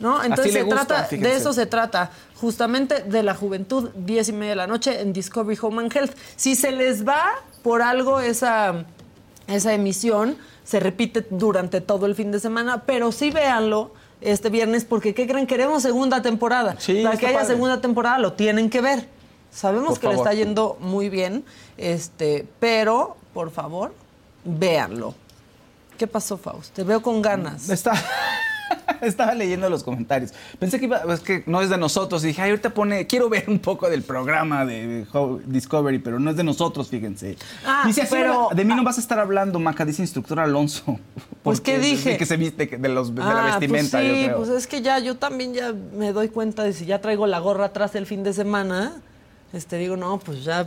¿No? 0.00 0.22
Entonces 0.22 0.52
se 0.52 0.62
gusta, 0.62 0.86
trata, 0.86 1.04
fíjense. 1.04 1.30
de 1.30 1.36
eso 1.36 1.52
se 1.54 1.64
trata, 1.64 2.10
justamente 2.36 3.02
de 3.02 3.22
la 3.22 3.34
juventud, 3.34 3.90
10 3.94 4.28
y 4.28 4.32
media 4.32 4.50
de 4.50 4.56
la 4.56 4.66
noche 4.66 5.00
en 5.00 5.12
Discovery 5.14 5.58
Home 5.62 5.82
and 5.82 5.96
Health. 5.96 6.14
Si 6.36 6.54
se 6.56 6.72
les 6.72 7.06
va 7.06 7.22
por 7.62 7.80
algo 7.80 8.20
esa, 8.20 8.84
esa 9.46 9.72
emisión, 9.72 10.36
se 10.64 10.78
repite 10.78 11.26
durante 11.30 11.80
todo 11.80 12.04
el 12.04 12.14
fin 12.14 12.32
de 12.32 12.40
semana, 12.40 12.82
pero 12.84 13.12
sí 13.12 13.30
véanlo 13.30 13.92
este 14.20 14.50
viernes, 14.50 14.84
porque 14.84 15.14
¿qué 15.14 15.26
creen? 15.26 15.46
Queremos 15.46 15.82
segunda 15.82 16.22
temporada. 16.22 16.76
Sí, 16.78 17.02
Para 17.02 17.16
que 17.16 17.26
haya 17.26 17.38
padre. 17.40 17.54
segunda 17.54 17.80
temporada 17.80 18.18
lo 18.18 18.32
tienen 18.34 18.70
que 18.70 18.80
ver. 18.80 19.08
Sabemos 19.50 19.90
Por 19.90 20.00
que 20.00 20.06
le 20.08 20.12
favor. 20.14 20.26
está 20.28 20.34
yendo 20.38 20.76
muy 20.80 21.08
bien, 21.08 21.44
este, 21.76 22.46
pero 22.60 23.16
por 23.34 23.50
favor, 23.50 23.94
véanlo. 24.44 25.14
¿Qué 25.98 26.06
pasó, 26.06 26.38
Faust? 26.38 26.72
Te 26.74 26.84
veo 26.84 27.02
con 27.02 27.20
ganas. 27.20 27.68
Está, 27.68 27.92
estaba 29.02 29.34
leyendo 29.34 29.68
los 29.68 29.82
comentarios. 29.82 30.32
Pensé 30.58 30.78
que 30.78 30.84
iba, 30.86 31.02
es 31.12 31.20
que 31.20 31.42
no 31.46 31.60
es 31.60 31.68
de 31.68 31.76
nosotros. 31.78 32.22
Y 32.24 32.28
dije, 32.28 32.42
ay, 32.42 32.50
ahorita 32.50 32.70
pone, 32.70 33.06
quiero 33.06 33.28
ver 33.28 33.44
un 33.48 33.58
poco 33.58 33.90
del 33.90 34.02
programa 34.02 34.64
de 34.64 35.04
Discovery, 35.46 35.98
pero 35.98 36.18
no 36.20 36.30
es 36.30 36.36
de 36.36 36.44
nosotros, 36.44 36.88
fíjense. 36.88 37.36
Ah, 37.66 37.82
dice, 37.86 38.06
pero- 38.08 38.48
de 38.54 38.64
mí 38.64 38.74
no 38.74 38.82
vas 38.84 38.98
a 38.98 39.00
estar 39.00 39.18
hablando, 39.18 39.58
Maca, 39.58 39.84
dice 39.84 40.02
instructor 40.02 40.38
Alonso. 40.40 40.98
Pues, 41.42 41.60
¿qué 41.60 41.78
dije? 41.78 42.10
De 42.10 42.16
que 42.18 42.26
se 42.26 42.36
viste, 42.36 42.66
de, 42.66 42.88
los, 42.90 43.14
de 43.14 43.22
la 43.22 43.54
Ah, 43.54 43.58
vestimenta, 43.58 43.98
pues 43.98 44.08
yo 44.08 44.14
sí, 44.14 44.24
creo. 44.24 44.36
pues 44.36 44.48
es 44.50 44.66
que 44.66 44.82
ya 44.82 44.98
yo 44.98 45.16
también 45.16 45.54
ya 45.54 45.72
me 45.72 46.12
doy 46.12 46.28
cuenta 46.28 46.62
de 46.64 46.72
si 46.74 46.84
ya 46.84 47.00
traigo 47.00 47.26
la 47.26 47.38
gorra 47.38 47.66
atrás 47.66 47.94
el 47.94 48.04
fin 48.06 48.22
de 48.22 48.32
semana, 48.34 49.00
este 49.54 49.76
digo, 49.78 49.96
no, 49.96 50.18
pues 50.18 50.44
ya 50.44 50.66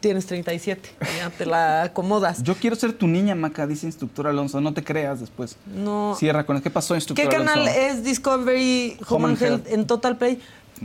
tienes 0.00 0.26
37, 0.26 0.90
ya 1.18 1.30
te 1.30 1.46
la 1.46 1.84
acomodas. 1.84 2.42
Yo 2.42 2.54
quiero 2.56 2.76
ser 2.76 2.92
tu 2.92 3.06
niña, 3.06 3.34
Maca, 3.34 3.66
dice 3.66 3.86
instructor 3.86 4.26
Alonso. 4.26 4.60
No 4.60 4.74
te 4.74 4.82
creas 4.84 5.20
después. 5.20 5.56
No. 5.66 6.14
Cierra 6.18 6.44
con 6.44 6.60
¿Qué 6.60 6.68
pasó, 6.68 6.94
instructor 6.94 7.28
¿Qué 7.28 7.36
Alonso? 7.36 7.54
canal 7.54 7.68
es 7.68 8.04
Discovery 8.04 8.98
Home, 9.08 9.28
and 9.28 9.42
Health 9.42 9.66
en 9.68 9.86
Total 9.86 10.16
Play? 10.18 10.40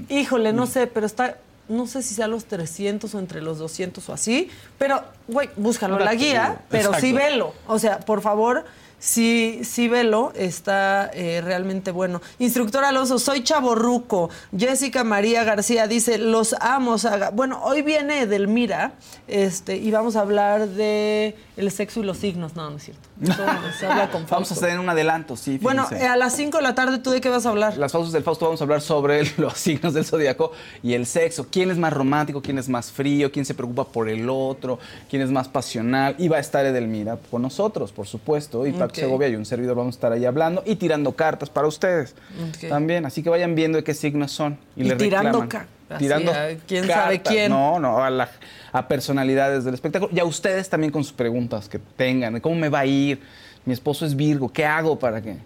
Híjole, 0.08 0.54
Mm. 0.54 0.56
no 0.56 0.68
sé, 0.68 0.88
pero 0.88 1.06
está 1.06 1.38
no 1.70 1.88
sé 1.88 2.02
si 2.02 2.16
sea 2.16 2.28
los 2.28 2.46
300 2.46 3.14
o 3.14 3.20
entre 3.20 3.42
los 3.42 3.58
200 3.58 4.08
o 4.10 4.14
así, 4.14 4.50
pero 4.78 5.04
güey, 5.28 5.50
búscalo 5.56 6.00
la 6.00 6.16
guía, 6.16 6.62
pero 6.70 6.94
sí 6.94 7.14
velo. 7.14 7.54
O 7.68 7.80
sea, 7.80 8.00
por 8.00 8.22
favor, 8.22 8.66
sí, 9.00 9.62
sí 9.64 9.88
velo, 9.88 10.32
está 10.36 11.10
eh, 11.14 11.42
realmente 11.44 11.92
bueno. 11.92 12.22
Instructor 12.40 12.84
Alonso, 12.84 13.20
soy 13.20 13.44
chaborruco. 13.44 14.30
Jessica 14.58 15.04
María 15.04 15.44
García 15.44 15.88
dice, 15.88 16.18
los 16.18 16.56
amo. 16.60 16.98
Saga. 16.98 17.30
Bueno, 17.30 17.60
hoy 17.64 17.82
viene 17.82 18.22
Edelmira, 18.22 18.94
este, 19.28 19.78
y 19.78 19.92
vamos 19.92 20.16
a 20.16 20.22
hablar 20.22 20.68
de 20.68 21.36
el 21.58 21.72
sexo 21.72 22.02
y 22.02 22.04
los 22.04 22.18
signos. 22.18 22.56
No, 22.56 22.70
no 22.70 22.78
es 22.78 22.84
cierto. 22.84 23.08
Se 23.80 23.88
habla 23.88 24.10
con 24.12 24.26
Vamos 24.30 24.52
a 24.52 24.54
hacer 24.54 24.80
un 24.80 24.90
adelanto, 24.90 25.36
sí. 25.36 25.58
Bueno, 25.58 25.88
eh, 25.92 26.06
a 26.06 26.16
las 26.16 26.36
5 26.36 26.58
de 26.58 26.64
la 26.64 26.76
tarde, 26.76 27.00
¿tú 27.00 27.10
de 27.10 27.20
qué 27.20 27.30
vas 27.30 27.46
a 27.46 27.50
hablar? 27.50 27.78
Las 27.78 27.92
pausas 27.92 28.14
del 28.14 28.24
Fausto 28.24 28.46
vamos 28.46 28.62
a 28.62 28.64
hablar 28.64 28.82
sobre 28.82 29.24
los 29.38 29.54
signos 29.54 29.94
del 29.94 30.06
zodiaco 30.06 30.52
y 30.84 30.94
el 30.94 31.06
sexo. 31.06 31.48
¿Quién 31.50 31.72
es 31.72 31.78
más 31.78 31.94
romántico? 31.94 32.42
¿Quién 32.42 32.60
es 32.60 32.70
más 32.70 32.92
frío? 32.92 33.32
¿Quién 33.32 33.46
se 33.46 33.54
preocupa 33.54 33.86
por 33.86 34.10
el 34.10 34.30
otro? 34.30 34.80
¿Quién 35.10 35.22
es 35.22 35.32
más 35.32 35.48
pasional? 35.48 36.16
Y 36.18 36.28
va 36.28 36.38
a 36.38 36.40
estar 36.40 36.66
Edelmira 36.66 37.18
con 37.32 37.42
nosotros, 37.42 37.92
por 37.92 38.08
supuesto. 38.08 38.68
Y 38.68 38.74
Paco 38.88 38.94
Ok. 39.00 39.06
Segovia 39.06 39.28
y 39.30 39.36
un 39.36 39.46
servidor 39.46 39.76
vamos 39.76 39.96
a 39.96 39.98
estar 39.98 40.12
ahí 40.12 40.26
hablando 40.26 40.64
y 40.66 40.76
tirando 40.76 41.12
cartas 41.16 41.50
para 41.50 41.68
ustedes 41.68 42.16
Ok. 42.50 42.70
también. 42.70 43.06
Así 43.06 43.24
que 43.24 43.30
vayan 43.30 43.56
viendo 43.56 43.78
de 43.78 43.84
qué 43.84 43.94
signos 43.94 44.32
son. 44.32 44.58
Y, 44.76 44.82
Y 44.82 44.84
le 44.86 44.96
tirando 44.96 45.42
reclaman. 45.42 45.68
así, 45.90 46.04
Tirando 46.04 46.34
quién 46.68 46.88
sabe 46.88 47.22
quién. 47.22 47.52
No, 47.52 47.80
no, 47.80 48.04
a, 48.04 48.10
la- 48.10 48.30
a 48.72 48.88
personalidades 48.88 49.64
del 49.64 49.74
espectáculo. 49.74 50.12
Y 50.14 50.20
a 50.20 50.26
ustedes 50.26 50.70
también 50.70 50.92
con 50.92 51.04
sus 51.04 51.14
preguntas 51.14 51.70
que 51.70 51.80
tengan. 51.80 52.40
¿Cómo 52.40 52.56
me 52.56 52.70
va 52.70 52.80
a 52.80 52.86
ir? 52.86 53.22
Mi 53.66 53.74
esposo 53.74 54.06
es 54.06 54.16
Virgo. 54.16 54.52
¿Qué 54.52 54.66
hago 54.66 54.98
para 55.00 55.22
que...? 55.22 55.38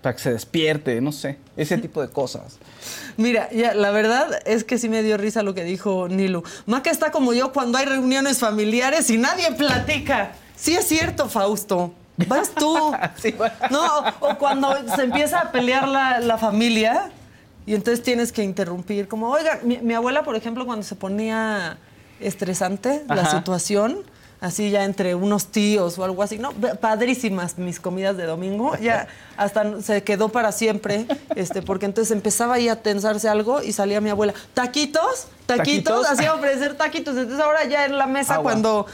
para 0.00 0.14
que 0.14 0.22
se 0.22 0.30
despierte, 0.32 1.00
no 1.00 1.10
sé, 1.10 1.38
ese 1.56 1.76
tipo 1.86 2.00
de 2.00 2.08
cosas. 2.08 2.58
Mira, 3.16 3.50
ya, 3.50 3.74
la 3.74 3.90
verdad 3.90 4.28
es 4.46 4.62
que 4.62 4.78
sí 4.78 4.88
me 4.88 5.02
dio 5.02 5.16
risa 5.16 5.42
lo 5.42 5.54
que 5.54 5.64
dijo 5.64 6.06
Nilu. 6.08 6.44
Maca 6.66 6.92
está 6.92 7.10
como 7.10 7.32
yo 7.32 7.52
cuando 7.52 7.78
hay 7.78 7.84
reuniones 7.84 8.38
familiares 8.38 9.10
y 9.10 9.18
nadie 9.18 9.50
platica. 9.58 10.34
Sí 10.54 10.74
es 10.74 10.84
cierto, 10.86 11.28
Fausto. 11.28 11.92
Vas 12.26 12.50
tú. 12.50 12.92
No, 13.70 13.86
o 14.20 14.36
cuando 14.38 14.74
se 14.94 15.02
empieza 15.02 15.40
a 15.40 15.52
pelear 15.52 15.86
la, 15.88 16.20
la 16.20 16.38
familia 16.38 17.10
y 17.66 17.74
entonces 17.74 18.02
tienes 18.02 18.32
que 18.32 18.42
interrumpir. 18.42 19.08
Como, 19.08 19.28
oiga, 19.30 19.60
mi, 19.62 19.78
mi 19.78 19.94
abuela, 19.94 20.22
por 20.22 20.36
ejemplo, 20.36 20.66
cuando 20.66 20.82
se 20.84 20.94
ponía 20.94 21.78
estresante 22.20 23.04
la 23.08 23.26
situación, 23.26 24.04
así 24.40 24.70
ya 24.70 24.84
entre 24.84 25.14
unos 25.14 25.48
tíos 25.48 25.98
o 25.98 26.04
algo 26.04 26.22
así, 26.22 26.38
no, 26.38 26.52
padrísimas 26.52 27.58
mis 27.58 27.80
comidas 27.80 28.16
de 28.16 28.24
domingo, 28.26 28.76
ya 28.76 29.08
hasta 29.36 29.82
se 29.82 30.02
quedó 30.02 30.28
para 30.28 30.52
siempre, 30.52 31.06
este, 31.36 31.62
porque 31.62 31.86
entonces 31.86 32.12
empezaba 32.12 32.54
ahí 32.54 32.68
a 32.68 32.76
tensarse 32.82 33.28
algo 33.28 33.62
y 33.62 33.72
salía 33.72 34.00
mi 34.00 34.10
abuela, 34.10 34.34
taquitos, 34.54 35.26
taquitos, 35.46 35.56
¿Taquitos? 35.56 36.06
hacía 36.06 36.34
ofrecer 36.34 36.74
taquitos, 36.76 37.16
entonces 37.16 37.40
ahora 37.44 37.64
ya 37.64 37.86
en 37.86 37.96
la 37.98 38.06
mesa 38.06 38.34
Agua. 38.34 38.52
cuando 38.52 38.86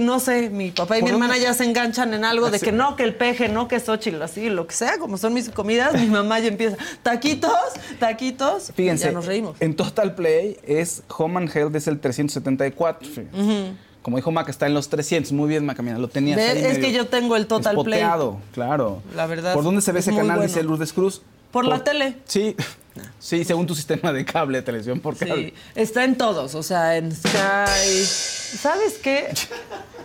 no 0.00 0.20
sé, 0.20 0.50
mi 0.50 0.70
papá 0.70 0.98
y 0.98 1.02
mi 1.02 1.10
hermana 1.10 1.36
ya 1.38 1.54
se 1.54 1.64
enganchan 1.64 2.14
en 2.14 2.24
algo 2.24 2.50
de 2.50 2.60
que 2.60 2.70
no, 2.72 2.96
que 2.96 3.02
el 3.02 3.14
peje, 3.14 3.48
no, 3.48 3.66
que 3.66 3.80
Xochitl, 3.80 4.22
así, 4.22 4.50
lo 4.50 4.66
que 4.66 4.74
sea, 4.74 4.98
como 4.98 5.18
son 5.18 5.34
mis 5.34 5.48
comidas, 5.48 5.94
mi 5.94 6.06
mamá 6.06 6.38
ya 6.38 6.48
empieza, 6.48 6.76
taquitos, 7.02 7.52
taquitos, 7.98 8.72
Fíjense, 8.74 9.06
ya 9.06 9.12
nos 9.12 9.26
reímos. 9.26 9.56
en 9.60 9.74
Total 9.74 10.14
Play 10.14 10.58
es 10.64 11.02
Home 11.16 11.38
and 11.38 11.56
Health 11.56 11.74
es 11.74 11.88
el 11.88 11.98
374. 11.98 13.08
fíjense. 13.08 13.36
Ujú. 13.36 13.76
Como 14.06 14.18
dijo 14.18 14.30
Maca, 14.30 14.52
está 14.52 14.68
en 14.68 14.74
los 14.74 14.88
300. 14.88 15.32
Muy 15.32 15.48
bien, 15.48 15.66
Maca, 15.66 15.82
mira, 15.82 15.98
lo 15.98 16.06
tenías 16.06 16.38
ahí 16.38 16.64
es 16.64 16.78
que 16.78 16.92
yo 16.92 17.08
tengo 17.08 17.34
el 17.34 17.48
Total 17.48 17.74
Play. 17.74 17.98
espoteado, 17.98 18.38
claro. 18.54 19.02
La 19.16 19.26
verdad, 19.26 19.52
¿Por 19.52 19.64
dónde 19.64 19.82
se 19.82 19.90
ve 19.90 19.98
es 19.98 20.06
ese 20.06 20.16
canal? 20.16 20.36
bueno. 20.36 20.42
Dice 20.42 20.62
Lourdes 20.62 20.92
Cruz. 20.92 21.22
Por 21.50 21.64
la 21.64 21.82
tele. 21.82 22.14
Sí, 22.24 22.54
sí, 23.18 23.44
según 23.44 23.66
tu 23.66 23.74
sistema 23.74 24.12
de 24.12 24.24
cable 24.24 24.58
de 24.58 24.62
televisión 24.62 25.00
por 25.00 25.16
cable. 25.16 25.46
Sí, 25.46 25.54
está 25.74 26.04
en 26.04 26.16
todos, 26.16 26.54
o 26.54 26.62
sea, 26.62 26.96
en 26.96 27.10
Sky. 27.10 28.04
¿Sabes 28.04 29.00
qué? 29.02 29.34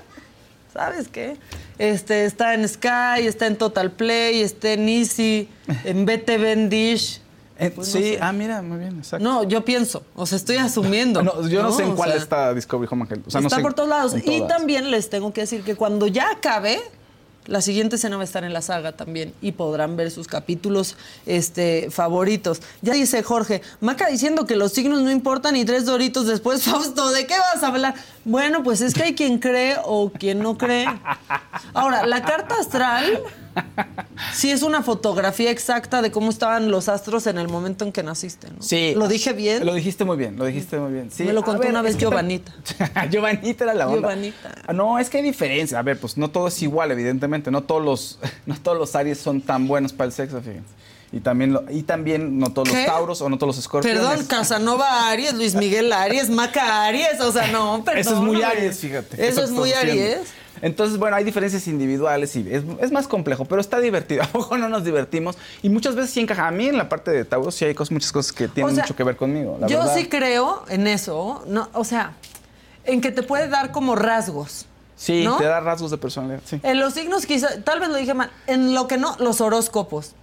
¿Sabes 0.73 1.07
qué? 1.07 1.37
Este, 1.77 2.25
está 2.25 2.55
en 2.55 2.67
Sky, 2.67 3.27
está 3.27 3.45
en 3.45 3.55
Total 3.55 3.91
Play, 3.91 4.41
está 4.41 4.73
en 4.73 4.89
Easy, 4.89 5.47
en 5.83 6.07
BTV 6.07 6.45
en 6.45 6.69
Dish. 6.71 7.20
Eh, 7.61 7.69
Pues 7.69 7.93
no 7.93 7.99
sí, 8.01 8.13
sé. 8.13 8.19
ah, 8.19 8.31
mira, 8.31 8.61
muy 8.61 8.79
bien, 8.79 8.97
exacto. 8.97 9.23
No, 9.23 9.43
yo 9.43 9.63
pienso, 9.63 10.03
o 10.15 10.25
sea, 10.25 10.35
estoy 10.37 10.57
asumiendo. 10.57 11.21
No, 11.23 11.47
yo 11.47 11.61
no, 11.61 11.71
sé 11.71 11.83
en 11.83 11.95
cuál 11.95 12.09
sea, 12.11 12.19
está 12.19 12.53
Discovery 12.53 12.89
Home. 12.91 13.03
O 13.03 13.29
sea, 13.29 13.39
no 13.39 13.47
está 13.47 13.57
sé 13.57 13.61
por 13.61 13.75
todos 13.75 13.87
lados. 13.87 14.15
Y 14.17 14.39
todas. 14.39 14.47
también 14.47 14.89
les 14.89 15.09
tengo 15.09 15.31
que 15.31 15.41
decir 15.41 15.63
que 15.63 15.75
cuando 15.75 16.07
ya 16.07 16.31
acabe, 16.31 16.81
la 17.45 17.61
siguiente 17.61 17.95
escena 17.97 18.17
va 18.17 18.21
a 18.21 18.25
estar 18.25 18.43
en 18.43 18.53
la 18.53 18.61
saga 18.61 18.91
también 18.93 19.33
y 19.41 19.51
podrán 19.51 19.95
ver 19.95 20.09
sus 20.11 20.27
capítulos 20.27 20.95
este, 21.25 21.89
favoritos. 21.91 22.61
Ya 22.81 22.93
dice 22.93 23.23
Jorge, 23.23 23.61
Maca 23.79 24.07
diciendo 24.07 24.45
que 24.45 24.55
los 24.55 24.71
signos 24.71 25.01
no 25.01 25.11
importan 25.11 25.55
y 25.55 25.65
tres 25.65 25.85
doritos 25.85 26.25
después, 26.25 26.63
Fausto, 26.65 27.11
¿de 27.11 27.27
qué 27.27 27.35
vas 27.37 27.63
a 27.63 27.67
hablar? 27.67 27.93
Bueno, 28.25 28.63
pues 28.63 28.81
es 28.81 28.93
que 28.93 29.03
hay 29.03 29.15
quien 29.15 29.39
cree 29.39 29.75
o 29.85 30.11
quien 30.11 30.39
no 30.39 30.57
cree. 30.57 30.85
Ahora, 31.73 32.05
la 32.05 32.23
carta 32.23 32.55
astral 32.59 33.21
sí 34.33 34.51
es 34.51 34.61
una 34.63 34.81
fotografía 34.83 35.51
exacta 35.51 36.01
de 36.01 36.11
cómo 36.11 36.29
estaban 36.29 36.71
los 36.71 36.89
astros 36.89 37.27
en 37.27 37.37
el 37.37 37.47
momento 37.47 37.85
en 37.85 37.91
que 37.91 38.03
naciste, 38.03 38.47
¿no? 38.49 38.61
Sí. 38.61 38.93
¿Lo 38.95 39.07
dije 39.07 39.33
bien? 39.33 39.65
Lo 39.65 39.73
dijiste 39.73 40.05
muy 40.05 40.17
bien, 40.17 40.37
lo 40.37 40.45
dijiste 40.45 40.77
muy 40.79 40.91
bien. 40.93 41.11
Sí, 41.11 41.23
Me 41.23 41.33
lo 41.33 41.43
contó 41.43 41.61
ver, 41.61 41.71
una 41.71 41.81
vez 41.81 41.95
es 41.95 41.97
Giovanita. 42.01 42.53
Giovanita 43.11 43.63
era 43.65 43.73
la 43.73 43.87
onda. 43.87 43.99
Giovanita. 44.01 44.55
Ah, 44.67 44.73
No, 44.73 44.99
es 44.99 45.09
que 45.09 45.17
hay 45.17 45.23
diferencia. 45.23 45.79
A 45.79 45.81
ver, 45.81 45.99
pues 45.99 46.17
no 46.17 46.29
todo 46.29 46.47
es 46.47 46.61
igual, 46.61 46.91
evidentemente. 46.91 47.51
No 47.51 47.63
todos 47.63 47.83
los, 47.83 48.19
no 48.45 48.55
todos 48.59 48.77
los 48.77 48.95
Aries 48.95 49.19
son 49.19 49.41
tan 49.41 49.67
buenos 49.67 49.93
para 49.93 50.07
el 50.07 50.13
sexo, 50.13 50.39
fíjense. 50.41 50.69
Y 51.13 51.19
también, 51.19 51.51
lo- 51.51 51.65
y 51.69 51.83
también 51.83 52.39
no 52.39 52.53
todos 52.53 52.69
¿Qué? 52.69 52.77
los 52.77 52.85
Tauros 52.85 53.21
o 53.21 53.27
no 53.27 53.37
todos 53.37 53.49
los 53.55 53.57
Escorpiones. 53.57 54.01
Perdón, 54.01 54.25
Casanova 54.27 55.09
Aries, 55.09 55.33
Luis 55.33 55.55
Miguel 55.55 55.91
Aries, 55.91 56.29
Maca 56.29 56.85
Aries, 56.85 57.19
o 57.19 57.33
sea, 57.33 57.47
no, 57.47 57.83
perdón. 57.83 57.99
Eso 57.99 58.13
es 58.13 58.19
muy 58.21 58.41
Aries, 58.41 58.79
fíjate. 58.79 59.27
Eso 59.27 59.43
es 59.43 59.49
que 59.49 59.55
muy. 59.57 59.73
Aries. 59.73 60.19
Entonces, 60.61 60.97
bueno, 60.97 61.15
hay 61.15 61.23
diferencias 61.23 61.67
individuales 61.67 62.35
y 62.35 62.45
es, 62.51 62.63
es 62.79 62.91
más 62.91 63.07
complejo, 63.07 63.45
pero 63.45 63.61
está 63.61 63.79
divertido. 63.79 64.23
¿A 64.23 64.27
poco 64.27 64.57
no 64.57 64.69
nos 64.69 64.83
divertimos? 64.83 65.37
Y 65.61 65.69
muchas 65.69 65.95
veces 65.95 66.11
sí 66.11 66.19
encaja. 66.19 66.47
A 66.47 66.51
mí 66.51 66.67
en 66.67 66.77
la 66.77 66.89
parte 66.89 67.11
de 67.11 67.25
Tauro 67.25 67.51
sí 67.51 67.65
hay 67.65 67.73
cosas, 67.73 67.91
muchas 67.91 68.11
cosas 68.11 68.31
que 68.31 68.47
tienen 68.47 68.71
O 68.71 68.75
sea, 68.75 68.83
mucho 68.83 68.95
que 68.95 69.03
ver 69.03 69.15
conmigo. 69.15 69.57
La 69.59 69.67
Yo 69.67 69.79
verdad. 69.79 69.95
sí 69.95 70.07
creo 70.07 70.63
en 70.69 70.87
eso, 70.87 71.43
no, 71.47 71.69
o 71.73 71.83
sea, 71.83 72.13
en 72.83 73.01
que 73.01 73.11
te 73.11 73.23
puede 73.23 73.47
dar 73.47 73.71
como 73.71 73.95
rasgos. 73.95 74.65
Sí, 74.95 75.23
¿no? 75.23 75.37
te 75.37 75.45
da 75.45 75.59
rasgos 75.59 75.89
de 75.89 75.97
personalidad, 75.97 76.41
sí. 76.45 76.59
En 76.61 76.79
los 76.79 76.93
signos 76.93 77.25
quizá, 77.25 77.63
tal 77.63 77.79
vez 77.79 77.89
lo 77.89 77.95
dije 77.95 78.13
mal, 78.13 78.29
en 78.45 78.75
lo 78.75 78.87
que 78.87 78.97
no, 78.97 79.15
los 79.19 79.41
horóscopos. 79.41 80.13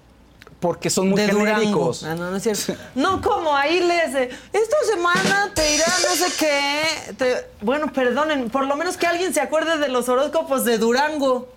Porque 0.60 0.90
son 0.90 1.10
muy 1.10 1.20
de 1.20 1.28
genéricos. 1.28 2.02
Ah, 2.02 2.14
no, 2.16 2.30
no 2.32 2.36
es 2.36 2.42
cierto. 2.42 2.74
No, 2.96 3.20
como 3.20 3.54
ahí 3.54 3.78
les 3.80 4.12
de, 4.12 4.22
esta 4.52 4.76
semana 4.92 5.52
te 5.54 5.74
irá 5.76 5.86
no 5.86 6.16
sé 6.16 6.32
qué. 6.38 7.12
te- 7.14 7.46
bueno, 7.64 7.92
perdonen, 7.92 8.50
por 8.50 8.66
lo 8.66 8.74
menos 8.76 8.96
que 8.96 9.06
alguien 9.06 9.32
se 9.32 9.40
acuerde 9.40 9.78
de 9.78 9.88
los 9.88 10.08
horóscopos 10.08 10.64
de 10.64 10.78
Durango. 10.78 11.48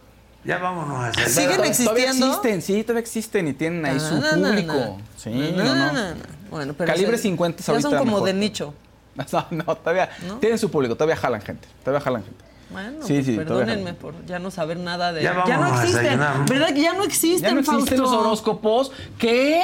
Ya 0.43 0.57
vámonos 0.59 0.97
a 1.03 1.07
hacer. 1.07 1.29
¿Siguen 1.29 1.49
Todavía 1.51 1.69
existiendo? 1.71 2.25
existen, 2.27 2.61
sí, 2.61 2.83
todavía 2.83 3.01
existen 3.01 3.47
y 3.47 3.53
tienen 3.53 3.85
ahí 3.85 3.97
Ah, 3.97 3.99
su 3.99 4.15
público. 4.39 4.73
no. 4.73 4.97
Sí, 5.17 5.29
No, 5.29 5.63
no, 5.63 5.75
no, 5.75 5.75
no. 5.75 5.93
no, 5.93 6.09
no. 6.15 6.21
Bueno, 6.51 6.73
pero 6.77 6.91
Calibre 6.91 7.17
se- 7.17 7.23
50 7.23 7.59
es 7.59 7.65
ya 7.65 7.73
son 7.73 7.75
ahorita 7.85 7.99
como 7.99 8.11
mejor, 8.13 8.27
de 8.27 8.33
nicho. 8.33 8.73
No, 9.31 9.45
no, 9.51 9.75
todavía 9.77 10.09
tienen 10.39 10.57
su 10.57 10.69
público, 10.71 10.95
todavía 10.95 11.15
jalan 11.17 11.41
gente, 11.41 11.67
todavía 11.83 12.03
jalan 12.03 12.23
gente. 12.23 12.43
Bueno, 12.71 13.05
Sí, 13.05 13.13
pues 13.15 13.25
sí, 13.25 13.35
perdónenme 13.35 13.93
por 13.93 14.25
ya 14.25 14.39
no 14.39 14.51
saber 14.51 14.77
nada 14.77 15.11
de 15.13 15.23
Ya 15.23 15.33
no 15.33 15.43
vámonos 15.45 15.79
a 15.79 15.83
existen. 15.83 16.19
¿Verdad 16.47 16.73
que 16.73 16.81
ya 16.81 16.93
no 16.93 17.03
existen, 17.03 17.41
Ya 17.49 17.53
no 17.53 17.59
existen 17.59 17.99
los 17.99 18.11
horóscopos. 18.11 18.91
¿Qué? 19.17 19.61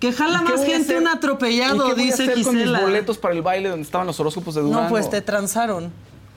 Que 0.00 0.12
jala 0.12 0.42
¿Qué 0.46 0.52
más 0.52 0.64
gente 0.64 0.96
un 0.96 1.04
¿Y 1.04 1.06
atropellado, 1.08 1.88
qué 1.88 1.92
voy 1.94 2.02
a 2.02 2.04
dice 2.06 2.22
hacer 2.24 2.42
con 2.44 2.54
mis 2.54 2.64
Gisela. 2.64 2.80
boletos 2.80 3.18
para 3.18 3.34
el 3.34 3.42
baile 3.42 3.68
donde 3.68 3.82
estaban 3.84 4.06
los 4.06 4.18
horóscopos 4.20 4.54
de 4.54 4.60
Durango? 4.62 4.82
No, 4.84 4.88
pues 4.88 5.10
te 5.10 5.20
transaron. 5.22 5.90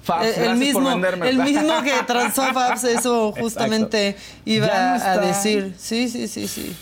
Fabs, 0.03 0.25
Eh, 0.25 0.33
el 0.39 0.47
por 0.47 0.57
mismo, 0.57 0.91
el 1.23 1.37
mismo 1.37 1.81
que 1.83 1.93
transó 2.07 2.41
Fabs, 2.53 2.83
eso 2.85 3.31
justamente 3.37 4.17
iba 4.45 4.65
Ya 4.67 4.97
no 4.97 5.03
a 5.03 5.17
decir. 5.19 5.75
Sí, 5.77 6.09
sí, 6.09 6.27
sí, 6.27 6.47
sí. 6.47 6.75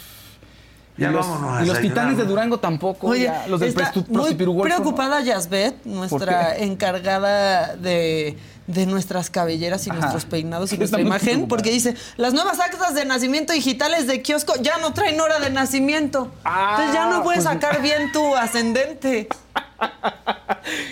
Y 0.97 1.03
los, 1.05 1.25
y 1.63 1.65
los 1.65 1.79
titanes 1.79 2.17
de 2.17 2.25
Durango 2.25 2.59
tampoco. 2.59 3.07
Oye, 3.07 3.23
ya, 3.23 3.45
los 3.47 3.59
del 3.61 3.73
muy 4.09 4.35
¿no? 4.35 4.61
preocupada 4.61 5.21
Yasbet, 5.21 5.85
nuestra 5.85 6.57
encargada 6.57 7.75
de, 7.77 8.37
de 8.69 8.85
nuestras 8.85 9.29
cabelleras 9.31 9.87
y 9.87 9.89
Ajá. 9.89 9.99
nuestros 9.99 10.25
peinados 10.25 10.71
y 10.71 10.77
nuestra 10.79 11.01
imagen, 11.01 11.47
porque 11.47 11.71
dice, 11.71 11.95
las 12.17 12.33
nuevas 12.33 12.59
actas 12.59 12.93
de 12.93 13.03
nacimiento 13.03 13.51
digitales 13.51 14.05
de 14.07 14.21
kiosco 14.21 14.53
ya 14.61 14.77
no 14.77 14.93
traen 14.93 15.19
hora 15.19 15.39
de 15.39 15.49
nacimiento. 15.49 16.31
Entonces 16.45 16.93
ya 16.93 17.07
no 17.07 17.23
puedes 17.23 17.43
pues- 17.43 17.53
sacar 17.53 17.81
bien 17.81 18.11
tu 18.11 18.35
ascendente. 18.35 19.27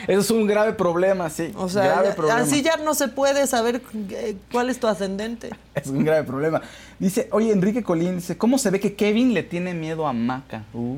Eso 0.08 0.20
es 0.22 0.32
un 0.32 0.48
grave 0.48 0.74
problema, 0.74 1.30
sí. 1.30 1.52
O 1.58 1.70
sea, 1.70 1.84
grave 1.84 2.10
ya- 2.10 2.16
problema. 2.16 2.40
así 2.42 2.62
ya 2.62 2.78
no 2.78 2.94
se 2.96 3.08
puede 3.08 3.46
saber 3.48 3.82
eh, 4.12 4.36
cuál 4.52 4.70
es 4.70 4.80
tu 4.80 4.88
ascendente. 4.88 5.50
Es 5.76 5.88
un 5.88 6.04
grave 6.04 6.24
problema. 6.24 6.60
Dice, 6.98 7.28
oye, 7.32 7.52
Enrique 7.52 7.84
Colín 7.84 8.16
dice, 8.16 8.36
¿cómo 8.36 8.58
se 8.58 8.72
ve 8.72 8.80
que 8.80 8.96
Kevin 8.96 9.34
le 9.36 9.44
tiene 9.44 9.76
miedo 9.76 10.08
a 10.08 10.14
Maca? 10.14 10.64
Uh, 10.74 10.98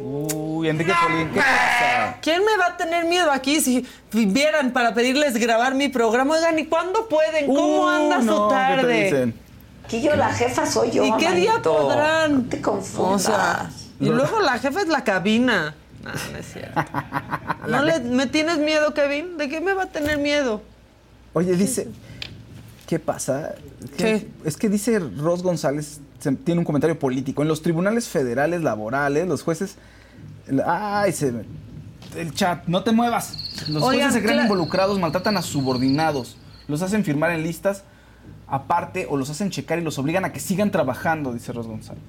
uy, 0.00 0.68
Enrique 0.70 0.92
Colín, 1.06 1.28
¿qué 1.34 1.40
pasa? 1.40 2.16
¿Quién 2.22 2.40
me 2.42 2.56
va 2.56 2.68
a 2.68 2.76
tener 2.78 3.04
miedo 3.04 3.30
aquí 3.30 3.60
si 3.60 3.86
vieran 4.12 4.72
para 4.72 4.94
pedirles 4.94 5.36
grabar 5.36 5.74
mi 5.74 5.88
programa? 5.90 6.34
Oigan, 6.36 6.58
¿y 6.58 6.64
cuándo 6.66 7.06
pueden? 7.08 7.46
¿Cómo 7.46 7.84
Uh, 7.84 7.88
anda 7.88 8.20
su 8.22 8.26
¿qué 8.26 8.32
te 8.48 8.54
tarde? 8.54 9.04
dicen? 9.04 9.34
Que 9.88 10.00
yo 10.00 10.16
la 10.16 10.32
jefa 10.32 10.64
soy 10.64 10.90
yo. 10.92 11.04
¿Y 11.04 11.12
qué 11.18 11.32
día 11.32 11.60
podrán? 11.62 12.32
No 12.44 12.48
te 12.48 12.62
confundas. 12.62 13.14
O 13.14 13.18
sea, 13.18 13.70
y 14.00 14.06
luego 14.08 14.40
la 14.40 14.58
jefa 14.58 14.80
es 14.80 14.88
la 14.88 15.04
cabina. 15.04 15.74
No, 16.04 16.10
no 16.32 16.38
es 16.38 16.52
cierto. 16.52 16.80
¿No 17.68 17.82
le, 17.82 18.00
¿Me 18.00 18.26
tienes 18.26 18.58
miedo, 18.58 18.92
Kevin? 18.94 19.36
¿De 19.38 19.48
qué 19.48 19.60
me 19.60 19.72
va 19.72 19.84
a 19.84 19.86
tener 19.86 20.18
miedo? 20.18 20.62
Oye, 21.32 21.56
dice, 21.56 21.88
¿qué 22.86 22.98
pasa? 22.98 23.54
¿Qué? 23.96 24.28
Es 24.44 24.56
que 24.56 24.68
dice 24.68 24.98
Ros 24.98 25.42
González, 25.42 26.00
se- 26.18 26.32
tiene 26.32 26.60
un 26.60 26.64
comentario 26.64 26.98
político. 26.98 27.42
En 27.42 27.48
los 27.48 27.62
tribunales 27.62 28.08
federales 28.08 28.62
laborales, 28.62 29.26
los 29.26 29.42
jueces... 29.42 29.76
Ay, 30.66 31.12
se... 31.12 31.32
El 32.16 32.32
chat, 32.32 32.66
no 32.68 32.84
te 32.84 32.92
muevas. 32.92 33.64
Los 33.68 33.82
Oigan, 33.82 34.10
jueces 34.10 34.12
se 34.12 34.22
creen 34.22 34.42
involucrados, 34.42 35.00
maltratan 35.00 35.36
a 35.36 35.42
subordinados, 35.42 36.36
los 36.68 36.80
hacen 36.82 37.02
firmar 37.04 37.30
en 37.30 37.42
listas 37.42 37.82
aparte 38.46 39.06
o 39.08 39.16
los 39.16 39.30
hacen 39.30 39.50
checar 39.50 39.78
y 39.78 39.82
los 39.82 39.98
obligan 39.98 40.24
a 40.24 40.32
que 40.32 40.38
sigan 40.38 40.70
trabajando, 40.70 41.32
dice 41.32 41.52
Ros 41.52 41.66
González. 41.66 42.02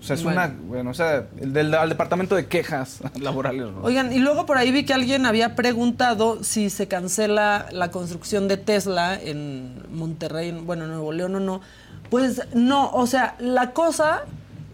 O 0.00 0.02
sea, 0.02 0.14
es 0.16 0.22
Bueno. 0.22 0.40
una, 0.42 0.54
bueno, 0.66 0.90
o 0.90 0.94
sea, 0.94 1.26
el 1.40 1.52
del 1.52 1.74
al 1.74 1.90
departamento 1.90 2.34
de 2.34 2.46
quejas 2.46 3.00
laborales. 3.20 3.62
Ros. 3.62 3.74
Oigan, 3.82 4.12
y 4.12 4.18
luego 4.18 4.46
por 4.46 4.56
ahí 4.56 4.72
vi 4.72 4.84
que 4.84 4.94
alguien 4.94 5.26
había 5.26 5.54
preguntado 5.56 6.42
si 6.42 6.70
se 6.70 6.88
cancela 6.88 7.66
la 7.70 7.90
construcción 7.90 8.48
de 8.48 8.56
Tesla 8.56 9.20
en 9.20 9.82
Monterrey, 9.92 10.52
bueno, 10.52 10.84
en 10.84 10.90
Nuevo 10.90 11.12
León 11.12 11.34
o 11.36 11.40
no. 11.40 11.60
Pues 12.08 12.42
no, 12.54 12.90
o 12.92 13.06
sea, 13.06 13.36
la 13.38 13.72
cosa 13.72 14.22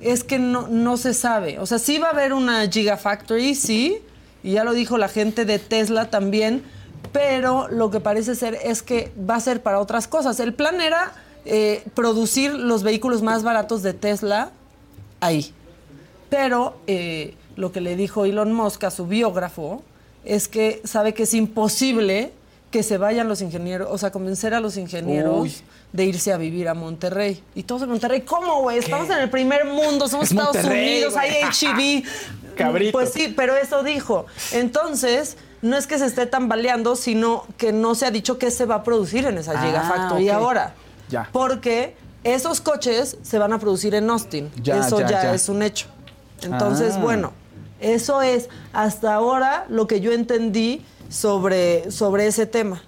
es 0.00 0.22
que 0.24 0.38
no, 0.38 0.68
no 0.68 0.96
se 0.96 1.12
sabe. 1.12 1.58
O 1.58 1.66
sea, 1.66 1.78
sí 1.78 1.98
va 1.98 2.08
a 2.08 2.10
haber 2.10 2.32
una 2.32 2.66
Gigafactory, 2.68 3.54
sí, 3.54 3.98
y 4.44 4.52
ya 4.52 4.62
lo 4.62 4.74
dijo 4.74 4.96
la 4.96 5.08
gente 5.08 5.44
de 5.44 5.58
Tesla 5.58 6.08
también, 6.08 6.62
pero 7.12 7.66
lo 7.68 7.90
que 7.90 7.98
parece 7.98 8.34
ser 8.36 8.58
es 8.62 8.82
que 8.82 9.12
va 9.28 9.34
a 9.34 9.40
ser 9.40 9.62
para 9.62 9.80
otras 9.80 10.06
cosas. 10.06 10.38
El 10.38 10.54
plan 10.54 10.80
era 10.80 11.12
eh, 11.44 11.82
producir 11.94 12.54
los 12.54 12.82
vehículos 12.84 13.22
más 13.22 13.42
baratos 13.42 13.82
de 13.82 13.92
Tesla 13.92 14.50
ahí. 15.26 15.52
Pero 16.30 16.76
eh, 16.86 17.34
lo 17.56 17.72
que 17.72 17.80
le 17.80 17.96
dijo 17.96 18.24
Elon 18.24 18.52
Musk 18.52 18.84
a 18.84 18.90
su 18.90 19.06
biógrafo 19.06 19.82
es 20.24 20.48
que 20.48 20.80
sabe 20.84 21.14
que 21.14 21.22
es 21.24 21.34
imposible 21.34 22.32
que 22.70 22.82
se 22.82 22.98
vayan 22.98 23.28
los 23.28 23.40
ingenieros, 23.42 23.88
o 23.90 23.96
sea, 23.96 24.10
convencer 24.10 24.52
a 24.52 24.60
los 24.60 24.76
ingenieros 24.76 25.40
Uy. 25.40 25.54
de 25.92 26.04
irse 26.04 26.32
a 26.32 26.36
vivir 26.36 26.68
a 26.68 26.74
Monterrey. 26.74 27.40
Y 27.54 27.62
todos 27.62 27.82
en 27.82 27.90
Monterrey, 27.90 28.22
¿cómo, 28.22 28.60
güey? 28.62 28.78
Estamos 28.78 29.08
en 29.08 29.18
el 29.20 29.30
primer 29.30 29.64
mundo, 29.64 30.08
somos 30.08 30.26
Es 30.26 30.32
Estados 30.32 30.56
Monterrey, 30.56 30.94
Unidos, 31.04 31.14
hay. 31.16 31.30
HB. 31.42 32.04
Cabrito. 32.56 32.92
Pues 32.92 33.12
sí, 33.12 33.32
pero 33.36 33.54
eso 33.56 33.82
dijo. 33.84 34.26
Entonces, 34.52 35.36
no 35.62 35.76
es 35.76 35.86
que 35.86 35.98
se 35.98 36.06
esté 36.06 36.26
tambaleando, 36.26 36.96
sino 36.96 37.44
que 37.56 37.72
no 37.72 37.94
se 37.94 38.04
ha 38.06 38.10
dicho 38.10 38.36
qué 38.38 38.50
se 38.50 38.64
va 38.66 38.76
a 38.76 38.82
producir 38.82 39.26
en 39.26 39.38
esa 39.38 39.52
Ah, 39.56 39.64
Gigafactory 39.64 40.28
ok. 40.30 40.34
ahora. 40.34 40.74
Ya. 41.08 41.28
Porque 41.32 41.94
esos 42.34 42.60
coches 42.60 43.16
se 43.22 43.38
van 43.38 43.52
a 43.52 43.58
producir 43.58 43.94
en 43.94 44.08
Austin. 44.10 44.50
Ya, 44.62 44.78
eso 44.86 45.00
ya, 45.00 45.08
ya, 45.08 45.22
ya. 45.24 45.34
es 45.34 45.48
un 45.48 45.62
hecho. 45.62 45.86
Entonces, 46.42 46.94
Ah. 46.96 47.00
bueno, 47.00 47.32
eso 47.80 48.22
es 48.22 48.48
hasta 48.72 49.14
ahora 49.14 49.64
lo 49.68 49.86
que 49.86 50.00
yo 50.00 50.12
entendí 50.12 50.84
sobre, 51.08 51.90
sobre 51.90 52.26
ese 52.26 52.46
tema. 52.46 52.82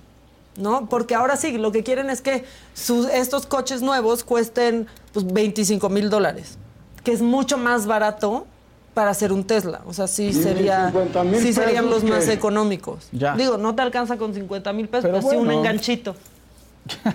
¿No? 0.57 0.89
Porque 0.89 1.15
ahora 1.15 1.37
sí, 1.37 1.57
lo 1.57 1.71
que 1.71 1.85
quieren 1.85 2.11
es 2.11 2.21
que 2.21 2.45
sus- 2.75 3.07
estos 3.11 3.47
coches 3.47 3.81
nuevos 3.81 4.25
cuesten 4.25 4.89
pues, 5.13 5.25
25 5.33 5.89
mil 5.89 6.11
dólares, 6.11 6.59
que 7.05 7.13
es 7.13 7.23
mucho 7.23 7.57
más 7.59 7.87
barato 7.87 8.45
para 8.93 9.11
hacer 9.13 9.33
un 9.33 9.45
Tesla. 9.45 9.83
O 9.87 9.93
sea, 9.95 10.09
sí, 10.09 10.25
¿Y 10.27 10.33
sería, 10.33 10.87
50,000 10.91 11.41
sí 11.41 11.53
serían 11.53 11.89
los 11.89 12.03
más 12.03 12.27
económicos. 12.27 13.07
Ya. 13.13 13.37
Digo, 13.37 13.57
no 13.57 13.77
te 13.77 13.83
alcanza 13.83 14.17
con 14.17 14.35
50 14.35 14.73
mil 14.73 14.89
pesos, 14.89 15.05
Pero 15.05 15.19
pero, 15.19 15.31
sí 15.31 15.37
un 15.37 15.49
enganchito. 15.53 16.17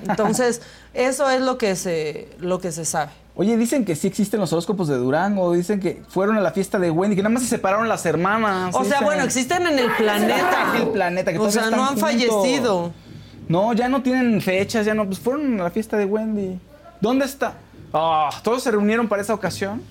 Entonces, 0.08 0.62
eso 0.94 1.30
es 1.30 1.42
lo 1.42 1.58
que 1.58 1.76
se, 1.76 2.30
lo 2.40 2.60
que 2.60 2.72
se 2.72 2.86
sabe. 2.86 3.12
Oye, 3.36 3.58
dicen 3.58 3.84
que 3.84 3.96
sí 3.96 4.08
existen 4.08 4.40
los 4.40 4.54
horóscopos 4.54 4.88
de 4.88 4.96
Durango, 4.96 5.54
dicen 5.54 5.80
que 5.80 6.04
fueron 6.08 6.38
a 6.38 6.42
la 6.42 6.52
fiesta 6.52 6.78
de 6.78 6.92
Wendy, 6.92 7.16
que 7.16 7.24
nada 7.24 7.34
más 7.34 7.42
se 7.44 7.50
separaron 7.50 7.90
las 7.90 8.06
hermanas. 8.06 8.76
O 8.76 8.80
sea, 8.84 9.00
dicen. 9.00 9.06
bueno, 9.06 9.24
existen 9.24 9.66
en 9.66 9.80
el 9.80 9.92
planeta. 9.96 10.74
En 10.76 10.82
el 10.84 10.88
planeta, 10.90 11.32
que 11.32 11.40
O 11.40 11.50
sea, 11.50 11.72
no 11.72 11.82
han 11.82 11.96
juntos. 11.96 12.02
fallecido. 12.02 12.92
No, 13.48 13.74
ya 13.74 13.90
no 13.90 14.04
tienen 14.04 14.40
fechas, 14.40 14.86
ya 14.86 14.94
no, 14.94 15.06
pues 15.06 15.20
fueron 15.20 15.60
a 15.60 15.64
la 15.64 15.70
fiesta 15.72 15.98
de 15.98 16.06
Wendy. 16.06 16.60
¿Dónde 17.02 17.26
está? 17.26 17.56
Ah, 17.92 18.30
¿Todos 18.44 18.64
se 18.64 18.72
reunieron 18.72 19.08
para 19.08 19.22
esa 19.22 19.34
ocasión? 19.34 19.82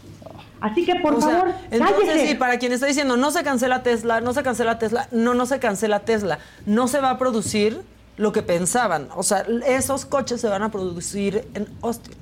Así 0.60 0.84
que, 0.84 0.94
por 0.96 1.20
favor, 1.20 1.52
entonces 1.72 1.96
cállese. 2.06 2.28
sí, 2.28 2.34
para 2.36 2.56
quien 2.58 2.72
está 2.72 2.86
diciendo, 2.86 3.16
no 3.16 3.32
se 3.32 3.42
cancela 3.42 3.82
Tesla, 3.82 4.20
no 4.20 4.32
se 4.32 4.44
cancela 4.44 4.78
Tesla, 4.78 5.08
no, 5.10 5.34
no 5.34 5.44
se 5.46 5.58
cancela 5.58 6.00
Tesla. 6.00 6.38
No 6.66 6.86
se 6.86 7.00
va 7.00 7.10
a 7.10 7.18
producir 7.18 7.82
lo 8.16 8.32
que 8.32 8.42
pensaban. 8.42 9.08
O 9.14 9.22
sea, 9.22 9.44
esos 9.66 10.04
coches 10.04 10.40
se 10.40 10.48
van 10.48 10.62
a 10.62 10.70
producir 10.70 11.48
en 11.54 11.68
Austin. 11.82 12.14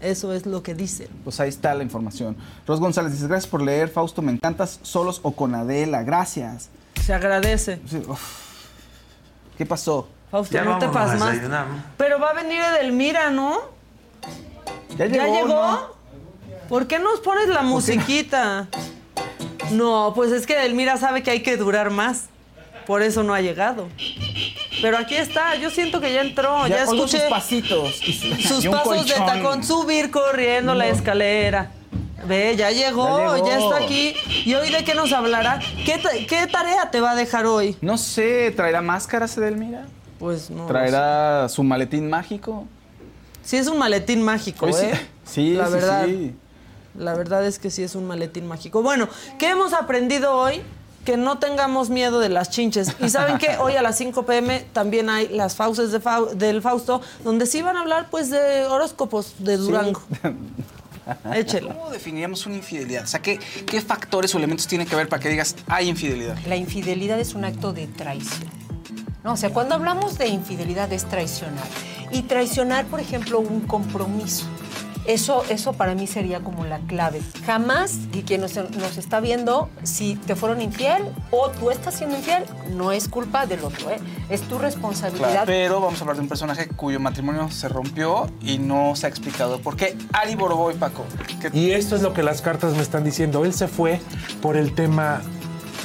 Eso 0.00 0.32
es 0.32 0.46
lo 0.46 0.62
que 0.62 0.74
dicen. 0.74 1.08
Pues 1.24 1.40
ahí 1.40 1.48
está 1.48 1.74
la 1.74 1.82
información. 1.82 2.36
Ros 2.66 2.78
González 2.78 3.12
dice, 3.12 3.26
gracias 3.26 3.50
por 3.50 3.62
leer, 3.62 3.88
Fausto, 3.88 4.22
me 4.22 4.30
encantas 4.30 4.78
solos 4.82 5.20
o 5.24 5.32
con 5.32 5.54
Adela, 5.54 6.04
gracias. 6.04 6.68
Se 7.04 7.12
agradece. 7.12 7.80
Sí. 7.86 8.02
¿Qué 9.56 9.66
pasó? 9.66 10.08
Fausto, 10.30 10.62
no 10.62 10.78
te 10.78 10.88
pasmas. 10.88 11.36
Pero 11.96 12.20
va 12.20 12.30
a 12.30 12.34
venir 12.34 12.60
Edelmira, 12.60 13.30
¿no? 13.30 13.58
Ya 14.96 15.06
llegó, 15.06 15.46
¿no? 15.48 15.98
¿Por 16.68 16.86
qué 16.86 16.98
nos 16.98 17.20
pones 17.20 17.48
la 17.48 17.62
musiquita? 17.62 18.68
No, 19.72 20.12
pues 20.14 20.32
es 20.32 20.46
que 20.46 20.54
Edelmira 20.54 20.96
sabe 20.96 21.22
que 21.22 21.30
hay 21.30 21.42
que 21.42 21.56
durar 21.56 21.90
más. 21.90 22.26
Por 22.88 23.02
eso 23.02 23.22
no 23.22 23.34
ha 23.34 23.40
llegado. 23.40 23.86
Pero 24.82 24.96
aquí 24.98 25.14
está, 25.14 25.54
yo 25.56 25.70
siento 25.70 26.00
que 26.00 26.12
ya 26.12 26.22
entró, 26.22 26.66
ya, 26.66 26.82
escuché 26.84 27.20
sus 27.20 27.28
pasitos 27.28 28.00
y 28.06 28.12
su- 28.14 28.34
sus 28.48 28.64
y 28.64 28.68
pasos 28.70 29.06
de 29.06 29.14
tacón, 29.14 29.62
subir 29.62 30.10
corriendo 30.10 30.74
la 30.74 30.88
escalera. 30.88 31.70
Ve, 32.26 32.56
ya 32.56 32.70
llegó, 32.70 33.36
Ya 33.46 33.58
está 33.58 33.76
aquí. 33.84 34.14
¿Y 34.44 34.54
hoy 34.54 34.70
de 34.70 34.84
qué 34.84 34.94
nos 34.94 35.12
hablará? 35.12 35.60
¿Qué, 35.84 35.98
ta- 35.98 36.10
qué 36.28 36.46
tarea 36.50 36.90
te 36.90 37.00
va 37.00 37.10
a 37.12 37.14
dejar 37.14 37.44
hoy? 37.46 37.76
No 37.80 37.96
sé, 37.98 38.52
¿traerá 38.56 38.80
máscaras 38.82 39.36
Edelmira? 39.36 39.86
Pues 40.18 40.48
no. 40.50 40.66
¿Traerá 40.66 41.48
su 41.48 41.62
maletín 41.62 42.08
mágico? 42.10 42.66
Sí 43.42 43.56
es 43.58 43.66
un 43.68 43.78
maletín 43.78 44.22
mágico, 44.22 44.66
Hoy 44.66 44.72
sí- 44.72 44.86
¿eh? 44.86 45.00
sí, 45.24 45.54
la 45.54 45.66
sí, 45.66 45.72
verdad. 45.74 46.04
sí. 46.06 46.34
La 46.96 47.14
verdad 47.14 47.46
es 47.46 47.58
que 47.58 47.70
sí 47.70 47.82
es 47.82 47.94
un 47.94 48.06
maletín 48.06 48.46
mágico. 48.48 48.82
Bueno, 48.82 49.08
¿qué 49.38 49.50
hemos 49.50 49.72
aprendido 49.72 50.32
hoy? 50.34 50.62
Que 51.04 51.16
no 51.16 51.38
tengamos 51.38 51.88
miedo 51.90 52.20
de 52.20 52.28
las 52.28 52.50
chinches. 52.50 52.94
Y 53.00 53.08
saben 53.08 53.38
que 53.38 53.56
hoy 53.58 53.76
a 53.76 53.82
las 53.82 53.96
5 53.96 54.26
pm 54.26 54.66
también 54.72 55.08
hay 55.08 55.28
las 55.28 55.56
fauces 55.56 55.90
de 55.90 56.00
Fau- 56.02 56.30
del 56.32 56.60
Fausto, 56.60 57.00
donde 57.24 57.46
sí 57.46 57.62
van 57.62 57.76
a 57.76 57.80
hablar 57.80 58.08
pues 58.10 58.28
de 58.30 58.66
horóscopos 58.66 59.34
de 59.38 59.56
Durango. 59.56 60.02
Échelo. 61.34 61.68
¿Cómo 61.68 61.90
definiríamos 61.90 62.44
una 62.44 62.56
infidelidad? 62.56 63.04
O 63.04 63.06
sea, 63.06 63.20
¿qué, 63.22 63.38
¿qué 63.66 63.80
factores 63.80 64.34
o 64.34 64.38
elementos 64.38 64.66
tienen 64.66 64.86
que 64.86 64.94
ver 64.94 65.08
para 65.08 65.22
que 65.22 65.30
digas 65.30 65.56
hay 65.66 65.88
infidelidad? 65.88 66.36
La 66.46 66.56
infidelidad 66.56 67.18
es 67.18 67.34
un 67.34 67.46
acto 67.46 67.72
de 67.72 67.86
traición. 67.86 68.50
No, 69.24 69.32
o 69.32 69.36
sea, 69.38 69.50
cuando 69.50 69.74
hablamos 69.74 70.18
de 70.18 70.28
infidelidad 70.28 70.92
es 70.92 71.04
traicionar. 71.06 71.64
Y 72.12 72.22
traicionar, 72.22 72.84
por 72.86 73.00
ejemplo, 73.00 73.38
un 73.40 73.60
compromiso. 73.60 74.44
Eso, 75.08 75.42
eso 75.48 75.72
para 75.72 75.94
mí 75.94 76.06
sería 76.06 76.40
como 76.40 76.66
la 76.66 76.80
clave. 76.80 77.22
Jamás, 77.46 77.96
y 78.12 78.24
quien 78.24 78.42
nos, 78.42 78.54
nos 78.56 78.98
está 78.98 79.20
viendo, 79.20 79.70
si 79.82 80.16
te 80.16 80.36
fueron 80.36 80.60
infiel 80.60 81.02
o 81.30 81.48
tú 81.48 81.70
estás 81.70 81.94
siendo 81.94 82.18
infiel, 82.18 82.44
no 82.72 82.92
es 82.92 83.08
culpa 83.08 83.46
del 83.46 83.64
otro, 83.64 83.90
¿eh? 83.90 83.96
es 84.28 84.42
tu 84.42 84.58
responsabilidad. 84.58 85.30
Claro, 85.30 85.46
pero 85.46 85.80
vamos 85.80 85.98
a 85.98 86.02
hablar 86.02 86.16
de 86.16 86.22
un 86.22 86.28
personaje 86.28 86.68
cuyo 86.68 87.00
matrimonio 87.00 87.50
se 87.50 87.70
rompió 87.70 88.30
y 88.42 88.58
no 88.58 88.94
se 88.96 89.06
ha 89.06 89.08
explicado 89.08 89.62
por 89.62 89.76
qué. 89.76 89.96
Ari 90.12 90.34
Boroboy, 90.34 90.74
Paco. 90.74 91.06
Y 91.54 91.70
esto 91.70 91.96
es 91.96 92.02
lo 92.02 92.12
que 92.12 92.22
las 92.22 92.42
cartas 92.42 92.74
me 92.74 92.82
están 92.82 93.02
diciendo. 93.02 93.46
Él 93.46 93.54
se 93.54 93.66
fue 93.66 94.02
por 94.42 94.58
el 94.58 94.74
tema 94.74 95.22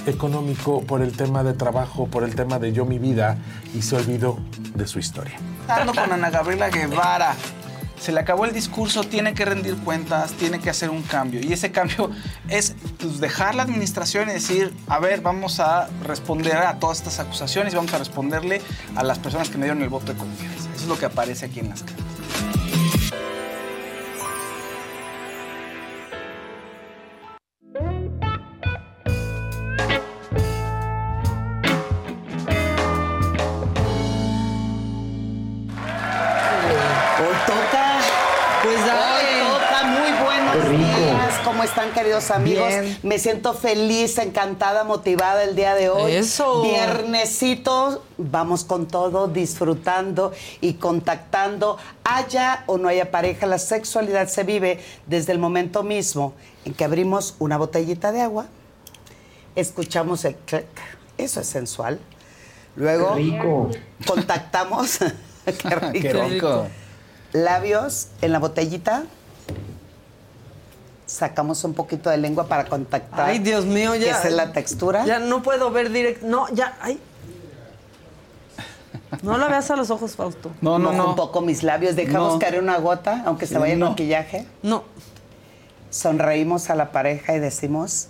económico, 0.06 0.82
por 0.82 1.02
el 1.02 1.16
tema 1.16 1.45
de 1.45 1.54
trabajo, 1.54 2.08
por 2.08 2.26
el 2.26 2.36
tema 2.36 2.60
de 2.60 2.74
yo 2.74 2.84
mi 2.84 3.00
vida 3.00 3.38
y 3.74 3.84
se 3.84 3.95
olvidó 3.95 4.38
de 4.76 4.86
su 4.86 5.00
historia. 5.00 5.40
Estando 5.62 5.94
con 5.94 6.12
Ana 6.12 6.30
Gabriela 6.30 6.68
Guevara. 6.68 7.36
Se 7.99 8.11
le 8.11 8.20
acabó 8.20 8.45
el 8.45 8.53
discurso, 8.53 9.03
tiene 9.03 9.34
que 9.34 9.45
rendir 9.45 9.78
cuentas, 9.78 10.34
tiene 10.34 10.60
que 10.60 10.70
hacer 10.70 10.90
un 10.90 11.03
cambio. 11.03 11.40
Y 11.41 11.53
ese 11.53 11.72
cambio 11.72 12.11
es 12.49 12.76
pues, 12.99 13.20
dejar 13.20 13.56
la 13.56 13.64
administración 13.64 14.30
y 14.30 14.34
decir, 14.34 14.74
a 14.88 14.99
ver, 14.99 15.22
vamos 15.22 15.60
a 15.60 15.88
responder 16.03 16.57
a 16.57 16.80
todas 16.80 16.98
estas 16.99 17.20
acusaciones 17.20 17.74
y 17.74 17.76
vamos 17.76 17.94
a 17.94 17.99
responderle 17.99 18.61
a 18.95 19.03
las 19.03 19.20
personas 19.20 19.49
que 19.49 19.57
me 19.57 19.65
dieron 19.65 19.82
el 19.84 19.90
voto 19.90 20.14
de 20.14 20.20
confianza. 20.20 20.70
Eso 20.74 20.84
es 20.84 20.88
lo 20.88 20.98
que 20.98 21.06
aparece 21.06 21.45
aquí 21.45 21.60
en 21.60 21.70
las 21.70 21.84
cartas. 21.84 22.12
Están, 41.84 41.94
queridos 41.94 42.32
amigos? 42.32 42.68
Bien. 42.68 42.98
Me 43.04 43.20
siento 43.20 43.54
feliz, 43.54 44.18
encantada, 44.18 44.84
motivada 44.84 45.44
el 45.44 45.56
día 45.56 45.76
de 45.76 45.90
hoy. 45.90 46.14
Eso. 46.14 46.62
Viernesito, 46.64 48.04
vamos 48.18 48.64
con 48.64 48.88
todo, 48.88 49.28
disfrutando 49.28 50.32
y 50.62 50.76
contactando. 50.76 51.78
Haya 52.04 52.64
o 52.68 52.78
no 52.78 52.88
haya 52.88 53.12
pareja, 53.12 53.46
la 53.48 53.60
sexualidad 53.60 54.28
se 54.28 54.44
vive 54.44 54.80
desde 55.08 55.32
el 55.32 55.40
momento 55.40 55.84
mismo 55.84 56.34
en 56.66 56.74
que 56.74 56.84
abrimos 56.84 57.36
una 57.40 57.58
botellita 57.58 58.12
de 58.12 58.22
agua, 58.22 58.46
escuchamos 59.56 60.24
el 60.26 60.36
clic. 60.36 60.66
Eso 61.18 61.42
es 61.42 61.48
sensual. 61.48 62.00
Luego 62.76 63.16
Qué 63.16 63.22
rico. 63.22 63.70
contactamos. 64.08 65.00
Qué 65.46 65.76
rico. 65.76 65.92
Qué 65.92 66.14
rico. 66.14 66.68
Labios 67.34 68.08
en 68.22 68.32
la 68.32 68.40
botellita. 68.40 69.04
Sacamos 71.18 71.64
un 71.64 71.76
poquito 71.76 72.10
de 72.10 72.18
lengua 72.18 72.48
para 72.48 72.65
contactar. 72.65 73.30
Ay, 73.30 73.38
Dios 73.38 73.65
mío, 73.65 73.94
ya. 73.94 74.18
Esa 74.18 74.30
es 74.30 74.34
la 74.34 74.52
textura. 74.52 75.06
Ya 75.06 75.19
no 75.19 75.44
puedo 75.44 75.69
ver 75.69 75.91
directo. 75.91 76.26
No, 76.26 76.48
ya, 76.49 76.76
ay. 76.81 76.99
No 79.22 79.38
la 79.38 79.48
veas 79.48 79.69
a 79.69 79.76
los 79.76 79.91
ojos, 79.91 80.15
Fausto. 80.15 80.49
No, 80.60 80.80
no, 80.80 80.91
no. 80.91 81.10
un 81.10 81.15
poco 81.15 81.41
mis 81.41 81.61
labios. 81.61 81.95
Dejamos 81.95 82.34
No. 82.34 82.40
caer 82.40 82.60
una 82.60 82.77
gota, 82.77 83.22
aunque 83.27 83.45
se 83.45 83.60
vaya 83.60 83.73
el 83.73 83.80
No. 83.80 83.91
maquillaje. 83.91 84.48
No. 84.64 84.85
Sonreímos 85.91 86.72
a 86.72 86.76
la 86.76 86.91
pareja 86.91 87.35
y 87.35 87.40
decimos. 87.40 88.07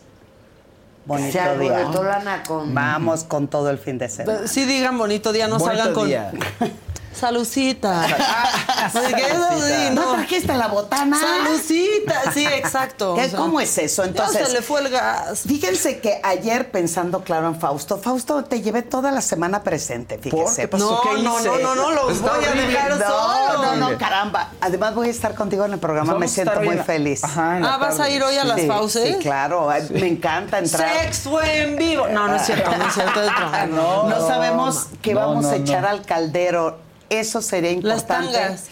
Bonito 1.05 1.38
día. 1.59 1.84
Lana 1.89 2.43
con- 2.47 2.73
Vamos 2.73 3.25
con 3.25 3.49
todo 3.49 3.69
el 3.69 3.80
fin 3.80 3.97
de 3.97 4.07
semana. 4.07 4.47
Sí 4.47 4.63
digan 4.63 4.97
bonito 4.97 5.34
día, 5.34 5.49
no 5.49 5.57
Bonito 5.59 5.77
salgan 5.84 5.93
con... 5.93 6.09
Salucita. 7.15 8.06
Porque 8.94 9.22
eso 9.22 9.48
sí, 9.68 9.90
¿No 9.94 10.02
no. 10.06 10.11
trajiste 10.14 10.53
la 10.53 10.68
botana? 10.68 11.18
Salucita, 11.19 12.31
sí, 12.34 12.45
exacto. 12.52 13.15
¿Qué- 13.15 13.26
o 13.26 13.30
sea, 13.30 13.40
¿Cómo 13.40 13.60
es 13.61 13.77
eso? 13.77 14.03
ya 14.03 14.10
Entonces, 14.10 14.48
se 14.48 14.53
le 14.53 14.61
fue 14.61 14.81
el 14.81 14.90
gas. 14.90 15.41
Fíjense 15.48 15.99
que 15.99 16.19
ayer 16.23 16.72
pensando 16.72 17.23
claro 17.23 17.48
en 17.48 17.60
Fausto, 17.60 17.98
Fausto 17.98 18.44
te 18.44 18.61
llevé 18.61 18.81
toda 18.81 19.11
la 19.11 19.22
semana 19.22 19.64
presente, 19.64 20.18
fíjese. 20.18 20.64
¿Qué 20.64 20.68
pasó? 20.68 21.02
No, 21.06 21.15
¿Qué 21.15 21.22
no, 21.23 21.40
hice? 21.40 21.48
no, 21.49 21.57
no, 21.60 21.76
no, 21.76 21.91
los 21.91 22.14
Está 22.18 22.35
voy 22.35 22.45
a 22.45 22.52
dejar 22.52 22.98
No, 22.98 23.06
solos. 23.07 23.77
no, 23.77 23.90
no, 23.91 23.98
caramba. 23.98 24.49
Además 24.61 24.95
voy 24.95 25.07
a 25.07 25.11
estar 25.11 25.35
contigo 25.35 25.65
en 25.65 25.73
el 25.73 25.80
programa, 25.80 26.15
me 26.15 26.27
siento 26.27 26.60
muy 26.61 26.76
la- 26.76 26.84
feliz. 26.84 27.23
Ajá, 27.23 27.60
Ah, 27.64 27.77
¿vas 27.77 27.99
a 27.99 28.10
ir 28.10 28.22
hoy 28.23 28.38
a 28.38 28.44
las 28.44 28.60
Sí, 28.61 28.68
fauces? 28.68 29.15
Sí, 29.18 29.22
claro, 29.22 29.69
me 29.91 30.07
encanta 30.07 30.60
entrar. 30.60 30.90
Sexo 31.03 31.41
en 31.41 31.76
vivo. 31.76 32.07
No, 32.07 32.27
no 32.27 32.35
es 32.35 32.45
cierto, 32.45 32.76
no 32.76 32.88
es 32.88 32.94
cierto. 32.94 33.19
broma. 33.22 33.65
No, 33.68 34.03
No, 34.10 34.27
sabemos 34.27 34.88
qué 35.02 35.14
no, 35.14 35.19
vamos 35.22 35.44
no, 35.45 35.49
a 35.52 35.56
echar 35.56 35.81
no. 35.84 35.90
al 35.90 36.02
caldero. 36.06 36.80
Eso 37.19 37.41
sería 37.41 37.72
Las 37.81 38.02
importante. 38.02 38.34
tangas. 38.34 38.64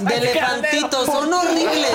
De 0.00 0.14
elefantito, 0.16 1.06
son 1.06 1.32
horribles. 1.32 1.90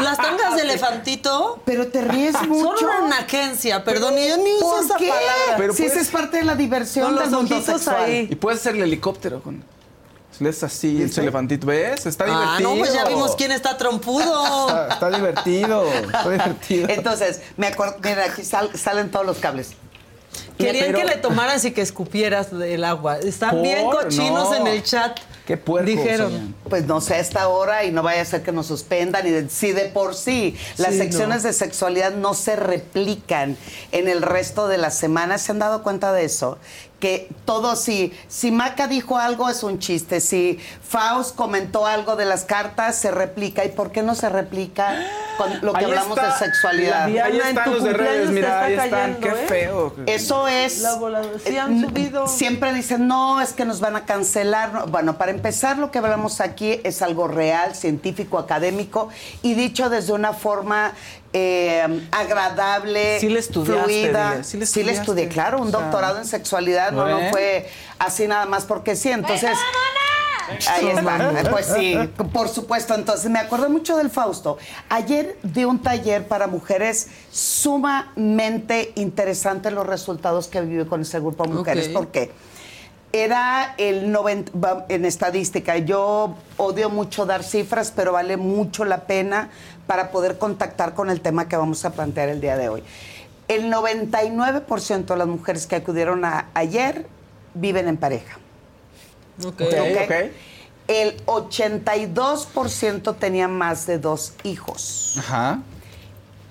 Las 0.00 0.16
tangas 0.18 0.56
de 0.56 0.62
elefantito 0.62 1.60
Pero 1.64 1.88
te 1.88 2.02
ríes 2.02 2.34
son 2.34 2.48
mucho. 2.50 2.84
una 2.86 3.08
nagencia, 3.08 3.82
perdón, 3.84 4.18
y 4.18 4.28
yo 4.28 4.36
ni 4.36 4.52
uso 4.54 4.70
¿Por 4.70 4.84
esa 4.84 4.96
qué? 4.96 5.08
palabra. 5.08 5.56
Pero 5.56 5.72
si 5.72 5.86
esa 5.86 6.00
es 6.00 6.08
parte 6.08 6.38
de 6.38 6.44
la 6.44 6.54
diversión 6.54 7.14
del 7.14 7.24
los 7.30 7.30
mundo 7.32 7.60
sexual. 7.62 8.04
ahí. 8.04 8.28
Y 8.30 8.34
puedes 8.36 8.60
hacer 8.60 8.74
el 8.76 8.82
helicóptero 8.82 9.42
con. 9.42 9.64
Haces 10.34 10.62
así, 10.64 11.00
el 11.02 11.10
elefantito. 11.18 11.66
¿Ves? 11.66 12.04
Está 12.04 12.24
Ah, 12.24 12.28
divertido. 12.58 12.70
no, 12.70 12.78
pues 12.78 12.92
ya 12.92 13.04
vimos 13.06 13.34
quién 13.36 13.52
está 13.52 13.78
trompudo. 13.78 14.68
Está, 14.68 14.88
está 14.92 15.10
divertido. 15.10 15.84
Está 15.90 16.28
divertido. 16.28 16.88
Entonces, 16.90 17.40
me 17.56 17.68
acuerdo, 17.68 17.96
mira, 18.04 18.24
aquí 18.26 18.44
sal- 18.44 18.70
salen 18.78 19.10
todos 19.10 19.24
los 19.24 19.38
cables. 19.38 19.70
Querían 20.58 20.86
Pero- 20.86 20.98
que 21.00 21.04
le 21.04 21.16
tomaras 21.16 21.64
y 21.64 21.72
que 21.72 21.82
escupieras 21.82 22.56
del 22.56 22.84
agua. 22.84 23.18
Están 23.18 23.50
¿Por? 23.50 23.62
bien 23.62 23.84
cochinos 23.90 24.50
No. 24.50 24.54
en 24.56 24.66
el 24.66 24.82
chat. 24.82 25.18
Qué 25.46 25.56
puercos, 25.56 25.86
Dijeron. 25.94 26.56
Pues 26.68 26.86
no 26.86 27.00
sé 27.00 27.14
a 27.14 27.18
esta 27.20 27.46
hora 27.48 27.84
y 27.84 27.92
no 27.92 28.02
vaya 28.02 28.22
a 28.22 28.24
ser 28.24 28.42
que 28.42 28.50
nos 28.50 28.66
suspendan. 28.66 29.24
Y 29.26 29.30
de, 29.30 29.48
si 29.48 29.70
de 29.72 29.84
por 29.84 30.16
sí 30.16 30.56
las 30.76 30.92
Sí, 30.92 30.98
secciones 30.98 31.42
no. 31.42 31.48
de 31.48 31.52
sexualidad 31.52 32.12
no 32.12 32.34
se 32.34 32.56
replican 32.56 33.56
en 33.92 34.08
el 34.08 34.22
resto 34.22 34.66
de 34.66 34.78
la 34.78 34.90
semana, 34.90 35.38
¿se 35.38 35.52
han 35.52 35.60
dado 35.60 35.82
cuenta 35.84 36.12
de 36.12 36.24
eso? 36.24 36.58
Que 36.98 37.28
todo, 37.44 37.76
si, 37.76 38.14
si 38.26 38.50
Maca 38.50 38.88
dijo 38.88 39.18
algo 39.18 39.50
es 39.50 39.62
un 39.62 39.78
chiste, 39.78 40.18
si 40.22 40.58
Faust 40.82 41.36
comentó 41.36 41.84
algo 41.86 42.16
de 42.16 42.24
las 42.24 42.44
cartas, 42.44 42.96
se 42.96 43.10
replica. 43.10 43.66
¿Y 43.66 43.68
por 43.68 43.92
qué 43.92 44.02
no 44.02 44.14
se 44.14 44.30
replica 44.30 44.96
con 45.36 45.60
lo 45.60 45.74
que 45.74 45.80
Ahí 45.80 45.84
hablamos 45.84 46.16
está. 46.16 46.32
de 46.32 46.38
sexualidad? 46.46 47.06
Diana, 47.08 47.26
Ahí 47.28 47.38
en 47.40 47.46
están 47.48 47.64
tu 47.64 47.70
los 47.72 47.82
de 47.84 47.92
redes, 47.92 48.30
mira, 48.30 48.48
está 48.48 48.64
ahí 48.64 48.72
están. 48.88 49.14
cayendo, 49.16 49.20
Qué 49.20 49.28
¿eh? 49.44 49.46
feo. 49.46 49.94
Eso 50.06 50.48
es. 50.48 50.78
La 50.80 50.94
volada- 50.94 51.28
sí 51.46 51.58
han 51.58 51.84
eh, 51.84 51.86
subido. 51.86 52.26
Siempre 52.28 52.72
dicen, 52.72 53.06
no, 53.06 53.42
es 53.42 53.52
que 53.52 53.66
nos 53.66 53.80
van 53.80 53.96
a 53.96 54.06
cancelar. 54.06 54.72
No, 54.72 54.86
Bueno, 54.86 55.18
para 55.18 55.32
empezar, 55.32 55.76
lo 55.76 55.90
que 55.90 55.98
hablamos 55.98 56.40
aquí 56.40 56.80
es 56.82 57.02
algo 57.02 57.28
real, 57.28 57.74
científico, 57.74 58.38
académico 58.38 59.10
y 59.42 59.52
dicho 59.52 59.90
desde 59.90 60.14
una 60.14 60.32
forma 60.32 60.92
eh, 61.38 62.06
agradable, 62.12 63.20
Sí 63.20 63.28
le 63.28 63.40
estudiaste, 63.40 63.82
fluida. 63.84 64.30
dile, 64.32 64.44
sí 64.44 64.56
le 64.56 64.66
Sí 64.66 64.82
le 64.82 64.92
estudiaste. 64.92 65.00
estudié, 65.02 65.28
claro, 65.28 65.58
un 65.60 65.68
O 65.68 65.70
sea, 65.70 65.80
doctorado 65.80 66.18
en 66.18 66.24
sexualidad, 66.24 66.92
no, 66.92 67.04
fue 67.30 67.68
así 67.98 68.26
nada 68.26 68.46
más 68.46 68.64
porque 68.64 68.96
sí. 68.96 69.10
Entonces. 69.10 69.50
Ahí 70.70 70.86
está. 70.86 71.50
Pues 71.50 71.66
sí, 71.66 71.98
por 72.32 72.48
supuesto. 72.48 72.94
Entonces, 72.94 73.28
me 73.30 73.40
acuerdo 73.40 73.68
mucho 73.68 73.96
del 73.96 74.10
Fausto. 74.10 74.58
Ayer 74.88 75.36
di 75.42 75.64
un 75.64 75.80
taller 75.82 76.26
para 76.28 76.46
mujeres 76.46 77.08
sumamente 77.32 78.92
interesante 78.94 79.70
los 79.72 79.86
resultados 79.86 80.46
que 80.46 80.60
viví 80.60 80.84
con 80.84 81.02
ese 81.02 81.18
grupo 81.20 81.44
de 81.44 81.50
mujeres. 81.50 81.88
Ok. 81.88 81.92
¿Por 81.92 82.06
qué? 82.08 82.30
Era 83.12 83.74
el 83.78 84.12
90, 84.12 84.52
va- 84.58 84.84
en 84.88 85.04
estadística. 85.04 85.78
Yo 85.78 86.36
odio 86.58 86.90
mucho 86.90 87.26
dar 87.26 87.42
cifras, 87.42 87.92
pero 87.94 88.12
vale 88.12 88.36
mucho 88.36 88.84
la 88.84 88.98
pena 89.06 89.50
para 89.86 90.10
poder 90.10 90.38
contactar 90.38 90.94
con 90.94 91.10
el 91.10 91.20
tema 91.20 91.48
que 91.48 91.56
vamos 91.56 91.84
a 91.84 91.90
plantear 91.92 92.28
el 92.28 92.40
día 92.40 92.56
de 92.56 92.68
hoy. 92.68 92.82
El 93.48 93.70
99% 93.72 95.06
de 95.06 95.16
las 95.16 95.28
mujeres 95.28 95.66
que 95.66 95.76
acudieron 95.76 96.24
a- 96.24 96.46
ayer 96.54 97.06
viven 97.54 97.86
en 97.88 97.96
pareja. 97.96 98.38
Ok. 99.44 99.60
El 100.88 101.16
82% 101.26 103.14
tenía 103.16 103.48
más 103.48 103.86
de 103.86 103.98
dos 103.98 104.34
hijos 104.44 105.14
Ajá. 105.18 105.60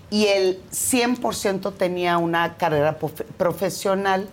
y 0.10 0.26
el 0.28 0.62
100% 0.72 1.74
tenía 1.74 2.18
una 2.18 2.58
carrera 2.58 3.00
profe- 3.00 3.26
profesional 3.38 4.28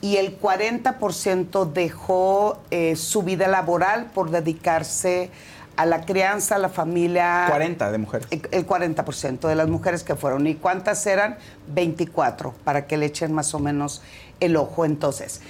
y 0.00 0.16
el 0.16 0.38
40% 0.40 1.64
dejó 1.70 2.58
eh, 2.70 2.96
su 2.96 3.22
vida 3.22 3.46
laboral 3.46 4.06
por 4.14 4.30
dedicarse 4.30 5.30
a 5.30 5.51
la 5.76 6.02
crianza, 6.02 6.56
a 6.56 6.58
la 6.58 6.68
familia. 6.68 7.46
40 7.48 7.92
de 7.92 7.98
mujeres. 7.98 8.28
El 8.30 8.42
el 8.50 8.66
40% 8.66 9.48
de 9.48 9.54
las 9.54 9.68
mujeres 9.68 10.04
que 10.04 10.14
fueron. 10.14 10.46
¿Y 10.46 10.54
cuántas 10.54 11.06
eran? 11.06 11.36
24, 11.68 12.54
para 12.64 12.86
que 12.86 12.96
le 12.96 13.06
echen 13.06 13.32
más 13.32 13.54
o 13.54 13.58
menos 13.58 14.02
el 14.40 14.56
ojo. 14.56 14.84
Entonces, 14.84 15.40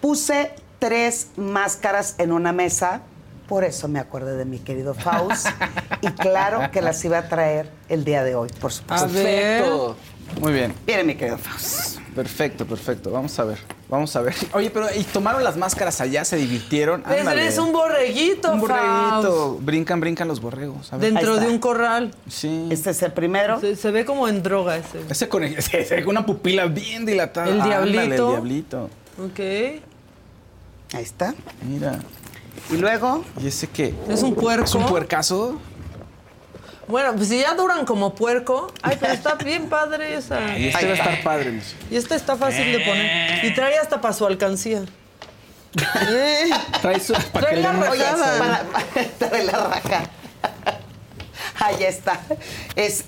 puse 0.00 0.52
tres 0.78 1.28
máscaras 1.36 2.16
en 2.18 2.32
una 2.32 2.52
mesa, 2.52 3.02
por 3.48 3.64
eso 3.64 3.86
me 3.86 4.00
acordé 4.00 4.36
de 4.36 4.44
mi 4.44 4.58
querido 4.58 4.94
Faust, 4.94 5.46
y 6.00 6.08
claro 6.08 6.70
que 6.70 6.80
las 6.80 7.04
iba 7.04 7.18
a 7.18 7.28
traer 7.28 7.70
el 7.88 8.04
día 8.04 8.24
de 8.24 8.34
hoy, 8.34 8.48
por 8.60 8.72
supuesto. 8.72 9.06
A 9.06 9.08
ver. 9.08 9.62
Perfecto. 9.62 9.96
Muy 10.40 10.52
bien. 10.52 10.72
Miren, 10.86 11.06
mi 11.06 11.14
querido 11.14 11.38
Faust. 11.38 11.98
Perfecto, 12.14 12.66
perfecto. 12.66 13.10
Vamos 13.10 13.38
a 13.38 13.44
ver. 13.44 13.58
Vamos 13.88 14.14
a 14.16 14.22
ver. 14.22 14.34
Oye, 14.54 14.70
pero 14.70 14.86
¿y 14.94 15.02
tomaron 15.04 15.44
las 15.44 15.56
máscaras 15.56 16.00
allá? 16.00 16.24
¿Se 16.24 16.36
divirtieron? 16.36 17.02
Ese 17.06 17.20
Ándale. 17.20 17.46
es 17.46 17.58
un 17.58 17.72
borreguito, 17.72 18.52
Un 18.52 18.60
borreguito. 18.60 19.50
Faust. 19.50 19.64
Brincan, 19.64 20.00
brincan 20.00 20.28
los 20.28 20.40
borregos. 20.40 20.92
A 20.92 20.96
ver. 20.96 21.12
Dentro 21.12 21.36
de 21.36 21.48
un 21.48 21.58
corral. 21.58 22.14
Sí. 22.28 22.68
Este 22.70 22.90
es 22.90 23.02
el 23.02 23.12
primero. 23.12 23.60
Se, 23.60 23.76
se 23.76 23.90
ve 23.90 24.04
como 24.04 24.26
en 24.28 24.42
droga 24.42 24.76
ese. 24.76 25.00
Ese 25.08 25.28
con, 25.28 25.42
ese- 25.44 25.80
ese 25.80 26.02
con 26.02 26.10
una 26.16 26.26
pupila 26.26 26.66
bien 26.66 27.04
dilatada. 27.06 27.46
El 27.48 27.60
Ándale, 27.60 27.92
diablito. 27.92 28.26
el 28.28 28.32
diablito. 28.32 28.90
Ok. 29.24 29.38
Ahí 30.94 31.02
está. 31.02 31.34
Mira. 31.68 31.98
Y 32.70 32.76
luego, 32.76 33.24
¿Y 33.42 33.46
ese 33.48 33.66
qué? 33.66 33.94
Es 34.08 34.22
un 34.22 34.34
puerco. 34.34 34.64
¿Es 34.64 34.74
un 34.74 34.86
puercazo? 34.86 35.58
Bueno, 36.88 37.14
pues 37.16 37.28
si 37.28 37.40
ya 37.40 37.54
duran 37.54 37.84
como 37.86 38.14
puerco. 38.14 38.72
Ay, 38.82 38.96
pero 39.00 39.12
está 39.12 39.34
bien 39.36 39.68
padre 39.68 40.14
esa. 40.16 40.40
Y 40.58 40.68
este 40.68 40.86
va 40.86 40.92
a 40.92 40.94
estar 40.96 41.22
padre. 41.22 41.60
Y 41.90 41.96
esta 41.96 42.14
está 42.14 42.36
fácil 42.36 42.72
de 42.72 42.80
poner. 42.80 43.44
Y 43.44 43.54
trae 43.54 43.78
hasta 43.78 44.00
para 44.00 44.14
su 44.14 44.26
alcancía. 44.26 44.82
Eh, 46.10 46.50
Trae 46.82 47.00
su... 47.00 47.14
Para 47.14 47.46
Trae 47.46 47.54
que 47.54 47.60
la 47.62 47.72
rajada. 47.72 48.38
para, 48.38 48.64
trae 49.18 49.44
la 49.44 49.52
raja. 49.52 50.02
Ahí 51.60 51.84
está. 51.84 52.20
Es, 52.76 53.04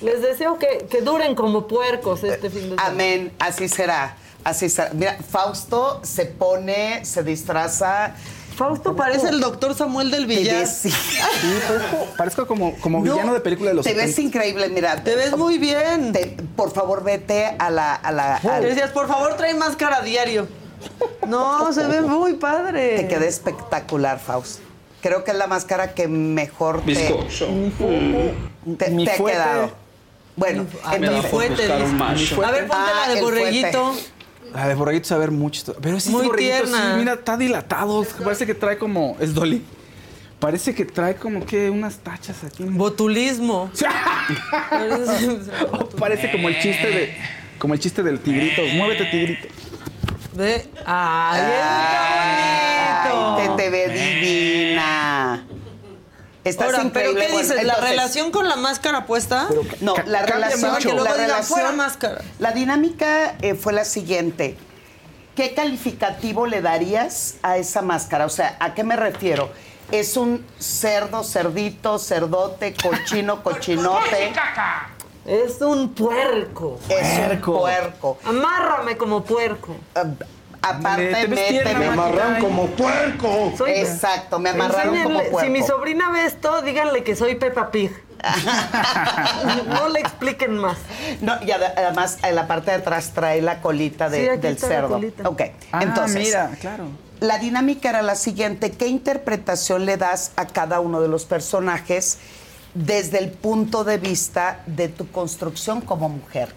Les 0.00 0.22
deseo 0.22 0.58
que, 0.58 0.86
que 0.90 1.02
duren 1.02 1.34
como 1.34 1.66
puercos 1.66 2.24
este 2.24 2.48
fin 2.48 2.62
de 2.62 2.68
semana. 2.70 2.86
amén, 2.86 3.32
así 3.38 3.68
será. 3.68 4.16
Así 4.44 4.70
será. 4.70 4.90
Mira, 4.94 5.18
Fausto 5.28 6.00
se 6.04 6.24
pone, 6.24 7.04
se 7.04 7.22
disfraza. 7.22 8.14
Fausto 8.58 8.96
parece 8.96 9.28
el 9.28 9.40
doctor 9.40 9.74
Samuel 9.74 10.10
del 10.10 10.26
Te 10.26 10.36
Villar. 10.36 10.56
ves, 10.56 10.70
sí. 10.82 10.90
Sí, 10.90 11.18
parezco, 11.68 12.06
parezco 12.16 12.46
como, 12.46 12.74
como 12.80 12.98
No, 12.98 13.12
villano 13.14 13.32
de 13.32 13.40
película 13.40 13.70
de 13.70 13.76
los 13.76 13.84
Te 13.86 13.94
ves 13.94 14.14
70. 14.16 14.22
increíble, 14.22 14.68
mira. 14.68 15.02
Te 15.04 15.14
ves 15.14 15.36
muy 15.36 15.58
bien. 15.58 16.12
Te- 16.12 16.36
por 16.56 16.72
favor, 16.72 17.04
vete 17.04 17.54
a 17.58 17.70
la. 17.70 17.94
A 17.94 18.10
la 18.12 18.40
decías, 18.60 18.90
por 18.90 19.06
favor, 19.08 19.34
trae 19.36 19.54
máscara 19.54 19.98
a 19.98 20.02
diario. 20.02 20.48
No, 21.26 21.72
se 21.72 21.86
ve 21.86 22.00
muy 22.02 22.34
padre. 22.34 22.96
te 22.96 23.08
quedé 23.08 23.28
espectacular, 23.28 24.18
Faust. 24.18 24.60
Creo 25.00 25.22
que 25.22 25.30
es 25.30 25.36
la 25.36 25.46
máscara 25.46 25.94
que 25.94 26.08
mejor 26.08 26.80
te, 26.80 26.86
Bizcocho. 26.86 27.46
te, 28.78 28.90
Mi 28.90 29.04
te 29.04 29.12
ha 29.12 29.14
fuete. 29.16 29.36
quedado. 29.38 29.70
Bueno, 30.34 30.66
Ah, 30.84 30.96
mi 30.98 31.06
entonces- 31.06 31.30
fuete, 31.30 31.62
dice. 31.62 31.86
macho. 31.94 32.44
A 32.44 32.50
ver, 32.50 32.66
ponte 32.66 32.76
Ah, 32.92 33.04
la 33.08 33.14
de 33.14 33.20
borreguito. 33.20 33.94
La 34.54 34.68
de 34.68 34.74
borreguito 34.74 35.06
sabe 35.08 35.20
ver 35.20 35.30
mucho. 35.30 35.60
esto. 35.60 35.76
Pero 35.80 36.00
sí, 36.00 36.10
Muy 36.10 36.28
tierna. 36.36 36.92
sí, 36.94 36.98
mira, 36.98 37.14
está 37.14 37.36
dilatado. 37.36 38.04
Parece 38.24 38.46
que 38.46 38.54
trae 38.54 38.78
como... 38.78 39.16
Es 39.20 39.34
Dolly. 39.34 39.62
Parece 40.40 40.74
que 40.74 40.84
trae 40.84 41.16
como 41.16 41.44
que 41.44 41.68
unas 41.68 41.98
tachas 41.98 42.44
aquí. 42.44 42.62
Botulismo. 42.64 43.70
Parece 45.98 46.30
como 46.30 46.48
el 46.48 46.58
chiste 46.60 46.86
de... 46.86 47.14
Como 47.58 47.74
el 47.74 47.80
chiste 47.80 48.02
del 48.02 48.20
tigrito. 48.20 48.62
Muévete, 48.74 49.04
tigrito. 49.06 49.48
Ve. 50.34 50.68
¡Ay, 50.86 51.40
bonito! 53.08 53.56
te, 53.56 53.62
te 53.64 53.70
ve 53.70 53.88
divina. 53.88 54.57
Estás 56.48 56.66
Ahora, 56.74 56.90
¿pero 56.92 57.14
qué 57.14 57.28
dices? 57.28 57.48
¿La 57.56 57.62
entonces- 57.62 57.90
relación 57.90 58.30
con 58.30 58.48
la 58.48 58.56
máscara 58.56 59.06
puesta? 59.06 59.48
No, 59.80 59.94
la 60.06 60.22
relación, 60.22 60.70
mucho. 60.72 60.88
Que 60.88 60.94
luego 60.94 61.04
la 61.04 61.12
digan, 61.14 61.26
relación, 61.28 61.46
fuera 61.58 61.72
máscara. 61.72 62.20
La 62.38 62.52
dinámica 62.52 63.34
eh, 63.42 63.54
fue 63.54 63.72
la 63.72 63.84
siguiente. 63.84 64.56
¿Qué 65.36 65.54
calificativo 65.54 66.46
le 66.46 66.60
darías 66.62 67.36
a 67.42 67.56
esa 67.58 67.82
máscara? 67.82 68.26
O 68.26 68.30
sea, 68.30 68.56
¿a 68.60 68.74
qué 68.74 68.82
me 68.84 68.96
refiero? 68.96 69.50
¿Es 69.92 70.16
un 70.16 70.44
cerdo, 70.58 71.22
cerdito, 71.24 71.98
cerdote, 71.98 72.74
cochino, 72.74 73.42
cochinote? 73.42 74.32
Es 75.24 75.60
un 75.60 75.94
puerco. 75.94 76.78
Es 76.88 77.18
un 77.18 77.26
Puerco. 77.26 77.58
puerco. 77.60 78.18
Amárrame 78.24 78.96
como 78.96 79.22
puerco. 79.22 79.76
Ah, 79.94 80.04
Aparte, 80.70 81.08
tierna, 81.08 81.34
méteme. 81.34 81.74
Me 81.78 81.86
amarraron 81.86 82.40
como 82.40 82.66
puerco. 82.66 83.52
Soy- 83.56 83.70
Exacto, 83.72 84.38
me 84.38 84.50
amarraron 84.50 85.02
como 85.02 85.18
puerco. 85.20 85.40
Si 85.40 85.48
mi 85.50 85.62
sobrina 85.62 86.10
ve 86.10 86.26
esto, 86.26 86.62
díganle 86.62 87.02
que 87.04 87.14
soy 87.16 87.34
Peppa 87.36 87.70
Pig. 87.70 87.90
no 89.66 89.88
le 89.88 90.00
expliquen 90.00 90.58
más. 90.58 90.76
No, 91.20 91.34
y 91.42 91.50
ade- 91.50 91.72
además 91.76 92.18
en 92.22 92.34
la 92.34 92.46
parte 92.46 92.70
de 92.70 92.78
atrás 92.78 93.12
trae 93.14 93.40
la 93.42 93.60
colita 93.60 94.08
de- 94.08 94.24
Sí, 94.24 94.28
aquí 94.28 94.40
del 94.40 94.58
cerdo. 94.58 94.88
colita. 94.88 95.28
Ok, 95.28 95.42
Ah, 95.72 95.82
entonces. 95.82 96.24
mira, 96.24 96.50
claro. 96.60 96.86
La 97.20 97.38
dinámica 97.38 97.88
era 97.90 98.02
la 98.02 98.14
siguiente: 98.16 98.72
¿qué 98.72 98.86
interpretación 98.86 99.86
le 99.86 99.96
das 99.96 100.32
a 100.36 100.46
cada 100.46 100.80
uno 100.80 101.00
de 101.00 101.08
los 101.08 101.24
personajes 101.24 102.18
desde 102.74 103.18
el 103.18 103.30
punto 103.30 103.84
de 103.84 103.98
vista 103.98 104.60
de 104.66 104.88
tu 104.88 105.10
construcción 105.10 105.80
como 105.80 106.08
mujer? 106.08 106.52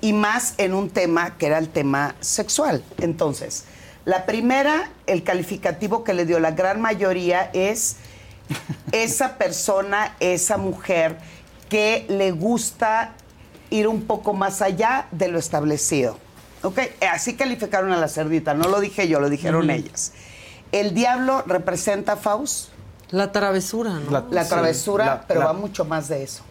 Y 0.00 0.12
más 0.12 0.54
en 0.58 0.74
un 0.74 0.90
tema 0.90 1.36
que 1.38 1.46
era 1.46 1.58
el 1.58 1.68
tema 1.68 2.14
sexual. 2.20 2.82
Entonces, 2.98 3.64
la 4.04 4.26
primera, 4.26 4.90
el 5.06 5.22
calificativo 5.24 6.04
que 6.04 6.14
le 6.14 6.24
dio 6.24 6.38
la 6.40 6.52
gran 6.52 6.80
mayoría 6.80 7.50
es 7.52 7.96
esa 8.92 9.36
persona, 9.36 10.14
esa 10.20 10.56
mujer 10.56 11.18
que 11.68 12.06
le 12.08 12.30
gusta 12.30 13.12
ir 13.70 13.86
un 13.88 14.02
poco 14.02 14.32
más 14.32 14.62
allá 14.62 15.06
de 15.10 15.28
lo 15.28 15.38
establecido. 15.38 16.18
¿Ok? 16.62 16.78
Así 17.12 17.34
calificaron 17.36 17.92
a 17.92 17.96
la 17.98 18.08
cerdita, 18.08 18.54
no 18.54 18.68
lo 18.68 18.80
dije 18.80 19.06
yo, 19.08 19.20
lo 19.20 19.28
dijeron 19.28 19.68
ellas. 19.70 20.12
El 20.72 20.94
diablo 20.94 21.42
representa 21.46 22.12
a 22.12 22.16
Faust. 22.16 22.70
La 23.10 23.32
travesura, 23.32 23.90
¿no? 23.90 24.10
La, 24.30 24.44
travesura, 24.46 25.04
la- 25.06 25.22
pero 25.26 25.40
la- 25.40 25.46
va 25.46 25.52
mucho 25.52 25.84
más 25.84 26.08
de 26.08 26.22
eso. 26.22 26.42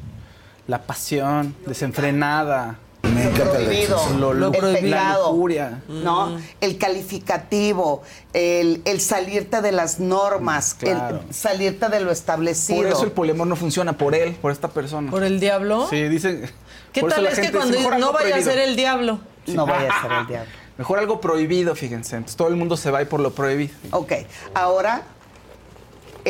La 0.68 0.82
pasión 0.84 1.56
desenfrenada. 1.66 2.78
Lo 3.24 3.52
prohibido, 3.52 4.10
Lo, 4.18 4.34
lo 4.34 4.34
lo- 4.34 4.52
prohibido. 4.52 4.96
La 4.96 5.14
lujuria. 5.18 5.82
¿no? 5.88 6.38
El 6.62 6.78
calificativo, 6.78 8.04
el, 8.34 8.82
el 8.86 9.02
salirte 9.02 9.62
de 9.62 9.72
las 9.72 10.00
normas, 10.00 10.74
Claro. 10.76 11.22
el 11.28 11.34
salirte 11.34 11.90
de 11.90 12.00
lo 12.02 12.12
establecido. 12.12 12.82
Por 12.84 12.92
eso 12.92 13.04
el 13.04 13.12
poliamor 13.12 13.48
no 13.48 13.56
funciona, 13.56 13.94
por 13.98 14.16
él, 14.16 14.36
por 14.42 14.52
esta 14.52 14.68
persona. 14.70 15.10
¿Por 15.12 15.24
el 15.24 15.40
diablo? 15.40 15.88
Sí, 15.90 16.04
dicen. 16.08 16.50
¿Qué 16.94 17.04
tal 17.04 17.26
es 17.28 17.40
que 17.40 17.52
cuando 17.52 17.78
dice, 17.78 17.98
no 18.00 18.12
vaya 18.14 18.36
a 18.38 18.42
ser 18.42 18.58
el 18.60 18.76
diablo? 18.76 19.20
No 19.48 19.66
vaya 19.66 19.90
a 19.92 20.02
ser 20.02 20.12
el 20.12 20.28
diablo. 20.28 20.52
Mejor 20.78 21.00
algo 21.00 21.20
prohibido, 21.20 21.76
fíjense. 21.76 22.16
Entonces 22.18 22.38
todo 22.38 22.50
el 22.50 22.56
mundo 22.56 22.78
se 22.78 22.92
va 22.92 23.02
ir 23.02 23.10
por 23.10 23.20
lo 23.20 23.32
prohibido. 23.32 23.74
Ok, 23.92 24.14
ahora, 24.54 25.02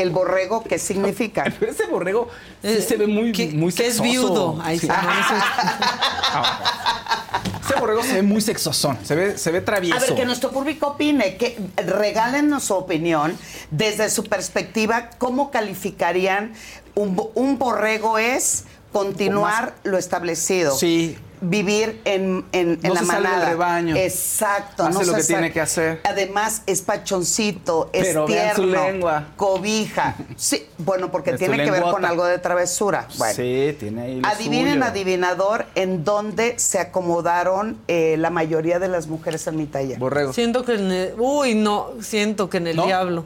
el 0.01 0.11
borrego, 0.11 0.63
¿qué 0.63 0.79
significa? 0.79 1.43
Pero 1.59 1.71
ese 1.73 1.85
borrego 1.87 2.29
sí 2.61 2.81
se 2.81 2.97
ve 2.97 3.07
muy, 3.07 3.31
muy 3.53 3.73
que 3.73 3.87
es 3.87 3.95
sexoso. 3.95 4.03
viudo. 4.03 4.59
Ay, 4.61 4.79
sí, 4.79 4.87
no, 4.87 4.95
Ese 7.69 7.79
borrego 7.79 8.03
se 8.03 8.13
ve 8.13 8.21
muy 8.21 8.41
sexosón, 8.41 8.97
se 9.03 9.15
ve, 9.15 9.37
se 9.37 9.51
ve 9.51 9.61
travieso. 9.61 9.97
A 9.97 9.99
ver, 9.99 10.15
que 10.15 10.25
nuestro 10.25 10.51
público 10.51 10.87
opine, 10.87 11.37
que 11.37 11.57
regálenos 11.77 12.65
su 12.65 12.73
opinión 12.75 13.37
desde 13.71 14.09
su 14.09 14.23
perspectiva, 14.23 15.09
¿cómo 15.17 15.51
calificarían 15.51 16.53
un, 16.95 17.21
un 17.35 17.57
borrego 17.57 18.17
es 18.17 18.65
continuar 18.91 19.75
lo 19.83 19.97
establecido? 19.97 20.75
Sí. 20.75 21.17
Vivir 21.41 22.01
en, 22.05 22.45
en, 22.51 22.71
en 22.71 22.79
No 22.83 22.93
la 22.93 22.99
se 23.01 23.05
sale 23.05 23.21
del 23.21 23.31
manada. 23.31 23.49
rebaño. 23.49 23.95
Exacto. 23.95 24.83
Hace 24.83 24.93
no 24.99 25.03
lo 25.05 25.13
que 25.13 25.23
sale. 25.23 25.25
tiene 25.25 25.51
que 25.53 25.61
hacer. 25.61 26.01
Además, 26.03 26.63
es 26.65 26.81
pachoncito, 26.81 27.89
es 27.93 28.07
Pero 28.07 28.27
vean 28.27 28.55
tierno. 28.55 28.63
su 28.63 28.85
lengua. 28.87 29.27
Cobija. 29.35 30.15
Sí, 30.35 30.65
bueno, 30.77 31.11
porque 31.11 31.31
Es 31.31 31.37
tiene 31.37 31.63
que 31.63 31.71
ver 31.71 31.81
con 31.83 32.05
algo 32.05 32.25
de 32.25 32.37
travesura. 32.37 33.07
Bueno. 33.17 33.33
Sí, 33.33 33.75
tiene 33.79 34.01
ahí 34.03 34.21
lo 34.21 34.27
Adivinen, 34.27 34.73
suyo. 34.75 34.85
adivinador, 34.85 35.65
en 35.75 36.03
dónde 36.03 36.57
se 36.59 36.79
acomodaron 36.79 37.77
eh, 37.87 38.15
la 38.19 38.29
mayoría 38.29 38.79
de 38.79 38.87
las 38.87 39.07
mujeres 39.07 39.45
en 39.47 39.57
mi 39.57 39.65
taller. 39.65 39.97
Borrego. 39.99 40.33
Siento 40.33 40.63
que 40.63 40.75
en 40.75 40.91
el, 40.91 41.13
Uy, 41.17 41.55
no, 41.55 41.87
siento 42.01 42.49
que 42.49 42.57
en 42.57 42.67
el 42.67 42.75
diablo. 42.77 43.25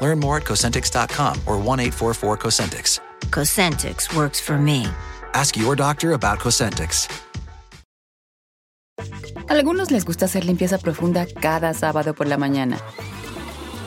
Learn 0.00 0.18
more 0.20 0.38
at 0.38 0.44
Cosentix.com 0.44 1.40
or 1.46 1.58
1 1.58 1.80
844 1.80 2.36
Cosentix. 2.38 3.00
Cosentix 3.30 4.14
works 4.14 4.40
for 4.40 4.58
me. 4.58 4.86
Ask 5.34 5.56
your 5.56 5.76
doctor 5.76 6.12
about 6.12 6.38
Cosentix. 6.38 7.08
A 9.48 9.52
algunos 9.52 9.90
les 9.90 10.04
gusta 10.04 10.24
hacer 10.24 10.44
limpieza 10.44 10.78
profunda 10.78 11.26
cada 11.26 11.74
sábado 11.74 12.14
por 12.14 12.26
la 12.26 12.38
mañana. 12.38 12.78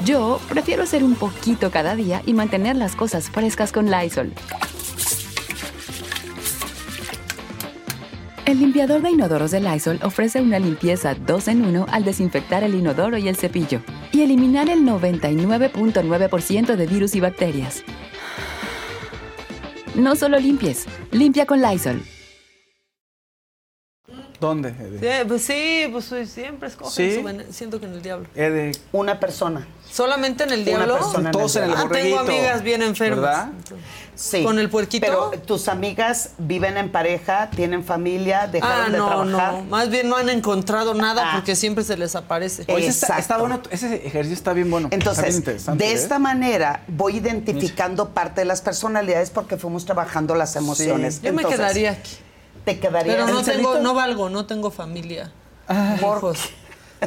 Yo 0.06 0.40
prefiero 0.48 0.84
hacer 0.84 1.04
un 1.04 1.16
poquito 1.16 1.72
cada 1.72 1.96
día 1.96 2.22
y 2.26 2.34
mantener 2.34 2.76
las 2.76 2.96
cosas 2.96 3.30
frescas 3.30 3.72
con 3.72 3.90
Lysol. 3.90 4.34
El 8.48 8.60
limpiador 8.60 9.02
de 9.02 9.11
inodoros 9.11 9.52
de 9.52 9.60
Lysol 9.60 9.99
ofrece 10.03 10.40
una 10.40 10.57
limpieza 10.57 11.15
2 11.15 11.49
en 11.49 11.65
1 11.65 11.86
al 11.91 12.06
desinfectar 12.06 12.64
el 12.64 12.76
inodoro 12.76 13.18
y 13.18 13.28
el 13.28 13.36
cepillo 13.36 13.82
y 14.14 14.22
eliminar 14.22 14.69
el 14.69 14.84
99.9% 14.84 16.78
de 16.78 16.88
virus 16.88 17.14
y 17.15 17.19
bacterias. 17.19 17.84
No 19.95 20.15
solo 20.15 20.40
limpies, 20.40 20.86
limpia 21.11 21.45
con 21.45 21.61
Lysol. 21.61 22.02
¿Dónde? 24.40 24.69
Ede? 24.69 24.99
Sí, 25.02 25.28
pues 25.28 25.41
sí, 25.41 25.90
pues 25.91 26.30
siempre 26.30 26.69
escogen 26.69 26.94
Sí. 26.94 27.22
su 27.45 27.53
Siento 27.53 27.82
que 27.82 27.88
en 27.88 27.95
el 27.95 28.02
diablo. 28.02 28.30
Ede, 28.34 28.72
Una 28.94 29.19
persona. 29.19 29.68
¿Solamente 29.98 30.44
en 30.44 30.52
el 30.52 30.60
Una 30.61 30.65
diablo? 30.86 30.98
persona 30.99 31.30
en 31.30 31.32
Todos 31.32 31.56
en 31.56 31.64
el 31.64 31.74
ah, 31.74 31.88
tengo 31.91 32.19
amigas 32.19 32.61
bien 32.61 32.84
enfermas. 32.84 33.19
¿Verdad? 33.19 33.49
Sí. 34.14 34.44
¿Con 34.44 34.60
el 34.60 34.69
puerquito? 34.69 35.07
Pero 35.07 35.32
tus 35.44 35.68
amigas 35.68 36.32
viven 36.38 36.78
en 36.78 36.91
pareja, 36.91 37.49
tienen 37.49 37.84
familia, 37.84 38.45
dejaron 38.45 38.86
Ah, 38.86 38.90
de 38.91 38.98
no, 38.99 39.07
trabajar. 39.07 39.53
no. 39.53 39.64
Más 39.64 39.90
bien 39.90 40.07
no 40.07 40.15
han 40.18 40.30
encontrado 40.30 40.94
nada 40.94 41.24
Ah. 41.26 41.32
porque 41.36 41.56
siempre 41.56 41.84
se 41.84 41.98
les 41.98 42.15
aparece. 42.15 42.64
Oye, 42.72 42.86
ese 42.86 43.07
está, 43.18 43.38
bueno, 43.40 43.60
ese 43.72 44.06
ejercicio 44.06 44.36
está 44.36 44.53
bien 44.53 44.69
bueno. 44.69 44.90
bien 44.90 44.99
Entonces, 45.02 45.44
de 45.44 45.53
¿eh? 45.88 45.94
esta 45.94 46.19
manera 46.19 46.84
voy 46.88 47.18
identificando 47.18 48.10
parte 48.10 48.41
de 48.41 48.45
las 48.45 48.61
personalidades 48.61 49.32
porque 49.32 49.57
fuimos 49.57 49.86
trabajando 49.86 50.36
las 50.36 50.56
emociones. 50.56 51.24
Yo 51.24 51.34
me 51.34 51.41
Entonces, 51.41 51.60
quedaría 51.60 51.91
aquí. 51.94 52.18
Te 52.65 52.80
quedaría 52.80 53.14
Pero 53.14 53.28
no 53.30 53.40
¿El 53.40 53.45
tengo, 53.45 53.80
no 53.80 53.95
valgo, 53.95 54.30
no 54.30 54.45
tengo 54.45 54.69
familia. 54.69 55.32
¿Por 55.99 56.18
hijos. 56.18 56.38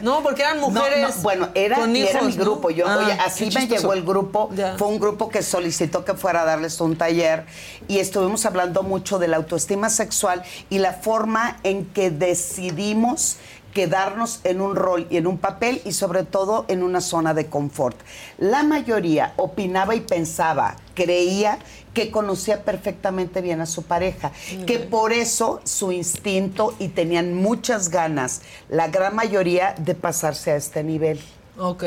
No, 0.03 0.23
porque 0.23 0.43
eran 0.43 0.61
mujeres. 0.61 1.17
no, 1.17 1.23
bueno, 1.23 1.49
era, 1.55 1.77
con 1.77 1.95
era 1.97 2.23
mi 2.23 2.33
grupo. 2.33 2.71
Yo, 2.71 2.87
Ah, 2.87 2.99
oye, 2.99 3.13
así 3.13 3.51
me 3.51 3.67
llegó 3.67 3.93
el 3.93 4.05
grupo. 4.05 4.51
Ya. 4.55 4.77
Fue 4.79 4.89
un 4.89 5.01
grupo 5.01 5.29
que 5.29 5.43
solicitó 5.43 6.05
que 6.05 6.15
fuera 6.15 6.43
a 6.43 6.45
darles 6.45 6.81
un 6.81 6.97
taller 6.97 7.45
y 7.89 7.99
estuvimos 7.99 8.47
hablando 8.47 8.83
mucho 8.83 9.19
de 9.19 9.29
la 9.29 9.37
autoestima 9.37 9.91
sexual 9.91 10.43
y 10.69 10.79
la 10.79 10.93
forma 10.93 11.59
en 11.65 11.87
que 11.87 12.11
decidimos 12.11 13.37
quedarnos 13.73 14.41
en 14.45 14.61
un 14.61 14.77
rol 14.77 15.07
y 15.11 15.17
en 15.17 15.27
un 15.27 15.39
papel 15.39 15.81
y 15.85 15.93
sobre 15.93 16.25
todo 16.25 16.65
en 16.69 16.83
una 16.83 17.01
zona 17.01 17.35
de 17.35 17.47
confort. 17.47 17.97
La 18.39 18.63
mayoría 18.63 19.33
opinaba 19.37 19.95
y 19.95 20.01
pensaba, 20.01 20.77
creía 20.95 21.59
que 21.95 22.11
conocía 22.11 22.63
perfectamente 22.63 23.41
bien 23.41 23.61
a 23.61 23.67
su 23.67 23.83
pareja, 23.83 24.33
que 24.67 24.79
por 24.79 25.13
eso 25.13 25.61
su 25.65 25.93
instinto 25.93 26.75
y 26.79 26.89
tenían 26.89 27.35
muchas 27.35 27.91
ganas, 27.91 28.43
la 28.69 28.89
gran 28.89 29.15
mayoría, 29.15 29.75
de 29.79 29.95
pasarse 29.95 30.53
a 30.53 30.57
este 30.57 30.85
nivel. 30.85 31.21
Ok. 31.59 31.85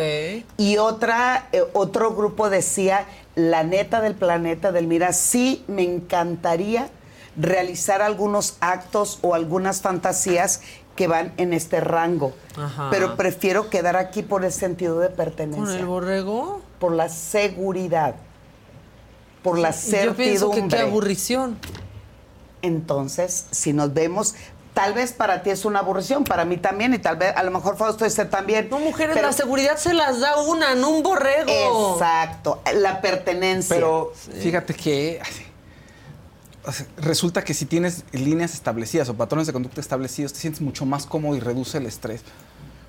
Y 0.57 0.77
otra, 0.77 1.47
eh, 1.51 1.63
otro 1.73 2.13
grupo 2.13 2.49
decía, 2.49 3.05
la 3.35 3.63
neta 3.63 4.01
del 4.01 4.13
planeta 4.13 4.71
del 4.71 4.87
Mira, 4.87 5.13
sí 5.13 5.63
me 5.67 5.83
encantaría 5.83 6.89
realizar 7.35 8.01
algunos 8.01 8.57
actos 8.59 9.19
o 9.21 9.33
algunas 9.33 9.81
fantasías 9.81 10.61
que 10.95 11.07
van 11.07 11.33
en 11.37 11.53
este 11.53 11.79
rango. 11.79 12.33
Ajá. 12.55 12.89
Pero 12.91 13.15
prefiero 13.15 13.69
quedar 13.69 13.95
aquí 13.97 14.21
por 14.21 14.45
el 14.45 14.51
sentido 14.51 14.99
de 14.99 15.09
pertenencia. 15.09 15.63
¿Con 15.65 15.73
el 15.73 15.85
borrego? 15.85 16.61
Por 16.79 16.91
la 16.93 17.09
seguridad. 17.09 18.15
Por 19.41 19.57
la 19.59 19.69
Y 19.71 19.73
Yo 19.73 20.13
pienso 20.15 20.15
que 20.15 20.55
certidumbre. 20.57 20.77
qué 20.77 20.83
aburrición. 20.83 21.57
Entonces, 22.61 23.47
si 23.51 23.73
nos 23.73 23.93
vemos, 23.93 24.35
tal 24.73 24.93
vez 24.93 25.11
para 25.11 25.43
ti 25.43 25.49
es 25.49 25.65
una 25.65 25.79
aburrición, 25.79 26.23
para 26.23 26.45
mí 26.45 26.57
también, 26.57 26.93
y 26.93 26.99
tal 26.99 27.17
vez 27.17 27.35
a 27.35 27.43
lo 27.43 27.51
mejor 27.51 27.75
Fausto 27.75 28.05
este 28.05 28.25
también. 28.25 28.69
No, 28.69 28.79
mujeres, 28.79 29.15
Pero- 29.15 29.27
la 29.27 29.33
seguridad 29.33 29.77
se 29.77 29.93
las 29.93 30.19
da 30.21 30.37
una, 30.41 30.75
no 30.75 30.89
un 30.89 31.03
borrego. 31.03 31.93
Exacto, 31.95 32.61
la 32.75 33.01
pertenencia. 33.01 33.75
Pero 33.75 34.13
fíjate 34.15 34.73
que 34.73 35.19
resulta 36.97 37.43
que 37.43 37.53
si 37.53 37.65
tienes 37.65 38.03
líneas 38.11 38.53
establecidas 38.53 39.09
o 39.09 39.15
patrones 39.15 39.47
de 39.47 39.53
conducta 39.53 39.81
establecidos, 39.81 40.33
te 40.33 40.39
sientes 40.39 40.61
mucho 40.61 40.85
más 40.85 41.05
cómodo 41.05 41.35
y 41.35 41.39
reduce 41.39 41.77
el 41.77 41.85
estrés. 41.85 42.21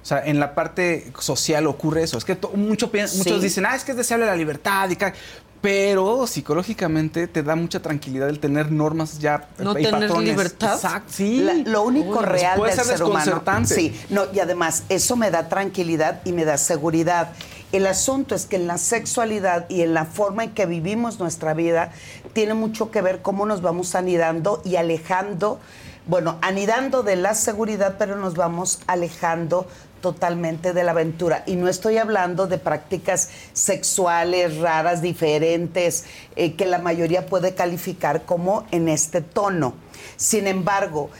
O 0.02 0.06
sea, 0.06 0.24
en 0.24 0.38
la 0.38 0.54
parte 0.54 1.12
social 1.18 1.66
ocurre 1.66 2.02
eso. 2.02 2.18
Es 2.18 2.24
que 2.24 2.38
mucho 2.54 2.90
Sí. 2.94 3.18
muchos 3.18 3.42
dicen, 3.42 3.64
ah, 3.66 3.74
es 3.74 3.84
que 3.84 3.92
es 3.92 3.96
deseable 3.96 4.26
la 4.26 4.36
libertad 4.36 4.88
y 4.90 4.96
ca-". 4.96 5.14
Pero 5.62 6.26
psicológicamente 6.26 7.26
te 7.26 7.42
da 7.42 7.56
mucha 7.56 7.80
tranquilidad 7.80 8.28
el 8.28 8.38
tener 8.38 8.70
normas 8.70 9.18
ya 9.18 9.48
¿No 9.58 9.70
y 9.72 9.82
tener 9.84 9.92
patrones. 9.92 10.28
libertad? 10.28 10.74
Exacto, 10.74 11.10
sí. 11.10 11.38
La- 11.38 11.54
lo 11.54 11.84
único 11.84 12.18
Uy, 12.18 12.24
real 12.26 12.58
puede 12.58 12.76
del 12.76 12.84
ser 12.84 12.98
ser 12.98 13.06
humano. 13.06 13.42
Sí, 13.64 13.98
no, 14.10 14.24
y 14.34 14.40
además 14.40 14.82
eso 14.90 15.16
me 15.16 15.30
da 15.30 15.48
tranquilidad 15.48 16.20
y 16.26 16.32
me 16.32 16.44
da 16.44 16.58
seguridad. 16.58 17.32
El 17.74 17.88
asunto 17.88 18.36
es 18.36 18.46
que 18.46 18.54
en 18.54 18.68
la 18.68 18.78
sexualidad 18.78 19.68
y 19.68 19.82
en 19.82 19.94
la 19.94 20.04
forma 20.04 20.44
en 20.44 20.54
que 20.54 20.64
vivimos 20.64 21.18
nuestra 21.18 21.54
vida 21.54 21.90
tiene 22.32 22.54
mucho 22.54 22.92
que 22.92 23.02
ver 23.02 23.20
cómo 23.20 23.46
nos 23.46 23.62
vamos 23.62 23.96
anidando 23.96 24.62
y 24.64 24.76
alejando, 24.76 25.58
bueno, 26.06 26.38
anidando 26.40 27.02
de 27.02 27.16
la 27.16 27.34
seguridad, 27.34 27.96
pero 27.98 28.14
nos 28.14 28.36
vamos 28.36 28.78
alejando 28.86 29.66
totalmente 30.00 30.72
de 30.72 30.84
la 30.84 30.92
aventura. 30.92 31.42
Y 31.46 31.56
no 31.56 31.66
estoy 31.66 31.98
hablando 31.98 32.46
de 32.46 32.58
prácticas 32.58 33.30
sexuales 33.54 34.58
raras, 34.58 35.02
diferentes, 35.02 36.04
eh, 36.36 36.54
que 36.54 36.66
la 36.66 36.78
mayoría 36.78 37.26
puede 37.26 37.56
calificar 37.56 38.24
como 38.24 38.66
en 38.70 38.88
este 38.88 39.20
tono. 39.20 39.74
Sin 40.16 40.46
embargo, 40.46 41.10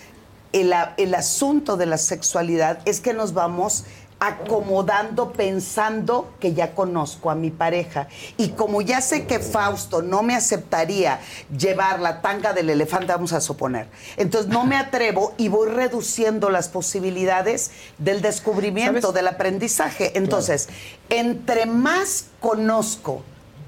el, 0.55 1.15
asunto 1.15 1.77
de 1.77 1.87
la 1.87 1.99
sexualidad 1.99 2.79
es 2.85 3.01
que 3.01 3.13
nos 3.13 3.35
vamos 3.35 3.85
acomodando 4.27 5.33
pensando 5.33 6.33
que 6.41 6.55
ya 6.55 6.75
conozco 6.75 7.31
a 7.31 7.35
mi 7.35 7.51
pareja. 7.51 8.09
Y 8.37 8.51
como 8.51 8.81
ya 8.81 9.01
sé 9.01 9.27
que 9.27 9.39
Fausto 9.39 10.03
no 10.03 10.23
me 10.23 10.35
aceptaría 10.35 11.21
llevar 11.57 12.01
la 12.01 12.23
tanga 12.23 12.53
del 12.53 12.71
elefante, 12.71 13.13
vamos 13.13 13.33
a 13.33 13.41
suponer, 13.41 13.89
entonces 14.17 14.51
no 14.51 14.65
me 14.65 14.77
atrevo 14.85 15.35
y 15.37 15.49
voy 15.49 15.69
reduciendo 15.69 16.51
las 16.51 16.69
posibilidades 16.69 17.71
del 17.99 18.23
descubrimiento, 18.23 19.01
¿Sabes? 19.01 19.15
del 19.15 19.29
aprendizaje. 19.29 20.17
Entonces, 20.17 20.69
entre 21.09 21.67
más 21.67 22.27
conozco 22.41 23.23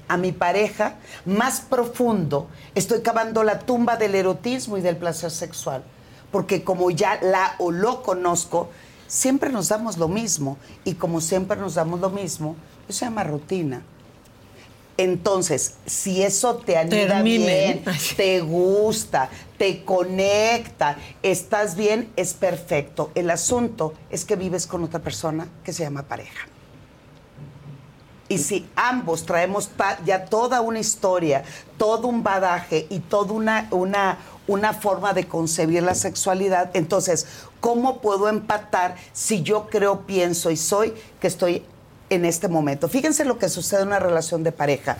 a 0.07 0.17
mi 0.17 0.31
pareja, 0.31 0.95
más 1.25 1.61
profundo 1.61 2.47
estoy 2.75 3.01
cavando 3.01 3.43
la 3.43 3.59
tumba 3.59 3.97
del 3.97 4.15
erotismo 4.15 4.77
y 4.77 4.81
del 4.81 4.97
placer 4.97 5.31
sexual. 5.31 5.83
Porque 6.31 6.63
como 6.63 6.91
ya 6.91 7.19
la 7.21 7.55
o 7.57 7.71
lo 7.71 8.03
conozco, 8.03 8.69
siempre 9.07 9.49
nos 9.49 9.69
damos 9.69 9.97
lo 9.97 10.07
mismo. 10.07 10.57
Y 10.83 10.93
como 10.93 11.21
siempre 11.21 11.57
nos 11.57 11.75
damos 11.75 11.99
lo 11.99 12.09
mismo, 12.09 12.55
eso 12.87 12.99
se 12.99 13.05
llama 13.05 13.23
rutina. 13.23 13.81
Entonces, 14.97 15.75
si 15.85 16.23
eso 16.23 16.55
te 16.55 16.75
anida 16.75 17.07
Terminen. 17.07 17.83
bien, 17.83 17.97
te 18.17 18.41
gusta, 18.41 19.29
te 19.57 19.83
conecta, 19.85 20.97
estás 21.21 21.75
bien, 21.75 22.11
es 22.15 22.33
perfecto. 22.33 23.11
El 23.13 23.29
asunto 23.29 23.93
es 24.09 24.25
que 24.25 24.35
vives 24.35 24.65
con 24.65 24.83
otra 24.83 24.99
persona 24.99 25.47
que 25.63 25.71
se 25.71 25.83
llama 25.83 26.03
pareja. 26.03 26.47
Y 28.29 28.39
si 28.39 28.67
ambos 28.75 29.25
traemos 29.25 29.69
ya 30.05 30.25
toda 30.25 30.61
una 30.61 30.79
historia, 30.79 31.43
todo 31.77 32.07
un 32.07 32.23
badaje 32.23 32.87
y 32.89 32.99
toda 32.99 33.33
una, 33.33 33.67
una, 33.71 34.17
una 34.47 34.73
forma 34.73 35.13
de 35.13 35.27
concebir 35.27 35.83
la 35.83 35.95
sexualidad, 35.95 36.71
entonces, 36.73 37.27
¿cómo 37.59 37.99
puedo 37.99 38.29
empatar 38.29 38.95
si 39.13 39.43
yo 39.43 39.67
creo, 39.67 40.01
pienso 40.01 40.49
y 40.51 40.57
soy 40.57 40.93
que 41.19 41.27
estoy 41.27 41.63
en 42.09 42.25
este 42.25 42.47
momento? 42.47 42.87
Fíjense 42.87 43.25
lo 43.25 43.37
que 43.37 43.49
sucede 43.49 43.81
en 43.81 43.87
una 43.87 43.99
relación 43.99 44.43
de 44.43 44.51
pareja. 44.51 44.97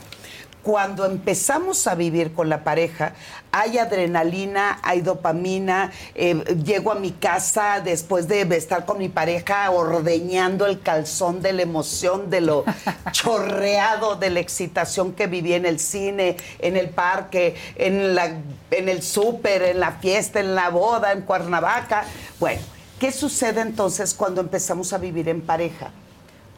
Cuando 0.68 1.06
empezamos 1.06 1.88
a 1.88 1.95
vivir 1.95 2.34
con 2.34 2.49
la 2.49 2.65
pareja, 2.65 3.14
hay 3.53 3.77
adrenalina, 3.77 4.80
hay 4.84 4.99
dopamina, 4.99 5.94
eh, 6.14 6.44
llego 6.61 6.91
a 6.91 6.95
mi 6.95 7.11
casa 7.11 7.80
después 7.80 8.27
de 8.27 8.41
estar 8.53 8.85
con 8.85 8.98
mi 8.98 9.07
pareja 9.07 9.72
ordeñando 9.72 10.65
el 10.65 10.81
calzón 10.81 11.41
de 11.41 11.53
la 11.53 11.61
emoción, 11.61 12.30
de 12.30 12.41
lo 12.41 12.65
chorreado 13.14 14.18
de 14.18 14.30
la 14.30 14.41
excitación 14.41 15.14
que 15.14 15.27
viví 15.27 15.53
en 15.53 15.65
el 15.65 15.80
cine, 15.80 16.35
en 16.60 16.76
el 16.76 16.89
parque, 16.89 17.56
en, 17.77 18.14
la, 18.14 18.26
en 18.69 18.89
el 18.89 19.03
súper, 19.03 19.61
en 19.61 19.80
la 19.80 19.94
fiesta, 19.94 20.41
en 20.41 20.53
la 20.53 20.69
boda, 20.69 21.14
en 21.14 21.22
Cuernavaca. 21.22 22.03
Bueno, 22.41 22.61
¿qué 22.99 23.14
sucede 23.14 23.61
entonces 23.61 24.14
cuando 24.14 24.41
empezamos 24.41 24.91
a 24.91 24.98
vivir 24.98 25.30
en 25.30 25.39
pareja? 25.39 25.91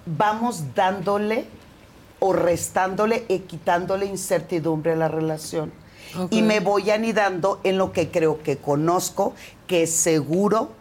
Vamos 0.08 0.74
dándole 0.74 1.59
o 2.20 2.34
restándole 2.34 3.26
y 3.28 3.40
quitándole 3.40 4.06
incertidumbre 4.06 4.94
a 4.94 4.96
la 4.96 5.08
relación. 5.08 5.72
Y 6.32 6.42
me 6.42 6.60
voy 6.60 6.90
anidando 6.90 7.60
en 7.64 7.78
lo 7.78 7.92
que 7.92 8.10
creo 8.10 8.42
que 8.42 8.58
conozco, 8.58 9.34
que 9.68 9.84
es 9.84 9.92
seguro 9.92 10.72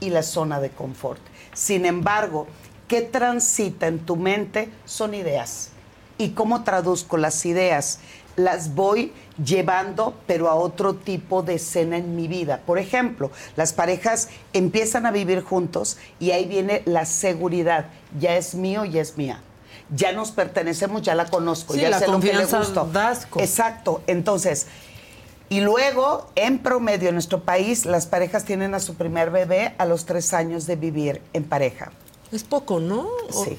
y 0.00 0.10
la 0.10 0.22
zona 0.22 0.60
de 0.60 0.70
confort. 0.70 1.20
Sin 1.54 1.86
embargo, 1.86 2.46
¿qué 2.88 3.02
transita 3.02 3.86
en 3.86 4.00
tu 4.00 4.16
mente? 4.16 4.68
Son 4.84 5.14
ideas. 5.14 5.70
¿Y 6.18 6.30
cómo 6.30 6.64
traduzco 6.64 7.16
las 7.16 7.46
ideas? 7.46 8.00
Las 8.36 8.74
voy 8.74 9.12
llevando, 9.42 10.14
pero 10.26 10.48
a 10.48 10.54
otro 10.54 10.94
tipo 10.94 11.42
de 11.42 11.54
escena 11.54 11.96
en 11.96 12.16
mi 12.16 12.28
vida. 12.28 12.62
Por 12.66 12.78
ejemplo, 12.78 13.30
las 13.56 13.72
parejas 13.72 14.28
empiezan 14.52 15.06
a 15.06 15.12
vivir 15.12 15.42
juntos 15.42 15.98
y 16.18 16.32
ahí 16.32 16.46
viene 16.46 16.82
la 16.84 17.04
seguridad. 17.04 17.86
Ya 18.18 18.36
es 18.36 18.54
mío, 18.54 18.84
ya 18.84 19.00
es 19.00 19.16
mía. 19.16 19.40
Ya 19.94 20.12
nos 20.12 20.30
pertenecemos, 20.30 21.02
ya 21.02 21.14
la 21.14 21.26
conozco, 21.26 21.74
Sí, 21.74 21.80
ya 21.80 21.90
la 21.90 21.98
sé 21.98 22.06
lo 22.08 22.20
que 22.20 22.32
le 22.32 22.44
gusto. 22.44 22.88
da 22.92 23.08
asco. 23.08 23.40
Exacto. 23.40 24.02
Entonces, 24.06 24.66
y 25.48 25.60
luego, 25.60 26.30
en 26.36 26.58
promedio, 26.60 27.08
en 27.08 27.14
nuestro 27.16 27.40
país, 27.42 27.86
las 27.86 28.06
parejas 28.06 28.44
tienen 28.44 28.74
a 28.74 28.80
su 28.80 28.94
primer 28.94 29.30
bebé 29.30 29.74
a 29.78 29.84
los 29.86 30.04
tres 30.06 30.32
años 30.32 30.66
de 30.66 30.76
vivir 30.76 31.20
en 31.32 31.42
pareja. 31.44 31.90
Es 32.30 32.44
poco, 32.44 32.78
¿no? 32.78 33.08
Sí. 33.32 33.58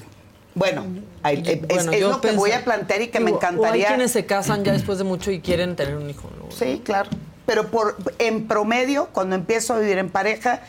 Bueno, 0.54 0.84
hay- 1.22 1.42
Yo- 1.42 1.52
es, 1.52 1.60
bueno, 1.66 1.92
es 1.92 2.00
lo 2.00 2.20
que 2.20 2.32
voy 2.32 2.52
a 2.52 2.64
plantear 2.64 3.02
y 3.02 3.08
que 3.08 3.20
me 3.20 3.26
Digo, 3.26 3.38
O 3.38 3.40
hay 3.42 3.48
encantaría. 3.54 3.88
quienes 3.88 4.12
se 4.12 4.24
casan 4.24 4.64
ya 4.64 4.72
después 4.72 4.96
de 4.98 5.04
mucho 5.04 5.30
y 5.30 5.40
quieren 5.40 5.76
tener 5.76 5.96
un 5.96 6.08
hijo. 6.08 6.30
¿no? 6.38 6.50
Sí, 6.50 6.80
claro. 6.84 7.10
Pero 7.44 7.70
por, 7.70 7.96
en 8.18 8.46
promedio, 8.48 9.08
cuando 9.12 9.34
empiezo 9.34 9.74
a 9.74 9.78
vivir 9.78 9.98
en 9.98 10.08
pareja, 10.10 10.60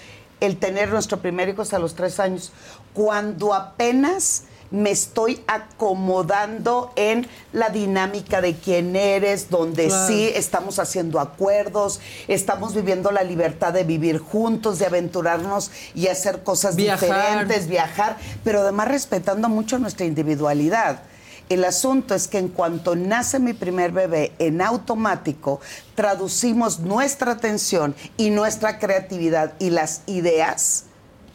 el 0.41 0.57
tener 0.57 0.89
nuestro 0.89 1.19
primer 1.19 1.47
hijo 1.47 1.61
es 1.61 1.73
a 1.73 1.79
los 1.79 1.95
tres 1.95 2.19
años. 2.19 2.51
Cuando 2.93 3.53
apenas 3.53 4.43
me 4.73 4.89
estoy 4.89 5.39
acomodando 5.47 6.91
en 6.95 7.27
la 7.53 7.69
dinámica 7.69 8.41
de 8.41 8.55
quién 8.55 8.95
eres, 8.95 9.49
donde 9.51 9.87
Claro. 9.87 10.07
sí 10.07 10.31
estamos 10.33 10.79
haciendo 10.79 11.19
acuerdos, 11.19 11.99
estamos 12.27 12.73
viviendo 12.73 13.11
la 13.11 13.21
libertad 13.23 13.71
de 13.71 13.83
vivir 13.83 14.17
juntos, 14.17 14.79
de 14.79 14.87
aventurarnos 14.87 15.69
y 15.93 16.07
hacer 16.07 16.41
cosas 16.43 16.75
Viajar. 16.75 16.99
diferentes, 17.07 17.67
viajar, 17.67 18.17
pero 18.43 18.61
además 18.61 18.87
respetando 18.87 19.47
mucho 19.47 19.77
nuestra 19.77 20.05
individualidad. 20.07 21.03
El 21.49 21.65
asunto 21.65 22.15
es 22.15 22.27
que 22.27 22.39
en 22.39 22.47
cuanto 22.47 22.95
nace 22.95 23.37
mi 23.39 23.53
primer 23.53 23.91
bebé, 23.91 24.31
en 24.39 24.59
automático 24.61 25.61
traducimos 25.93 26.79
nuestra 26.79 27.33
atención 27.33 27.95
y 28.17 28.31
nuestra 28.31 28.79
creatividad 28.79 29.53
y 29.59 29.69
las 29.69 30.01
ideas 30.07 30.85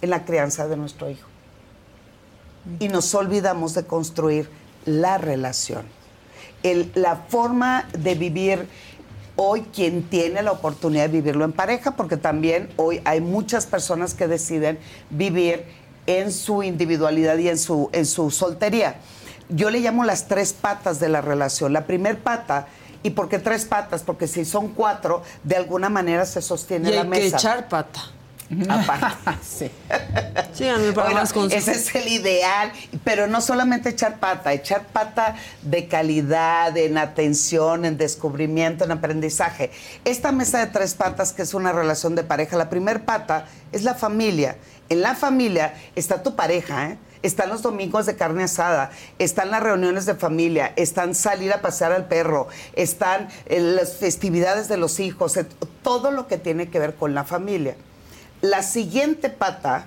en 0.03 0.11
la 0.11 0.25
crianza 0.25 0.67
de 0.67 0.77
nuestro 0.77 1.09
hijo. 1.09 1.29
Y 2.81 2.89
nos 2.89 3.15
olvidamos 3.15 3.75
de 3.75 3.85
construir 3.85 4.49
la 4.85 5.19
relación. 5.19 5.83
El- 6.63 6.91
la 6.95 7.17
forma 7.29 7.87
de 7.97 8.15
vivir 8.15 8.67
hoy, 9.37 9.63
quien 9.73 10.03
tiene 10.03 10.43
la 10.43 10.53
oportunidad 10.53 11.03
de 11.05 11.09
vivirlo 11.21 11.45
en 11.45 11.53
pareja, 11.53 11.93
porque 11.93 12.17
también 12.17 12.69
hoy 12.77 13.01
hay 13.05 13.21
muchas 13.21 13.67
personas 13.67 14.15
que 14.15 14.27
deciden 14.27 14.79
vivir 15.11 15.65
en 16.07 16.33
su 16.33 16.63
individualidad 16.63 17.39
y 17.39 17.49
en 17.49 17.59
su, 17.59 17.89
en 17.93 18.07
su 18.07 18.31
soltería. 18.31 18.97
Yo 19.49 19.71
le 19.71 19.81
llamo 19.81 20.05
las 20.05 20.27
tres 20.27 20.53
patas 20.53 20.99
de 21.01 21.09
la 21.09 21.21
relación. 21.21 21.73
La 21.73 21.87
primer 21.87 22.19
pata, 22.19 22.67
¿y 23.03 23.11
por 23.11 23.29
qué 23.29 23.39
tres 23.39 23.65
patas? 23.65 24.03
Porque 24.03 24.27
si 24.27 24.45
son 24.45 24.69
cuatro, 24.69 25.23
de 25.45 25.57
alguna 25.57 25.89
manera 25.89 26.27
se 26.27 26.43
sostiene 26.43 26.91
Y 26.91 26.95
la 26.95 27.05
mesa. 27.05 27.21
que 27.21 27.27
echar 27.29 27.69
pata. 27.69 28.01
Aparte, 28.69 29.31
sí. 29.43 29.71
Síganme 30.55 30.93
para 30.93 31.09
Bueno, 31.09 31.21
más 31.21 31.33
consejos. 31.33 31.69
ese 31.69 31.79
es 31.79 31.95
el 31.95 32.09
ideal, 32.09 32.73
pero 33.05 33.27
no 33.27 33.41
solamente 33.41 33.91
echar 33.91 34.19
pata, 34.19 34.53
echar 34.53 34.87
pata 34.87 35.37
de 35.63 35.87
calidad, 35.87 36.77
en 36.77 36.97
atención, 36.97 37.85
en 37.85 37.99
descubrimiento, 37.99 38.85
en 38.85 38.93
aprendizaje. 38.93 39.71
Esta 40.05 40.33
mesa 40.33 40.61
de 40.61 40.69
tres 40.69 40.95
patas, 40.95 41.33
que 41.33 41.43
es 41.43 41.53
una 41.53 41.73
relación 41.73 42.15
de 42.15 42.25
pareja, 42.25 42.57
la 42.57 42.71
primer 42.71 43.05
pata 43.05 43.47
es 43.73 43.85
la 43.85 43.95
familia. 43.95 44.57
En 44.89 45.03
la 45.03 45.15
familia 45.15 45.75
está 45.95 46.23
tu 46.23 46.35
pareja, 46.35 46.91
¿eh? 46.91 46.99
Están 47.21 47.49
los 47.49 47.63
domingos 47.63 48.07
de 48.07 48.15
carne 48.15 48.45
asada, 48.45 48.91
están 49.19 49.51
las 49.51 49.61
reuniones 49.61 50.07
de 50.07 50.15
familia, 50.15 50.73
están 50.77 51.17
salir 51.17 51.53
a 51.53 51.61
pasear 51.61 51.91
al 51.91 52.07
perro, 52.07 52.47
están 52.75 53.29
eh, 53.47 53.59
las 53.59 53.97
festividades 53.97 54.69
de 54.69 54.77
los 54.77 55.01
hijos, 55.01 55.37
todo 55.83 56.13
lo 56.13 56.29
que 56.29 56.39
tiene 56.39 56.69
que 56.69 56.79
ver 56.79 56.95
con 56.95 57.15
la 57.15 57.25
familia. 57.25 57.75
La 58.41 58.63
siguiente 58.63 59.31
pata 59.31 59.87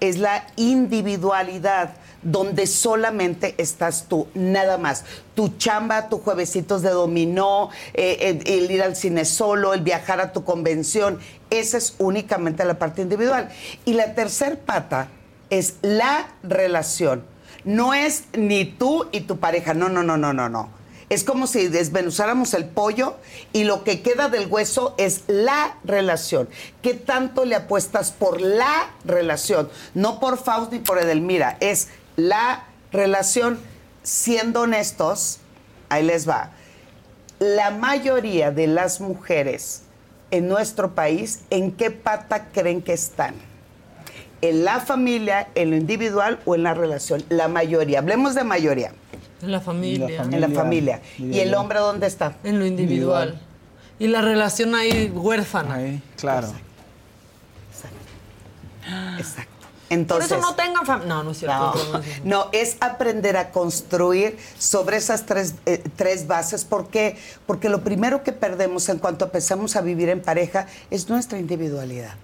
es 0.00 0.18
la 0.18 0.46
individualidad, 0.56 1.94
donde 2.22 2.66
solamente 2.66 3.54
estás 3.58 4.06
tú, 4.08 4.26
nada 4.34 4.78
más. 4.78 5.04
Tu 5.34 5.48
chamba, 5.56 6.08
tu 6.08 6.18
juevesitos 6.18 6.82
de 6.82 6.90
dominó, 6.90 7.70
eh, 7.94 8.18
el, 8.20 8.46
el 8.46 8.70
ir 8.70 8.82
al 8.82 8.96
cine 8.96 9.24
solo, 9.24 9.72
el 9.72 9.80
viajar 9.80 10.20
a 10.20 10.32
tu 10.32 10.44
convención, 10.44 11.18
esa 11.50 11.78
es 11.78 11.94
únicamente 11.98 12.64
la 12.64 12.78
parte 12.78 13.02
individual. 13.02 13.48
Y 13.84 13.94
la 13.94 14.14
tercer 14.14 14.58
pata 14.58 15.08
es 15.50 15.76
la 15.82 16.28
relación. 16.42 17.24
No 17.64 17.94
es 17.94 18.24
ni 18.36 18.64
tú 18.64 19.06
y 19.12 19.22
tu 19.22 19.38
pareja, 19.38 19.74
no, 19.74 19.88
no, 19.88 20.02
no, 20.02 20.16
no, 20.16 20.32
no, 20.32 20.48
no. 20.48 20.68
Es 21.08 21.22
como 21.22 21.46
si 21.46 21.68
desmenuzáramos 21.68 22.52
el 22.54 22.64
pollo 22.64 23.16
y 23.52 23.62
lo 23.64 23.84
que 23.84 24.02
queda 24.02 24.28
del 24.28 24.48
hueso 24.48 24.94
es 24.98 25.22
la 25.28 25.76
relación. 25.84 26.48
¿Qué 26.82 26.94
tanto 26.94 27.44
le 27.44 27.54
apuestas 27.54 28.10
por 28.10 28.40
la 28.40 28.90
relación? 29.04 29.68
No 29.94 30.18
por 30.18 30.36
Faust 30.36 30.72
ni 30.72 30.80
por 30.80 30.98
Edelmira, 30.98 31.58
es 31.60 31.88
la 32.16 32.64
relación. 32.90 33.58
Siendo 34.02 34.62
honestos, 34.62 35.38
ahí 35.88 36.02
les 36.02 36.28
va. 36.28 36.50
La 37.38 37.70
mayoría 37.70 38.50
de 38.50 38.66
las 38.66 39.00
mujeres 39.00 39.82
en 40.30 40.48
nuestro 40.48 40.94
país, 40.94 41.40
¿en 41.50 41.72
qué 41.72 41.90
pata 41.90 42.48
creen 42.52 42.82
que 42.82 42.92
están? 42.92 43.34
¿En 44.42 44.64
la 44.64 44.80
familia, 44.80 45.48
en 45.54 45.70
lo 45.70 45.76
individual 45.76 46.40
o 46.44 46.54
en 46.54 46.62
la 46.62 46.74
relación? 46.74 47.24
La 47.28 47.48
mayoría. 47.48 48.00
Hablemos 48.00 48.34
de 48.34 48.44
mayoría. 48.44 48.92
En 49.42 49.52
la 49.52 49.60
familia. 49.60 50.22
En 50.22 50.40
la 50.40 50.48
familia. 50.48 51.00
¿Y 51.18 51.40
el 51.40 51.54
hombre 51.54 51.78
dónde 51.78 52.06
está? 52.06 52.36
En 52.42 52.58
lo 52.58 52.66
individual. 52.66 53.40
Y 53.98 54.08
la 54.08 54.22
relación 54.22 54.74
ahí 54.74 55.10
huérfana. 55.14 56.00
Claro. 56.16 56.48
Exacto. 59.18 59.56
Entonces, 59.88 60.30
Por 60.30 60.38
eso 60.38 60.48
no 60.48 60.56
tengan 60.56 60.84
familia. 60.84 61.14
No, 61.14 61.22
no 61.22 61.30
es 61.30 61.38
cierto. 61.38 61.74
No, 61.92 62.02
no, 62.24 62.48
es 62.52 62.76
aprender 62.80 63.36
a 63.36 63.50
construir 63.50 64.36
sobre 64.58 64.96
esas 64.96 65.26
tres, 65.26 65.54
eh, 65.64 65.82
tres 65.94 66.26
bases. 66.26 66.64
¿Por 66.64 66.88
qué? 66.88 67.16
Porque 67.46 67.68
lo 67.68 67.82
primero 67.82 68.24
que 68.24 68.32
perdemos 68.32 68.88
en 68.88 68.98
cuanto 68.98 69.26
empezamos 69.26 69.76
a 69.76 69.82
vivir 69.82 70.08
en 70.08 70.20
pareja 70.20 70.66
es 70.90 71.08
nuestra 71.08 71.38
individualidad. 71.38 72.14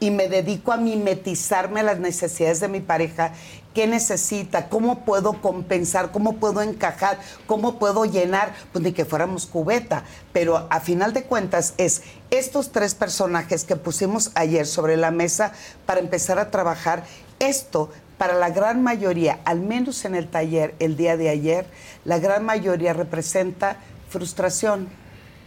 Y 0.00 0.10
me 0.10 0.28
dedico 0.28 0.72
a 0.72 0.76
mimetizarme 0.76 1.80
a 1.80 1.84
las 1.84 1.98
necesidades 1.98 2.60
de 2.60 2.68
mi 2.68 2.80
pareja. 2.80 3.32
¿Qué 3.74 3.86
necesita? 3.86 4.68
¿Cómo 4.68 5.04
puedo 5.04 5.40
compensar? 5.40 6.12
¿Cómo 6.12 6.36
puedo 6.36 6.62
encajar? 6.62 7.18
¿Cómo 7.46 7.78
puedo 7.78 8.04
llenar? 8.04 8.54
Pues 8.72 8.84
ni 8.84 8.92
que 8.92 9.04
fuéramos 9.04 9.46
cubeta. 9.46 10.04
Pero 10.32 10.68
a 10.70 10.80
final 10.80 11.12
de 11.12 11.24
cuentas 11.24 11.74
es 11.76 12.02
estos 12.30 12.70
tres 12.70 12.94
personajes 12.94 13.64
que 13.64 13.76
pusimos 13.76 14.30
ayer 14.34 14.66
sobre 14.66 14.96
la 14.96 15.10
mesa 15.10 15.52
para 15.86 16.00
empezar 16.00 16.38
a 16.38 16.50
trabajar 16.50 17.04
esto 17.40 17.90
para 18.18 18.34
la 18.34 18.50
gran 18.50 18.82
mayoría, 18.82 19.40
al 19.44 19.60
menos 19.60 20.04
en 20.04 20.14
el 20.14 20.28
taller 20.28 20.74
el 20.78 20.96
día 20.96 21.16
de 21.16 21.28
ayer, 21.28 21.66
la 22.04 22.18
gran 22.18 22.44
mayoría 22.44 22.92
representa 22.92 23.78
frustración. 24.08 24.88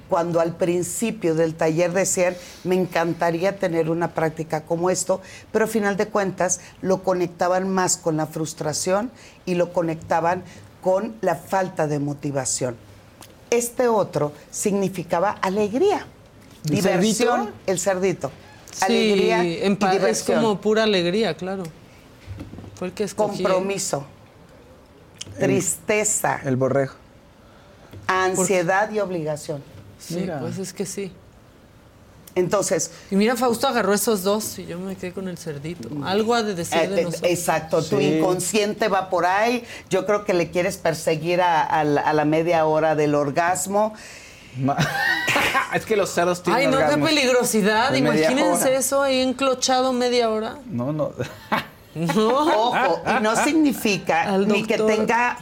Cuando 0.10 0.40
al 0.40 0.56
principio 0.56 1.36
del 1.36 1.56
taller 1.56 1.92
decían, 1.92 2.36
me 2.64 2.76
encantaría 2.76 3.58
tener 3.58 3.90
una 3.90 4.14
práctica 4.14 4.64
como 4.64 4.90
esto, 4.90 5.22
pero 5.52 5.66
a 5.66 5.68
final 5.68 5.98
de 5.98 6.08
cuentas 6.08 6.62
lo 6.82 7.04
conectaban 7.04 7.70
más 7.70 7.98
con 7.98 8.16
la 8.18 8.26
frustración 8.26 9.12
y 9.46 9.56
lo 9.56 9.74
conectaban 9.74 10.44
con 10.82 11.16
la 11.22 11.36
falta 11.36 11.88
de 11.88 12.00
motivación. 12.00 12.78
Este 13.50 13.88
otro 13.88 14.32
significaba 14.52 15.32
alegría, 15.32 16.06
¿El 16.66 16.76
diversión, 16.76 17.38
cerdito? 17.46 17.54
el 17.66 17.80
cerdito. 17.80 18.32
Sí, 18.72 18.86
alegría 18.86 19.44
en 19.44 19.78
y 19.82 20.06
es 20.08 20.24
como 20.24 20.62
pura 20.62 20.84
alegría, 20.84 21.36
claro. 21.36 21.64
Fue 22.76 22.88
el 22.90 22.94
que 22.94 23.04
escogí. 23.06 23.42
compromiso, 23.44 24.06
tristeza, 25.40 26.40
El 26.44 26.56
borrego. 26.58 26.94
ansiedad 28.08 28.92
y 28.92 29.00
obligación. 29.00 29.64
Sí, 30.08 30.16
Mira. 30.16 30.40
pues 30.40 30.58
es 30.58 30.74
que 30.74 30.86
sí. 30.86 31.12
Entonces. 32.36 32.92
Y 33.10 33.16
mira, 33.16 33.36
Fausto 33.36 33.68
agarró 33.68 33.94
esos 33.94 34.22
dos 34.24 34.60
y 34.60 34.66
yo 34.68 34.78
me 34.80 34.96
quedé 34.96 35.12
con 35.12 35.28
el 35.28 35.38
cerdito. 35.40 35.90
Algo 36.06 36.36
ha 36.36 36.44
de 36.44 36.54
decir 36.54 36.78
Eh, 36.78 36.88
de 36.88 37.02
eh, 37.02 37.04
nosotros. 37.06 37.32
exacto, 37.32 37.84
tu 37.84 38.00
inconsciente 38.00 38.88
va 38.90 39.10
por 39.10 39.26
ahí. 39.26 39.64
Yo 39.90 40.06
creo 40.06 40.24
que 40.24 40.34
le 40.34 40.52
quieres 40.52 40.78
perseguir 40.78 41.42
a, 41.42 41.64
a 41.64 41.84
la, 41.84 42.02
a 42.02 42.14
la 42.14 42.26
media 42.26 42.66
hora 42.66 42.96
del 42.96 43.16
orgasmo. 43.16 43.94
es 45.74 45.86
que 45.86 45.96
los 45.96 46.10
cerdos 46.10 46.42
tienen 46.44 46.62
Ay, 46.62 46.68
no, 46.68 46.90
qué 46.90 46.98
peligrosidad. 47.04 47.94
Imagínense 47.96 48.66
hora. 48.70 48.78
eso 48.78 49.02
ahí 49.02 49.22
enclochado 49.22 49.92
media 49.94 50.30
hora. 50.30 50.60
No, 50.68 50.94
no. 50.94 51.12
No. 51.96 52.28
Ojo, 52.28 53.02
y 53.08 53.24
no 53.24 53.36
significa 53.44 54.38
ni 54.38 54.64
que 54.68 54.78
tenga 54.78 55.36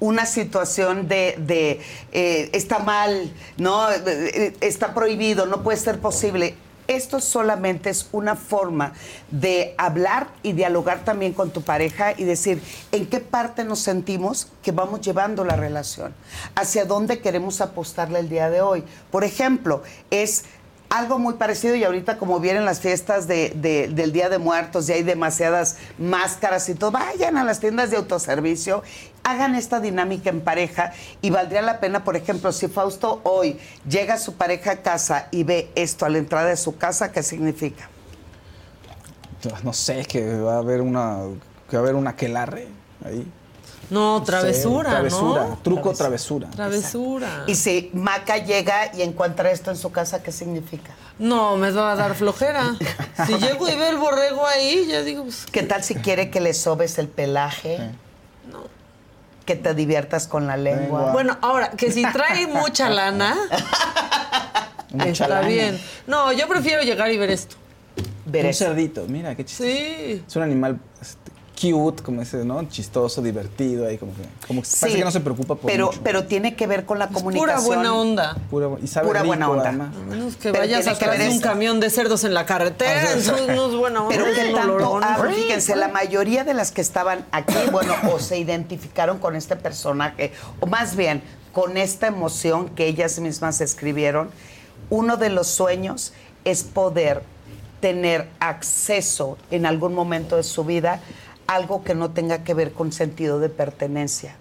una 0.00 0.26
situación 0.26 1.08
de, 1.08 1.80
eh, 2.12 2.50
está 2.52 2.78
mal, 2.78 3.32
no 3.56 3.88
Eh, 3.90 4.02
eh, 4.06 4.56
está 4.60 4.94
prohibido, 4.94 5.46
no 5.46 5.62
puede 5.62 5.78
ser 5.78 5.98
posible. 5.98 6.54
Esto 6.86 7.20
solamente 7.20 7.90
es 7.90 8.08
una 8.12 8.34
forma 8.34 8.94
de 9.30 9.74
hablar 9.76 10.28
y 10.42 10.52
dialogar 10.52 11.04
también 11.04 11.34
con 11.34 11.50
tu 11.50 11.60
pareja 11.60 12.14
y 12.16 12.24
decir 12.24 12.62
en 12.92 13.04
qué 13.06 13.20
parte 13.20 13.64
nos 13.64 13.80
sentimos 13.80 14.48
que 14.62 14.72
vamos 14.72 15.02
llevando 15.02 15.44
la 15.44 15.54
relación, 15.56 16.14
hacia 16.54 16.86
dónde 16.86 17.18
queremos 17.18 17.60
apostarle 17.60 18.20
el 18.20 18.30
día 18.30 18.48
de 18.48 18.62
hoy. 18.62 18.84
Por 19.10 19.24
ejemplo, 19.24 19.82
es 20.10 20.44
algo 20.90 21.18
muy 21.18 21.34
parecido 21.34 21.74
y 21.74 21.84
ahorita 21.84 22.16
como 22.18 22.40
vienen 22.40 22.64
las 22.64 22.80
fiestas 22.80 23.26
de- 23.26 23.52
de- 23.54 23.88
del 23.88 24.12
Día 24.12 24.28
de 24.28 24.38
Muertos 24.38 24.88
y 24.88 24.92
hay 24.92 25.02
demasiadas 25.02 25.76
máscaras 25.98 26.68
y 26.68 26.74
todo, 26.74 26.92
vayan 26.92 27.36
a 27.36 27.44
las 27.44 27.60
tiendas 27.60 27.90
de 27.90 27.98
autoservicio, 27.98 28.82
hagan 29.22 29.54
esta 29.54 29.80
dinámica 29.80 30.30
en 30.30 30.40
pareja 30.40 30.92
y 31.20 31.28
valdría 31.30 31.60
la 31.60 31.80
pena, 31.80 32.04
por 32.04 32.16
ejemplo, 32.16 32.52
si 32.52 32.68
Fausto 32.68 33.20
hoy 33.24 33.58
llega 33.86 34.14
a 34.14 34.18
su 34.18 34.36
pareja 34.36 34.70
a 34.72 34.76
casa 34.76 35.28
y 35.30 35.44
ve 35.44 35.70
esto 35.74 36.06
a 36.06 36.08
la 36.08 36.18
entrada 36.18 36.48
de 36.48 36.56
su 36.56 36.78
casa, 36.78 37.12
¿qué 37.12 37.22
significa? 37.22 37.90
No 39.62 39.72
sé, 39.72 40.04
que 40.06 40.34
va 40.40 40.54
a 40.54 40.58
haber 40.58 40.80
una. 40.80 41.18
Que 41.70 41.76
va 41.76 41.82
a 41.82 41.84
haber 41.84 41.94
una 41.94 42.10
aquelarre 42.10 42.66
ahí. 43.04 43.24
No, 43.90 44.22
travesura, 44.22 44.90
travesura, 44.90 45.44
¿no? 45.46 45.58
Truco 45.62 45.92
travesura. 45.94 46.48
Travesura. 46.50 47.44
Y 47.46 47.54
si 47.54 47.90
Maca 47.94 48.36
llega 48.36 48.94
y 48.94 49.02
encuentra 49.02 49.50
esto 49.50 49.70
en 49.70 49.76
su 49.78 49.90
casa, 49.90 50.22
¿qué 50.22 50.30
significa? 50.30 50.92
No, 51.18 51.56
me 51.56 51.70
va 51.70 51.92
a 51.92 51.96
dar 51.96 52.14
flojera. 52.14 52.76
Si 53.26 53.34
llego 53.34 53.68
y 53.68 53.74
veo 53.74 53.90
el 53.90 53.96
borrego 53.96 54.46
ahí, 54.46 54.86
ya 54.88 55.02
digo, 55.02 55.24
pues, 55.24 55.46
¿Qué 55.50 55.62
tal 55.64 55.82
si 55.82 55.96
quiere 55.96 56.30
que 56.30 56.40
le 56.40 56.54
sobes 56.54 56.98
el 56.98 57.08
pelaje? 57.08 57.78
Que 59.44 59.56
te 59.56 59.74
diviertas 59.74 60.28
con 60.28 60.46
la 60.46 60.56
lengua. 60.56 61.10
Bueno, 61.12 61.38
ahora, 61.40 61.70
que 61.70 61.90
si 61.90 62.02
trae 62.02 62.46
mucha 62.46 62.90
lana, 62.90 63.34
Mucha 64.92 65.10
está 65.10 65.28
lana. 65.28 65.48
bien. 65.48 65.80
No, 66.06 66.32
yo 66.32 66.46
prefiero 66.46 66.82
llegar 66.82 67.10
y 67.10 67.16
ver 67.18 67.30
esto. 67.30 67.56
Ver 68.26 68.44
un 68.46 68.54
cerdito, 68.54 69.06
mira 69.08 69.34
qué 69.34 69.44
chistoso. 69.44 69.70
Sí. 69.70 70.22
Es 70.26 70.36
un 70.36 70.42
animal 70.42 70.78
cute, 71.60 72.02
como 72.02 72.22
ese, 72.22 72.44
¿no? 72.44 72.62
Chistoso, 72.68 73.20
divertido, 73.22 73.86
ahí 73.86 73.98
como 73.98 74.12
que, 74.14 74.22
como 74.46 74.62
que 74.62 74.68
parece 74.80 74.98
que 74.98 75.04
no 75.04 75.10
se 75.10 75.20
preocupa 75.20 75.54
por 75.56 75.70
pero, 75.70 75.86
mucho. 75.86 76.00
pero 76.04 76.24
tiene 76.26 76.54
que 76.54 76.66
ver 76.66 76.84
con 76.84 76.98
la 76.98 77.08
Pura 77.08 77.18
comunicación. 77.20 77.64
buena 77.66 77.94
onda. 77.94 78.36
Pura, 78.50 78.68
bu- 78.68 78.78
y 78.82 78.86
sabe 78.86 79.06
Pura 79.08 79.20
rico, 79.22 79.28
buena 79.28 79.50
onda. 79.50 79.68
además. 79.68 79.94
A 79.96 79.98
menos 80.10 80.36
que 80.36 80.52
Pero 80.52 80.58
vayas 80.60 80.84
ver 81.00 81.18
de 81.18 81.26
un 81.28 81.32
eso. 81.34 81.40
camión 81.42 81.80
de 81.80 81.90
cerdos 81.90 82.24
en 82.24 82.34
la 82.34 82.46
carretera, 82.46 83.12
entonces 83.12 83.48
no 83.48 83.68
es 83.68 83.74
buena 83.74 84.02
onda. 84.02 84.14
Pero 84.16 84.26
es 84.26 84.38
que 84.38 84.52
tanto, 84.54 85.00
ah, 85.02 85.28
fíjense, 85.34 85.74
la 85.76 85.88
mayoría 85.88 86.44
de 86.44 86.54
las 86.54 86.70
que 86.70 86.80
estaban 86.80 87.24
aquí, 87.32 87.54
bueno, 87.72 87.94
o 88.12 88.18
se 88.20 88.38
identificaron 88.38 89.18
con 89.18 89.34
este 89.36 89.56
personaje, 89.56 90.32
o 90.60 90.66
más 90.66 90.94
bien 90.96 91.22
con 91.52 91.76
esta 91.76 92.06
emoción 92.06 92.68
que 92.68 92.86
ellas 92.86 93.18
mismas 93.18 93.60
escribieron, 93.60 94.30
uno 94.90 95.16
de 95.16 95.28
los 95.30 95.48
sueños 95.48 96.12
es 96.44 96.62
poder 96.62 97.22
tener 97.80 98.28
acceso 98.40 99.38
en 99.50 99.64
algún 99.66 99.94
momento 99.94 100.36
de 100.36 100.42
su 100.42 100.64
vida 100.64 100.94
a 100.94 101.00
algo 101.48 101.82
que 101.82 101.94
no 101.94 102.10
tenga 102.10 102.44
que 102.44 102.54
ver 102.54 102.72
con 102.72 102.92
sentido 102.92 103.40
de 103.40 103.48
pertenencia. 103.48 104.36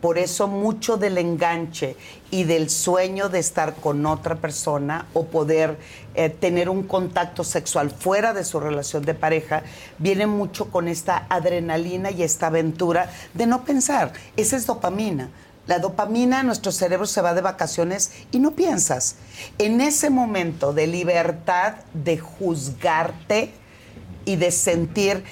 Por 0.00 0.18
eso 0.18 0.48
mucho 0.48 0.96
del 0.98 1.18
enganche 1.18 1.96
y 2.30 2.44
del 2.44 2.70
sueño 2.70 3.28
de 3.28 3.40
estar 3.40 3.74
con 3.74 4.04
otra 4.06 4.36
persona 4.36 5.06
o 5.14 5.24
poder 5.24 5.78
eh, 6.14 6.28
tener 6.28 6.68
un 6.68 6.84
contacto 6.84 7.42
sexual 7.42 7.90
fuera 7.90 8.32
de 8.34 8.44
su 8.44 8.60
relación 8.60 9.04
de 9.04 9.14
pareja 9.14 9.62
viene 9.98 10.26
mucho 10.26 10.70
con 10.70 10.88
esta 10.88 11.26
adrenalina 11.28 12.10
y 12.10 12.22
esta 12.22 12.48
aventura 12.48 13.10
de 13.32 13.46
no 13.46 13.64
pensar. 13.64 14.12
Esa 14.36 14.56
es 14.56 14.66
dopamina. 14.66 15.30
La 15.66 15.78
dopamina, 15.78 16.42
nuestro 16.42 16.70
cerebro 16.70 17.06
se 17.06 17.22
va 17.22 17.34
de 17.34 17.40
vacaciones 17.40 18.12
y 18.30 18.38
no 18.38 18.50
piensas. 18.50 19.16
En 19.56 19.80
ese 19.80 20.10
momento 20.10 20.74
de 20.74 20.86
libertad 20.86 21.76
de 21.94 22.18
juzgarte 22.18 23.54
y 24.26 24.36
de 24.36 24.50
sentir 24.50 25.24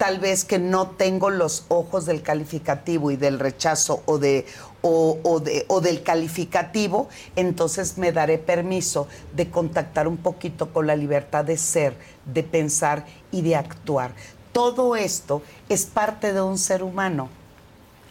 tal 0.00 0.18
vez 0.18 0.46
que 0.46 0.58
no 0.58 0.86
tengo 0.86 1.28
los 1.28 1.66
ojos 1.68 2.06
del 2.06 2.22
calificativo 2.22 3.10
y 3.10 3.16
del 3.16 3.38
rechazo 3.38 4.02
o, 4.06 4.16
de, 4.16 4.46
o, 4.80 5.40
de, 5.44 5.66
o 5.68 5.82
del 5.82 6.02
calificativo, 6.02 7.10
entonces 7.36 7.98
me 7.98 8.10
daré 8.10 8.38
permiso 8.38 9.08
de 9.36 9.50
contactar 9.50 10.08
un 10.08 10.16
poquito 10.16 10.72
con 10.72 10.86
la 10.86 10.96
libertad 10.96 11.44
de 11.44 11.58
ser, 11.58 11.98
de 12.24 12.42
pensar 12.42 13.04
y 13.30 13.42
de 13.42 13.56
actuar. 13.56 14.14
todo 14.52 14.96
esto 14.96 15.42
es 15.68 15.84
parte 15.84 16.32
de 16.32 16.40
un 16.40 16.56
ser 16.56 16.82
humano. 16.82 17.28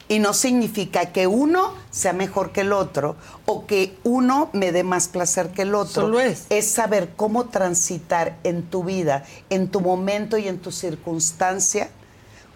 Y 0.09 0.19
no 0.19 0.33
significa 0.33 1.13
que 1.13 1.27
uno 1.27 1.73
sea 1.91 2.11
mejor 2.11 2.51
que 2.51 2.61
el 2.61 2.73
otro 2.73 3.15
o 3.45 3.65
que 3.65 3.95
uno 4.03 4.49
me 4.51 4.73
dé 4.73 4.83
más 4.83 5.07
placer 5.07 5.51
que 5.51 5.61
el 5.61 5.73
otro. 5.73 6.01
Solo 6.01 6.19
es. 6.19 6.47
Es 6.49 6.69
saber 6.69 7.11
cómo 7.15 7.45
transitar 7.45 8.37
en 8.43 8.63
tu 8.63 8.83
vida, 8.83 9.23
en 9.49 9.69
tu 9.69 9.79
momento 9.79 10.37
y 10.37 10.47
en 10.47 10.59
tu 10.59 10.71
circunstancia, 10.71 11.89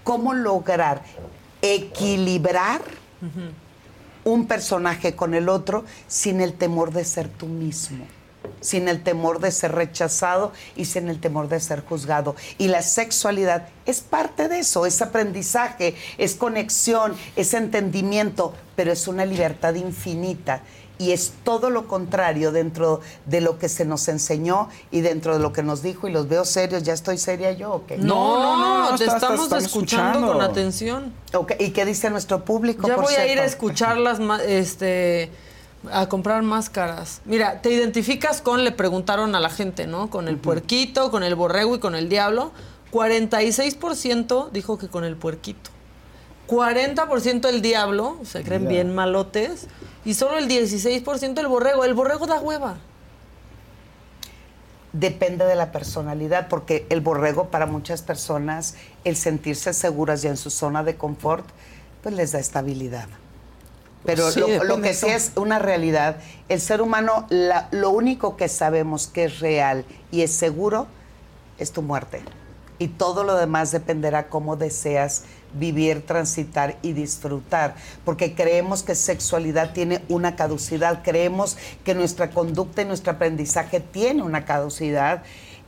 cómo 0.04 0.34
lograr 0.34 1.04
equilibrar 1.64 2.82
un 4.26 4.48
personaje 4.48 5.16
con 5.16 5.34
el 5.34 5.50
otro 5.50 5.86
sin 6.08 6.42
el 6.42 6.54
temor 6.54 6.92
de 6.92 7.06
ser 7.06 7.30
tú 7.30 7.48
mismo, 7.48 8.06
sin 8.62 8.88
el 8.88 9.04
temor 9.04 9.40
de 9.40 9.52
ser 9.52 9.74
rechazado 9.74 10.52
y 10.76 10.86
sin 10.86 11.10
el 11.10 11.20
temor 11.20 11.48
de 11.50 11.60
ser 11.60 11.84
juzgado. 11.84 12.36
Y 12.58 12.68
la 12.68 12.82
sexualidad 12.82 13.68
es 13.86 14.02
parte 14.02 14.48
de 14.48 14.60
eso, 14.60 14.86
es 14.86 15.02
aprendizaje, 15.02 15.96
es 16.18 16.36
conexión, 16.36 17.16
es 17.36 17.54
entendimiento, 17.54 18.54
pero 18.76 18.92
es 18.92 19.08
una 19.08 19.26
libertad 19.26 19.76
infinita. 19.76 20.62
Y 21.00 21.12
es 21.12 21.34
todo 21.44 21.72
lo 21.72 21.88
contrario 21.88 22.52
dentro 22.52 23.02
de 23.26 23.42
lo 23.42 23.58
que 23.58 23.68
se 23.68 23.84
nos 23.84 24.08
enseñó 24.08 24.70
y 24.92 25.02
dentro 25.02 25.34
de 25.34 25.40
lo 25.42 25.52
que 25.52 25.64
nos 25.64 25.82
dijo. 25.82 26.08
Y 26.08 26.12
los 26.12 26.30
veo 26.30 26.46
serios, 26.46 26.84
¿ya 26.84 26.94
estoy 26.94 27.18
seria 27.18 27.52
yo 27.52 27.74
o 27.74 27.86
qué? 27.88 27.98
No, 27.98 28.40
no, 28.40 28.92
no, 28.92 28.98
te 28.98 29.04
está- 29.06 29.16
estamos, 29.18 29.44
está- 29.46 29.58
escuchando, 29.58 30.20
escuchando. 30.20 30.34
con 30.34 30.42
atención. 30.42 31.14
Ok, 31.34 31.54
¿Y 31.60 31.72
qué 31.72 31.84
dice 31.86 32.10
nuestro 32.12 32.46
público? 32.46 32.88
Ya 32.88 32.96
por 32.96 33.06
voy 33.06 33.16
a 33.16 33.26
ir 33.30 33.40
a 33.40 33.44
escucharlas, 33.46 34.20
ma- 34.20 34.42
este, 34.44 35.32
a 35.92 36.08
comprar 36.08 36.42
máscaras. 36.44 37.22
Mira, 37.26 37.62
te 37.62 37.72
identificas 37.72 38.42
con, 38.42 38.64
le 38.64 38.72
preguntaron 38.72 39.36
a 39.36 39.40
la 39.40 39.50
gente, 39.50 39.88
¿no? 39.88 40.10
Con 40.10 40.28
el 40.28 40.38
puerquito, 40.38 41.12
con 41.12 41.24
el 41.24 41.36
borrego 41.36 41.76
y 41.76 41.80
con 41.80 41.96
el 41.96 42.10
diablo. 42.10 42.52
46% 42.92 44.50
dijo 44.52 44.78
que 44.78 44.88
con 44.88 45.04
el 45.04 45.16
puerquito. 45.18 45.72
40% 46.48 47.48
el 47.50 47.62
diablo, 47.62 48.18
se 48.24 48.44
creen 48.44 48.64
Ya. 48.64 48.70
bien 48.70 48.96
malotes. 48.96 49.68
Y 50.06 50.14
solo 50.14 50.38
el 50.38 50.48
16% 50.48 51.40
el 51.40 51.48
borrego. 51.48 51.84
El 51.86 51.94
borrego 51.94 52.28
da 52.28 52.40
hueva. 52.40 52.78
Depende 54.92 55.46
de 55.46 55.56
la 55.56 55.72
personalidad, 55.72 56.50
porque 56.50 56.86
el 56.90 57.02
borrego 57.02 57.48
para 57.48 57.66
muchas 57.66 58.04
personas, 58.04 58.76
el 59.06 59.16
sentirse 59.16 59.74
seguras 59.74 60.24
y 60.24 60.28
en 60.28 60.38
su 60.38 60.52
zona 60.52 60.84
de 60.84 60.98
confort, 60.98 61.46
pues 62.04 62.14
les 62.14 62.32
da 62.32 62.40
estabilidad. 62.40 63.08
Pero 64.06 64.32
Sí, 64.32 64.40
lo, 64.40 64.64
lo 64.64 64.82
que 64.82 64.94
sí 64.94 65.08
es 65.08 65.32
una 65.36 65.60
realidad, 65.60 66.18
el 66.50 66.60
ser 66.60 66.82
humano, 66.82 67.26
la- 67.30 67.68
lo 67.72 67.90
único 67.92 68.36
que 68.36 68.50
sabemos 68.50 69.08
que 69.08 69.26
es 69.26 69.40
real 69.40 69.86
y 70.12 70.22
es 70.22 70.32
seguro 70.32 70.88
es 71.58 71.72
tu 71.72 71.82
muerte. 71.82 72.22
Y 72.80 72.88
todo 72.90 73.24
lo 73.24 73.36
demás 73.38 73.72
dependerá 73.72 74.28
cómo 74.28 74.56
deseas 74.58 75.24
vivir, 75.54 76.06
transitar 76.06 76.76
y 76.82 76.94
disfrutar. 76.94 77.76
Porque 78.04 78.34
creemos 78.34 78.84
que 78.84 78.96
sexualidad 78.96 79.72
tiene 79.72 80.02
una 80.10 80.36
caducidad, 80.36 81.02
creemos 81.04 81.58
que 81.86 81.94
nuestra 81.94 82.32
conducta 82.32 82.82
y 82.82 82.86
nuestro 82.86 83.14
aprendizaje 83.14 83.80
tiene 83.80 84.24
una 84.24 84.44
caducidad 84.46 85.22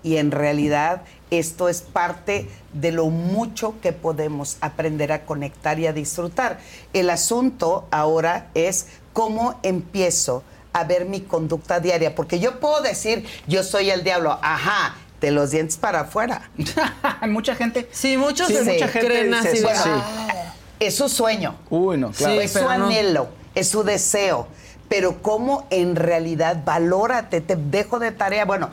y 0.05 0.17
en 0.17 0.29
realidad 0.29 1.01
esto 1.31 1.67
es 1.67 1.81
parte 1.81 2.47
de 2.73 2.91
lo 2.91 3.07
mucho 3.07 3.73
que 3.81 3.91
podemos 3.91 4.57
aprender 4.61 5.11
a 5.11 5.25
conectar 5.25 5.79
y 5.79 5.87
a 5.87 5.93
disfrutar. 5.93 6.59
El 6.93 7.09
asunto 7.09 7.87
ahora 7.89 8.51
es 8.53 8.85
cómo 9.13 9.59
empiezo 9.63 10.43
a 10.73 10.83
ver 10.83 11.05
mi 11.05 11.21
conducta 11.21 11.79
diaria, 11.79 12.13
porque 12.13 12.39
yo 12.39 12.59
puedo 12.59 12.81
decir, 12.81 13.25
yo 13.47 13.63
soy 13.63 13.89
el 13.89 14.03
diablo, 14.03 14.37
ajá, 14.43 14.95
de 15.21 15.31
los 15.31 15.49
dientes 15.49 15.75
para 15.75 16.01
afuera. 16.01 16.51
mucha 17.27 17.55
gente. 17.55 17.89
Sí, 17.91 18.15
muchos 18.15 18.47
Sí, 18.47 18.57
mucha 18.63 18.87
gente 18.87 19.07
creen 19.07 19.33
así. 19.33 19.63
"Ah". 19.67 20.53
Es 20.79 20.95
su 20.97 21.09
sueño. 21.09 21.55
Uy, 21.71 21.97
no, 21.97 22.11
claro. 22.11 22.39
es 22.39 22.51
su 22.51 22.69
anhelo, 22.69 23.29
es 23.55 23.69
su 23.69 23.83
deseo. 23.83 24.47
Pero 24.89 25.21
cómo 25.21 25.65
en 25.71 25.95
realidad 25.95 26.63
valórate, 26.63 27.41
te 27.41 27.55
dejo 27.55 27.99
de 27.99 28.11
tarea. 28.11 28.45
Bueno, 28.45 28.69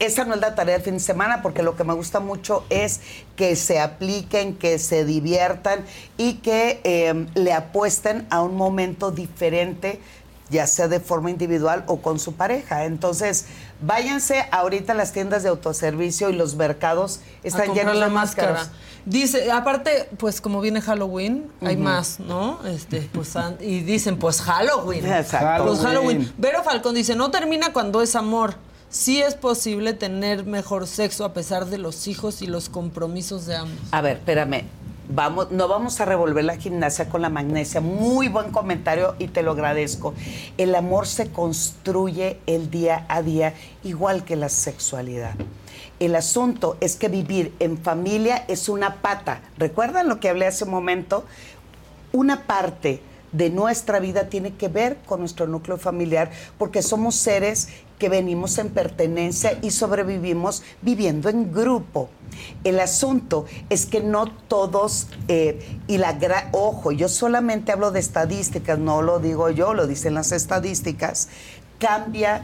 esa 0.00 0.24
no 0.24 0.34
es 0.34 0.40
la 0.40 0.54
tarea 0.54 0.74
del 0.74 0.82
fin 0.82 0.94
de 0.94 1.00
semana, 1.00 1.42
porque 1.42 1.62
lo 1.62 1.76
que 1.76 1.84
me 1.84 1.94
gusta 1.94 2.20
mucho 2.20 2.64
es 2.70 3.00
que 3.36 3.54
se 3.56 3.80
apliquen, 3.80 4.56
que 4.56 4.78
se 4.78 5.04
diviertan 5.04 5.84
y 6.16 6.34
que 6.34 6.80
eh, 6.84 7.26
le 7.34 7.52
apuesten 7.52 8.26
a 8.30 8.42
un 8.42 8.56
momento 8.56 9.10
diferente, 9.10 10.00
ya 10.50 10.66
sea 10.66 10.88
de 10.88 10.98
forma 10.98 11.30
individual 11.30 11.84
o 11.86 12.02
con 12.02 12.18
su 12.18 12.34
pareja. 12.34 12.84
Entonces, 12.84 13.46
váyanse 13.80 14.46
ahorita 14.50 14.92
a 14.92 14.96
las 14.96 15.12
tiendas 15.12 15.42
de 15.42 15.50
autoservicio 15.50 16.30
y 16.30 16.32
los 16.32 16.56
mercados 16.56 17.20
están 17.42 17.74
llenos 17.74 18.00
de 18.00 18.08
máscara. 18.08 18.68
Dice, 19.08 19.50
aparte, 19.50 20.10
pues 20.18 20.42
como 20.42 20.60
viene 20.60 20.82
Halloween, 20.82 21.50
hay 21.62 21.78
más, 21.78 22.20
¿no? 22.20 22.58
Este, 22.66 23.08
pues 23.10 23.34
y 23.58 23.80
dicen, 23.80 24.18
pues 24.18 24.42
Halloween. 24.42 25.06
Exacto. 25.06 25.64
Pues 25.64 25.78
Halloween. 25.80 26.18
Halloween. 26.18 26.34
Vero 26.36 26.62
Falcón 26.62 26.94
dice, 26.94 27.16
no 27.16 27.30
termina 27.30 27.72
cuando 27.72 28.02
es 28.02 28.14
amor. 28.14 28.56
Sí 28.90 29.22
es 29.22 29.34
posible 29.34 29.94
tener 29.94 30.44
mejor 30.44 30.86
sexo 30.86 31.24
a 31.24 31.32
pesar 31.32 31.66
de 31.66 31.78
los 31.78 32.06
hijos 32.06 32.42
y 32.42 32.46
los 32.46 32.68
compromisos 32.68 33.46
de 33.46 33.56
ambos. 33.56 33.78
A 33.92 34.02
ver, 34.02 34.18
espérame. 34.18 34.64
Vamos, 35.08 35.50
no 35.52 35.68
vamos 35.68 35.98
a 36.02 36.04
revolver 36.04 36.44
la 36.44 36.56
gimnasia 36.56 37.08
con 37.08 37.22
la 37.22 37.30
magnesia. 37.30 37.80
Muy 37.80 38.28
buen 38.28 38.50
comentario 38.50 39.14
y 39.18 39.28
te 39.28 39.42
lo 39.42 39.52
agradezco. 39.52 40.12
El 40.58 40.74
amor 40.74 41.06
se 41.06 41.30
construye 41.30 42.40
el 42.44 42.70
día 42.70 43.06
a 43.08 43.22
día 43.22 43.54
igual 43.84 44.24
que 44.24 44.36
la 44.36 44.50
sexualidad. 44.50 45.34
El 46.00 46.14
asunto 46.14 46.76
es 46.80 46.96
que 46.96 47.08
vivir 47.08 47.54
en 47.58 47.78
familia 47.78 48.44
es 48.48 48.68
una 48.68 48.96
pata. 48.96 49.40
¿Recuerdan 49.56 50.08
lo 50.08 50.20
que 50.20 50.28
hablé 50.28 50.46
hace 50.46 50.64
un 50.64 50.70
momento? 50.70 51.24
Una 52.12 52.46
parte 52.46 53.00
de 53.32 53.50
nuestra 53.50 53.98
vida 53.98 54.28
tiene 54.28 54.54
que 54.54 54.68
ver 54.68 54.96
con 55.06 55.20
nuestro 55.20 55.46
núcleo 55.46 55.76
familiar 55.76 56.30
porque 56.56 56.82
somos 56.82 57.14
seres 57.14 57.68
que 57.98 58.08
venimos 58.08 58.56
en 58.58 58.70
pertenencia 58.70 59.58
y 59.60 59.72
sobrevivimos 59.72 60.62
viviendo 60.82 61.28
en 61.28 61.52
grupo. 61.52 62.08
El 62.62 62.78
asunto 62.78 63.44
es 63.68 63.84
que 63.86 64.00
no 64.00 64.30
todos, 64.30 65.08
eh, 65.26 65.78
y 65.88 65.98
la 65.98 66.18
gra- 66.18 66.48
ojo, 66.52 66.92
yo 66.92 67.08
solamente 67.08 67.72
hablo 67.72 67.90
de 67.90 67.98
estadísticas, 67.98 68.78
no 68.78 69.02
lo 69.02 69.18
digo 69.18 69.50
yo, 69.50 69.74
lo 69.74 69.88
dicen 69.88 70.14
las 70.14 70.30
estadísticas, 70.30 71.28
cambia 71.80 72.42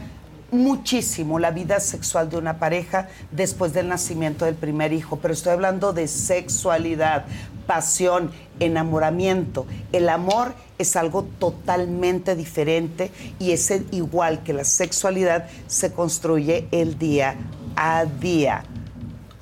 muchísimo 0.51 1.39
la 1.39 1.51
vida 1.51 1.79
sexual 1.79 2.29
de 2.29 2.37
una 2.37 2.59
pareja 2.59 3.09
después 3.31 3.73
del 3.73 3.87
nacimiento 3.89 4.45
del 4.45 4.55
primer 4.55 4.93
hijo, 4.93 5.17
pero 5.21 5.33
estoy 5.33 5.53
hablando 5.53 5.93
de 5.93 6.07
sexualidad, 6.07 7.25
pasión, 7.67 8.31
enamoramiento. 8.59 9.65
El 9.91 10.09
amor 10.09 10.53
es 10.77 10.95
algo 10.95 11.23
totalmente 11.39 12.35
diferente 12.35 13.11
y 13.39 13.51
es 13.51 13.71
el- 13.71 13.87
igual 13.91 14.43
que 14.43 14.53
la 14.53 14.63
sexualidad 14.63 15.47
se 15.67 15.91
construye 15.91 16.67
el 16.71 16.97
día 16.99 17.35
a 17.75 18.05
día. 18.05 18.63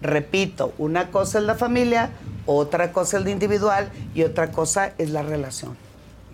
Repito, 0.01 0.73
una 0.77 1.11
cosa 1.11 1.39
es 1.39 1.45
la 1.45 1.55
familia, 1.55 2.09
otra 2.45 2.91
cosa 2.91 3.17
es 3.17 3.23
lo 3.23 3.29
individual 3.29 3.89
y 4.13 4.23
otra 4.23 4.51
cosa 4.51 4.93
es 4.97 5.09
la 5.11 5.21
relación. 5.23 5.77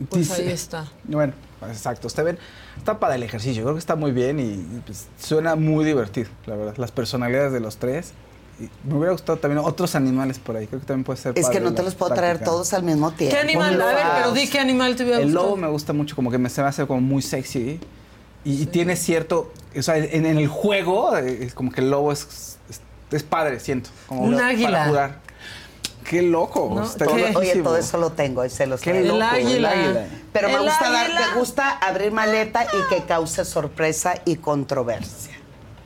Pues 0.10 0.32
ahí 0.32 0.48
está. 0.50 0.88
Bueno, 1.04 1.34
exacto. 1.68 2.08
Está 2.08 2.24
bien. 2.24 2.38
Está 2.78 3.00
para 3.00 3.16
el 3.16 3.24
ejercicio. 3.24 3.64
Creo 3.64 3.74
que 3.76 3.80
está 3.80 3.96
muy 3.96 4.12
bien 4.12 4.40
y, 4.40 4.80
pues, 4.86 5.08
suena 5.20 5.56
muy 5.56 5.84
divertido, 5.86 6.30
la 6.46 6.56
verdad. 6.56 6.76
Las 6.78 6.92
personalidades 6.92 7.52
de 7.52 7.60
los 7.60 7.78
tres. 7.78 8.14
Y 8.60 8.70
me 8.88 8.96
hubiera 8.96 9.14
gustado 9.14 9.38
también 9.40 9.64
otros 9.66 9.96
animales 9.96 10.38
por 10.38 10.58
ahí. 10.58 10.68
Creo 10.68 10.82
que 10.82 10.86
también 10.86 11.06
puede 11.06 11.18
ser 11.18 11.34
Es 11.38 11.50
que 11.50 11.62
no 11.62 11.74
te 11.74 11.82
los 11.82 11.96
puedo 11.96 12.14
traer 12.14 12.44
todos 12.44 12.74
al 12.74 12.84
mismo 12.84 13.12
tiempo. 13.12 13.36
¿Qué 13.36 13.42
animal? 13.42 13.82
A 13.82 13.86
ver, 13.86 14.06
pero 14.18 14.32
di 14.34 14.48
qué 14.50 14.60
animal 14.60 14.96
te 14.98 15.04
hubiera 15.04 15.20
El 15.20 15.26
gustado. 15.28 15.46
lobo 15.46 15.56
me 15.58 15.68
gusta 15.70 15.94
mucho, 15.94 16.16
como 16.16 16.30
que 16.30 16.38
me, 16.38 16.50
se 16.50 16.62
me 16.62 16.68
hace 16.68 16.86
como 16.86 17.00
muy 17.00 17.22
sexy. 17.22 17.80
Y, 18.44 18.64
y 18.64 18.66
tiene 18.66 18.96
cierto. 18.98 19.52
O 19.78 19.82
sea, 19.82 19.98
en, 19.98 20.26
en 20.26 20.38
el 20.38 20.48
juego, 20.48 21.16
eh, 21.18 21.40
es 21.44 21.54
como 21.54 21.72
que 21.72 21.80
el 21.82 21.90
lobo 21.90 22.12
es, 22.12 22.58
es, 22.70 22.82
es 23.12 23.24
padre, 23.24 23.60
siento. 23.62 23.90
Como 24.08 24.24
Un 24.24 24.34
para 24.36 24.48
águila. 24.48 24.88
jugar. 24.88 25.20
Qué 26.10 26.24
loco. 26.24 26.72
No, 26.74 26.84
está 26.84 27.06
todo- 27.06 27.18
loquísimo. 27.18 27.40
oye, 27.40 27.56
todo 27.62 27.78
eso 27.78 27.98
lo 28.00 28.10
tengo, 28.14 28.48
se 28.50 28.66
los 28.66 28.82
Qué 28.82 29.04
loco, 29.04 29.16
el 29.18 29.22
águila. 29.22 30.08
Pero 30.34 30.50
me 30.50 30.60
gusta 30.60 30.90
dar, 30.92 31.08
me 31.14 31.40
gusta 31.40 31.70
abrir 31.78 32.12
maleta 32.12 32.66
y 32.66 32.90
que 32.96 33.04
cause 33.06 33.46
sorpresa 33.46 34.16
y 34.26 34.38
controversia. 34.38 35.36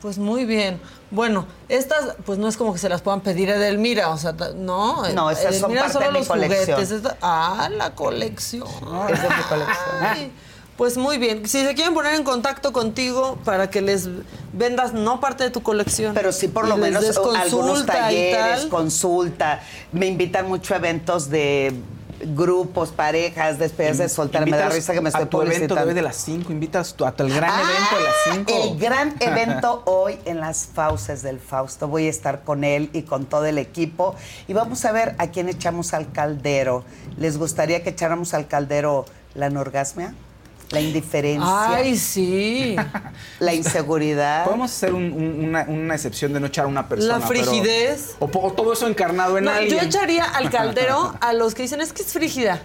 Pues 0.00 0.16
muy 0.18 0.46
bien. 0.46 0.80
Bueno, 1.10 1.46
estas, 1.68 2.16
pues 2.24 2.38
no 2.38 2.48
es 2.48 2.56
como 2.56 2.72
que 2.72 2.78
se 2.78 2.88
las 2.88 3.02
puedan 3.02 3.20
pedir 3.20 3.50
a 3.50 3.56
Edelmira, 3.56 4.08
o 4.10 4.16
sea, 4.16 4.32
no. 4.56 5.06
No, 5.12 5.30
esas 5.30 5.58
son 5.58 5.74
parte 5.74 5.92
solo 5.92 6.06
de 6.06 6.12
mi 6.12 6.18
los 6.20 6.28
colección. 6.28 6.64
juguetes. 6.76 6.90
esta- 6.90 7.16
ah, 7.22 7.68
la 7.70 7.94
colección. 7.94 8.66
Esa 9.10 9.26
es 9.28 9.36
mi 9.36 9.42
colección. 9.44 9.96
Ay, 10.00 10.32
pues 10.76 10.96
muy 10.96 11.18
bien. 11.18 11.46
Si 11.48 11.64
se 11.64 11.74
quieren 11.74 11.94
poner 11.94 12.14
en 12.14 12.24
contacto 12.24 12.72
contigo 12.72 13.38
para 13.44 13.70
que 13.70 13.80
les 13.80 14.08
vendas 14.52 14.92
no 14.92 15.20
parte 15.20 15.44
de 15.44 15.50
tu 15.50 15.62
colección. 15.62 16.14
Pero 16.14 16.32
sí, 16.32 16.48
por 16.48 16.66
lo 16.68 16.76
menos 16.76 17.04
algunos 17.38 17.86
talleres, 17.86 18.60
tal. 18.62 18.68
consulta. 18.68 19.60
Me 19.92 20.06
invitan 20.06 20.48
mucho 20.48 20.74
a 20.74 20.78
eventos 20.78 21.30
de 21.30 21.72
grupos, 22.26 22.90
parejas, 22.90 23.58
despedidas 23.58 23.98
de 23.98 24.08
soltera. 24.08 24.46
Me 24.46 24.56
da 24.56 24.68
risa 24.70 24.92
que 24.94 25.00
me 25.00 25.08
estoy 25.10 25.24
a 25.24 25.28
tu 25.28 25.42
evento 25.42 25.52
publicitando. 25.52 25.82
de 25.84 25.88
hoy 25.90 25.94
de 25.94 26.02
las 26.02 26.16
5. 26.16 26.52
Invítalos 26.52 26.92
a 26.92 26.96
tu- 26.96 27.04
al 27.04 27.12
gran 27.30 27.60
evento 27.60 27.96
de 27.96 28.02
las 28.02 28.14
5. 28.46 28.52
El 28.72 28.78
gran 28.78 29.14
evento 29.20 29.82
hoy 29.84 30.18
en 30.24 30.40
las 30.40 30.66
Fauces 30.66 31.22
del 31.22 31.38
Fausto. 31.38 31.86
Voy 31.88 32.06
a 32.06 32.10
estar 32.10 32.42
con 32.44 32.64
él 32.64 32.88
y 32.92 33.02
con 33.02 33.26
todo 33.26 33.44
el 33.46 33.58
equipo. 33.58 34.14
Y 34.48 34.54
vamos 34.54 34.84
a 34.84 34.92
ver 34.92 35.14
a 35.18 35.26
quién 35.28 35.48
echamos 35.48 35.92
al 35.92 36.10
caldero. 36.12 36.84
¿Les 37.18 37.36
gustaría 37.36 37.82
que 37.82 37.90
echáramos 37.90 38.32
al 38.32 38.46
caldero 38.46 39.04
la 39.34 39.46
anorgasmia? 39.46 40.14
La 40.70 40.80
indiferencia. 40.80 41.68
Ay, 41.74 41.96
sí. 41.96 42.76
La 43.38 43.54
inseguridad. 43.54 44.44
Podemos 44.44 44.70
hacer 44.70 44.92
un- 44.94 45.12
un- 45.12 45.44
una, 45.44 45.64
una 45.68 45.94
excepción 45.94 46.32
de 46.32 46.40
no 46.40 46.46
echar 46.46 46.64
a 46.64 46.68
una 46.68 46.88
persona. 46.88 47.18
La 47.18 47.28
pero- 47.28 47.44
frigidez. 47.44 48.16
o, 48.18 48.28
todo 48.28 48.72
eso 48.72 48.86
encarnado 48.88 49.38
en 49.38 49.44
No, 49.44 49.50
alguien. 49.52 49.78
yo 49.78 49.86
echaría 49.86 50.24
al 50.24 50.50
caldero 50.50 51.14
a 51.20 51.32
los 51.32 51.54
que 51.54 51.62
dicen 51.62 51.80
es 51.80 51.92
que 51.92 52.02
es 52.02 52.12
frígida. 52.12 52.62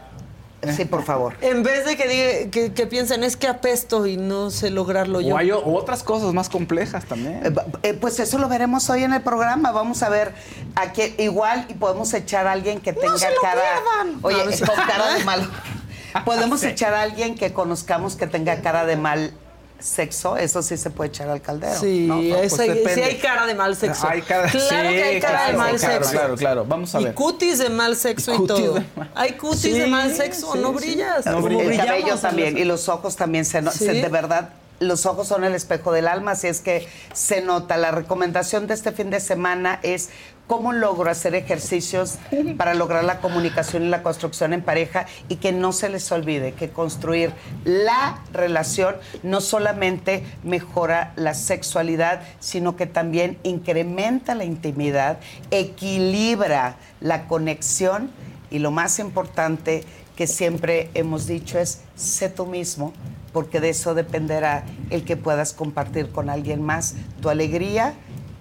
Sí, 0.75 0.83
por 0.83 1.03
favor. 1.05 1.35
En 1.39 1.63
vez 1.63 1.85
de 1.85 1.95
que, 1.95 2.05
diga- 2.09 2.49
que, 2.51 2.73
que 2.73 2.85
piensen 2.85 3.23
es 3.23 3.37
que 3.37 3.47
apesto 3.47 4.05
y 4.05 4.17
no 4.17 4.51
sé 4.51 4.69
lograrlo 4.69 5.21
yo. 5.21 5.35
O 5.35 5.37
hay 5.37 5.51
o- 5.51 5.65
otras 5.65 6.03
cosas 6.03 6.33
más 6.33 6.49
complejas 6.49 7.05
también. 7.05 7.39
Eh, 7.45 7.53
eh, 7.83 7.93
pues 7.93 8.19
eso 8.19 8.37
lo 8.39 8.49
veremos 8.49 8.89
hoy 8.89 9.03
en 9.05 9.13
el 9.13 9.21
programa. 9.21 9.71
Vamos 9.71 10.03
a 10.03 10.09
ver 10.09 10.33
a 10.75 10.91
qué 10.91 11.15
igual 11.17 11.65
y 11.69 11.75
podemos 11.75 12.13
echar 12.13 12.45
a 12.45 12.51
alguien 12.51 12.81
que 12.81 12.91
tenga 12.91 13.17
se 13.17 13.29
lo 13.33 13.41
cara. 13.41 13.61
pierdan. 13.61 14.19
Oye, 14.21 14.37
No, 14.37 14.51
no 14.51 14.73
con 14.73 14.85
cara 14.85 15.13
de 15.13 15.23
malo. 15.23 15.47
Podemos 16.25 16.61
Sí. 16.61 16.67
echar 16.67 16.93
a 16.93 17.01
alguien 17.03 17.35
que 17.35 17.53
conozcamos 17.53 18.15
que 18.15 18.27
tenga 18.27 18.61
cara 18.61 18.85
de 18.85 18.95
mal 18.95 19.33
sexo. 19.79 20.35
Eso 20.35 20.61
sí 20.61 20.75
se 20.75 20.89
puede 20.89 21.09
echar 21.09 21.29
al 21.29 21.41
caldero. 21.41 21.79
Sí, 21.79 22.05
¿no? 22.07 22.19
es- 22.19 22.53
Pues 22.53 22.53
sí 22.53 22.67
depende. 22.67 23.03
hay 23.05 23.15
cara 23.17 23.45
de 23.47 23.55
mal 23.55 23.75
sexo. 23.77 24.07
Hay 24.09 24.21
cara, 24.21 24.49
claro 24.49 24.89
sí, 24.89 24.95
que 24.95 25.03
hay 25.03 25.19
cara 25.21 25.33
claro, 25.37 25.51
de 25.51 25.57
mal 25.57 25.75
claro, 25.77 25.93
sexo. 26.03 26.11
Claro, 26.11 26.35
claro. 26.35 26.65
Vamos 26.65 26.95
a 26.95 26.99
Y 27.01 27.03
ver. 27.05 27.13
cutis 27.13 27.59
de 27.59 27.69
mal 27.69 27.95
sexo 27.95 28.33
y, 28.43 28.47
todo. 28.47 28.83
Hay 29.15 29.33
cutis 29.33 29.61
Sí, 29.61 29.71
de 29.71 29.87
mal 29.87 30.13
sexo, 30.13 30.51
sí, 30.53 30.59
no 30.59 30.69
sí. 30.69 30.75
brillas. 30.85 31.25
No 31.25 31.41
brillas. 31.41 31.67
el 31.67 31.77
cabello 31.77 32.17
también 32.17 32.57
y 32.57 32.65
los 32.65 32.89
ojos 32.89 33.15
también 33.15 33.45
se, 33.45 33.61
no- 33.61 33.71
¿Sí? 33.71 33.85
se- 33.85 33.93
de 33.93 34.09
verdad 34.09 34.49
los 34.81 35.05
ojos 35.05 35.27
son 35.27 35.43
el 35.43 35.55
espejo 35.55 35.91
del 35.91 36.07
alma 36.07 36.31
así 36.31 36.47
es 36.47 36.61
que 36.61 36.87
se 37.13 37.41
nota 37.41 37.75
la 37.75 37.91
recomendación 37.91 38.65
de 38.65 38.73
este 38.73 38.93
fin 38.93 39.09
de 39.09 39.19
semana 39.19 39.77
es 39.83 40.09
cómo 40.49 40.73
logro 40.73 41.11
hacer 41.11 41.35
ejercicios 41.35 42.17
para 42.57 42.73
lograr 42.73 43.03
la 43.03 43.21
comunicación 43.21 43.83
y 43.83 43.89
la 43.89 44.01
construcción 44.01 44.51
en 44.51 44.63
pareja 44.63 45.05
y 45.27 45.35
que 45.35 45.51
no 45.51 45.71
se 45.71 45.89
les 45.89 46.11
olvide 46.11 46.53
que 46.53 46.71
construir 46.71 47.31
la 47.63 48.19
relación 48.33 48.95
no 49.21 49.41
solamente 49.41 50.23
mejora 50.43 51.13
la 51.15 51.35
sexualidad 51.35 52.23
sino 52.39 52.75
que 52.75 52.87
también 52.87 53.37
incrementa 53.43 54.33
la 54.33 54.43
intimidad 54.43 55.19
equilibra 55.51 56.77
la 56.99 57.27
conexión 57.27 58.09
y 58.49 58.57
lo 58.57 58.71
más 58.71 58.97
importante 58.97 59.83
que 60.15 60.25
siempre 60.25 60.89
hemos 60.95 61.27
dicho 61.27 61.59
es 61.59 61.81
sé 61.95 62.27
tú 62.27 62.45
mismo, 62.45 62.91
porque 63.31 63.61
de 63.61 63.69
eso 63.69 63.93
dependerá 63.93 64.65
el 64.89 65.05
que 65.05 65.15
puedas 65.15 65.53
compartir 65.53 66.11
con 66.11 66.29
alguien 66.29 66.61
más. 66.61 66.95
Tu 67.21 67.29
alegría 67.29 67.93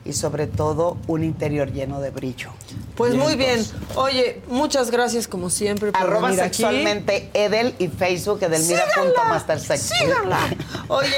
y 0.09 0.15
sobre 0.15 0.47
todo 0.47 0.97
un 1.07 1.23
interior 1.23 1.71
lleno 1.71 2.01
de 2.01 2.11
brillo. 2.11 2.51
Pues 2.97 3.15
muy 3.15 3.37
bien. 3.37 3.65
Oye, 3.95 4.43
muchas 4.49 4.91
gracias 4.91 5.29
como 5.29 5.51
siempre 5.51 5.93
por 5.93 6.01
Arroba 6.01 6.29
venir 6.29 6.43
aquí. 6.43 6.57
sexualmente 6.57 7.31
Edel 7.35 7.75
y 7.79 7.89
Facebook 7.89 8.43
edelmira.mastersex. 8.43 9.81
Síganla. 9.81 10.39
Oye, 10.89 11.11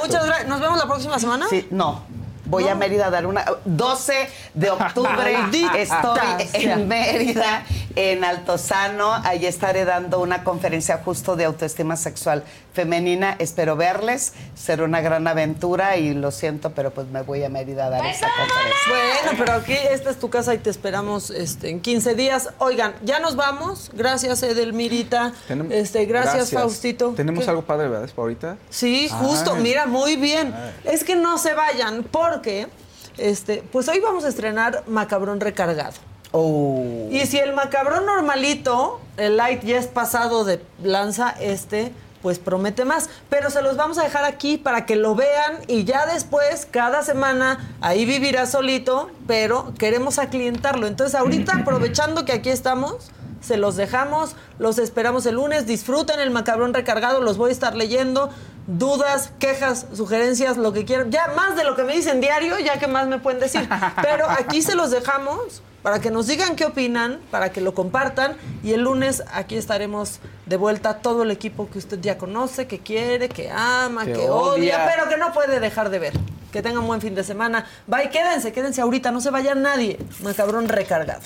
muchas 0.00 0.24
gracias. 0.24 0.48
¿Nos 0.48 0.60
vemos 0.60 0.78
la 0.78 0.86
próxima 0.86 1.18
semana? 1.18 1.46
Sí, 1.50 1.66
no. 1.70 2.04
Voy 2.46 2.68
a 2.68 2.76
Mérida 2.76 3.06
a 3.06 3.10
dar 3.10 3.26
una. 3.26 3.44
12 3.64 4.28
de 4.54 4.70
octubre 4.70 5.36
estoy 5.78 6.48
en 6.52 6.86
Mérida, 6.86 7.64
en 7.96 8.24
Altozano. 8.24 9.12
Allí 9.12 9.46
estaré 9.46 9.84
dando 9.84 10.20
una 10.20 10.44
conferencia 10.44 10.98
justo 11.04 11.34
de 11.34 11.44
autoestima 11.44 11.96
sexual 11.96 12.44
femenina. 12.76 13.34
Espero 13.40 13.74
verles. 13.74 14.34
Será 14.54 14.84
una 14.84 15.00
gran 15.00 15.26
aventura 15.26 15.96
y 15.96 16.14
lo 16.14 16.30
siento, 16.30 16.70
pero 16.70 16.90
pues 16.92 17.08
me 17.08 17.22
voy 17.22 17.42
a 17.42 17.48
Mérida 17.48 17.86
a 17.86 17.90
dar 17.90 18.06
esta 18.06 18.28
conferencia. 18.28 19.22
Bueno, 19.24 19.38
pero 19.38 19.52
aquí 19.54 19.72
esta 19.72 20.10
es 20.10 20.18
tu 20.20 20.28
casa 20.30 20.54
y 20.54 20.58
te 20.58 20.70
esperamos 20.70 21.30
este, 21.30 21.70
en 21.70 21.80
15 21.80 22.14
días. 22.14 22.50
Oigan, 22.58 22.94
ya 23.02 23.18
nos 23.18 23.34
vamos. 23.34 23.90
Gracias, 23.94 24.42
Edelmirita. 24.42 25.32
Tenem- 25.48 25.72
Este, 25.72 26.04
gracias, 26.04 26.50
Faustito. 26.52 27.14
Tenemos 27.16 27.44
¿Qué? 27.44 27.50
algo 27.50 27.62
padre, 27.62 27.88
¿verdad? 27.88 28.08
Por 28.14 28.24
ahorita. 28.24 28.56
Sí, 28.70 29.08
justo. 29.08 29.56
Mira, 29.56 29.86
muy 29.86 30.16
bien. 30.16 30.54
Ay. 30.54 30.92
Es 30.94 31.02
que 31.02 31.16
no 31.16 31.38
se 31.38 31.54
vayan 31.54 32.04
porque, 32.04 32.68
este, 33.16 33.64
pues 33.72 33.88
hoy 33.88 33.98
vamos 34.00 34.24
a 34.24 34.28
estrenar 34.28 34.84
Macabrón 34.86 35.40
Recargado. 35.40 35.94
Oh. 36.32 37.08
Y 37.10 37.24
si 37.26 37.38
el 37.38 37.54
macabrón 37.54 38.04
normalito, 38.04 39.00
el 39.16 39.38
light 39.38 39.62
ya 39.64 39.78
es 39.78 39.86
pasado 39.86 40.44
de 40.44 40.60
lanza, 40.82 41.30
este 41.40 41.92
pues 42.22 42.38
promete 42.38 42.84
más. 42.84 43.08
Pero 43.28 43.50
se 43.50 43.62
los 43.62 43.76
vamos 43.76 43.98
a 43.98 44.02
dejar 44.02 44.24
aquí 44.24 44.56
para 44.56 44.86
que 44.86 44.96
lo 44.96 45.14
vean 45.14 45.58
y 45.66 45.84
ya 45.84 46.06
después, 46.06 46.66
cada 46.70 47.02
semana, 47.02 47.74
ahí 47.80 48.04
vivirá 48.04 48.46
solito, 48.46 49.10
pero 49.26 49.72
queremos 49.78 50.18
aclientarlo. 50.18 50.86
Entonces 50.86 51.14
ahorita, 51.14 51.56
aprovechando 51.60 52.24
que 52.24 52.32
aquí 52.32 52.50
estamos, 52.50 53.10
se 53.40 53.56
los 53.56 53.76
dejamos, 53.76 54.34
los 54.58 54.78
esperamos 54.78 55.26
el 55.26 55.36
lunes, 55.36 55.66
disfruten 55.66 56.20
el 56.20 56.30
macabrón 56.30 56.74
recargado, 56.74 57.20
los 57.20 57.36
voy 57.36 57.50
a 57.50 57.52
estar 57.52 57.76
leyendo. 57.76 58.30
Dudas, 58.66 59.30
quejas, 59.38 59.86
sugerencias, 59.94 60.56
lo 60.56 60.72
que 60.72 60.84
quieran. 60.84 61.12
Ya 61.12 61.28
más 61.36 61.54
de 61.54 61.62
lo 61.62 61.76
que 61.76 61.84
me 61.84 61.94
dicen 61.94 62.20
diario, 62.20 62.58
ya 62.58 62.80
que 62.80 62.88
más 62.88 63.06
me 63.06 63.18
pueden 63.18 63.38
decir. 63.38 63.68
Pero 64.02 64.28
aquí 64.28 64.62
se 64.62 64.74
los 64.74 64.90
dejamos 64.90 65.62
para 65.86 66.00
que 66.00 66.10
nos 66.10 66.26
digan 66.26 66.56
qué 66.56 66.64
opinan, 66.64 67.20
para 67.30 67.52
que 67.52 67.60
lo 67.60 67.72
compartan 67.72 68.36
y 68.64 68.72
el 68.72 68.80
lunes 68.80 69.22
aquí 69.32 69.54
estaremos 69.54 70.18
de 70.44 70.56
vuelta 70.56 70.94
todo 70.94 71.22
el 71.22 71.30
equipo 71.30 71.70
que 71.70 71.78
usted 71.78 72.00
ya 72.00 72.18
conoce, 72.18 72.66
que 72.66 72.80
quiere, 72.80 73.28
que 73.28 73.52
ama, 73.52 74.04
que, 74.04 74.14
Que 74.14 74.28
odia, 74.28 74.78
odia. 74.78 74.90
pero 74.92 75.08
que 75.08 75.16
no 75.16 75.32
puede 75.32 75.60
dejar 75.60 75.90
de 75.90 76.00
ver. 76.00 76.12
Que 76.50 76.60
tengan 76.60 76.78
un 76.80 76.88
buen 76.88 77.00
fin 77.00 77.14
de 77.14 77.22
semana. 77.22 77.66
Bye, 77.86 78.10
quédense, 78.10 78.52
quédense 78.52 78.80
ahorita, 78.80 79.12
no 79.12 79.20
se 79.20 79.30
vaya 79.30 79.54
nadie. 79.54 79.96
Macabrón 80.24 80.66
recargado. 80.66 81.22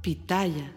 Pitaya. 0.00 0.72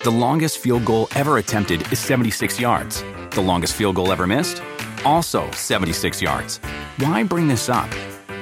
The 0.00 0.10
longest 0.10 0.58
field 0.58 0.84
goal 0.84 1.06
ever 1.14 1.38
attempted 1.38 1.82
is 1.92 2.00
76 2.00 2.58
yards. 2.58 3.04
The 3.30 3.42
longest 3.42 3.74
field 3.74 3.94
goal 3.94 4.10
ever 4.10 4.26
missed? 4.26 4.60
Also 5.04 5.48
76 5.52 6.20
yards. 6.20 6.58
Why 6.98 7.22
bring 7.22 7.46
this 7.46 7.68
up? 7.68 7.88